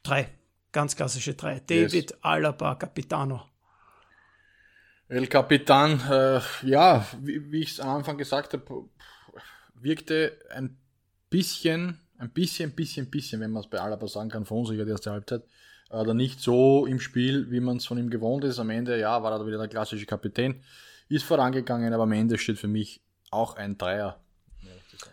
drei, 0.04 0.30
ganz 0.72 0.96
klassische 0.96 1.36
drei. 1.36 1.60
David 1.60 2.12
yes. 2.12 2.24
Alaba, 2.24 2.76
Capitano. 2.76 3.46
El 5.08 5.28
Capitan, 5.28 6.00
äh, 6.10 6.40
ja, 6.64 7.06
wie, 7.22 7.52
wie 7.52 7.62
ich 7.62 7.72
es 7.72 7.80
am 7.80 7.90
Anfang 7.90 8.18
gesagt 8.18 8.54
habe, 8.54 8.90
wirkte 9.76 10.40
ein 10.50 10.78
bisschen, 11.30 12.00
ein 12.18 12.32
bisschen, 12.32 12.72
bisschen, 12.72 13.10
bisschen, 13.10 13.40
wenn 13.42 13.52
man 13.52 13.62
es 13.62 13.70
bei 13.70 13.80
Alaba 13.80 14.08
sagen 14.08 14.30
kann, 14.30 14.46
verunsichert 14.46 14.88
die 14.88 14.92
erste 14.92 15.12
Halbzeit 15.12 15.44
oder 15.94 16.14
nicht 16.14 16.40
so 16.40 16.86
im 16.86 17.00
Spiel, 17.00 17.52
wie 17.52 17.60
man 17.60 17.78
es 17.78 17.86
von 17.86 17.98
ihm 17.98 18.10
gewohnt 18.10 18.44
ist. 18.44 18.60
Am 18.60 18.70
Ende, 18.70 19.00
ja, 19.00 19.22
war 19.22 19.32
er 19.32 19.46
wieder 19.46 19.60
der 19.60 19.68
klassische 19.68 20.06
Kapitän, 20.06 20.62
ist 21.08 21.24
vorangegangen, 21.24 21.94
aber 21.94 22.04
am 22.04 22.12
Ende 22.12 22.38
steht 22.38 22.58
für 22.58 22.68
mich 22.68 23.02
auch 23.30 23.56
ein 23.56 23.78
Dreier. 23.78 24.20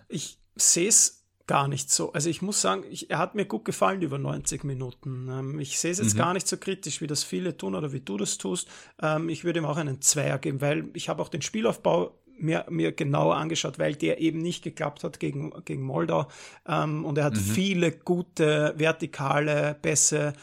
Ich 0.08 0.38
sehe 0.56 0.88
es 0.88 1.20
gar 1.46 1.68
nicht 1.68 1.90
so. 1.90 2.12
Also 2.12 2.30
ich 2.30 2.42
muss 2.42 2.60
sagen, 2.60 2.84
ich, 2.88 3.10
er 3.10 3.18
hat 3.18 3.34
mir 3.34 3.44
gut 3.44 3.64
gefallen 3.64 4.02
über 4.02 4.18
90 4.18 4.62
Minuten. 4.64 5.28
Ähm, 5.28 5.58
ich 5.58 5.78
sehe 5.80 5.90
es 5.90 5.98
jetzt 5.98 6.14
mhm. 6.14 6.18
gar 6.18 6.32
nicht 6.32 6.46
so 6.46 6.56
kritisch, 6.56 7.00
wie 7.00 7.08
das 7.08 7.24
viele 7.24 7.56
tun 7.56 7.74
oder 7.74 7.92
wie 7.92 8.00
du 8.00 8.16
das 8.16 8.38
tust. 8.38 8.68
Ähm, 9.02 9.28
ich 9.28 9.44
würde 9.44 9.58
ihm 9.58 9.64
auch 9.64 9.76
einen 9.76 10.00
Zweier 10.00 10.38
geben, 10.38 10.60
weil 10.60 10.88
ich 10.94 11.08
habe 11.08 11.20
auch 11.20 11.28
den 11.28 11.42
Spielaufbau 11.42 12.16
mir, 12.38 12.66
mir 12.70 12.92
genauer 12.92 13.36
angeschaut, 13.36 13.78
weil 13.78 13.96
der 13.96 14.20
eben 14.20 14.38
nicht 14.38 14.62
geklappt 14.62 15.02
hat 15.02 15.18
gegen, 15.18 15.52
gegen 15.64 15.82
Moldau. 15.82 16.28
Ähm, 16.66 17.04
und 17.04 17.18
er 17.18 17.24
hat 17.24 17.34
mhm. 17.34 17.40
viele 17.40 17.92
gute 17.92 18.74
vertikale 18.76 19.76
Pässe 19.82 20.34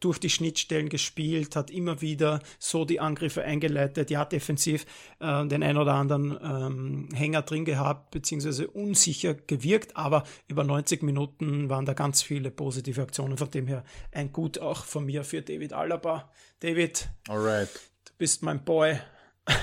durch 0.00 0.18
die 0.18 0.30
Schnittstellen 0.30 0.88
gespielt, 0.88 1.56
hat 1.56 1.70
immer 1.70 2.00
wieder 2.00 2.40
so 2.58 2.84
die 2.84 3.00
Angriffe 3.00 3.42
eingeleitet, 3.42 4.10
ja 4.10 4.24
defensiv 4.24 4.84
äh, 5.20 5.46
den 5.46 5.62
ein 5.62 5.76
oder 5.76 5.94
anderen 5.94 6.38
ähm, 6.42 7.08
Hänger 7.14 7.42
drin 7.42 7.64
gehabt, 7.64 8.10
beziehungsweise 8.10 8.68
unsicher 8.68 9.34
gewirkt, 9.34 9.96
aber 9.96 10.24
über 10.48 10.64
90 10.64 11.02
Minuten 11.02 11.70
waren 11.70 11.86
da 11.86 11.94
ganz 11.94 12.22
viele 12.22 12.50
positive 12.50 13.02
Aktionen, 13.02 13.38
von 13.38 13.50
dem 13.50 13.66
her 13.66 13.84
ein 14.12 14.32
Gut 14.32 14.58
auch 14.58 14.84
von 14.84 15.06
mir 15.06 15.24
für 15.24 15.42
David 15.42 15.72
Alaba. 15.72 16.30
David, 16.60 17.08
Alright. 17.28 17.70
du 18.04 18.12
bist 18.18 18.42
mein 18.42 18.62
Boy. 18.64 18.98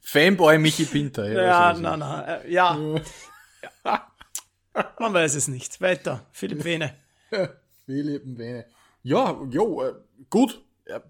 Fanboy 0.00 0.58
Michi 0.58 0.84
Pinter. 0.84 1.30
Ja, 1.30 1.42
ja 1.42 1.72
nein, 1.78 1.98
nein, 1.98 2.24
äh, 2.28 2.52
ja. 2.52 2.74
Man 4.98 5.12
weiß 5.14 5.34
es 5.34 5.48
nicht. 5.48 5.80
Weiter, 5.80 6.24
Philipp 6.32 6.64
Wene. 6.64 6.94
Philipp 7.86 8.22
Wene. 8.24 8.66
Ja, 9.02 9.40
jo, 9.50 9.82
äh, 9.82 9.94
gut. 10.28 10.62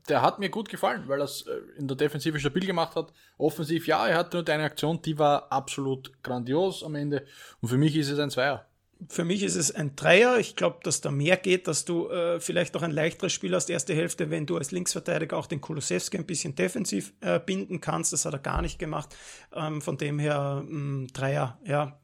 Der 0.08 0.22
hat 0.22 0.38
mir 0.38 0.48
gut 0.48 0.70
gefallen, 0.70 1.02
weil 1.06 1.20
er 1.20 1.24
es 1.24 1.42
äh, 1.42 1.60
in 1.76 1.86
der 1.86 1.98
Defensive 1.98 2.38
stabil 2.40 2.64
gemacht 2.64 2.96
hat. 2.96 3.12
Offensiv, 3.36 3.86
ja, 3.86 4.06
er 4.06 4.16
hatte 4.16 4.38
nur 4.38 4.48
eine 4.48 4.64
Aktion, 4.64 5.02
die 5.02 5.18
war 5.18 5.52
absolut 5.52 6.22
grandios 6.22 6.82
am 6.82 6.94
Ende. 6.94 7.26
Und 7.60 7.68
für 7.68 7.76
mich 7.76 7.94
ist 7.94 8.08
es 8.08 8.18
ein 8.18 8.30
Zweier 8.30 8.66
für 9.08 9.24
mich 9.24 9.42
ist 9.42 9.56
es 9.56 9.74
ein 9.74 9.94
Dreier. 9.94 10.38
Ich 10.38 10.56
glaube, 10.56 10.78
dass 10.82 11.00
da 11.00 11.10
mehr 11.10 11.36
geht, 11.36 11.68
dass 11.68 11.84
du 11.84 12.08
äh, 12.08 12.40
vielleicht 12.40 12.76
auch 12.76 12.82
ein 12.82 12.90
leichteres 12.90 13.32
Spiel 13.32 13.54
hast, 13.54 13.68
erste 13.68 13.94
Hälfte, 13.94 14.30
wenn 14.30 14.46
du 14.46 14.56
als 14.56 14.70
Linksverteidiger 14.70 15.36
auch 15.36 15.46
den 15.46 15.60
Kulusewski 15.60 16.16
ein 16.16 16.24
bisschen 16.24 16.54
defensiv 16.54 17.12
äh, 17.20 17.38
binden 17.38 17.80
kannst. 17.80 18.12
Das 18.12 18.24
hat 18.24 18.32
er 18.32 18.38
gar 18.38 18.62
nicht 18.62 18.78
gemacht. 18.78 19.14
Ähm, 19.54 19.82
von 19.82 19.98
dem 19.98 20.18
her 20.18 20.64
mh, 20.66 20.78
mm, 20.78 21.06
Dreier, 21.12 21.58
ja, 21.64 22.00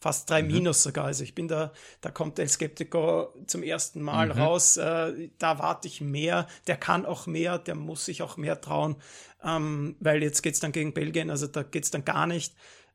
fast 0.00 0.30
drei 0.30 0.42
mhm. 0.42 0.52
Minus 0.52 0.82
sogar. 0.82 1.06
Also 1.06 1.24
ich 1.24 1.34
bin 1.34 1.48
da, 1.48 1.72
da 2.00 2.10
kommt 2.10 2.38
El 2.38 2.48
Skeptico 2.48 3.34
zum 3.46 3.62
ersten 3.64 4.00
Mal 4.00 4.26
mhm. 4.26 4.40
raus. 4.40 4.76
Äh, 4.76 5.30
da 5.38 5.58
warte 5.58 5.88
ich 5.88 6.00
mehr. 6.00 6.46
Der 6.68 6.76
kann 6.76 7.06
auch 7.06 7.26
mehr, 7.26 7.58
der 7.58 7.74
muss 7.74 8.04
sich 8.04 8.22
auch 8.22 8.36
mehr 8.36 8.60
trauen, 8.60 8.96
ähm, 9.44 9.96
weil 9.98 10.22
jetzt 10.22 10.42
geht's 10.42 10.60
dann 10.60 10.72
gegen 10.72 10.94
Belgien, 10.94 11.30
also 11.30 11.48
da 11.48 11.64
geht's 11.64 11.90
dann 11.90 12.04
gar 12.04 12.26
nicht. 12.26 12.54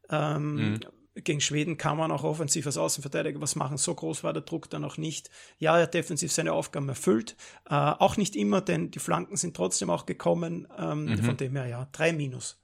Ähm, 0.09 0.55
mhm 0.55 0.79
gegen 1.16 1.39
Schweden 1.39 1.78
kann 1.78 1.97
man 1.97 2.11
auch 2.11 2.24
offensiv 2.24 2.66
als 2.66 2.78
Außenverteidiger 2.78 3.39
was 3.41 3.55
machen. 3.55 3.78
So 3.78 3.95
groß 3.95 4.24
war 4.24 4.34
der 4.34 4.41
Druck 4.41 4.70
dann 4.70 4.84
auch 4.84 4.97
nicht. 4.97 5.30
Ja, 5.59 5.78
er 5.78 5.84
hat 5.84 5.93
defensiv 5.93 6.32
seine 6.32 6.53
Aufgaben 6.53 6.89
erfüllt. 6.89 7.36
Äh, 7.70 7.74
auch 7.74 8.18
nicht 8.18 8.36
immer, 8.36 8.61
denn 8.61 8.91
die 8.91 8.99
Flanken 8.99 9.38
sind 9.38 9.55
trotzdem 9.55 9.89
auch 9.89 10.05
gekommen. 10.05 10.68
Ähm, 10.78 11.05
mhm. 11.05 11.18
Von 11.20 11.38
dem 11.38 11.55
her, 11.55 11.68
ja, 11.68 11.88
drei 11.91 12.11
Minus. 12.11 12.57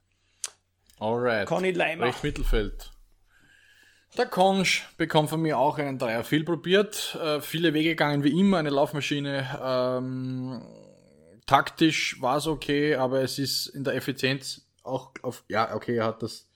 Alright. 0.98 1.48
Conny 1.48 1.72
Leimer. 1.72 2.06
Recht 2.06 2.22
Mittelfeld. 2.22 2.90
Der 4.18 4.26
Conch 4.26 4.82
bekommt 4.98 5.30
von 5.30 5.40
mir 5.40 5.58
auch 5.58 5.78
einen 5.78 5.98
Dreier. 5.98 6.22
Viel 6.22 6.44
probiert, 6.44 7.18
äh, 7.22 7.40
viele 7.40 7.72
Wege 7.72 7.90
gegangen, 7.90 8.22
wie 8.22 8.38
immer, 8.38 8.58
eine 8.58 8.68
Laufmaschine. 8.68 9.58
Ähm, 9.62 10.62
taktisch 11.46 12.20
war 12.20 12.36
es 12.36 12.46
okay, 12.46 12.96
aber 12.96 13.22
es 13.22 13.38
ist 13.38 13.68
in 13.68 13.84
der 13.84 13.94
Effizienz 13.94 14.68
auch 14.82 15.12
auf, 15.22 15.44
ja, 15.48 15.74
okay, 15.74 15.96
er 15.96 16.04
hat 16.04 16.22
das 16.22 16.46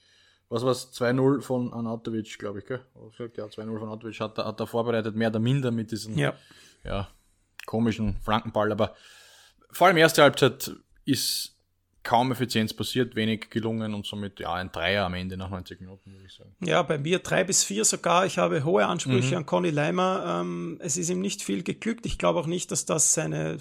was 0.49 0.62
war 0.62 0.70
es, 0.70 0.92
2-0 0.92 1.42
von 1.42 1.72
Anatovic, 1.72 2.38
glaube 2.38 2.61
ich, 2.61 2.66
gell? 2.66 2.80
Ja, 3.18 3.44
2-0 3.47 3.78
von 3.78 3.88
Anatovic 3.88 4.20
hat, 4.20 4.38
hat 4.38 4.61
er 4.61 4.66
vorbereitet, 4.66 5.16
mehr 5.16 5.28
oder 5.28 5.40
minder 5.40 5.70
mit 5.70 5.90
diesem 5.90 6.16
ja. 6.16 6.34
ja. 6.84 7.09
komischen 7.66 8.16
Flankenball. 8.22 8.70
Aber 8.70 8.94
vor 9.70 9.88
allem 9.88 9.97
erste 9.97 10.22
Halbzeit 10.22 10.72
ist 11.05 11.57
kaum 12.07 12.30
Effizienz 12.30 12.72
passiert, 12.72 13.16
wenig 13.16 13.51
gelungen 13.51 13.92
und 13.92 14.07
somit 14.07 14.38
ja 14.38 14.53
ein 14.55 14.70
Dreier 14.70 15.07
am 15.07 15.14
Ende 15.14 15.36
nach 15.36 15.51
90 15.51 15.80
Minuten, 15.80 16.12
würde 16.12 16.26
ich 16.26 16.34
sagen. 16.34 16.55
Ja, 16.61 16.80
bei 16.82 16.99
mir 16.99 17.18
drei 17.18 17.42
bis 17.42 17.64
vier 17.64 17.84
sogar. 17.84 18.24
Ich 18.26 18.38
habe 18.38 18.64
hohe 18.64 18.86
Ansprüche 18.86 19.32
mhm. 19.32 19.38
an 19.38 19.47
Conny 19.47 19.70
Leimer. 19.70 20.40
Ähm, 20.40 20.78
es 20.80 20.97
ist 20.97 21.11
ihm 21.11 21.20
nicht 21.20 21.42
viel 21.42 21.64
geglückt. 21.64 22.07
Ich 22.07 22.16
glaube 22.16 22.38
auch 22.38 22.47
nicht, 22.47 22.70
dass 22.70 22.84
das 22.84 23.12
seine 23.12 23.59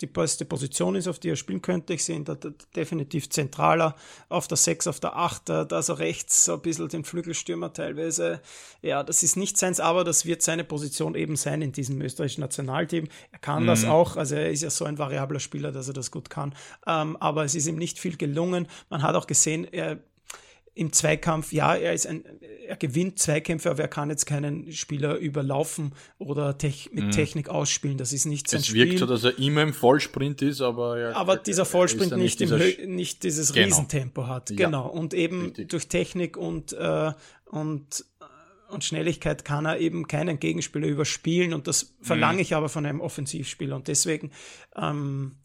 die 0.00 0.06
beste 0.06 0.44
Position 0.44 0.94
ist, 0.94 1.08
auf 1.08 1.18
die 1.18 1.30
er 1.30 1.36
spielen 1.36 1.62
könnte. 1.62 1.94
Ich 1.94 2.04
sehe 2.04 2.16
ihn 2.16 2.24
da 2.24 2.36
definitiv 2.74 3.30
zentraler 3.30 3.96
auf 4.28 4.46
der 4.46 4.56
6, 4.56 4.86
auf 4.86 5.00
der 5.00 5.16
8, 5.16 5.48
da 5.48 5.82
so 5.82 5.94
rechts 5.94 6.44
so 6.44 6.54
ein 6.54 6.60
bisschen 6.60 6.88
den 6.88 7.04
Flügelstürmer 7.04 7.72
teilweise. 7.72 8.40
Ja, 8.82 9.02
das 9.02 9.22
ist 9.22 9.36
nicht 9.36 9.56
seins, 9.56 9.80
aber 9.80 10.04
das 10.04 10.26
wird 10.26 10.42
seine 10.42 10.64
Position 10.64 11.14
eben 11.14 11.36
sein 11.36 11.62
in 11.62 11.72
diesem 11.72 12.00
österreichischen 12.00 12.42
Nationalteam. 12.42 13.08
Er 13.32 13.38
kann 13.38 13.62
mhm. 13.62 13.68
das 13.68 13.84
auch, 13.84 14.16
also 14.16 14.34
er 14.34 14.50
ist 14.50 14.62
ja 14.62 14.70
so 14.70 14.84
ein 14.84 14.98
variabler 14.98 15.40
Spieler, 15.40 15.72
dass 15.72 15.88
er 15.88 15.94
das 15.94 16.10
gut 16.10 16.28
kann. 16.28 16.54
Ähm, 16.86 17.16
aber 17.16 17.44
es 17.44 17.54
ist 17.54 17.66
ihm 17.66 17.76
nicht 17.76 17.98
viel 17.98 18.16
gelungen. 18.16 18.68
Man 18.90 19.02
hat 19.02 19.14
auch 19.14 19.26
gesehen, 19.26 19.64
er 19.64 19.98
im 20.76 20.92
Zweikampf, 20.92 21.52
ja, 21.52 21.74
er 21.74 21.94
ist 21.94 22.06
ein, 22.06 22.22
er 22.68 22.76
gewinnt 22.76 23.18
Zweikämpfe, 23.18 23.70
aber 23.70 23.80
er 23.80 23.88
kann 23.88 24.10
jetzt 24.10 24.26
keinen 24.26 24.70
Spieler 24.72 25.16
überlaufen 25.16 25.94
oder 26.18 26.58
tech, 26.58 26.90
mit 26.92 27.06
mhm. 27.06 27.10
Technik 27.12 27.48
ausspielen. 27.48 27.96
Das 27.96 28.12
ist 28.12 28.26
nicht 28.26 28.48
sein 28.50 28.60
es 28.60 28.66
Spiel. 28.66 28.82
Es 28.82 28.88
wirkt 28.90 28.98
so, 28.98 29.06
dass 29.06 29.24
er 29.24 29.38
immer 29.38 29.62
im 29.62 29.72
Vollsprint 29.72 30.42
ist, 30.42 30.60
aber 30.60 31.00
ja, 31.00 31.12
Aber 31.16 31.38
dieser 31.38 31.64
Vollsprint 31.64 32.12
nicht, 32.12 32.40
nicht, 32.40 32.40
dieser 32.40 32.58
nicht 32.86 33.22
dieses 33.22 33.54
genau. 33.54 33.66
Riesentempo 33.66 34.26
hat. 34.26 34.50
Ja. 34.50 34.66
Genau. 34.66 34.86
Und 34.86 35.14
eben 35.14 35.46
Richtig. 35.46 35.70
durch 35.70 35.88
Technik 35.88 36.36
und, 36.36 36.74
äh, 36.74 37.12
und 37.46 38.04
und 38.68 38.82
Schnelligkeit 38.82 39.44
kann 39.44 39.64
er 39.64 39.78
eben 39.78 40.08
keinen 40.08 40.40
Gegenspieler 40.40 40.88
überspielen 40.88 41.54
und 41.54 41.68
das 41.68 41.94
verlange 42.00 42.38
mhm. 42.38 42.40
ich 42.40 42.54
aber 42.56 42.68
von 42.68 42.84
einem 42.84 43.00
Offensivspieler 43.00 43.76
und 43.76 43.86
deswegen 43.86 44.32
ähm, 44.74 45.36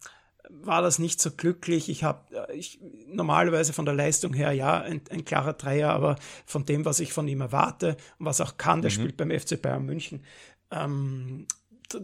war 0.64 0.82
das 0.82 0.99
nicht 0.99 1.22
so 1.22 1.32
glücklich. 1.32 1.89
Ich 1.89 2.04
habe 2.04 2.49
äh, 2.49 2.56
ich, 2.56 2.80
normalerweise 3.08 3.74
von 3.74 3.86
der 3.86 3.93
Leistung 3.93 4.34
her 4.34 4.52
ja 4.52 4.82
ein, 4.82 5.02
ein, 5.10 5.26
klarer 5.26 5.54
Dreier, 5.54 5.91
aber 5.91 6.18
von 6.45 6.66
dem, 6.66 6.86
was 6.86 6.99
ich 6.99 7.14
von 7.14 7.28
ihm 7.28 7.41
erwarte 7.41 7.97
und 8.20 8.26
was 8.26 8.41
auch 8.41 8.58
kann, 8.58 8.82
der 8.82 8.91
mhm. 8.91 8.95
spielt 8.95 9.18
beim 9.18 9.32
FC 9.32 9.62
Bayern 9.62 9.86
München. 9.86 10.24
Ähm, 10.72 11.47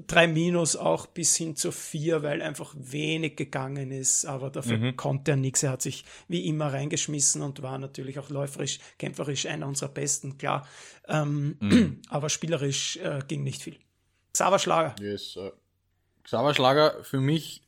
drei 0.07 0.27
Minus 0.27 0.75
auch 0.75 1.07
bis 1.07 1.35
hin 1.35 1.55
zu 1.55 1.71
vier, 1.71 2.23
weil 2.23 2.41
einfach 2.41 2.73
wenig 2.77 3.35
gegangen 3.35 3.91
ist, 3.91 4.25
aber 4.25 4.49
dafür 4.49 4.77
mhm. 4.77 4.97
konnte 4.97 5.31
er 5.31 5.37
nichts. 5.37 5.63
Er 5.63 5.71
hat 5.71 5.81
sich 5.81 6.05
wie 6.27 6.45
immer 6.47 6.73
reingeschmissen 6.73 7.41
und 7.41 7.61
war 7.61 7.77
natürlich 7.77 8.19
auch 8.19 8.29
läuferisch, 8.29 8.79
kämpferisch 8.97 9.45
einer 9.45 9.67
unserer 9.67 9.89
besten, 9.89 10.37
klar. 10.37 10.67
Ähm, 11.07 11.57
mhm. 11.59 12.01
Aber 12.09 12.29
spielerisch 12.29 12.97
äh, 12.97 13.21
ging 13.27 13.43
nicht 13.43 13.61
viel. 13.61 13.77
Xaver 14.33 14.59
Schlager. 14.59 14.95
Yes, 14.99 15.37
uh, 15.37 15.51
Xaver 16.23 16.53
Schlager 16.53 17.03
für 17.03 17.19
mich 17.19 17.66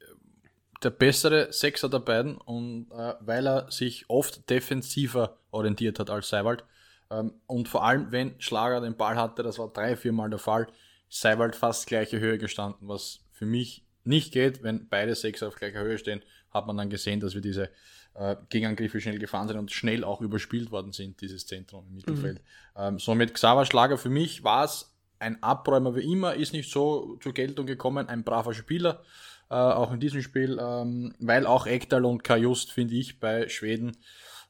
der 0.84 0.91
bessere 0.91 1.51
Sechser 1.51 1.89
der 1.89 1.99
beiden 1.99 2.38
und 2.38 2.91
äh, 2.91 3.13
weil 3.19 3.47
er 3.47 3.71
sich 3.71 4.05
oft 4.09 4.49
defensiver 4.49 5.38
orientiert 5.51 5.99
hat 5.99 6.09
als 6.09 6.30
Seiwald. 6.30 6.63
Ähm, 7.11 7.34
und 7.47 7.67
vor 7.67 7.84
allem, 7.84 8.11
wenn 8.11 8.39
Schlager 8.39 8.82
den 8.82 8.95
Ball 8.95 9.17
hatte, 9.17 9.43
das 9.43 9.59
war 9.59 9.69
drei, 9.69 9.95
viermal 9.95 10.30
der 10.30 10.39
Fall, 10.39 10.67
Seiwald 11.09 11.55
fast 11.55 11.88
gleiche 11.88 12.19
Höhe 12.19 12.38
gestanden, 12.38 12.88
was 12.88 13.19
für 13.32 13.45
mich 13.45 13.84
nicht 14.03 14.32
geht. 14.32 14.63
Wenn 14.63 14.88
beide 14.88 15.15
Sechser 15.15 15.47
auf 15.47 15.55
gleicher 15.55 15.82
Höhe 15.82 15.97
stehen, 15.97 16.21
hat 16.51 16.67
man 16.67 16.77
dann 16.77 16.89
gesehen, 16.89 17.19
dass 17.19 17.34
wir 17.34 17.41
diese 17.41 17.69
äh, 18.13 18.36
Gegenangriffe 18.49 19.01
schnell 19.01 19.19
gefahren 19.19 19.47
sind 19.47 19.57
und 19.57 19.71
schnell 19.71 20.03
auch 20.03 20.21
überspielt 20.21 20.71
worden 20.71 20.93
sind, 20.93 21.19
dieses 21.21 21.45
Zentrum 21.45 21.86
im 21.89 21.95
Mittelfeld. 21.95 22.39
Mhm. 22.75 22.82
Ähm, 22.82 22.99
somit 22.99 23.34
Xaver 23.34 23.65
Schlager 23.65 23.97
für 23.97 24.09
mich 24.09 24.43
war 24.43 24.65
es 24.65 24.95
ein 25.19 25.41
Abräumer 25.43 25.95
wie 25.95 26.11
immer, 26.11 26.36
ist 26.36 26.53
nicht 26.53 26.71
so 26.71 27.17
zur 27.21 27.34
Geltung 27.34 27.65
gekommen, 27.65 28.07
ein 28.07 28.23
braver 28.23 28.53
Spieler 28.53 29.03
äh, 29.50 29.56
auch 29.56 29.91
in 29.91 30.00
diesem 30.00 30.22
Spiel, 30.22 30.60
ähm, 30.62 31.14
weil 31.20 31.45
auch 31.45 31.68
Ekdal 31.68 32.06
und 32.06 32.24
Kajust, 32.24 32.72
finde 32.72 32.95
ich, 32.95 33.20
bei 33.20 33.50
Schweden 33.50 33.97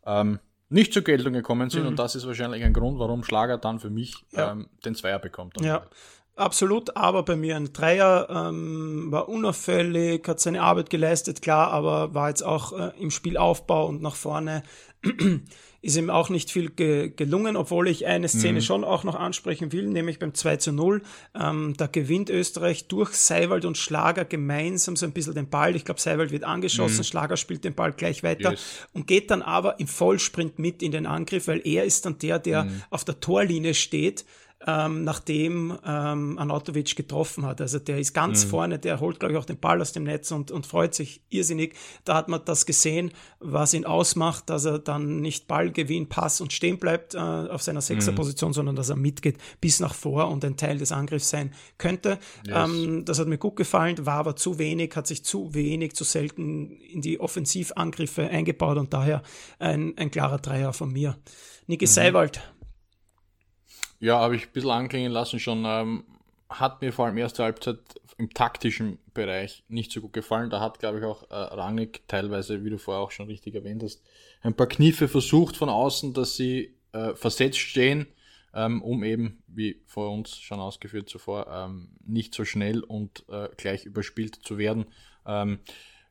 ähm, 0.05 0.39
nicht 0.69 0.93
zur 0.93 1.03
Geltung 1.03 1.33
gekommen 1.33 1.69
sind 1.69 1.83
mhm. 1.83 1.89
und 1.89 1.99
das 1.99 2.15
ist 2.15 2.27
wahrscheinlich 2.27 2.63
ein 2.63 2.73
Grund, 2.73 2.99
warum 2.99 3.23
Schlager 3.23 3.57
dann 3.57 3.79
für 3.79 3.89
mich 3.89 4.25
ja. 4.31 4.51
ähm, 4.51 4.67
den 4.85 4.95
Zweier 4.95 5.19
bekommt. 5.19 5.59
Ja, 5.61 5.83
absolut, 6.35 6.95
aber 6.95 7.23
bei 7.23 7.35
mir 7.35 7.55
ein 7.55 7.73
Dreier, 7.73 8.27
ähm, 8.29 9.11
war 9.11 9.29
unauffällig, 9.29 10.27
hat 10.27 10.39
seine 10.39 10.61
Arbeit 10.61 10.89
geleistet, 10.89 11.41
klar, 11.41 11.71
aber 11.71 12.13
war 12.13 12.29
jetzt 12.29 12.43
auch 12.43 12.73
äh, 12.77 12.91
im 12.99 13.09
Spielaufbau 13.09 13.87
und 13.87 14.01
nach 14.01 14.15
vorne 14.15 14.63
ist 15.81 15.97
ihm 15.97 16.09
auch 16.09 16.29
nicht 16.29 16.51
viel 16.51 16.69
ge 16.69 17.09
gelungen, 17.15 17.55
obwohl 17.55 17.87
ich 17.87 18.05
eine 18.05 18.27
Szene 18.27 18.59
mhm. 18.59 18.63
schon 18.63 18.83
auch 18.83 19.03
noch 19.03 19.15
ansprechen 19.15 19.71
will, 19.71 19.87
nämlich 19.87 20.19
beim 20.19 20.33
2 20.33 20.57
zu 20.57 20.71
0. 20.73 21.01
Ähm, 21.39 21.73
da 21.77 21.87
gewinnt 21.87 22.29
Österreich 22.29 22.87
durch 22.87 23.13
Seiwald 23.13 23.65
und 23.65 23.77
Schlager 23.77 24.25
gemeinsam 24.25 24.95
so 24.95 25.05
ein 25.05 25.13
bisschen 25.13 25.35
den 25.35 25.49
Ball. 25.49 25.75
Ich 25.75 25.85
glaube, 25.85 26.01
Seiwald 26.01 26.31
wird 26.31 26.43
angeschossen, 26.43 26.97
mhm. 26.97 27.03
Schlager 27.03 27.37
spielt 27.37 27.63
den 27.63 27.75
Ball 27.75 27.93
gleich 27.93 28.23
weiter 28.23 28.51
yes. 28.51 28.87
und 28.93 29.07
geht 29.07 29.31
dann 29.31 29.41
aber 29.41 29.79
im 29.79 29.87
Vollsprint 29.87 30.59
mit 30.59 30.83
in 30.83 30.91
den 30.91 31.05
Angriff, 31.05 31.47
weil 31.47 31.61
er 31.65 31.85
ist 31.85 32.05
dann 32.05 32.17
der, 32.19 32.39
der 32.39 32.65
mhm. 32.65 32.83
auf 32.89 33.05
der 33.05 33.19
Torlinie 33.19 33.73
steht 33.73 34.25
ähm, 34.67 35.03
nachdem 35.05 35.77
ähm, 35.85 36.37
Anatovic 36.37 36.95
getroffen 36.95 37.45
hat. 37.45 37.61
Also 37.61 37.79
der 37.79 37.97
ist 37.97 38.13
ganz 38.13 38.45
mhm. 38.45 38.49
vorne, 38.49 38.79
der 38.79 38.99
holt, 38.99 39.19
glaube 39.19 39.33
ich, 39.33 39.39
auch 39.39 39.45
den 39.45 39.57
Ball 39.57 39.81
aus 39.81 39.93
dem 39.93 40.03
Netz 40.03 40.31
und, 40.31 40.51
und 40.51 40.67
freut 40.67 40.93
sich 40.93 41.21
irrsinnig. 41.29 41.75
Da 42.03 42.15
hat 42.15 42.27
man 42.27 42.41
das 42.43 42.65
gesehen, 42.65 43.11
was 43.39 43.73
ihn 43.73 43.85
ausmacht, 43.85 44.49
dass 44.49 44.65
er 44.65 44.79
dann 44.79 45.21
nicht 45.21 45.47
Ballgewinn, 45.47 46.09
Pass 46.09 46.41
und 46.41 46.51
stehen 46.51 46.77
bleibt 46.77 47.15
äh, 47.15 47.19
auf 47.19 47.61
seiner 47.61 47.81
Sechserposition, 47.81 48.49
mhm. 48.49 48.53
sondern 48.53 48.75
dass 48.75 48.89
er 48.89 48.97
mitgeht 48.97 49.37
bis 49.61 49.79
nach 49.79 49.93
vor 49.93 50.29
und 50.29 50.43
ein 50.43 50.57
Teil 50.57 50.77
des 50.77 50.91
Angriffs 50.91 51.29
sein 51.29 51.53
könnte. 51.77 52.19
Yes. 52.45 52.55
Ähm, 52.55 53.05
das 53.05 53.19
hat 53.19 53.27
mir 53.27 53.37
gut 53.37 53.55
gefallen, 53.55 54.05
war 54.05 54.15
aber 54.15 54.35
zu 54.35 54.59
wenig, 54.59 54.93
hat 54.95 55.07
sich 55.07 55.23
zu 55.23 55.53
wenig, 55.53 55.95
zu 55.95 56.03
selten 56.03 56.71
in 56.81 57.01
die 57.01 57.19
Offensivangriffe 57.21 58.27
eingebaut 58.27 58.77
und 58.77 58.93
daher 58.93 59.23
ein, 59.57 59.93
ein 59.97 60.11
klarer 60.11 60.39
Dreier 60.39 60.73
von 60.73 60.91
mir. 60.91 61.17
Niki 61.67 61.85
mhm. 61.85 61.89
Seiwald 61.89 62.41
ja, 63.99 64.19
habe 64.19 64.35
ich 64.35 64.47
ein 64.47 64.51
bisschen 64.53 64.71
anklingen 64.71 65.11
lassen 65.11 65.39
schon. 65.39 65.63
Ähm, 65.65 66.03
hat 66.49 66.81
mir 66.81 66.91
vor 66.91 67.05
allem 67.05 67.17
erste 67.17 67.43
Halbzeit 67.43 67.79
im 68.17 68.33
taktischen 68.33 68.97
Bereich 69.13 69.63
nicht 69.69 69.91
so 69.91 70.01
gut 70.01 70.13
gefallen. 70.13 70.49
Da 70.49 70.59
hat, 70.59 70.79
glaube 70.79 70.99
ich, 70.99 71.05
auch 71.05 71.29
äh, 71.29 71.35
Rangnick 71.35 72.07
teilweise, 72.07 72.63
wie 72.65 72.69
du 72.69 72.77
vorher 72.77 73.03
auch 73.03 73.11
schon 73.11 73.27
richtig 73.27 73.55
erwähnt 73.55 73.83
hast, 73.83 74.01
ein 74.41 74.55
paar 74.55 74.67
Kniffe 74.67 75.07
versucht 75.07 75.55
von 75.55 75.69
außen, 75.69 76.13
dass 76.13 76.35
sie 76.35 76.75
äh, 76.91 77.13
versetzt 77.13 77.59
stehen, 77.59 78.07
ähm, 78.53 78.81
um 78.81 79.03
eben, 79.03 79.43
wie 79.47 79.81
vor 79.85 80.11
uns 80.11 80.37
schon 80.37 80.59
ausgeführt 80.59 81.07
zuvor, 81.07 81.47
ähm, 81.47 81.89
nicht 82.05 82.33
so 82.33 82.45
schnell 82.45 82.81
und 82.81 83.23
äh, 83.29 83.49
gleich 83.55 83.85
überspielt 83.85 84.35
zu 84.35 84.57
werden. 84.57 84.87
Ähm, 85.25 85.59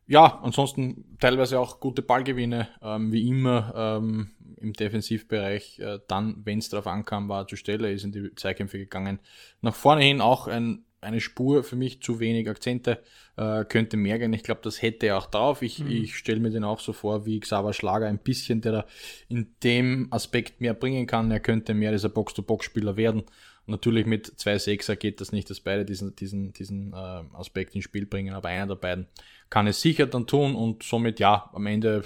ja, 0.09 0.41
ansonsten 0.43 1.17
teilweise 1.21 1.61
auch 1.61 1.81
gute 1.81 2.01
Ballgewinne, 2.03 2.69
ähm, 2.83 3.13
wie 3.13 3.29
immer 3.29 3.73
ähm, 3.77 4.31
im 4.57 4.73
Defensivbereich. 4.73 5.79
Äh, 5.81 5.99
dann, 6.09 6.41
wenn 6.45 6.59
es 6.59 6.71
darauf 6.71 6.87
ankam, 6.87 7.29
war 7.29 7.47
zur 7.47 7.59
Stelle, 7.59 7.93
ist 7.93 8.05
in 8.05 8.13
die 8.13 8.35
Zweikämpfe 8.35 8.79
gegangen. 8.79 9.21
Nach 9.61 9.75
vorne 9.75 10.03
hin 10.03 10.23
auch 10.23 10.49
ein, 10.49 10.85
eine 11.03 11.21
Spur 11.21 11.63
für 11.63 11.77
mich 11.77 12.01
zu 12.01 12.21
wenig 12.21 12.49
Akzente, 12.49 13.03
äh, 13.37 13.67
könnte 13.67 13.99
mehr 13.99 14.19
gehen. 14.19 14.33
Ich 14.33 14.43
glaube, 14.43 14.63
das 14.65 14.81
hätte 14.81 15.07
er 15.07 15.19
auch 15.19 15.27
drauf. 15.27 15.61
Ich, 15.61 15.79
mhm. 15.81 15.91
ich 15.91 16.17
stelle 16.17 16.41
mir 16.41 16.51
den 16.51 16.65
auch 16.65 16.81
so 16.81 16.95
vor 16.95 17.27
wie 17.27 17.39
Xaver 17.39 17.75
Schlager 17.75 18.07
ein 18.07 18.19
bisschen, 18.19 18.63
der 18.63 18.73
da 18.73 18.87
in 19.29 19.55
dem 19.63 20.09
Aspekt 20.11 20.63
mehr 20.63 20.73
bringen 20.73 21.07
kann. 21.07 21.31
Er 21.31 21.41
könnte 21.41 21.75
mehr 21.75 21.93
dieser 21.93 22.09
Box-to-Box-Spieler 22.09 22.97
werden. 22.97 23.25
Natürlich 23.67 24.07
mit 24.07 24.27
zwei 24.41 24.57
Sechser 24.57 24.97
geht 24.97 25.21
das 25.21 25.31
nicht, 25.31 25.51
dass 25.51 25.61
beide 25.61 25.85
diesen, 25.85 26.17
diesen, 26.17 26.55
diesen 26.55 26.95
äh, 26.95 27.23
Aspekt 27.35 27.75
ins 27.75 27.85
Spiel 27.85 28.07
bringen, 28.07 28.33
aber 28.33 28.49
einer 28.49 28.67
der 28.67 28.77
beiden 28.77 29.09
kann 29.51 29.67
es 29.67 29.81
sicher 29.81 30.07
dann 30.07 30.27
tun 30.27 30.55
und 30.55 30.83
somit 30.83 31.21
ja, 31.21 31.51
am 31.53 31.67
Ende, 31.67 32.05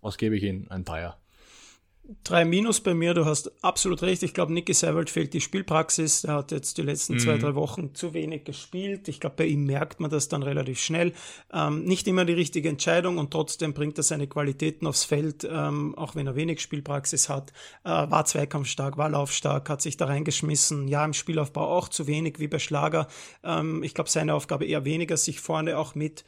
was, 0.00 0.16
gebe 0.18 0.36
ich 0.36 0.42
Ihnen? 0.42 0.70
Ein 0.70 0.84
Dreier. 0.84 1.18
Drei 2.22 2.44
Minus 2.44 2.80
bei 2.80 2.92
mir, 2.92 3.14
du 3.14 3.24
hast 3.24 3.50
absolut 3.64 4.02
recht. 4.02 4.22
Ich 4.22 4.34
glaube, 4.34 4.52
Nicky 4.52 4.74
Seiwald 4.74 5.08
fehlt 5.08 5.32
die 5.32 5.40
Spielpraxis. 5.40 6.24
Er 6.24 6.34
hat 6.34 6.52
jetzt 6.52 6.76
die 6.76 6.82
letzten 6.82 7.14
mhm. 7.14 7.18
zwei, 7.18 7.38
drei 7.38 7.54
Wochen 7.54 7.94
zu 7.94 8.12
wenig 8.12 8.44
gespielt. 8.44 9.08
Ich 9.08 9.20
glaube, 9.20 9.36
bei 9.36 9.46
ihm 9.46 9.64
merkt 9.64 10.00
man 10.00 10.10
das 10.10 10.28
dann 10.28 10.42
relativ 10.42 10.80
schnell. 10.80 11.14
Ähm, 11.50 11.84
nicht 11.84 12.06
immer 12.06 12.26
die 12.26 12.34
richtige 12.34 12.68
Entscheidung 12.68 13.16
und 13.16 13.30
trotzdem 13.30 13.72
bringt 13.72 13.96
er 13.96 14.02
seine 14.02 14.26
Qualitäten 14.26 14.86
aufs 14.86 15.04
Feld, 15.04 15.48
ähm, 15.50 15.94
auch 15.96 16.14
wenn 16.14 16.26
er 16.26 16.36
wenig 16.36 16.60
Spielpraxis 16.60 17.30
hat. 17.30 17.54
Äh, 17.84 17.88
war 17.88 18.26
zweikampfstark, 18.26 18.98
war 18.98 19.08
laufstark, 19.08 19.70
hat 19.70 19.80
sich 19.80 19.96
da 19.96 20.04
reingeschmissen. 20.04 20.88
Ja, 20.88 21.06
im 21.06 21.14
Spielaufbau 21.14 21.66
auch 21.66 21.88
zu 21.88 22.06
wenig 22.06 22.38
wie 22.38 22.48
bei 22.48 22.58
Schlager. 22.58 23.08
Ähm, 23.42 23.82
ich 23.82 23.94
glaube, 23.94 24.10
seine 24.10 24.34
Aufgabe 24.34 24.66
eher 24.66 24.84
weniger, 24.84 25.16
sich 25.16 25.40
vorne 25.40 25.78
auch 25.78 25.94
mit 25.94 26.26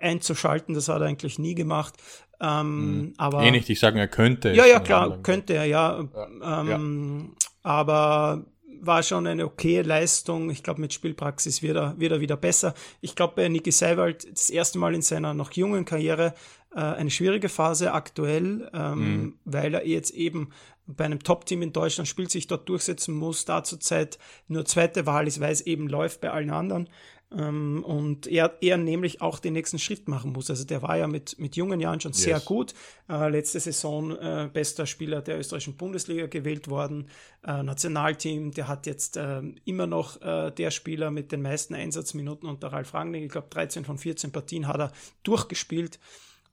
einzuschalten. 0.00 0.74
Das 0.74 0.88
hat 0.88 1.00
er 1.00 1.06
eigentlich 1.06 1.38
nie 1.38 1.54
gemacht. 1.54 1.94
Ähm, 2.40 2.98
mhm. 2.98 3.14
aber, 3.16 3.42
eh 3.42 3.50
nicht, 3.50 3.68
ich 3.68 3.80
sage, 3.80 3.98
er 3.98 4.08
könnte. 4.08 4.52
Ja, 4.52 4.64
ja, 4.64 4.78
klar, 4.80 5.18
könnte 5.22 5.54
er, 5.54 5.64
ja. 5.64 6.06
ja, 6.42 6.60
ähm, 6.60 7.34
ja. 7.34 7.48
Aber 7.62 8.44
war 8.80 9.02
schon 9.02 9.26
eine 9.26 9.44
okay 9.44 9.82
Leistung. 9.82 10.50
Ich 10.50 10.62
glaube, 10.62 10.80
mit 10.80 10.92
Spielpraxis 10.92 11.62
wird 11.62 11.76
er, 11.76 11.98
wird 11.98 12.12
er 12.12 12.20
wieder 12.20 12.36
besser. 12.36 12.74
Ich 13.00 13.16
glaube, 13.16 13.34
bei 13.36 13.48
Niki 13.48 13.72
Seiwald 13.72 14.30
das 14.30 14.50
erste 14.50 14.78
Mal 14.78 14.94
in 14.94 15.02
seiner 15.02 15.34
noch 15.34 15.52
jungen 15.52 15.84
Karriere 15.84 16.34
äh, 16.74 16.80
eine 16.80 17.10
schwierige 17.10 17.48
Phase 17.48 17.92
aktuell, 17.92 18.70
ähm, 18.72 18.98
mhm. 18.98 19.38
weil 19.44 19.74
er 19.74 19.86
jetzt 19.86 20.12
eben 20.12 20.50
bei 20.86 21.04
einem 21.04 21.22
Top-Team 21.22 21.62
in 21.62 21.72
Deutschland 21.72 22.08
spielt, 22.08 22.30
sich 22.30 22.46
dort 22.46 22.68
durchsetzen 22.68 23.14
muss, 23.14 23.44
da 23.44 23.62
zurzeit 23.62 24.18
nur 24.46 24.64
zweite 24.64 25.04
Wahl 25.04 25.26
ist, 25.26 25.40
weil 25.40 25.52
es 25.52 25.60
eben 25.60 25.86
läuft 25.88 26.20
bei 26.20 26.30
allen 26.30 26.50
anderen. 26.50 26.88
Ähm, 27.30 27.84
und 27.84 28.26
er, 28.26 28.56
er 28.62 28.78
nämlich 28.78 29.20
auch 29.20 29.38
den 29.38 29.52
nächsten 29.52 29.78
Schritt 29.78 30.08
machen 30.08 30.32
muss. 30.32 30.48
Also 30.48 30.64
der 30.64 30.82
war 30.82 30.96
ja 30.96 31.06
mit, 31.06 31.38
mit 31.38 31.56
jungen 31.56 31.78
Jahren 31.78 32.00
schon 32.00 32.12
yes. 32.12 32.22
sehr 32.22 32.40
gut. 32.40 32.74
Äh, 33.08 33.28
letzte 33.28 33.60
Saison 33.60 34.16
äh, 34.16 34.48
bester 34.50 34.86
Spieler 34.86 35.20
der 35.20 35.38
österreichischen 35.38 35.76
Bundesliga 35.76 36.26
gewählt 36.26 36.68
worden. 36.68 37.08
Äh, 37.46 37.62
Nationalteam, 37.62 38.52
der 38.52 38.68
hat 38.68 38.86
jetzt 38.86 39.18
äh, 39.18 39.42
immer 39.64 39.86
noch 39.86 40.22
äh, 40.22 40.50
der 40.52 40.70
Spieler 40.70 41.10
mit 41.10 41.30
den 41.30 41.42
meisten 41.42 41.74
Einsatzminuten 41.74 42.48
unter 42.48 42.68
Ralf 42.68 42.94
Rangnick. 42.94 43.24
Ich 43.24 43.32
glaube 43.32 43.48
13 43.50 43.84
von 43.84 43.98
14 43.98 44.32
Partien 44.32 44.66
hat 44.66 44.80
er 44.80 44.92
durchgespielt. 45.22 45.98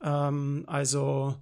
Ähm, 0.04 0.66
also 0.68 1.36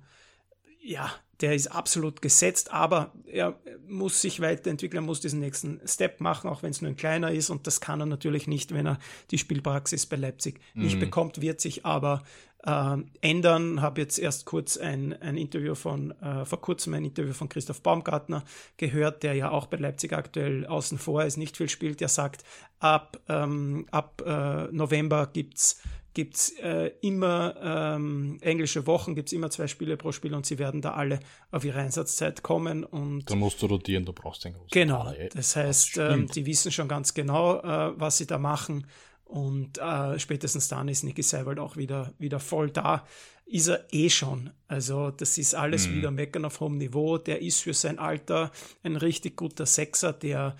ja, 0.83 1.11
der 1.41 1.55
ist 1.55 1.67
absolut 1.67 2.21
gesetzt, 2.21 2.71
aber 2.71 3.11
er 3.25 3.57
muss 3.87 4.21
sich 4.21 4.39
weiterentwickeln, 4.39 5.03
er 5.03 5.05
muss 5.05 5.21
diesen 5.21 5.39
nächsten 5.39 5.81
Step 5.85 6.21
machen, 6.21 6.49
auch 6.49 6.63
wenn 6.63 6.71
es 6.71 6.81
nur 6.81 6.91
ein 6.91 6.97
kleiner 6.97 7.31
ist. 7.31 7.49
Und 7.49 7.67
das 7.67 7.81
kann 7.81 7.99
er 7.99 8.05
natürlich 8.05 8.47
nicht, 8.47 8.73
wenn 8.73 8.85
er 8.85 8.99
die 9.31 9.37
Spielpraxis 9.37 10.05
bei 10.05 10.15
Leipzig 10.15 10.59
mhm. 10.73 10.83
nicht 10.83 10.99
bekommt, 10.99 11.41
wird 11.41 11.59
sich 11.59 11.85
aber 11.85 12.23
äh, 12.65 12.97
ändern. 13.21 13.81
Habe 13.81 14.01
jetzt 14.01 14.19
erst 14.19 14.45
kurz 14.45 14.77
ein, 14.77 15.13
ein 15.21 15.37
Interview 15.37 15.75
von, 15.75 16.11
äh, 16.21 16.45
vor 16.45 16.61
kurzem 16.61 16.93
ein 16.93 17.05
Interview 17.05 17.33
von 17.33 17.49
Christoph 17.49 17.81
Baumgartner 17.81 18.43
gehört, 18.77 19.23
der 19.23 19.33
ja 19.33 19.51
auch 19.51 19.65
bei 19.65 19.77
Leipzig 19.77 20.13
aktuell 20.13 20.65
außen 20.65 20.97
vor 20.97 21.23
ist, 21.23 21.37
nicht 21.37 21.57
viel 21.57 21.69
spielt. 21.69 21.99
Der 21.99 22.09
sagt, 22.09 22.43
ab, 22.79 23.19
ähm, 23.27 23.87
ab 23.91 24.21
äh, 24.25 24.71
November 24.71 25.27
gibt 25.27 25.57
es 25.57 25.81
gibt 26.13 26.35
es 26.35 26.49
äh, 26.59 26.91
immer 27.01 27.55
ähm, 27.61 28.37
englische 28.41 28.85
Wochen, 28.87 29.15
gibt 29.15 29.29
es 29.29 29.33
immer 29.33 29.49
zwei 29.49 29.67
Spiele 29.67 29.97
pro 29.97 30.11
Spiel 30.11 30.33
und 30.33 30.45
sie 30.45 30.59
werden 30.59 30.81
da 30.81 30.93
alle 30.93 31.19
auf 31.51 31.65
ihre 31.65 31.79
Einsatzzeit 31.79 32.43
kommen. 32.43 32.83
Und 32.83 33.29
da 33.29 33.35
musst 33.35 33.61
du 33.61 33.65
rotieren, 33.65 34.05
du 34.05 34.13
brauchst 34.13 34.45
den 34.45 34.53
großen 34.53 34.69
Genau, 34.71 35.11
das 35.33 35.55
heißt, 35.55 35.97
das 35.97 36.13
ähm, 36.13 36.27
die 36.27 36.45
wissen 36.45 36.71
schon 36.71 36.87
ganz 36.87 37.13
genau, 37.13 37.59
äh, 37.59 37.99
was 37.99 38.17
sie 38.17 38.27
da 38.27 38.37
machen 38.37 38.85
und 39.33 39.79
äh, 39.79 40.19
spätestens 40.19 40.67
dann 40.67 40.87
ist 40.87 41.03
Niki 41.03 41.23
Seiwald 41.23 41.57
auch 41.57 41.75
wieder, 41.75 42.13
wieder 42.19 42.39
voll 42.39 42.69
da. 42.69 43.03
Ist 43.47 43.67
er 43.67 43.83
eh 43.91 44.09
schon. 44.09 44.51
Also, 44.67 45.09
das 45.09 45.39
ist 45.39 45.55
alles 45.55 45.87
mhm. 45.87 45.95
wieder 45.95 46.11
Meckern 46.11 46.45
auf 46.45 46.59
hohem 46.59 46.77
Niveau. 46.77 47.17
Der 47.17 47.41
ist 47.41 47.61
für 47.61 47.73
sein 47.73 47.97
Alter 47.97 48.51
ein 48.83 48.95
richtig 48.95 49.35
guter 49.35 49.65
Sechser, 49.65 50.13
der 50.13 50.55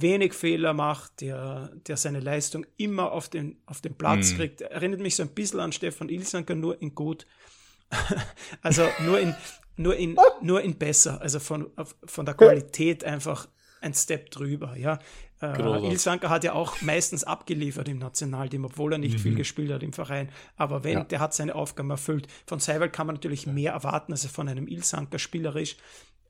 wenig 0.00 0.34
Fehler 0.34 0.72
macht, 0.72 1.20
der, 1.20 1.70
der 1.86 1.96
seine 1.96 2.20
Leistung 2.20 2.66
immer 2.76 3.12
auf 3.12 3.28
den, 3.28 3.60
auf 3.66 3.80
den 3.80 3.94
Platz 3.94 4.32
mhm. 4.32 4.36
kriegt. 4.36 4.60
Erinnert 4.60 5.00
mich 5.00 5.16
so 5.16 5.22
ein 5.22 5.30
bisschen 5.30 5.60
an 5.60 5.72
Stefan 5.72 6.08
Ilsanker, 6.08 6.54
nur 6.54 6.80
in 6.80 6.94
gut. 6.94 7.26
also 8.62 8.86
nur 9.04 9.18
in, 9.18 9.34
nur 9.76 9.96
in, 9.96 10.16
nur 10.42 10.60
in 10.62 10.76
besser. 10.76 11.20
Also 11.20 11.40
von, 11.40 11.70
von 12.04 12.26
der 12.26 12.34
Qualität 12.34 13.04
einfach 13.04 13.48
ein 13.80 13.94
Step 13.94 14.30
drüber. 14.30 14.76
Ja. 14.76 14.98
Äh, 15.40 15.86
Ilsanker 15.86 16.30
hat 16.30 16.42
ja 16.42 16.52
auch 16.52 16.80
meistens 16.82 17.22
abgeliefert 17.22 17.88
im 17.88 17.98
Nationalteam, 17.98 18.64
obwohl 18.64 18.92
er 18.92 18.98
nicht 18.98 19.18
mhm. 19.18 19.22
viel 19.22 19.34
gespielt 19.34 19.72
hat 19.72 19.82
im 19.82 19.92
Verein. 19.92 20.30
Aber 20.56 20.82
wenn, 20.84 20.98
ja. 20.98 21.04
der 21.04 21.20
hat 21.20 21.34
seine 21.34 21.54
Aufgaben 21.54 21.90
erfüllt. 21.90 22.26
Von 22.46 22.58
Seiwald 22.58 22.92
kann 22.92 23.06
man 23.06 23.16
natürlich 23.16 23.46
mehr 23.46 23.72
erwarten, 23.72 24.12
als 24.12 24.26
von 24.26 24.48
einem 24.48 24.66
Ilsanker 24.66 25.18
spielerisch. 25.18 25.76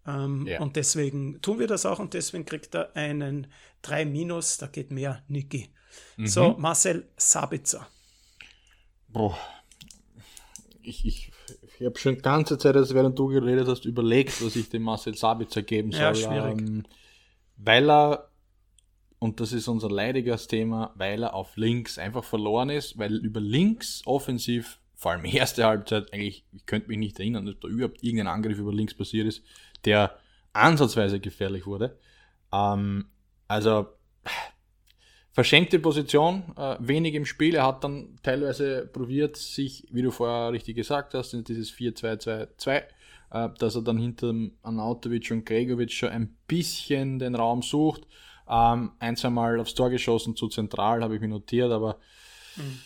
Ähm, 0.09 0.47
ja. 0.47 0.61
Und 0.61 0.77
deswegen 0.77 1.41
tun 1.43 1.59
wir 1.59 1.67
das 1.67 1.85
auch 1.85 1.99
und 1.99 2.15
deswegen 2.15 2.47
kriegt 2.47 2.75
er 2.75 2.97
einen 2.97 3.47
3 3.83 4.07
Minus, 4.07 4.57
da 4.57 4.67
geht 4.67 4.91
mehr 4.91 5.23
Niki. 5.29 5.69
Mhm. 6.17 6.27
So, 6.27 6.57
Marcel 6.59 7.09
Sabitzer. 7.17 7.87
Boah. 9.09 9.39
Ich, 10.83 11.05
ich, 11.05 11.31
ich 11.79 11.87
habe 11.87 11.99
schon 11.99 12.15
die 12.15 12.23
ganze 12.23 12.57
Zeit, 12.57 12.75
also 12.77 12.95
während 12.95 13.19
du 13.19 13.27
geredet 13.27 13.69
hast, 13.69 13.85
überlegt, 13.85 14.43
was 14.43 14.57
ich 14.57 14.71
dem 14.71 14.83
Marcel 14.83 15.15
Sabitzer 15.15 15.63
geben 15.63 15.93
soll. 15.93 16.01
Ja, 16.01 16.15
schwierig. 16.15 16.59
Ähm, 16.59 16.85
weil 17.59 17.91
er, 17.91 18.31
und 19.19 19.41
das 19.41 19.53
ist 19.53 19.69
unser 19.69 19.91
leidiges 19.91 20.47
Thema, 20.47 20.93
weil 20.95 21.23
er 21.23 21.35
auf 21.35 21.57
links 21.57 21.99
einfach 21.99 22.25
verloren 22.25 22.71
ist, 22.71 22.99
weil 22.99 23.15
über 23.17 23.41
links 23.41 24.03
offensiv, 24.07 24.81
vor 24.95 25.13
allem 25.13 25.25
erste 25.27 25.65
Halbzeit, 25.65 26.13
eigentlich, 26.15 26.45
ich 26.53 26.65
könnte 26.65 26.89
mich 26.89 26.99
nicht 26.99 27.19
erinnern, 27.19 27.45
dass 27.45 27.61
da 27.61 27.69
überhaupt 27.69 28.03
irgendein 28.03 28.29
Angriff 28.29 28.59
über 28.59 28.73
links 28.73 28.95
passiert 28.95 29.27
ist, 29.27 29.43
der 29.85 30.17
ansatzweise 30.53 31.21
gefährlich 31.21 31.67
wurde. 31.67 31.99
Ähm, 32.53 33.07
also 33.47 33.87
verschenkte 35.33 35.79
Position, 35.79 36.43
äh, 36.57 36.77
wenig 36.81 37.15
im 37.15 37.25
Spiel. 37.25 37.55
Er 37.55 37.67
hat 37.67 37.85
dann 37.85 38.19
teilweise 38.23 38.87
probiert, 38.87 39.37
sich, 39.37 39.87
wie 39.91 40.03
du 40.03 40.11
vorher 40.11 40.53
richtig 40.53 40.77
gesagt 40.77 41.15
hast, 41.15 41.35
in 41.35 41.45
dieses 41.45 41.73
4-2-2-2, 41.73 42.83
äh, 43.31 43.49
dass 43.59 43.77
er 43.77 43.83
dann 43.83 43.99
hinter 43.99 44.35
Anautovic 44.63 45.31
und 45.31 45.47
Gregovic 45.47 45.93
schon 45.93 46.11
ein 46.11 46.37
bisschen 46.47 47.19
den 47.19 47.35
Raum 47.35 47.63
sucht. 47.63 48.07
Ähm, 48.49 48.93
ein, 48.99 49.17
zwei 49.17 49.31
Mal 49.31 49.61
aufs 49.61 49.75
Tor 49.75 49.91
geschossen, 49.91 50.35
zu 50.35 50.49
zentral, 50.49 51.03
habe 51.03 51.15
ich 51.15 51.21
mir 51.21 51.29
notiert, 51.29 51.71
aber 51.71 51.99
mhm 52.57 52.81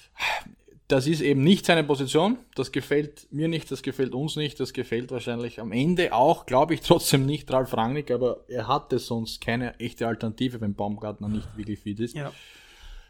das 0.93 1.07
ist 1.07 1.23
eben 1.23 1.43
nicht 1.43 1.65
seine 1.65 1.85
Position. 1.85 2.37
Das 2.55 2.71
gefällt 2.71 3.27
mir 3.33 3.49
nicht, 3.49 3.71
das 3.71 3.83
gefällt 3.83 4.13
uns 4.13 4.37
nicht, 4.37 4.61
das 4.61 4.75
gefällt 4.75 5.11
wahrscheinlich 5.11 5.59
am 5.59 5.73
Ende 5.73 6.13
auch, 6.13 6.45
glaube 6.45 6.75
ich, 6.75 6.81
trotzdem 6.83 7.25
nicht 7.25 7.51
Ralf 7.51 7.75
Rangnick, 7.75 8.11
aber 8.11 8.45
er 8.47 8.69
hatte 8.69 8.99
sonst 8.99 9.41
keine 9.41 9.81
echte 9.81 10.07
Alternative, 10.07 10.61
wenn 10.61 10.75
Baumgartner 10.75 11.29
nicht 11.29 11.57
wirklich 11.57 11.81
fit 11.81 11.99
ist. 11.99 12.15
Ja. 12.15 12.31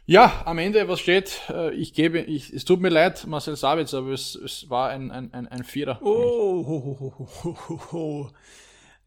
Ja, 0.05 0.43
am 0.45 0.59
Ende, 0.59 0.87
was 0.87 0.99
steht, 0.99 1.41
äh, 1.49 1.73
ich 1.73 1.93
gebe, 1.93 2.19
ich, 2.19 2.53
es 2.53 2.65
tut 2.65 2.81
mir 2.81 2.89
leid, 2.89 3.25
Marcel 3.25 3.55
Sabitz, 3.55 3.93
aber 3.93 4.11
es, 4.11 4.35
es 4.35 4.69
war 4.69 4.89
ein, 4.89 5.11
ein, 5.11 5.33
ein, 5.33 5.47
ein 5.47 5.63
Vierer. 5.63 5.99
Oh, 6.01 6.65
ho, 6.67 7.27
ho, 7.43 7.91
ho, 7.91 8.29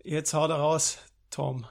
jetzt 0.03 0.33
haut 0.33 0.51
er 0.51 0.57
raus, 0.57 0.99
Tom. 1.31 1.67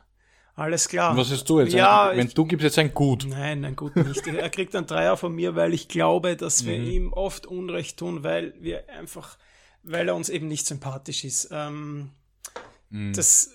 Alles 0.56 0.88
klar. 0.88 1.12
Und 1.12 1.18
was 1.18 1.32
hast 1.32 1.50
du 1.50 1.60
jetzt? 1.60 1.74
Ja, 1.74 2.10
ein, 2.10 2.18
wenn 2.18 2.28
ich, 2.28 2.34
du 2.34 2.46
gibst 2.46 2.64
jetzt 2.64 2.80
ein 2.80 2.94
Gut. 2.94 3.26
Nein, 3.28 3.66
ein 3.66 3.76
Gut 3.76 3.96
nicht. 3.96 4.26
er 4.26 4.50
kriegt 4.50 4.76
einen 4.76 4.88
Dreier 4.88 5.18
von 5.18 5.36
mir, 5.36 5.56
weil 5.56 5.74
ich 5.74 5.90
glaube, 5.90 6.38
dass 6.38 6.66
wir 6.66 6.78
mhm. 6.80 6.88
ihm 6.88 7.14
oft 7.14 7.46
Unrecht 7.46 7.98
tun, 7.98 8.24
weil 8.24 8.54
wir 8.60 8.90
einfach, 8.90 9.38
weil 9.84 10.08
er 10.08 10.16
uns 10.16 10.30
eben 10.30 10.48
nicht 10.48 10.66
sympathisch 10.66 11.26
ist. 11.26 11.50
Ähm, 11.52 12.12
mhm. 12.90 13.12
Das, 13.14 13.52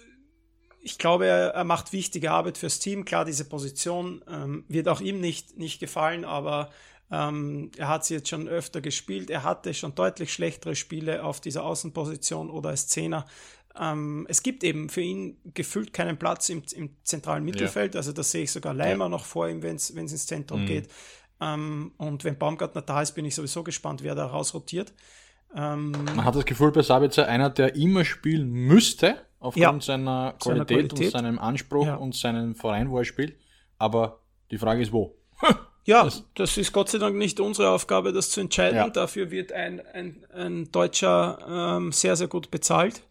ich 0.82 0.98
glaube, 0.98 1.26
er, 1.26 1.48
er, 1.54 1.64
macht 1.64 1.94
wichtige 1.94 2.32
Arbeit 2.32 2.58
fürs 2.58 2.80
Team. 2.80 3.06
Klar, 3.06 3.24
diese 3.24 3.46
Position 3.46 4.22
ähm, 4.28 4.64
wird 4.68 4.86
auch 4.86 5.00
ihm 5.00 5.20
nicht, 5.20 5.56
nicht 5.56 5.80
gefallen, 5.80 6.26
aber 6.26 6.70
ähm, 7.10 7.70
er 7.78 7.88
hat 7.88 8.04
sie 8.04 8.14
jetzt 8.14 8.28
schon 8.28 8.46
öfter 8.46 8.82
gespielt. 8.82 9.30
Er 9.30 9.42
hatte 9.42 9.72
schon 9.72 9.94
deutlich 9.94 10.34
schlechtere 10.34 10.76
Spiele 10.76 11.24
auf 11.24 11.40
dieser 11.40 11.64
Außenposition 11.64 12.50
oder 12.50 12.68
als 12.68 12.88
Zehner. 12.88 13.24
Ähm, 13.78 14.26
es 14.28 14.42
gibt 14.42 14.64
eben 14.64 14.88
für 14.88 15.00
ihn 15.00 15.36
gefühlt 15.54 15.92
keinen 15.92 16.18
Platz 16.18 16.48
im, 16.48 16.62
im 16.74 16.96
zentralen 17.04 17.44
Mittelfeld. 17.44 17.94
Ja. 17.94 17.98
Also 17.98 18.12
da 18.12 18.22
sehe 18.22 18.44
ich 18.44 18.52
sogar 18.52 18.74
Leimer 18.74 19.06
ja. 19.06 19.08
noch 19.08 19.24
vor 19.24 19.48
ihm, 19.48 19.62
wenn 19.62 19.76
es 19.76 19.90
ins 19.90 20.26
Zentrum 20.26 20.62
mhm. 20.62 20.66
geht. 20.66 20.88
Ähm, 21.40 21.92
und 21.96 22.24
wenn 22.24 22.36
Baumgartner 22.36 22.82
da 22.82 23.02
ist, 23.02 23.12
bin 23.12 23.24
ich 23.24 23.34
sowieso 23.34 23.62
gespannt, 23.62 24.02
wer 24.02 24.14
da 24.14 24.26
rausrotiert. 24.26 24.92
Ähm, 25.54 25.90
Man 25.90 26.24
hat 26.24 26.34
das 26.34 26.44
Gefühl 26.44 26.70
bei 26.72 26.82
Sabitzer 26.82 27.26
einer, 27.26 27.50
der 27.50 27.74
immer 27.74 28.04
spielen 28.04 28.50
müsste, 28.50 29.16
aufgrund 29.38 29.62
ja, 29.62 29.80
seiner, 29.80 30.34
Qualität 30.38 30.42
seiner, 30.42 30.64
Qualität 30.64 31.06
und 31.06 31.10
seinem 31.12 31.38
Anspruch 31.38 31.98
und 31.98 32.14
seinem 32.14 32.54
Verein, 32.54 32.90
wo 32.90 32.98
er 32.98 33.04
spielt. 33.04 33.36
Aber 33.78 34.20
die 34.50 34.58
Frage 34.58 34.82
ist, 34.82 34.92
wo? 34.92 35.16
Ja, 35.86 36.04
das, 36.04 36.24
das, 36.34 36.56
ist 36.58 36.72
Gott 36.72 36.90
sei 36.90 36.98
Dank 36.98 37.16
nicht 37.16 37.40
unsere 37.40 37.70
Aufgabe, 37.70 38.12
das 38.12 38.30
zu 38.30 38.42
entscheiden. 38.42 38.76
Ja. 38.76 38.90
Dafür 38.90 39.30
wird 39.30 39.50
ein, 39.50 39.80
ein, 39.80 40.26
ein 40.32 40.70
Deutscher 40.70 41.38
ähm, 41.48 41.90
sehr, 41.90 42.16
sehr 42.16 42.28
gut 42.28 42.50
bezahlt. 42.50 43.02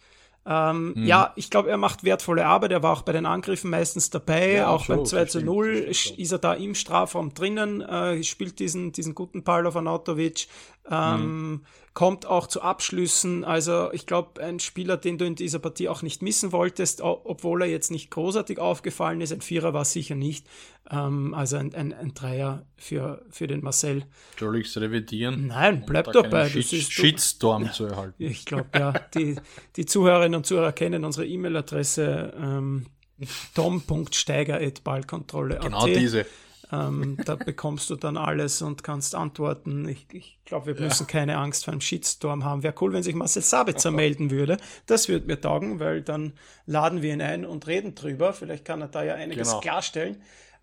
Ähm, 0.51 0.93
mhm. 0.95 1.05
Ja, 1.05 1.31
ich 1.35 1.51
glaube, 1.51 1.69
er 1.69 1.77
macht 1.77 2.03
wertvolle 2.03 2.43
Arbeit. 2.43 2.71
Er 2.71 2.81
war 2.81 2.93
auch 2.93 3.03
bei 3.03 3.11
den 3.11 3.27
Angriffen 3.27 3.69
meistens 3.69 4.09
dabei. 4.09 4.53
Ja, 4.53 4.69
auch 4.69 4.87
beim 4.87 5.05
2 5.05 5.25
zu 5.25 5.41
0 5.41 5.67
ist 5.67 6.31
er 6.31 6.39
da 6.39 6.53
im 6.55 6.73
Strafraum 6.73 7.35
drinnen, 7.35 7.81
äh, 7.81 8.23
spielt 8.23 8.57
diesen, 8.57 8.91
diesen 8.91 9.13
guten 9.13 9.43
Ball 9.43 9.67
auf 9.67 9.75
Anatovic, 9.75 10.47
ähm, 10.89 11.51
mhm. 11.51 11.61
Kommt 11.93 12.25
auch 12.25 12.47
zu 12.47 12.61
Abschlüssen. 12.61 13.43
Also 13.43 13.91
ich 13.91 14.05
glaube, 14.05 14.41
ein 14.41 14.59
Spieler, 14.59 14.97
den 14.97 15.17
du 15.17 15.25
in 15.25 15.35
dieser 15.35 15.59
Partie 15.59 15.89
auch 15.89 16.01
nicht 16.01 16.21
missen 16.21 16.51
wolltest, 16.51 17.01
obwohl 17.01 17.63
er 17.63 17.67
jetzt 17.67 17.91
nicht 17.91 18.11
großartig 18.11 18.59
aufgefallen 18.59 19.21
ist. 19.21 19.33
Ein 19.33 19.41
Vierer 19.41 19.73
war 19.73 19.85
sicher 19.85 20.15
nicht. 20.15 20.47
Ähm, 20.89 21.33
also 21.33 21.57
ein, 21.57 21.73
ein, 21.75 21.93
ein, 21.93 22.13
Dreier 22.13 22.65
für, 22.77 23.25
für 23.29 23.47
den 23.47 23.63
Marcel. 23.63 24.05
Soll 24.39 24.57
ich 24.57 24.67
es 24.67 24.79
revidieren? 24.79 25.47
Nein, 25.47 25.83
bleib 25.85 26.11
dabei. 26.11 26.49
Shit, 26.49 26.73
ist, 26.73 26.91
Shitstorm 26.91 27.65
ja, 27.65 27.71
zu 27.73 27.85
erhalten. 27.85 28.23
Ich 28.23 28.45
glaube, 28.45 28.69
ja. 28.75 28.93
Die, 29.15 29.35
die 29.75 29.85
Zuhörerinnen 29.85 30.35
und 30.35 30.45
Zuhörer 30.45 30.71
kennen 30.71 31.05
unsere 31.05 31.27
E-Mail-Adresse 31.27 32.33
ähm, 32.37 32.85
tom.steiger.ballkontrolle.at. 33.55 35.61
Genau 35.61 35.85
diese. 35.85 36.25
Ähm, 36.71 37.17
da 37.25 37.35
bekommst 37.35 37.89
du 37.89 37.95
dann 37.95 38.15
alles 38.15 38.61
und 38.61 38.83
kannst 38.83 39.15
antworten. 39.15 39.87
Ich, 39.87 40.05
ich 40.11 40.39
glaube, 40.45 40.67
wir 40.67 40.85
müssen 40.85 41.03
ja. 41.03 41.11
keine 41.11 41.37
Angst 41.37 41.65
vor 41.65 41.71
einem 41.71 41.81
Shitstorm 41.81 42.43
haben. 42.43 42.61
Wäre 42.61 42.75
cool, 42.81 42.93
wenn 42.93 43.01
sich 43.01 43.15
Marcel 43.15 43.41
Sabitzer 43.41 43.91
melden 43.91 44.29
würde. 44.29 44.57
Das 44.85 45.09
würde 45.09 45.25
mir 45.25 45.41
taugen, 45.41 45.79
weil 45.79 46.01
dann 46.01 46.33
laden 46.65 47.01
wir 47.01 47.13
ihn 47.13 47.21
ein 47.21 47.45
und 47.45 47.65
reden 47.67 47.95
drüber. 47.95 48.33
Vielleicht 48.33 48.65
kann 48.65 48.81
er 48.81 48.87
da 48.87 49.03
ja 49.03 49.15
einiges 49.15 49.49
genau. 49.49 49.61
klarstellen. 49.61 50.21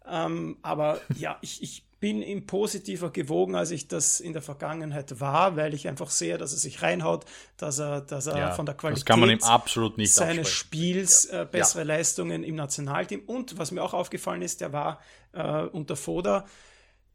Ähm, 0.09 0.59
aber 0.63 1.01
ja, 1.17 1.39
ich, 1.41 1.63
ich 1.63 1.83
bin 1.99 2.23
ihm 2.23 2.47
positiver 2.47 3.11
gewogen, 3.11 3.55
als 3.55 3.71
ich 3.71 3.89
das 3.89 4.21
in 4.21 4.33
der 4.33 4.43
Vergangenheit 4.43 5.19
war, 5.21 5.57
weil 5.57 5.73
ich 5.73 5.89
einfach 5.89 6.11
sehe, 6.11 6.37
dass 6.37 6.53
er 6.53 6.59
sich 6.59 6.83
reinhaut, 6.83 7.25
dass 7.57 7.79
er, 7.79 8.03
dass 8.03 8.27
er 8.27 8.39
ja, 8.39 8.53
von 8.53 8.67
der 8.67 8.75
Qualität 8.75 9.07
seines 10.09 10.51
Spiels 10.51 11.29
ja. 11.31 11.43
äh, 11.43 11.47
bessere 11.47 11.83
ja. 11.83 11.87
Leistungen 11.87 12.45
im 12.45 12.55
Nationalteam 12.55 13.23
und 13.27 13.59
was 13.59 13.71
mir 13.71 13.83
auch 13.83 13.95
aufgefallen 13.95 14.43
ist, 14.43 14.61
der 14.61 14.73
war 14.73 15.01
äh, 15.33 15.63
unter 15.63 15.97
Foda. 15.97 16.45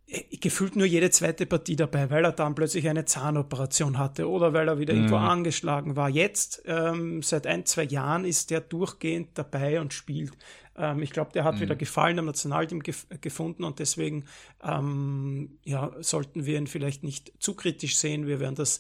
Äh, 0.08 0.38
gefühlt 0.38 0.76
nur 0.76 0.86
jede 0.86 1.10
zweite 1.10 1.46
Partie 1.46 1.76
dabei, 1.76 2.10
weil 2.10 2.26
er 2.26 2.32
dann 2.32 2.56
plötzlich 2.56 2.90
eine 2.90 3.06
Zahnoperation 3.06 3.98
hatte 3.98 4.28
oder 4.28 4.54
weil 4.54 4.68
er 4.68 4.80
wieder 4.80 4.94
mhm. 4.94 5.02
irgendwo 5.02 5.18
angeschlagen 5.18 5.96
war. 5.96 6.10
Jetzt, 6.10 6.64
ähm, 6.66 7.22
seit 7.22 7.48
ein, 7.48 7.66
zwei 7.66 7.84
Jahren, 7.84 8.26
ist 8.26 8.50
der 8.50 8.62
durchgehend 8.62 9.30
dabei 9.36 9.80
und 9.80 9.94
spielt. 9.94 10.34
Ähm, 10.76 11.02
ich 11.02 11.12
glaube, 11.12 11.32
der 11.34 11.44
hat 11.44 11.56
mhm. 11.56 11.62
wieder 11.62 11.76
Gefallen 11.76 12.20
am 12.20 12.26
Nationalteam 12.26 12.82
gef 12.82 13.08
gefunden 13.22 13.64
und 13.64 13.80
deswegen 13.80 14.26
ähm, 14.64 15.58
ja, 15.64 15.92
sollten 16.00 16.46
wir 16.46 16.58
ihn 16.58 16.68
vielleicht 16.68 17.04
nicht 17.04 17.32
zu 17.40 17.56
kritisch 17.56 17.98
sehen. 17.98 18.28
Wir 18.28 18.40
werden 18.40 18.56
das 18.56 18.80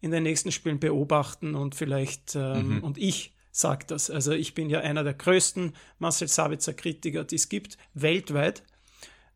in 0.00 0.10
den 0.10 0.22
nächsten 0.22 0.52
Spielen 0.52 0.80
beobachten 0.80 1.54
und 1.54 1.74
vielleicht, 1.74 2.34
ähm, 2.34 2.76
mhm. 2.76 2.84
und 2.84 2.98
ich 2.98 3.34
sage 3.52 3.84
das, 3.86 4.10
also 4.10 4.32
ich 4.32 4.54
bin 4.54 4.70
ja 4.70 4.80
einer 4.80 5.04
der 5.04 5.14
größten 5.14 5.74
Marcel 5.98 6.28
Sabitzer 6.28 6.72
Kritiker, 6.72 7.24
die 7.24 7.36
es 7.36 7.48
gibt, 7.48 7.78
weltweit. 7.94 8.62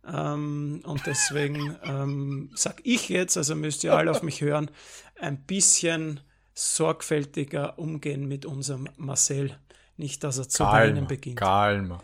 Ähm, 0.07 0.83
und 0.85 1.07
deswegen 1.07 1.77
ähm, 1.85 2.51
sage 2.55 2.83
ich 2.85 3.09
jetzt, 3.09 3.37
also 3.37 3.55
müsst 3.55 3.85
ihr 3.85 3.95
alle 3.95 4.11
auf 4.11 4.23
mich 4.23 4.41
hören, 4.41 4.71
ein 5.21 5.39
bisschen 5.43 6.21
sorgfältiger 6.55 7.79
umgehen 7.79 8.29
mit 8.29 8.47
unserem 8.47 8.89
Marcel. 8.97 9.59
Nicht, 9.97 10.25
dass 10.25 10.39
er 10.39 10.49
zu 10.49 10.65
weinen 10.65 11.07
beginnt. 11.07 11.37
Kalmer. 11.37 12.03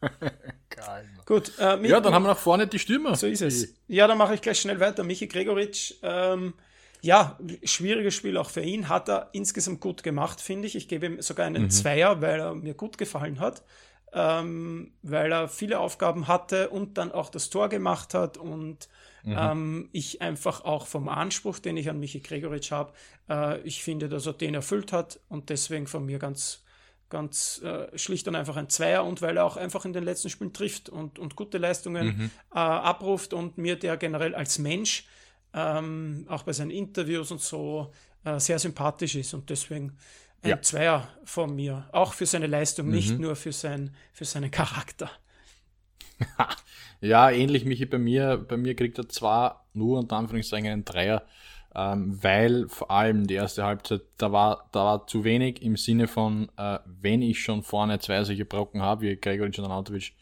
Kalmer. 0.70 1.22
Gut. 1.26 1.52
Äh, 1.58 1.86
ja, 1.86 2.00
dann 2.00 2.14
haben 2.14 2.22
wir 2.22 2.28
nach 2.28 2.38
vorne 2.38 2.66
die 2.66 2.78
Stürmer. 2.78 3.16
So 3.16 3.26
ist 3.26 3.42
es. 3.42 3.74
Ja, 3.88 4.06
dann 4.06 4.18
mache 4.18 4.34
ich 4.34 4.40
gleich 4.40 4.60
schnell 4.60 4.80
weiter. 4.80 5.02
Michi 5.02 5.26
Gregoritsch, 5.26 5.94
ähm, 6.02 6.54
ja, 7.00 7.38
schwieriges 7.64 8.14
Spiel 8.14 8.36
auch 8.36 8.50
für 8.50 8.62
ihn. 8.62 8.88
Hat 8.88 9.08
er 9.08 9.30
insgesamt 9.32 9.80
gut 9.80 10.02
gemacht, 10.02 10.40
finde 10.40 10.68
ich. 10.68 10.76
Ich 10.76 10.88
gebe 10.88 11.06
ihm 11.06 11.22
sogar 11.22 11.46
einen 11.46 11.64
mhm. 11.64 11.70
Zweier, 11.70 12.20
weil 12.20 12.40
er 12.40 12.54
mir 12.54 12.74
gut 12.74 12.98
gefallen 12.98 13.40
hat 13.40 13.62
ähm, 14.14 14.92
weil 15.02 15.32
er 15.32 15.48
viele 15.48 15.80
Aufgaben 15.80 16.28
hatte 16.28 16.70
und 16.70 16.98
dann 16.98 17.12
auch 17.12 17.30
das 17.30 17.50
Tor 17.50 17.68
gemacht 17.68 18.14
hat 18.14 18.36
und 18.36 18.88
mhm. 19.24 19.36
ähm, 19.36 19.88
ich 19.92 20.22
einfach 20.22 20.64
auch 20.64 20.86
vom 20.86 21.08
Anspruch, 21.08 21.58
den 21.58 21.76
ich 21.76 21.90
an 21.90 21.98
Michi 21.98 22.20
Gregoritsch 22.20 22.70
habe, 22.70 22.92
äh, 23.28 23.60
ich 23.62 23.82
finde, 23.82 24.08
dass 24.08 24.26
er 24.26 24.32
den 24.32 24.54
erfüllt 24.54 24.92
hat 24.92 25.18
und 25.28 25.50
deswegen 25.50 25.88
von 25.88 26.06
mir 26.06 26.20
ganz 26.20 26.63
ganz 27.10 27.60
äh, 27.62 27.96
schlicht 27.96 28.26
und 28.28 28.34
einfach 28.34 28.56
ein 28.56 28.68
Zweier 28.68 29.04
und 29.04 29.22
weil 29.22 29.36
er 29.36 29.44
auch 29.44 29.56
einfach 29.56 29.84
in 29.84 29.92
den 29.92 30.04
letzten 30.04 30.30
Spielen 30.30 30.52
trifft 30.52 30.88
und, 30.88 31.18
und 31.18 31.36
gute 31.36 31.58
Leistungen 31.58 32.06
mhm. 32.06 32.30
äh, 32.52 32.58
abruft 32.58 33.32
und 33.32 33.58
mir 33.58 33.76
der 33.76 33.96
generell 33.96 34.34
als 34.34 34.58
Mensch 34.58 35.06
ähm, 35.52 36.26
auch 36.28 36.42
bei 36.42 36.52
seinen 36.52 36.70
Interviews 36.70 37.30
und 37.30 37.40
so 37.40 37.92
äh, 38.24 38.38
sehr 38.40 38.58
sympathisch 38.58 39.14
ist 39.14 39.34
und 39.34 39.48
deswegen 39.50 39.96
ein 40.42 40.50
ja. 40.50 40.62
Zweier 40.62 41.08
von 41.24 41.54
mir. 41.54 41.88
Auch 41.92 42.12
für 42.12 42.26
seine 42.26 42.46
Leistung, 42.46 42.86
mhm. 42.86 42.92
nicht 42.92 43.18
nur 43.18 43.36
für, 43.36 43.52
sein, 43.52 43.94
für 44.12 44.24
seinen 44.24 44.50
Charakter. 44.50 45.10
ja, 47.00 47.30
ähnlich 47.30 47.64
Michi 47.64 47.86
bei 47.86 47.98
mir. 47.98 48.36
Bei 48.36 48.56
mir 48.56 48.74
kriegt 48.74 48.98
er 48.98 49.08
zwar 49.08 49.66
nur 49.72 49.98
unter 49.98 50.16
Anführungszeichen 50.16 50.68
einen 50.68 50.84
Dreier, 50.84 51.24
ähm, 51.74 52.18
weil 52.22 52.68
vor 52.68 52.90
allem 52.90 53.26
die 53.26 53.34
erste 53.34 53.64
Halbzeit, 53.64 54.02
da 54.18 54.30
war, 54.30 54.68
da 54.72 54.84
war 54.84 55.06
zu 55.06 55.24
wenig 55.24 55.62
im 55.62 55.76
Sinne 55.76 56.06
von, 56.06 56.48
äh, 56.56 56.78
wenn 57.00 57.22
ich 57.22 57.40
schon 57.40 57.62
vorne 57.62 57.98
zwei 57.98 58.22
solche 58.24 58.44
Brocken 58.44 58.82
habe, 58.82 59.02
wie 59.02 59.16
Gregoric 59.16 59.58
und 59.58 59.64
Anatovic, 59.64 60.12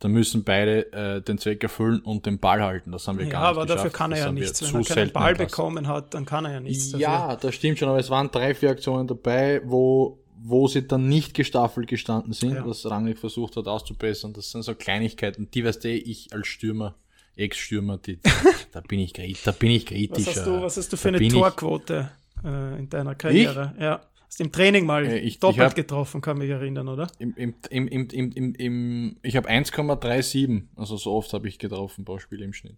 dann 0.00 0.12
müssen 0.12 0.44
beide 0.44 0.92
äh, 0.92 1.20
den 1.20 1.38
Zweck 1.38 1.62
erfüllen 1.62 2.00
und 2.00 2.26
den 2.26 2.38
Ball 2.38 2.62
halten. 2.62 2.92
Das 2.92 3.06
haben 3.08 3.18
wir 3.18 3.26
ja, 3.26 3.32
gar 3.32 3.40
nicht 3.40 3.48
aber 3.50 3.62
geschafft. 3.62 3.78
dafür 3.78 3.90
kann 3.90 4.12
er 4.12 4.18
ja 4.18 4.32
nichts. 4.32 4.62
Wenn 4.62 4.80
er 4.80 4.86
keinen 4.86 5.12
Ball 5.12 5.34
passen. 5.34 5.46
bekommen 5.46 5.88
hat, 5.88 6.14
dann 6.14 6.24
kann 6.24 6.44
er 6.44 6.52
ja 6.52 6.60
nichts. 6.60 6.92
Ja, 6.92 7.28
dafür. 7.28 7.38
das 7.42 7.54
stimmt 7.54 7.78
schon, 7.78 7.88
aber 7.88 7.98
es 7.98 8.10
waren 8.10 8.30
drei, 8.30 8.54
vier 8.54 8.70
Aktionen 8.70 9.08
dabei, 9.08 9.60
wo, 9.64 10.18
wo 10.36 10.68
sie 10.68 10.86
dann 10.86 11.08
nicht 11.08 11.34
gestaffelt 11.34 11.88
gestanden 11.88 12.32
sind, 12.32 12.54
ja. 12.54 12.66
was 12.66 12.88
Rangnick 12.88 13.18
versucht 13.18 13.56
hat 13.56 13.66
auszubessern. 13.66 14.32
Das 14.32 14.52
sind 14.52 14.62
so 14.62 14.74
Kleinigkeiten, 14.74 15.50
die 15.50 15.64
weißt 15.64 15.82
du, 15.82 15.90
ich 15.90 16.32
als 16.32 16.46
Stürmer, 16.46 16.94
Ex-Stürmer, 17.38 17.98
da 18.72 18.80
bin 18.80 18.98
ich, 18.98 19.12
da 19.12 19.52
bin 19.52 19.70
ich 19.70 19.86
kritisch. 19.86 20.26
Was 20.26 20.36
hast 20.36 20.46
du, 20.46 20.62
was 20.62 20.76
hast 20.76 20.92
du 20.92 20.96
für 20.96 21.08
eine 21.08 21.26
Torquote 21.28 22.10
äh, 22.44 22.78
in 22.78 22.88
deiner 22.88 23.14
Karriere? 23.14 23.72
Ich? 23.76 23.82
Ja. 23.82 24.00
Hast 24.26 24.40
im 24.42 24.52
Training 24.52 24.84
mal 24.84 25.06
äh, 25.06 25.18
ich, 25.18 25.38
doppelt 25.38 25.56
ich 25.56 25.64
hab, 25.64 25.74
getroffen, 25.74 26.20
kann 26.20 26.36
mich 26.36 26.50
erinnern, 26.50 26.88
oder? 26.88 27.06
Im, 27.18 27.34
im, 27.36 27.54
im, 27.70 27.88
im, 27.88 28.30
im, 28.32 28.54
im, 28.54 29.16
ich 29.22 29.36
habe 29.36 29.48
1,37, 29.48 30.64
also 30.76 30.98
so 30.98 31.12
oft 31.12 31.32
habe 31.32 31.48
ich 31.48 31.58
getroffen 31.58 32.04
pro 32.04 32.18
Spiel 32.18 32.42
im 32.42 32.52
Schnitt. 32.52 32.76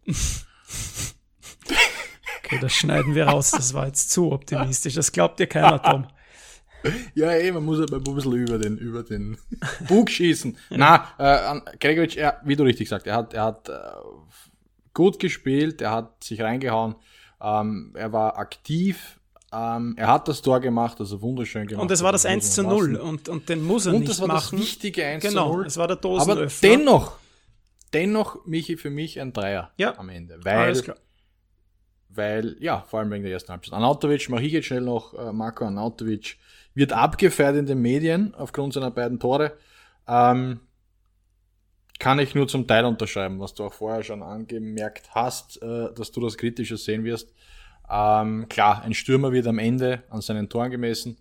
okay, 2.38 2.58
das 2.60 2.72
schneiden 2.72 3.16
wir 3.16 3.26
raus, 3.26 3.50
das 3.50 3.74
war 3.74 3.86
jetzt 3.86 4.10
zu 4.10 4.30
optimistisch. 4.30 4.94
Das 4.94 5.10
glaubt 5.10 5.40
dir 5.40 5.48
keiner, 5.48 5.82
Tom. 5.82 6.06
Ja, 7.14 7.32
eh, 7.32 7.52
man 7.52 7.64
muss 7.64 7.78
aber 7.78 7.96
ein 7.98 8.14
bisschen 8.14 8.32
über 8.32 8.58
den, 8.58 8.78
über 8.78 9.02
den 9.02 9.36
Bug 9.86 10.08
schießen. 10.10 10.56
Na, 10.70 11.08
äh, 11.18 11.60
Gregoritsch, 11.78 12.16
er, 12.16 12.40
wie 12.44 12.56
du 12.56 12.64
richtig 12.64 12.88
sagst, 12.88 13.06
er 13.06 13.16
hat, 13.16 13.34
er 13.34 13.44
hat 13.44 13.68
äh, 13.68 13.72
gut 14.94 15.18
gespielt, 15.18 15.80
er 15.80 15.92
hat 15.92 16.24
sich 16.24 16.40
reingehauen, 16.40 16.96
ähm, 17.40 17.92
er 17.94 18.12
war 18.12 18.38
aktiv, 18.38 19.20
ähm, 19.52 19.94
er 19.96 20.08
hat 20.08 20.28
das 20.28 20.42
Tor 20.42 20.60
gemacht, 20.60 21.00
also 21.00 21.20
wunderschön 21.22 21.66
gemacht. 21.66 21.82
Und 21.82 21.90
es 21.90 22.02
war 22.02 22.12
das 22.12 22.24
1 22.24 22.54
zu 22.54 22.62
0 22.62 22.96
und, 22.96 23.28
und 23.28 23.48
den 23.48 23.64
muss 23.64 23.86
er 23.86 23.94
und 23.94 24.00
nicht 24.00 24.08
machen. 24.10 24.22
Und 24.22 24.28
das 24.28 24.52
war 24.52 24.58
das 24.58 24.60
wichtige 24.60 25.04
1 25.04 25.22
genau, 25.22 25.50
zu 25.50 25.56
0. 25.56 25.66
es 25.66 25.76
war 25.76 25.88
der 25.88 25.96
Dosenöffner. 25.96 26.42
Aber 26.42 26.52
dennoch, 26.62 27.12
dennoch, 27.92 28.46
Michi, 28.46 28.76
für 28.76 28.90
mich 28.90 29.20
ein 29.20 29.32
Dreier 29.32 29.72
ja, 29.76 29.98
am 29.98 30.08
Ende. 30.08 30.38
Weil, 30.42 30.80
weil, 32.08 32.56
ja, 32.60 32.84
vor 32.88 33.00
allem 33.00 33.10
wegen 33.10 33.24
der 33.24 33.32
ersten 33.32 33.50
Halbzeit. 33.50 33.74
Anautovic, 33.74 34.28
mache 34.28 34.44
ich 34.44 34.52
jetzt 34.52 34.66
schnell 34.66 34.82
noch, 34.82 35.14
äh, 35.14 35.32
Marco 35.32 35.64
Anautovic 35.64 36.36
wird 36.74 36.92
abgefeiert 36.92 37.56
in 37.56 37.66
den 37.66 37.82
Medien 37.82 38.34
aufgrund 38.34 38.74
seiner 38.74 38.92
beiden 38.92 39.18
Tore. 39.18 39.52
Ähm, 40.06 40.60
kann 42.00 42.18
ich 42.18 42.34
nur 42.34 42.48
zum 42.48 42.66
Teil 42.66 42.86
unterschreiben, 42.86 43.38
was 43.38 43.54
du 43.54 43.62
auch 43.62 43.74
vorher 43.74 44.02
schon 44.02 44.22
angemerkt 44.22 45.10
hast, 45.14 45.62
äh, 45.62 45.92
dass 45.94 46.10
du 46.10 46.20
das 46.20 46.36
kritischer 46.36 46.78
sehen 46.78 47.04
wirst. 47.04 47.32
Ähm, 47.88 48.48
klar, 48.48 48.82
ein 48.82 48.94
Stürmer 48.94 49.32
wird 49.32 49.46
am 49.46 49.58
Ende 49.58 50.02
an 50.08 50.22
seinen 50.22 50.48
Toren 50.48 50.70
gemessen. 50.70 51.18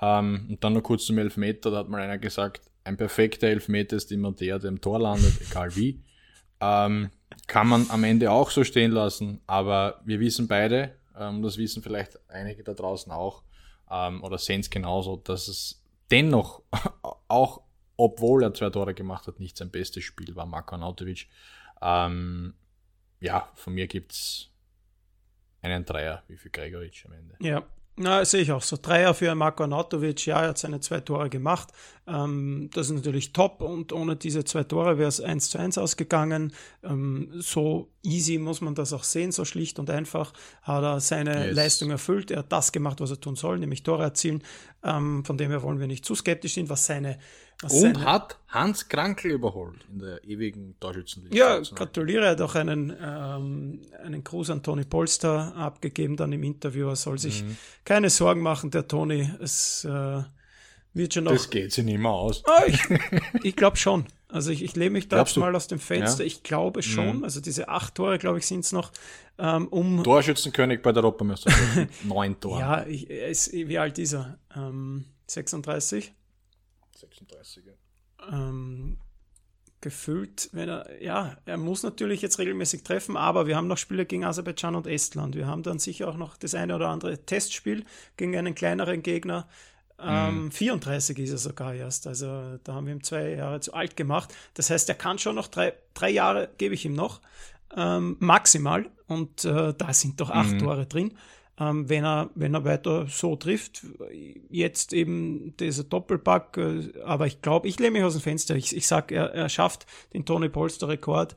Ähm, 0.00 0.46
und 0.48 0.64
dann 0.64 0.72
noch 0.72 0.82
kurz 0.82 1.04
zum 1.04 1.18
Elfmeter, 1.18 1.70
da 1.70 1.78
hat 1.78 1.88
mal 1.90 2.00
einer 2.00 2.16
gesagt, 2.16 2.62
ein 2.82 2.96
perfekter 2.96 3.48
Elfmeter 3.48 3.96
ist 3.96 4.10
immer 4.10 4.32
der, 4.32 4.58
der 4.58 4.70
im 4.70 4.80
Tor 4.80 4.98
landet, 4.98 5.34
egal 5.50 5.76
wie. 5.76 6.02
Ähm, 6.60 7.10
kann 7.46 7.68
man 7.68 7.90
am 7.90 8.02
Ende 8.02 8.30
auch 8.30 8.50
so 8.50 8.64
stehen 8.64 8.92
lassen, 8.92 9.42
aber 9.46 10.00
wir 10.06 10.18
wissen 10.18 10.48
beide, 10.48 10.94
ähm, 11.18 11.42
das 11.42 11.58
wissen 11.58 11.82
vielleicht 11.82 12.18
einige 12.30 12.64
da 12.64 12.72
draußen 12.72 13.12
auch, 13.12 13.42
ähm, 13.90 14.24
oder 14.24 14.38
sehen 14.38 14.60
es 14.60 14.70
genauso, 14.70 15.16
dass 15.16 15.46
es 15.48 15.82
dennoch, 16.10 16.62
auch 17.28 17.65
obwohl 17.96 18.42
er 18.42 18.54
zwei 18.54 18.70
Tore 18.70 18.94
gemacht 18.94 19.26
hat, 19.26 19.40
nicht 19.40 19.56
sein 19.56 19.70
bestes 19.70 20.04
Spiel 20.04 20.34
war, 20.36 20.46
Marko 20.46 20.74
Anautovic. 20.74 21.28
Ähm, 21.80 22.54
ja, 23.20 23.48
von 23.54 23.74
mir 23.74 23.86
gibt's 23.86 24.50
einen 25.62 25.84
Dreier, 25.84 26.22
wie 26.28 26.36
für 26.36 26.50
Gregoritsch 26.50 27.06
am 27.06 27.12
Ende. 27.12 27.36
Ja, 27.40 27.66
na, 27.98 28.26
sehe 28.26 28.42
ich 28.42 28.52
auch 28.52 28.62
so. 28.62 28.76
Dreier 28.80 29.14
für 29.14 29.34
Marko 29.34 29.64
Anatovic, 29.64 30.26
ja, 30.26 30.42
er 30.42 30.48
hat 30.50 30.58
seine 30.58 30.80
zwei 30.80 31.00
Tore 31.00 31.30
gemacht. 31.30 31.68
Ähm, 32.06 32.68
das 32.74 32.88
ist 32.88 32.96
natürlich 32.96 33.32
top 33.32 33.62
und 33.62 33.90
ohne 33.90 34.16
diese 34.16 34.44
zwei 34.44 34.64
Tore 34.64 34.98
wäre 34.98 35.08
es 35.08 35.22
1 35.22 35.48
zu 35.48 35.58
1 35.58 35.78
ausgegangen. 35.78 36.52
Ähm, 36.82 37.30
so 37.36 37.88
easy 38.02 38.36
muss 38.36 38.60
man 38.60 38.74
das 38.74 38.92
auch 38.92 39.02
sehen, 39.02 39.32
so 39.32 39.46
schlicht 39.46 39.78
und 39.78 39.88
einfach 39.88 40.34
hat 40.60 40.82
er 40.82 41.00
seine 41.00 41.46
yes. 41.46 41.56
Leistung 41.56 41.90
erfüllt. 41.90 42.30
Er 42.30 42.40
hat 42.40 42.52
das 42.52 42.70
gemacht, 42.70 43.00
was 43.00 43.10
er 43.10 43.20
tun 43.20 43.34
soll, 43.34 43.58
nämlich 43.58 43.82
Tore 43.82 44.02
erzielen. 44.02 44.42
Ähm, 44.84 45.24
von 45.24 45.38
dem 45.38 45.50
her 45.50 45.62
wollen 45.62 45.80
wir 45.80 45.86
nicht 45.86 46.04
zu 46.04 46.14
skeptisch 46.14 46.56
sein, 46.56 46.68
was 46.68 46.84
seine 46.84 47.18
und 47.62 48.04
hat 48.04 48.38
Hans 48.48 48.88
Krankel 48.88 49.32
überholt 49.32 49.86
in 49.90 49.98
der 50.00 50.22
ewigen 50.24 50.78
Torschützenliste. 50.78 51.36
Ja, 51.36 51.58
gratuliere, 51.60 52.24
er 52.24 52.30
hat 52.32 52.40
auch 52.42 52.54
einen, 52.54 52.94
ähm, 53.00 53.80
einen 54.04 54.22
Gruß 54.22 54.50
an 54.50 54.62
Toni 54.62 54.84
Polster 54.84 55.54
abgegeben 55.56 56.16
dann 56.16 56.32
im 56.32 56.42
Interview. 56.42 56.88
Er 56.88 56.96
soll 56.96 57.18
sich 57.18 57.42
mhm. 57.42 57.56
keine 57.84 58.10
Sorgen 58.10 58.42
machen, 58.42 58.70
der 58.70 58.86
Toni. 58.86 59.30
Es 59.40 59.84
äh, 59.84 60.22
wird 60.92 61.14
schon 61.14 61.24
noch. 61.24 61.32
Das 61.32 61.48
geht 61.48 61.72
sich 61.72 61.84
nicht 61.84 61.98
mehr 61.98 62.10
aus. 62.10 62.42
Ah, 62.46 62.64
ich 62.66 62.80
ich 63.42 63.56
glaube 63.56 63.76
schon. 63.76 64.06
Also 64.28 64.50
ich, 64.50 64.62
ich 64.62 64.74
lehne 64.76 64.90
mich 64.90 65.08
da 65.08 65.20
jetzt 65.20 65.36
mal 65.36 65.54
aus 65.54 65.68
dem 65.68 65.78
Fenster. 65.78 66.24
Ja? 66.24 66.26
Ich 66.26 66.42
glaube 66.42 66.82
schon. 66.82 67.18
Mhm. 67.18 67.24
Also 67.24 67.40
diese 67.40 67.68
acht 67.68 67.94
Tore, 67.94 68.18
glaube 68.18 68.38
ich, 68.38 68.46
sind 68.46 68.60
es 68.60 68.72
noch. 68.72 68.92
Ähm, 69.38 69.68
um 69.68 70.02
Torschützenkönig 70.02 70.82
bei 70.82 70.92
der 70.92 71.04
Europameisterschaft. 71.04 71.88
Neun 72.04 72.38
Tore. 72.40 72.60
Ja, 72.60 72.86
ich, 72.86 73.08
ist, 73.08 73.52
wie 73.52 73.78
alt 73.78 73.98
ist 73.98 74.14
er? 74.14 74.38
Ähm, 74.54 75.04
36? 75.26 76.12
36. 76.96 77.64
Ähm, 78.30 78.98
gefüllt, 79.80 80.48
wenn 80.52 80.68
er, 80.68 81.02
ja, 81.02 81.36
er 81.44 81.56
muss 81.56 81.82
natürlich 81.82 82.22
jetzt 82.22 82.38
regelmäßig 82.38 82.82
treffen, 82.82 83.16
aber 83.16 83.46
wir 83.46 83.56
haben 83.56 83.68
noch 83.68 83.78
Spiele 83.78 84.06
gegen 84.06 84.24
Aserbaidschan 84.24 84.74
und 84.74 84.86
Estland. 84.86 85.34
Wir 85.34 85.46
haben 85.46 85.62
dann 85.62 85.78
sicher 85.78 86.08
auch 86.08 86.16
noch 86.16 86.36
das 86.36 86.54
eine 86.54 86.74
oder 86.74 86.88
andere 86.88 87.24
Testspiel 87.24 87.84
gegen 88.16 88.36
einen 88.36 88.54
kleineren 88.54 89.02
Gegner. 89.02 89.48
Ähm, 89.98 90.44
mhm. 90.44 90.50
34 90.50 91.18
ist 91.18 91.30
er 91.30 91.38
sogar 91.38 91.74
erst. 91.74 92.06
Also 92.06 92.58
da 92.64 92.74
haben 92.74 92.86
wir 92.86 92.94
ihm 92.94 93.02
zwei 93.02 93.34
Jahre 93.34 93.60
zu 93.60 93.74
alt 93.74 93.96
gemacht. 93.96 94.34
Das 94.54 94.70
heißt, 94.70 94.88
er 94.88 94.94
kann 94.94 95.18
schon 95.18 95.36
noch 95.36 95.48
drei, 95.48 95.74
drei 95.94 96.10
Jahre, 96.10 96.50
gebe 96.58 96.74
ich 96.74 96.84
ihm 96.84 96.94
noch, 96.94 97.20
ähm, 97.76 98.16
maximal. 98.20 98.90
Und 99.06 99.44
äh, 99.44 99.72
da 99.72 99.92
sind 99.92 100.20
doch 100.20 100.30
acht 100.30 100.52
mhm. 100.52 100.58
Tore 100.58 100.86
drin 100.86 101.16
ähm, 101.58 101.88
wenn, 101.88 102.04
er, 102.04 102.30
wenn 102.34 102.54
er 102.54 102.64
weiter 102.64 103.06
so 103.08 103.36
trifft. 103.36 103.86
Jetzt 104.50 104.92
eben 104.92 105.56
dieser 105.58 105.84
Doppelpack, 105.84 106.56
äh, 106.58 106.92
aber 107.04 107.26
ich 107.26 107.40
glaube, 107.40 107.68
ich 107.68 107.78
lehne 107.78 107.92
mich 107.92 108.02
aus 108.02 108.14
dem 108.14 108.22
Fenster. 108.22 108.56
Ich, 108.56 108.76
ich 108.76 108.86
sage, 108.86 109.14
er, 109.14 109.32
er 109.32 109.48
schafft 109.48 109.86
den 110.12 110.24
Tony 110.24 110.48
Polster-Rekord. 110.48 111.36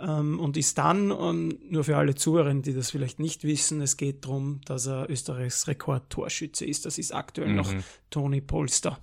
ähm, 0.00 0.40
und 0.40 0.56
ist 0.56 0.78
dann, 0.78 1.12
und 1.12 1.70
nur 1.70 1.84
für 1.84 1.96
alle 1.96 2.14
Zuhörer, 2.14 2.54
die 2.54 2.74
das 2.74 2.90
vielleicht 2.90 3.20
nicht 3.20 3.44
wissen, 3.44 3.80
es 3.80 3.96
geht 3.96 4.24
darum, 4.24 4.60
dass 4.64 4.86
er 4.86 5.08
Österreichs 5.10 5.68
Rekordtorschütze 5.68 6.64
ist. 6.64 6.86
Das 6.86 6.98
ist 6.98 7.14
aktuell 7.14 7.50
mhm. 7.50 7.56
noch 7.56 7.72
Toni 8.10 8.40
Polster. 8.40 8.98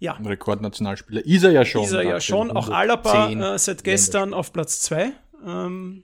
Ja. 0.00 0.14
Rekordnationalspieler 0.14 1.24
ist 1.24 1.44
er 1.44 1.52
ja 1.52 1.64
schon. 1.64 1.84
Ist 1.84 1.92
er 1.92 2.02
ja 2.02 2.20
schon. 2.20 2.50
Auch 2.50 2.68
Alaba 2.68 3.30
äh, 3.54 3.58
seit 3.58 3.84
gestern 3.84 4.34
auf 4.34 4.52
Platz 4.52 4.80
2. 4.82 5.12
Ähm, 5.46 6.02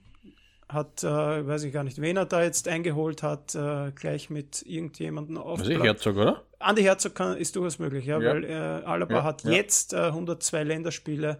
hat, 0.73 1.03
äh, 1.03 1.07
weiß 1.07 1.63
ich 1.63 1.73
gar 1.73 1.83
nicht, 1.83 2.01
wen 2.01 2.17
er 2.17 2.25
da 2.25 2.43
jetzt 2.43 2.67
eingeholt 2.67 3.23
hat, 3.23 3.55
äh, 3.55 3.91
gleich 3.91 4.29
mit 4.29 4.63
irgendjemandem 4.65 5.37
auf. 5.37 5.59
Also 5.59 5.71
Herzog, 5.71 6.15
oder? 6.17 6.43
Andi 6.59 6.83
Herzog 6.83 7.15
kann, 7.15 7.37
ist 7.37 7.55
durchaus 7.55 7.79
möglich, 7.79 8.05
ja, 8.05 8.19
ja. 8.19 8.29
weil 8.29 8.43
äh, 8.43 8.53
Alaba 8.53 9.15
ja, 9.15 9.23
hat 9.23 9.43
ja. 9.43 9.51
jetzt 9.51 9.93
102 9.93 10.59
äh, 10.59 10.63
Länderspiele 10.63 11.39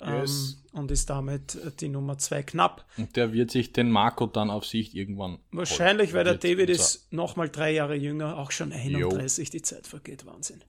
ähm, 0.00 0.20
yes. 0.20 0.62
und 0.72 0.90
ist 0.90 1.10
damit 1.10 1.54
äh, 1.54 1.70
die 1.78 1.88
Nummer 1.88 2.18
2 2.18 2.42
knapp. 2.42 2.84
Und 2.96 3.16
der 3.16 3.32
wird 3.32 3.50
sich 3.50 3.72
den 3.72 3.90
Marco 3.90 4.26
dann 4.26 4.50
auf 4.50 4.66
Sicht 4.66 4.94
irgendwann. 4.94 5.38
Wahrscheinlich, 5.52 6.14
weil 6.14 6.24
der 6.24 6.34
David 6.34 6.70
ist 6.70 7.12
nochmal 7.12 7.48
drei 7.48 7.72
Jahre 7.72 7.94
jünger, 7.94 8.38
auch 8.38 8.50
schon 8.50 8.72
31, 8.72 9.48
jo. 9.48 9.52
die 9.52 9.62
Zeit 9.62 9.86
vergeht, 9.86 10.26
Wahnsinn. 10.26 10.62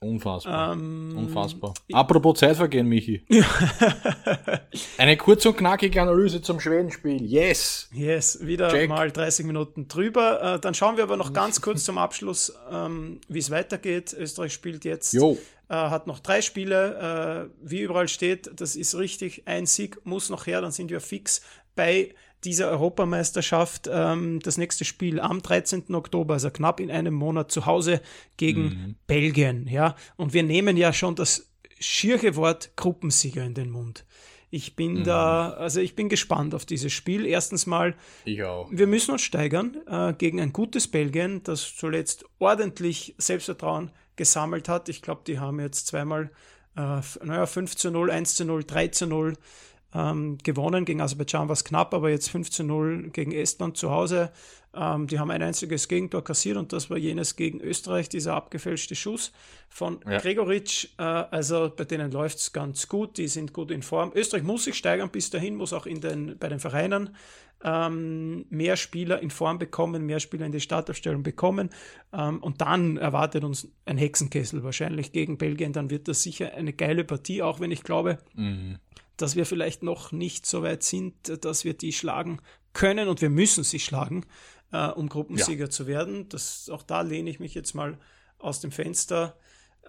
Unfassbar. 0.00 0.74
Ähm, 0.74 1.14
Unfassbar. 1.16 1.74
Apropos 1.92 2.38
Zeitvergehen, 2.38 2.86
Michi. 2.86 3.24
Eine 4.98 5.16
kurz 5.16 5.44
und 5.44 5.56
knackige 5.56 6.00
Analyse 6.00 6.40
zum 6.40 6.60
Schwedenspiel. 6.60 7.20
Yes. 7.24 7.88
Yes, 7.92 8.46
wieder 8.46 8.68
Check. 8.68 8.88
mal 8.88 9.10
30 9.10 9.44
Minuten 9.46 9.88
drüber. 9.88 10.54
Äh, 10.54 10.60
dann 10.60 10.74
schauen 10.74 10.96
wir 10.96 11.04
aber 11.04 11.16
noch 11.16 11.32
ganz 11.32 11.60
kurz 11.60 11.84
zum 11.84 11.98
Abschluss, 11.98 12.52
ähm, 12.70 13.20
wie 13.28 13.40
es 13.40 13.50
weitergeht. 13.50 14.14
Österreich 14.16 14.52
spielt 14.52 14.84
jetzt, 14.84 15.14
äh, 15.14 15.34
hat 15.68 16.06
noch 16.06 16.20
drei 16.20 16.42
Spiele. 16.42 17.50
Äh, 17.50 17.68
wie 17.68 17.80
überall 17.80 18.06
steht, 18.06 18.52
das 18.54 18.76
ist 18.76 18.94
richtig. 18.94 19.42
Ein 19.46 19.66
Sieg 19.66 20.00
muss 20.04 20.30
noch 20.30 20.46
her, 20.46 20.60
dann 20.60 20.70
sind 20.70 20.90
wir 20.90 21.00
fix 21.00 21.42
bei 21.74 22.14
dieser 22.44 22.70
Europameisterschaft 22.70 23.88
ähm, 23.92 24.40
das 24.40 24.58
nächste 24.58 24.84
Spiel 24.84 25.20
am 25.20 25.42
13. 25.42 25.94
Oktober, 25.94 26.34
also 26.34 26.50
knapp 26.50 26.80
in 26.80 26.90
einem 26.90 27.14
Monat 27.14 27.50
zu 27.50 27.66
Hause 27.66 28.00
gegen 28.36 28.62
mhm. 28.62 28.94
Belgien. 29.06 29.66
Ja? 29.68 29.96
Und 30.16 30.32
wir 30.34 30.42
nehmen 30.42 30.76
ja 30.76 30.92
schon 30.92 31.14
das 31.14 31.50
schiere 31.80 32.36
Wort 32.36 32.72
Gruppensieger 32.76 33.44
in 33.44 33.54
den 33.54 33.70
Mund. 33.70 34.04
Ich 34.50 34.76
bin 34.76 35.00
mhm. 35.00 35.04
da, 35.04 35.50
also 35.50 35.80
ich 35.80 35.94
bin 35.94 36.08
gespannt 36.08 36.54
auf 36.54 36.64
dieses 36.64 36.92
Spiel. 36.92 37.26
Erstens 37.26 37.66
mal, 37.66 37.94
wir 38.70 38.86
müssen 38.86 39.12
uns 39.12 39.22
steigern 39.22 39.76
äh, 39.86 40.14
gegen 40.14 40.40
ein 40.40 40.52
gutes 40.52 40.88
Belgien, 40.88 41.42
das 41.42 41.76
zuletzt 41.76 42.24
ordentlich 42.38 43.14
Selbstvertrauen 43.18 43.90
gesammelt 44.16 44.68
hat. 44.68 44.88
Ich 44.88 45.02
glaube, 45.02 45.22
die 45.26 45.38
haben 45.38 45.60
jetzt 45.60 45.88
zweimal, 45.88 46.30
äh, 46.76 47.00
naja, 47.22 47.44
5 47.44 47.76
zu 47.76 47.90
0, 47.90 48.10
1 48.10 48.36
zu 48.36 48.44
0, 48.46 48.64
3 48.64 48.88
zu 48.88 49.06
0 49.06 49.34
ähm, 49.94 50.38
gewonnen. 50.42 50.84
Gegen 50.84 51.00
Aserbaidschan 51.00 51.48
war 51.48 51.54
es 51.54 51.64
knapp, 51.64 51.94
aber 51.94 52.10
jetzt 52.10 52.30
15-0 52.30 53.10
gegen 53.10 53.32
Estland 53.32 53.76
zu 53.76 53.90
Hause. 53.90 54.30
Ähm, 54.74 55.06
die 55.06 55.18
haben 55.18 55.30
ein 55.30 55.42
einziges 55.42 55.88
Gegentor 55.88 56.22
kassiert 56.22 56.56
und 56.58 56.72
das 56.72 56.90
war 56.90 56.98
jenes 56.98 57.36
gegen 57.36 57.60
Österreich, 57.60 58.08
dieser 58.08 58.34
abgefälschte 58.34 58.94
Schuss 58.94 59.32
von 59.68 60.00
ja. 60.08 60.18
Gregoritsch. 60.18 60.88
Äh, 60.98 61.02
also 61.02 61.72
bei 61.74 61.84
denen 61.84 62.12
läuft 62.12 62.38
es 62.38 62.52
ganz 62.52 62.86
gut, 62.88 63.16
die 63.16 63.28
sind 63.28 63.52
gut 63.52 63.70
in 63.70 63.82
Form. 63.82 64.12
Österreich 64.14 64.42
muss 64.42 64.64
sich 64.64 64.76
steigern 64.76 65.10
bis 65.10 65.30
dahin, 65.30 65.56
muss 65.56 65.72
auch 65.72 65.86
in 65.86 66.00
den, 66.00 66.36
bei 66.38 66.48
den 66.48 66.60
Vereinen 66.60 67.16
ähm, 67.64 68.44
mehr 68.50 68.76
Spieler 68.76 69.20
in 69.20 69.30
Form 69.30 69.58
bekommen, 69.58 70.04
mehr 70.04 70.20
Spieler 70.20 70.46
in 70.46 70.52
die 70.52 70.60
Startaufstellung 70.60 71.22
bekommen. 71.22 71.70
Ähm, 72.12 72.42
und 72.42 72.60
dann 72.60 72.98
erwartet 72.98 73.44
uns 73.44 73.68
ein 73.86 73.96
Hexenkessel 73.96 74.62
wahrscheinlich 74.62 75.12
gegen 75.12 75.38
Belgien. 75.38 75.72
Dann 75.72 75.88
wird 75.88 76.08
das 76.08 76.22
sicher 76.22 76.52
eine 76.54 76.74
geile 76.74 77.04
Partie, 77.04 77.42
auch 77.42 77.58
wenn 77.58 77.70
ich 77.70 77.82
glaube, 77.82 78.18
mhm 78.34 78.78
dass 79.18 79.36
wir 79.36 79.44
vielleicht 79.46 79.82
noch 79.82 80.12
nicht 80.12 80.46
so 80.46 80.62
weit 80.62 80.82
sind, 80.82 81.44
dass 81.44 81.64
wir 81.64 81.74
die 81.74 81.92
schlagen 81.92 82.40
können 82.72 83.08
und 83.08 83.20
wir 83.20 83.30
müssen 83.30 83.64
sie 83.64 83.78
schlagen, 83.78 84.24
äh, 84.72 84.88
um 84.88 85.08
Gruppensieger 85.08 85.64
ja. 85.64 85.70
zu 85.70 85.86
werden. 85.86 86.28
Das, 86.28 86.70
auch 86.70 86.82
da 86.82 87.02
lehne 87.02 87.28
ich 87.28 87.40
mich 87.40 87.54
jetzt 87.54 87.74
mal 87.74 87.98
aus 88.38 88.60
dem 88.60 88.70
Fenster. 88.70 89.36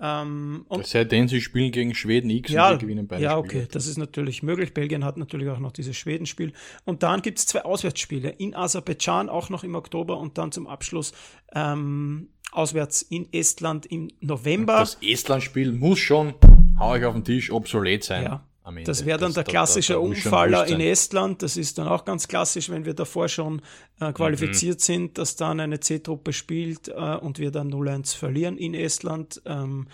Ähm, 0.02 0.66
und 0.70 0.88
sei 0.88 1.04
denn, 1.04 1.28
sie 1.28 1.42
spielen 1.42 1.72
gegen 1.72 1.94
Schweden 1.94 2.30
X 2.30 2.52
ja, 2.52 2.72
und 2.72 2.80
gewinnen 2.80 3.08
beide 3.08 3.22
Ja, 3.22 3.38
okay, 3.38 3.50
Spiele. 3.50 3.68
das 3.68 3.86
ist 3.86 3.98
natürlich 3.98 4.44
möglich. 4.44 4.74
Belgien 4.74 5.04
hat 5.04 5.18
natürlich 5.18 5.50
auch 5.50 5.60
noch 5.60 5.74
dieses 5.74 5.98
Schwedenspiel. 5.98 6.54
Und 6.86 7.04
dann 7.04 7.22
gibt 7.22 7.40
es 7.40 7.46
zwei 7.46 7.64
Auswärtsspiele 7.64 8.30
in 8.30 8.56
Aserbaidschan, 8.56 9.30
auch 9.30 9.50
noch 9.50 9.64
im 9.64 9.76
Oktober 9.76 10.18
und 10.18 10.38
dann 10.38 10.52
zum 10.52 10.68
Abschluss 10.68 11.12
ähm, 11.54 12.30
auswärts 12.52 13.02
in 13.02 13.32
Estland 13.34 13.86
im 13.88 14.10
November. 14.22 14.80
Das 14.80 14.98
Estland-Spiel 15.02 15.74
muss 15.74 16.00
schon, 16.00 16.34
hau 16.80 16.96
ich 16.96 17.04
auf 17.04 17.14
den 17.14 17.26
Tisch, 17.26 17.52
obsolet 17.52 18.04
sein. 18.04 18.24
Ja, 18.24 18.49
das 18.86 19.05
wäre 19.05 19.20
dann 19.20 19.34
der 19.34 19.43
klassische 19.43 19.93
da, 19.93 19.99
da, 19.99 20.05
da 20.05 20.09
Umfaller 20.09 20.67
in 20.67 20.80
Estland. 20.80 21.41
Das 21.41 21.57
ist 21.57 21.78
dann 21.78 21.88
auch 21.88 22.05
ganz 22.05 22.28
klassisch, 22.28 22.70
wenn 22.70 22.86
wir 22.86 22.93
davor 22.93 23.28
schon 23.28 23.61
äh, 23.99 24.11
qualifiziert 24.13 24.80
mhm. 24.80 24.84
sind, 24.84 25.17
dass 25.17 25.36
dann 25.36 25.59
eine 25.59 25.80
C-Truppe 25.80 26.34
spielt 26.34 26.88
äh, 26.88 26.91
und 26.93 27.39
wir 27.39 27.51
dann 27.51 27.72
0-1 27.72 28.15
verlieren 28.15 28.57
in 28.57 28.74
Estland. 28.74 29.41
Ähm, 29.45 29.88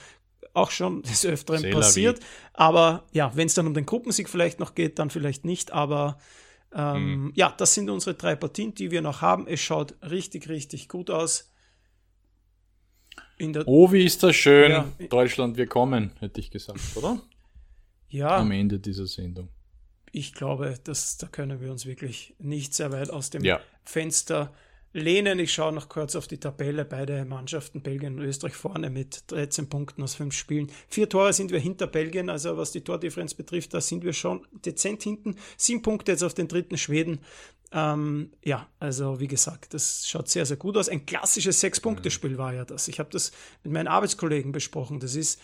auch 0.53 0.71
schon 0.71 1.01
des 1.03 1.25
Öfteren 1.25 1.61
Sehr 1.61 1.73
passiert. 1.73 2.19
Aber 2.53 3.03
ja, 3.11 3.31
wenn 3.35 3.47
es 3.47 3.53
dann 3.53 3.67
um 3.67 3.73
den 3.73 3.85
Gruppensieg 3.85 4.29
vielleicht 4.29 4.59
noch 4.59 4.75
geht, 4.75 4.99
dann 4.99 5.09
vielleicht 5.09 5.45
nicht. 5.45 5.71
Aber 5.71 6.17
ähm, 6.73 7.25
mhm. 7.25 7.31
ja, 7.35 7.53
das 7.55 7.73
sind 7.73 7.89
unsere 7.89 8.15
drei 8.15 8.35
Partien, 8.35 8.73
die 8.73 8.91
wir 8.91 9.01
noch 9.01 9.21
haben. 9.21 9.47
Es 9.47 9.61
schaut 9.61 9.95
richtig, 10.01 10.49
richtig 10.49 10.89
gut 10.89 11.09
aus. 11.09 11.51
oh, 13.65 13.91
wie 13.91 14.05
ist 14.05 14.23
das 14.23 14.35
schön. 14.35 14.71
Ja. 14.71 14.87
Deutschland, 15.09 15.57
wir 15.57 15.67
kommen, 15.67 16.11
hätte 16.19 16.39
ich 16.39 16.51
gesagt, 16.51 16.79
oder? 16.95 17.21
Ja, 18.09 18.37
am 18.37 18.51
Ende 18.51 18.79
dieser 18.79 19.07
Sendung. 19.07 19.49
Ich 20.11 20.33
glaube, 20.33 20.75
dass, 20.83 21.17
da 21.17 21.27
können 21.27 21.59
wir 21.59 21.71
uns 21.71 21.85
wirklich 21.85 22.35
nicht 22.39 22.73
sehr 22.73 22.91
weit 22.91 23.09
aus 23.09 23.29
dem 23.29 23.43
ja. 23.43 23.59
Fenster 23.83 24.53
lehnen. 24.95 25.39
Ich 25.39 25.53
schaue 25.53 25.73
noch 25.73 25.89
kurz 25.89 26.15
auf 26.15 26.27
die 26.27 26.39
Tabelle. 26.39 26.85
Beide 26.85 27.25
Mannschaften, 27.25 27.81
Belgien 27.81 28.17
und 28.17 28.25
Österreich, 28.25 28.53
vorne 28.53 28.89
mit 28.89 29.29
13 29.31 29.67
Punkten 29.67 30.01
aus 30.01 30.15
fünf 30.15 30.33
Spielen. 30.33 30.71
Vier 30.87 31.09
Tore 31.09 31.33
sind 31.33 31.51
wir 31.51 31.59
hinter 31.59 31.85
Belgien, 31.85 32.29
also 32.29 32.55
was 32.55 32.71
die 32.71 32.81
Tordifferenz 32.81 33.33
betrifft, 33.33 33.73
da 33.73 33.81
sind 33.81 34.05
wir 34.05 34.13
schon 34.13 34.47
dezent 34.53 35.03
hinten. 35.03 35.35
Sieben 35.57 35.81
Punkte 35.81 36.13
jetzt 36.13 36.23
auf 36.23 36.33
den 36.33 36.47
dritten 36.47 36.77
Schweden. 36.77 37.19
Ähm, 37.73 38.31
ja, 38.43 38.69
also 38.79 39.19
wie 39.19 39.27
gesagt, 39.27 39.73
das 39.73 40.07
schaut 40.07 40.29
sehr, 40.29 40.45
sehr 40.45 40.55
gut 40.55 40.77
aus. 40.77 40.87
Ein 40.87 41.05
klassisches 41.05 41.59
Sechs-Punkte-Spiel 41.59 42.37
war 42.37 42.53
ja 42.53 42.63
das. 42.63 42.87
Ich 42.87 42.99
habe 42.99 43.09
das 43.11 43.33
mit 43.63 43.73
meinen 43.73 43.87
Arbeitskollegen 43.87 44.53
besprochen. 44.53 45.01
Das 45.01 45.15
ist 45.15 45.41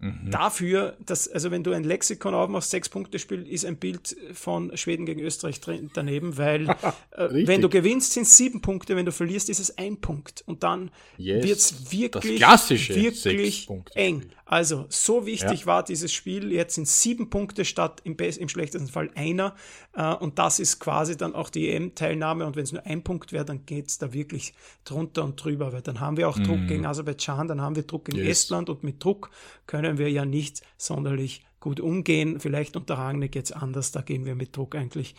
Mhm. 0.00 0.30
Dafür, 0.30 0.96
dass, 1.04 1.26
also 1.26 1.50
wenn 1.50 1.64
du 1.64 1.72
ein 1.72 1.82
Lexikon 1.82 2.32
aufmachst, 2.32 2.70
sechs 2.70 2.88
Punkte 2.88 3.18
Spiel, 3.18 3.46
ist 3.48 3.64
ein 3.64 3.76
Bild 3.76 4.16
von 4.32 4.76
Schweden 4.76 5.06
gegen 5.06 5.20
Österreich 5.20 5.60
drin, 5.60 5.90
daneben, 5.92 6.36
weil 6.38 6.68
äh, 7.10 7.28
wenn 7.46 7.60
du 7.60 7.68
gewinnst, 7.68 8.12
sind 8.12 8.22
es 8.22 8.36
sieben 8.36 8.60
Punkte, 8.60 8.94
wenn 8.94 9.06
du 9.06 9.12
verlierst, 9.12 9.50
ist 9.50 9.58
es 9.58 9.76
ein 9.76 10.00
Punkt. 10.00 10.44
Und 10.46 10.62
dann 10.62 10.92
yes. 11.16 11.44
wird 11.44 11.58
es 11.58 11.92
wirklich, 11.92 12.40
wirklich 12.40 13.68
eng. 13.94 14.30
Also, 14.50 14.86
so 14.88 15.26
wichtig 15.26 15.60
ja. 15.60 15.66
war 15.66 15.82
dieses 15.82 16.10
Spiel. 16.10 16.50
Jetzt 16.50 16.76
sind 16.76 16.88
sieben 16.88 17.28
Punkte 17.28 17.66
statt 17.66 18.00
im, 18.04 18.16
im 18.16 18.48
schlechtesten 18.48 18.88
Fall 18.88 19.10
einer. 19.14 19.54
Äh, 19.92 20.14
und 20.14 20.38
das 20.38 20.58
ist 20.58 20.80
quasi 20.80 21.18
dann 21.18 21.34
auch 21.34 21.50
die 21.50 21.68
EM-Teilnahme. 21.68 22.46
Und 22.46 22.56
wenn 22.56 22.64
es 22.64 22.72
nur 22.72 22.86
ein 22.86 23.04
Punkt 23.04 23.32
wäre, 23.32 23.44
dann 23.44 23.66
geht 23.66 23.88
es 23.88 23.98
da 23.98 24.14
wirklich 24.14 24.54
drunter 24.84 25.24
und 25.24 25.36
drüber, 25.36 25.74
weil 25.74 25.82
dann 25.82 26.00
haben 26.00 26.16
wir 26.16 26.30
auch 26.30 26.38
mm. 26.38 26.44
Druck 26.44 26.66
gegen 26.66 26.86
Aserbaidschan, 26.86 27.46
dann 27.46 27.60
haben 27.60 27.76
wir 27.76 27.82
Druck 27.82 28.06
gegen 28.06 28.16
yes. 28.16 28.44
Estland 28.44 28.70
und 28.70 28.82
mit 28.82 29.04
Druck 29.04 29.30
können 29.66 29.98
wir 29.98 30.10
ja 30.10 30.24
nicht 30.24 30.62
sonderlich 30.78 31.44
gut 31.60 31.78
umgehen. 31.78 32.40
Vielleicht 32.40 32.74
unter 32.74 32.94
Rangnick 32.94 33.34
jetzt 33.34 33.54
anders, 33.54 33.92
da 33.92 34.00
gehen 34.00 34.24
wir 34.24 34.34
mit 34.34 34.56
Druck 34.56 34.74
eigentlich 34.76 35.14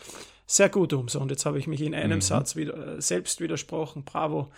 sehr 0.48 0.70
gut 0.70 0.92
um. 0.94 1.08
So, 1.08 1.20
und 1.20 1.30
jetzt 1.30 1.46
habe 1.46 1.60
ich 1.60 1.68
mich 1.68 1.82
in 1.82 1.94
einem 1.94 2.18
mhm. 2.18 2.22
Satz 2.22 2.56
wieder, 2.56 2.98
äh, 2.98 3.02
selbst 3.02 3.42
widersprochen. 3.42 4.04
Bravo. 4.04 4.52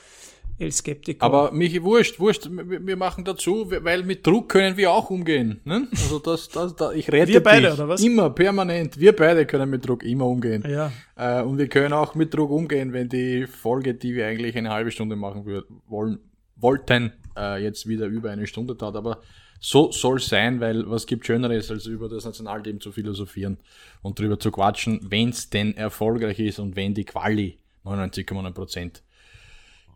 El 0.62 0.72
Skeptiker. 0.72 1.26
Aber 1.26 1.52
Michi, 1.52 1.82
wurscht, 1.82 2.20
wurscht, 2.20 2.48
wir 2.52 2.96
machen 2.96 3.26
dazu, 3.26 3.72
weil 3.72 4.04
mit 4.04 4.26
Druck 4.26 4.50
können 4.50 4.78
wir 4.78 4.92
auch 4.92 5.10
umgehen. 5.10 5.60
Ne? 5.66 5.88
Also 5.92 6.20
das, 6.20 6.50
das, 6.50 6.76
das, 6.76 6.94
ich 6.94 7.12
rede 7.12 7.28
wir 7.28 7.42
beide, 7.42 7.74
oder 7.74 7.88
was? 7.88 8.04
Immer, 8.04 8.30
permanent. 8.30 9.00
Wir 9.00 9.16
beide 9.16 9.48
können 9.48 9.72
mit 9.72 9.88
Druck 9.88 10.04
immer 10.04 10.28
umgehen. 10.28 10.64
Ja. 10.70 10.92
Äh, 11.16 11.42
und 11.42 11.58
wir 11.58 11.68
können 11.68 11.94
auch 11.94 12.14
mit 12.14 12.32
Druck 12.34 12.52
umgehen, 12.52 12.94
wenn 12.94 13.10
die 13.10 13.48
Folge, 13.48 13.96
die 13.96 14.14
wir 14.14 14.28
eigentlich 14.28 14.56
eine 14.56 14.70
halbe 14.70 14.92
Stunde 14.92 15.16
machen 15.16 15.46
wollen, 15.88 16.20
wollten, 16.58 17.12
äh, 17.36 17.64
jetzt 17.64 17.88
wieder 17.88 18.06
über 18.06 18.30
eine 18.30 18.46
Stunde 18.46 18.76
dauert. 18.76 18.96
Aber 18.96 19.22
so 19.60 19.92
soll 19.92 20.18
es 20.18 20.28
sein, 20.28 20.60
weil 20.60 20.88
was 20.88 21.08
gibt 21.08 21.26
Schöneres, 21.26 21.72
als 21.72 21.88
über 21.88 22.08
das 22.08 22.26
Nationalteam 22.26 22.80
zu 22.80 22.92
philosophieren 22.92 23.58
und 24.04 24.20
drüber 24.20 24.40
zu 24.40 24.52
quatschen, 24.52 25.00
wenn 25.10 25.30
es 25.30 25.50
denn 25.50 25.76
erfolgreich 25.76 26.40
ist 26.40 26.60
und 26.60 26.76
wenn 26.76 26.94
die 26.94 27.06
Quali 27.06 27.58
99,9 27.84 28.52
Prozent 28.52 29.04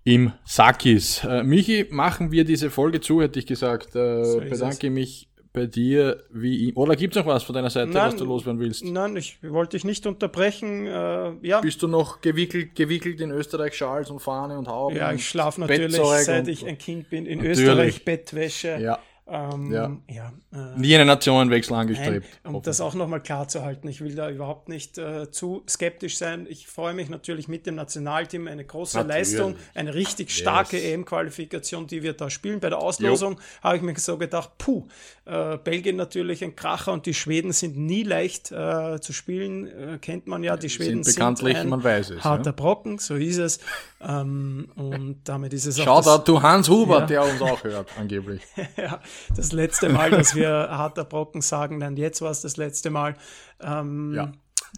im 0.05 0.31
Sakis. 0.45 1.23
Äh, 1.25 1.43
Michi, 1.43 1.87
machen 1.89 2.31
wir 2.31 2.45
diese 2.45 2.69
Folge 2.69 3.01
zu, 3.01 3.21
hätte 3.21 3.39
ich 3.39 3.45
gesagt. 3.45 3.95
Äh, 3.95 4.23
so 4.23 4.39
bedanke 4.39 4.87
es. 4.87 4.93
mich 4.93 5.27
bei 5.51 5.65
dir 5.65 6.23
wie 6.31 6.73
Oder 6.75 6.95
gibt 6.95 7.15
es 7.15 7.23
noch 7.23 7.27
was 7.27 7.43
von 7.43 7.55
deiner 7.55 7.69
Seite, 7.69 7.89
nein, 7.89 8.07
was 8.07 8.15
du 8.15 8.25
loswerden 8.25 8.59
willst? 8.59 8.83
Nein, 8.85 9.15
ich 9.15 9.39
wollte 9.41 9.77
dich 9.77 9.83
nicht 9.83 10.05
unterbrechen. 10.05 10.85
Äh, 10.85 11.31
ja. 11.41 11.61
Bist 11.61 11.81
du 11.81 11.87
noch 11.87 12.21
gewickelt, 12.21 12.75
gewickelt 12.75 13.19
in 13.19 13.31
Österreich 13.31 13.73
Schals 13.73 14.11
und 14.11 14.19
Fahne 14.19 14.59
und 14.59 14.67
Hauben? 14.67 14.97
Ja, 14.97 15.11
ich 15.11 15.27
schlafe 15.27 15.61
natürlich, 15.61 15.95
seit 15.95 16.47
ich 16.49 16.67
ein 16.67 16.77
Kind 16.77 17.09
bin, 17.09 17.25
in 17.25 17.39
natürlich. 17.39 17.59
Österreich 17.59 18.05
Bettwäsche. 18.05 18.77
Ja. 18.79 18.99
Ähm, 19.27 19.71
Ja. 19.71 19.91
ja 20.07 20.33
äh, 20.53 20.79
Nie 20.79 20.95
einen 20.95 21.07
Nationenwechsel 21.07 21.71
Nein, 21.73 21.81
angestrebt. 21.87 22.27
um 22.43 22.61
das 22.61 22.79
auch 22.79 22.93
nochmal 22.93 23.21
klar 23.23 23.47
zu 23.47 23.63
halten, 23.63 23.87
ich 23.87 24.01
will 24.01 24.13
da 24.13 24.29
überhaupt 24.29 24.69
nicht 24.69 24.99
äh, 24.99 25.31
zu 25.31 25.63
skeptisch 25.67 26.19
sein. 26.19 26.45
Ich 26.47 26.67
freue 26.67 26.93
mich 26.93 27.09
natürlich 27.09 27.47
mit 27.47 27.65
dem 27.65 27.73
Nationalteam, 27.73 28.47
eine 28.47 28.63
große 28.63 28.97
Natürlich. 28.97 29.17
Leistung, 29.31 29.55
eine 29.73 29.95
richtig 29.95 30.29
starke 30.29 30.77
Yes. 30.77 30.85
EM-Qualifikation, 30.93 31.87
die 31.87 32.03
wir 32.03 32.13
da 32.13 32.29
spielen. 32.29 32.59
Bei 32.59 32.69
der 32.69 32.77
Auslosung 32.77 33.39
habe 33.63 33.77
ich 33.77 33.81
mir 33.81 33.97
so 33.97 34.17
gedacht, 34.19 34.51
puh, 34.59 34.87
äh, 35.25 35.57
Belgien 35.57 35.95
natürlich 35.95 36.43
ein 36.43 36.55
Kracher 36.55 36.93
und 36.93 37.07
die 37.07 37.15
Schweden 37.15 37.51
sind 37.51 37.77
nie 37.77 38.03
leicht 38.03 38.51
äh, 38.51 38.99
zu 39.01 39.11
spielen, 39.11 39.65
äh, 39.67 39.97
kennt 39.99 40.27
man 40.27 40.43
ja. 40.43 40.55
Die 40.55 40.69
Schweden 40.69 41.03
sind 41.03 41.15
bekanntlich, 41.15 41.57
ein 41.57 41.69
man 41.69 41.83
weiß 41.83 42.11
es. 42.11 42.23
harter 42.23 42.51
Ja. 42.51 42.51
Brocken, 42.51 42.99
so 42.99 43.15
ist 43.15 43.37
es. 43.39 43.59
Ähm, 44.01 44.67
und 44.75 45.21
damit 45.23 45.51
ist 45.53 45.65
es 45.65 45.79
auch 45.79 45.85
das- 45.97 46.05
Shoutout 46.05 46.31
to 46.31 46.43
Hans 46.43 46.69
Huber, 46.69 46.99
Ja. 46.99 47.05
der 47.07 47.23
uns 47.23 47.41
auch 47.41 47.63
hört, 47.63 47.89
angeblich. 47.97 48.41
ja, 48.77 48.99
das 49.35 49.51
letzte 49.51 49.89
Mal, 49.89 50.11
dass 50.11 50.35
wir 50.35 50.49
harter 50.49 51.05
Brocken 51.05 51.41
sagen, 51.41 51.79
dann 51.79 51.97
jetzt 51.97 52.21
war 52.21 52.31
es 52.31 52.41
das 52.41 52.57
letzte 52.57 52.89
Mal. 52.89 53.15
Ähm, 53.61 54.13
Ja. 54.13 54.31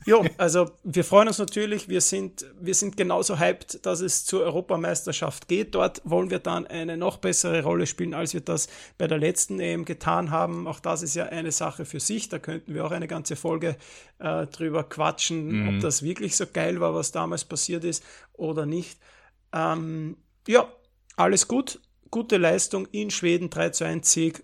Jo, 0.05 0.25
also 0.37 0.69
wir 0.83 1.03
freuen 1.03 1.27
uns 1.27 1.39
natürlich, 1.39 1.89
wir 1.89 2.01
sind, 2.01 2.45
wir 2.59 2.73
sind 2.75 2.97
genauso 2.97 3.39
hyped, 3.39 3.85
dass 3.85 4.01
es 4.01 4.25
zur 4.25 4.41
Europameisterschaft 4.41 5.47
geht. 5.47 5.75
Dort 5.75 6.01
wollen 6.03 6.29
wir 6.29 6.39
dann 6.39 6.67
eine 6.67 6.97
noch 6.97 7.17
bessere 7.17 7.63
Rolle 7.63 7.87
spielen, 7.87 8.13
als 8.13 8.33
wir 8.33 8.41
das 8.41 8.67
bei 8.97 9.07
der 9.07 9.17
letzten 9.17 9.59
EM 9.59 9.85
getan 9.85 10.31
haben. 10.31 10.67
Auch 10.67 10.79
das 10.79 11.01
ist 11.01 11.15
ja 11.15 11.25
eine 11.25 11.51
Sache 11.51 11.85
für 11.85 11.99
sich. 11.99 12.29
Da 12.29 12.39
könnten 12.39 12.73
wir 12.73 12.85
auch 12.85 12.91
eine 12.91 13.07
ganze 13.07 13.35
Folge 13.35 13.75
äh, 14.19 14.45
drüber 14.47 14.83
quatschen, 14.83 15.67
ob 15.67 15.81
das 15.81 16.03
wirklich 16.03 16.35
so 16.35 16.45
geil 16.51 16.79
war, 16.79 16.93
was 16.93 17.11
damals 17.11 17.43
passiert 17.43 17.83
ist 17.83 18.03
oder 18.33 18.65
nicht. 18.65 18.99
Ähm, 19.53 20.17
ja, 20.47 20.71
alles 21.15 21.47
gut. 21.47 21.79
Gute 22.11 22.37
Leistung 22.37 22.87
in 22.91 23.09
Schweden, 23.09 23.49
3 23.49 23.69
zu 23.71 23.83
1 23.85 24.11
Sieg, 24.11 24.43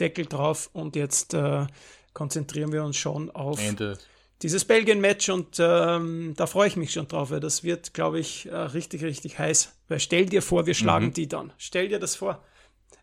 Deckel 0.00 0.26
drauf 0.26 0.70
und 0.72 0.96
jetzt 0.96 1.34
äh, 1.34 1.66
konzentrieren 2.12 2.72
wir 2.72 2.84
uns 2.84 2.96
schon 2.96 3.30
auf 3.30 3.60
Ende. 3.60 3.98
dieses 4.42 4.64
Belgien-Match 4.64 5.28
und 5.28 5.56
ähm, 5.58 6.34
da 6.36 6.46
freue 6.46 6.68
ich 6.68 6.76
mich 6.76 6.92
schon 6.92 7.06
drauf, 7.08 7.30
weil 7.30 7.40
das 7.40 7.62
wird, 7.62 7.94
glaube 7.94 8.18
ich, 8.18 8.46
äh, 8.46 8.54
richtig, 8.56 9.04
richtig 9.04 9.38
heiß. 9.38 9.72
Weil 9.88 10.00
stell 10.00 10.26
dir 10.26 10.42
vor, 10.42 10.66
wir 10.66 10.74
schlagen 10.74 11.12
die 11.12 11.28
dann. 11.28 11.52
Stell 11.58 11.88
dir 11.88 11.98
das 11.98 12.16
vor. 12.16 12.42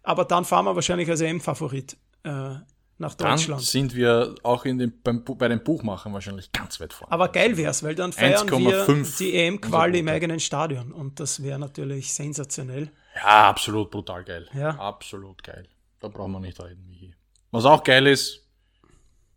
Aber 0.04 0.26
dann 0.26 0.46
fahren 0.46 0.66
wir 0.66 0.76
wahrscheinlich 0.76 1.10
als 1.10 1.22
EM-Favorit 1.22 1.96
äh, 2.24 2.56
nach 2.98 3.16
Dann 3.16 3.36
Deutschland. 3.36 3.62
sind 3.62 3.96
wir 3.96 4.36
auch 4.44 4.66
in 4.66 4.78
dem, 4.78 4.94
beim, 5.04 5.24
bei 5.24 5.48
den 5.48 5.64
Buchmachern 5.64 6.14
wahrscheinlich 6.14 6.52
ganz 6.52 6.80
weit 6.80 6.94
vorne. 6.94 7.12
Aber 7.12 7.30
geil 7.30 7.58
wär's, 7.58 7.84
weil 7.84 7.96
dann 7.96 8.14
feiern 8.14 8.50
wir 8.50 8.86
1,5 8.88 9.18
die 9.18 9.34
EM-Quali 9.36 10.00
im 10.00 10.06
unser 10.06 10.14
eigenen 10.16 10.40
Stadion 10.40 10.92
und 10.92 11.20
das 11.20 11.42
wäre 11.44 11.60
natürlich 11.60 12.14
sensationell. 12.14 12.92
Ja, 13.22 13.50
absolut 13.50 13.92
brutal 13.92 14.24
geil. 14.24 14.48
Ja. 14.54 14.72
Absolut 14.72 15.44
geil. 15.44 15.68
Da 16.00 16.08
brauchen 16.08 16.32
wir 16.32 16.40
nicht 16.40 16.60
reden, 16.60 16.88
Michi. 16.88 17.14
Was 17.52 17.66
auch 17.66 17.84
geil 17.84 18.08
ist, 18.08 18.48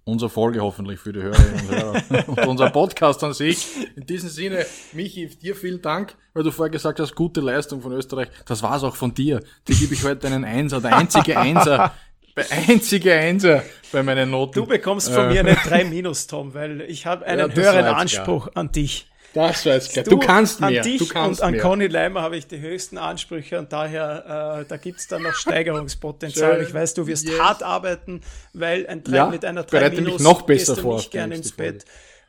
unsere 0.05 0.31
Folge 0.31 0.61
hoffentlich 0.61 1.01
für 1.01 1.13
die 1.13 1.21
Hörerinnen 1.23 1.69
und 1.69 1.71
Hörer 1.71 2.29
und 2.29 2.47
unser 2.47 2.71
Podcast 2.71 3.23
an 3.25 3.35
sich. 3.35 3.67
In 3.97 4.07
diesem 4.07 4.29
Sinne, 4.29 4.65
Michi, 4.93 5.27
dir 5.27 5.55
vielen 5.57 5.83
Dank, 5.83 6.15
weil 6.33 6.43
du 6.43 6.51
vorher 6.51 6.71
gesagt 6.71 7.01
hast, 7.01 7.15
gute 7.15 7.41
Leistung 7.41 7.83
von 7.83 7.93
Österreich. 7.93 8.29
Das 8.47 8.63
war's 8.63 8.83
auch 8.83 8.97
von 8.97 9.13
dir. 9.13 9.43
Dir 9.69 9.75
gebe 9.75 9.95
ich 9.95 10.05
heute 10.05 10.27
einen 10.27 10.45
Einser, 10.45 10.81
der 10.81 10.97
einzige 10.97 11.39
Einser. 11.39 11.93
Der 12.37 12.51
einzige 12.51 13.15
Einser 13.15 13.63
bei 13.93 14.03
meinen 14.03 14.31
Noten. 14.31 14.55
Du 14.55 14.67
bekommst 14.67 15.13
von 15.13 15.29
mir 15.29 15.41
eine 15.41 15.55
3 15.55 15.85
Minus, 15.85 16.27
Tom, 16.27 16.53
weil 16.53 16.81
ich 16.81 17.07
habe 17.07 17.25
einen 17.27 17.49
das 17.49 17.57
höheren 17.57 17.85
Anspruch 17.85 18.49
an 18.55 18.73
dich. 18.73 19.07
Das 19.35 19.67
weiß 19.67 19.91
klar. 19.91 20.05
Du, 20.05 20.19
kannst 20.19 20.61
mehr. 20.61 20.81
An 20.81 20.89
dich 20.89 20.99
du 20.99 21.07
kannst 21.09 21.41
und 21.41 21.47
an 21.47 21.53
mehr. 21.53 21.61
Conny 21.61 21.87
Leimer 21.89 22.23
habe 22.23 22.37
ich 22.37 22.47
die 22.47 22.61
höchsten 22.61 22.97
Ansprüche 22.99 23.59
und 23.59 23.73
daher, 23.73 24.61
äh, 24.61 24.65
da 24.69 24.77
gibt 24.77 25.01
es 25.01 25.09
dann 25.09 25.23
noch 25.23 25.35
Steigerungspotenzial. 25.35 26.63
Ich 26.63 26.73
weiß, 26.73 26.95
du 26.95 27.07
wirst 27.07 27.27
Yes. 27.29 27.39
hart 27.41 27.63
arbeiten, 27.63 28.21
weil 28.53 28.87
ein 28.87 29.03
3 29.03 29.17
Ja, 29.17 29.27
mit 29.27 29.45
einer 29.45 29.65
3 29.65 29.79
bereite 29.79 29.97
mich 29.97 30.05
Minus 30.07 30.23
noch 30.23 30.43
besser 30.43 30.77
du 30.77 30.83
vor 30.83 30.95
auf 30.97 31.11
gerne 31.11 31.35
ins. 31.35 31.53
Bett. 31.53 31.85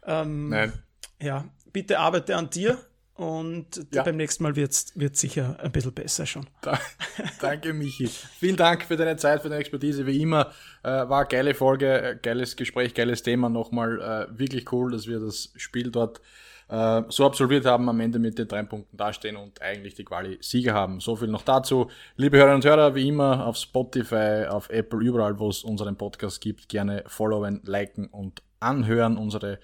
Ähm, 0.06 0.50
Nein. 0.50 0.74
ja, 1.22 1.46
bitte 1.72 2.00
arbeite 2.00 2.36
an 2.36 2.50
dir 2.50 2.78
und 3.16 3.86
Ja. 3.94 4.04
beim 4.04 4.18
nächsten 4.18 4.44
Mal 4.44 4.56
wird 4.56 4.72
es 4.72 4.94
sicher 5.14 5.58
ein 5.62 5.72
bisschen 5.72 5.94
besser 5.94 6.26
schon. 6.26 6.48
Da- 6.62 6.80
Danke, 7.40 7.74
Michi. 7.74 8.08
Vielen 8.40 8.56
Dank 8.58 8.84
für 8.84 8.98
deine 8.98 9.16
Zeit, 9.18 9.42
für 9.42 9.50
deine 9.50 9.62
Expertise. 9.62 10.06
Wie 10.06 10.22
immer, 10.22 10.52
äh, 10.84 10.90
war 10.90 11.20
eine 11.20 11.28
geile 11.28 11.54
Folge, 11.54 12.02
äh, 12.02 12.16
geiles 12.22 12.56
Gespräch, 12.56 12.94
geiles 12.94 13.24
Thema. 13.24 13.48
Nochmal 13.50 14.28
äh, 14.32 14.38
wirklich 14.40 14.72
cool, 14.72 14.92
dass 14.92 15.08
wir 15.08 15.20
das 15.20 15.54
Spiel 15.56 15.92
dort 15.92 16.20
äh, 16.68 17.04
so 17.10 17.26
absolviert 17.26 17.66
haben, 17.66 17.88
am 17.90 18.00
Ende 18.00 18.20
mit 18.20 18.38
den 18.38 18.48
drei 18.48 18.64
Punkten 18.64 18.98
dastehen 18.98 19.36
und 19.36 19.62
eigentlich 19.62 19.96
die 19.96 20.04
Quali-Sieger 20.04 20.74
haben. 20.74 21.00
So 21.00 21.16
viel 21.16 21.28
noch 21.28 21.44
dazu. 21.44 21.90
Liebe 22.16 22.38
Hörerinnen 22.38 22.58
und 22.58 22.66
Hörer, 22.66 22.96
wie 22.96 23.08
immer 23.08 23.46
auf 23.46 23.58
Spotify, 23.58 24.46
auf 24.50 24.70
Apple, 24.70 25.00
überall, 25.00 25.40
wo 25.40 25.50
es 25.50 25.64
unseren 25.64 25.96
Podcast 25.96 26.42
gibt, 26.42 26.70
gerne 26.70 27.04
followen, 27.08 27.62
liken 27.66 28.08
und 28.08 28.42
anhören. 28.60 29.18
Unsere 29.18 29.60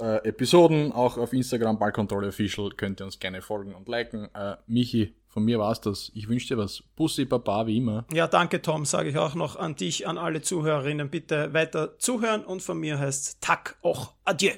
äh, 0.00 0.28
Episoden, 0.28 0.92
auch 0.92 1.16
auf 1.16 1.32
Instagram, 1.32 1.78
Ballkontrolle 1.78 2.28
Official, 2.28 2.70
könnt 2.70 3.00
ihr 3.00 3.04
uns 3.04 3.18
gerne 3.18 3.42
folgen 3.42 3.74
und 3.74 3.88
liken. 3.88 4.28
Äh, 4.34 4.56
Michi, 4.66 5.14
von 5.28 5.44
mir 5.44 5.58
war's 5.58 5.80
das. 5.80 6.10
Ich 6.14 6.28
wünsche 6.28 6.48
dir 6.48 6.58
was. 6.58 6.82
Bussi, 6.96 7.24
Baba, 7.24 7.66
wie 7.66 7.78
immer. 7.78 8.04
Ja, 8.12 8.26
danke 8.26 8.60
Tom, 8.60 8.84
sage 8.84 9.10
ich 9.10 9.16
auch 9.16 9.34
noch 9.34 9.56
an 9.56 9.76
dich, 9.76 10.06
an 10.06 10.18
alle 10.18 10.42
Zuhörerinnen. 10.42 11.08
Bitte 11.08 11.54
weiter 11.54 11.98
zuhören 11.98 12.44
und 12.44 12.62
von 12.62 12.78
mir 12.78 12.98
heißt 12.98 13.40
Tack 13.40 13.76
auch 13.82 14.12
Adieu. 14.24 14.52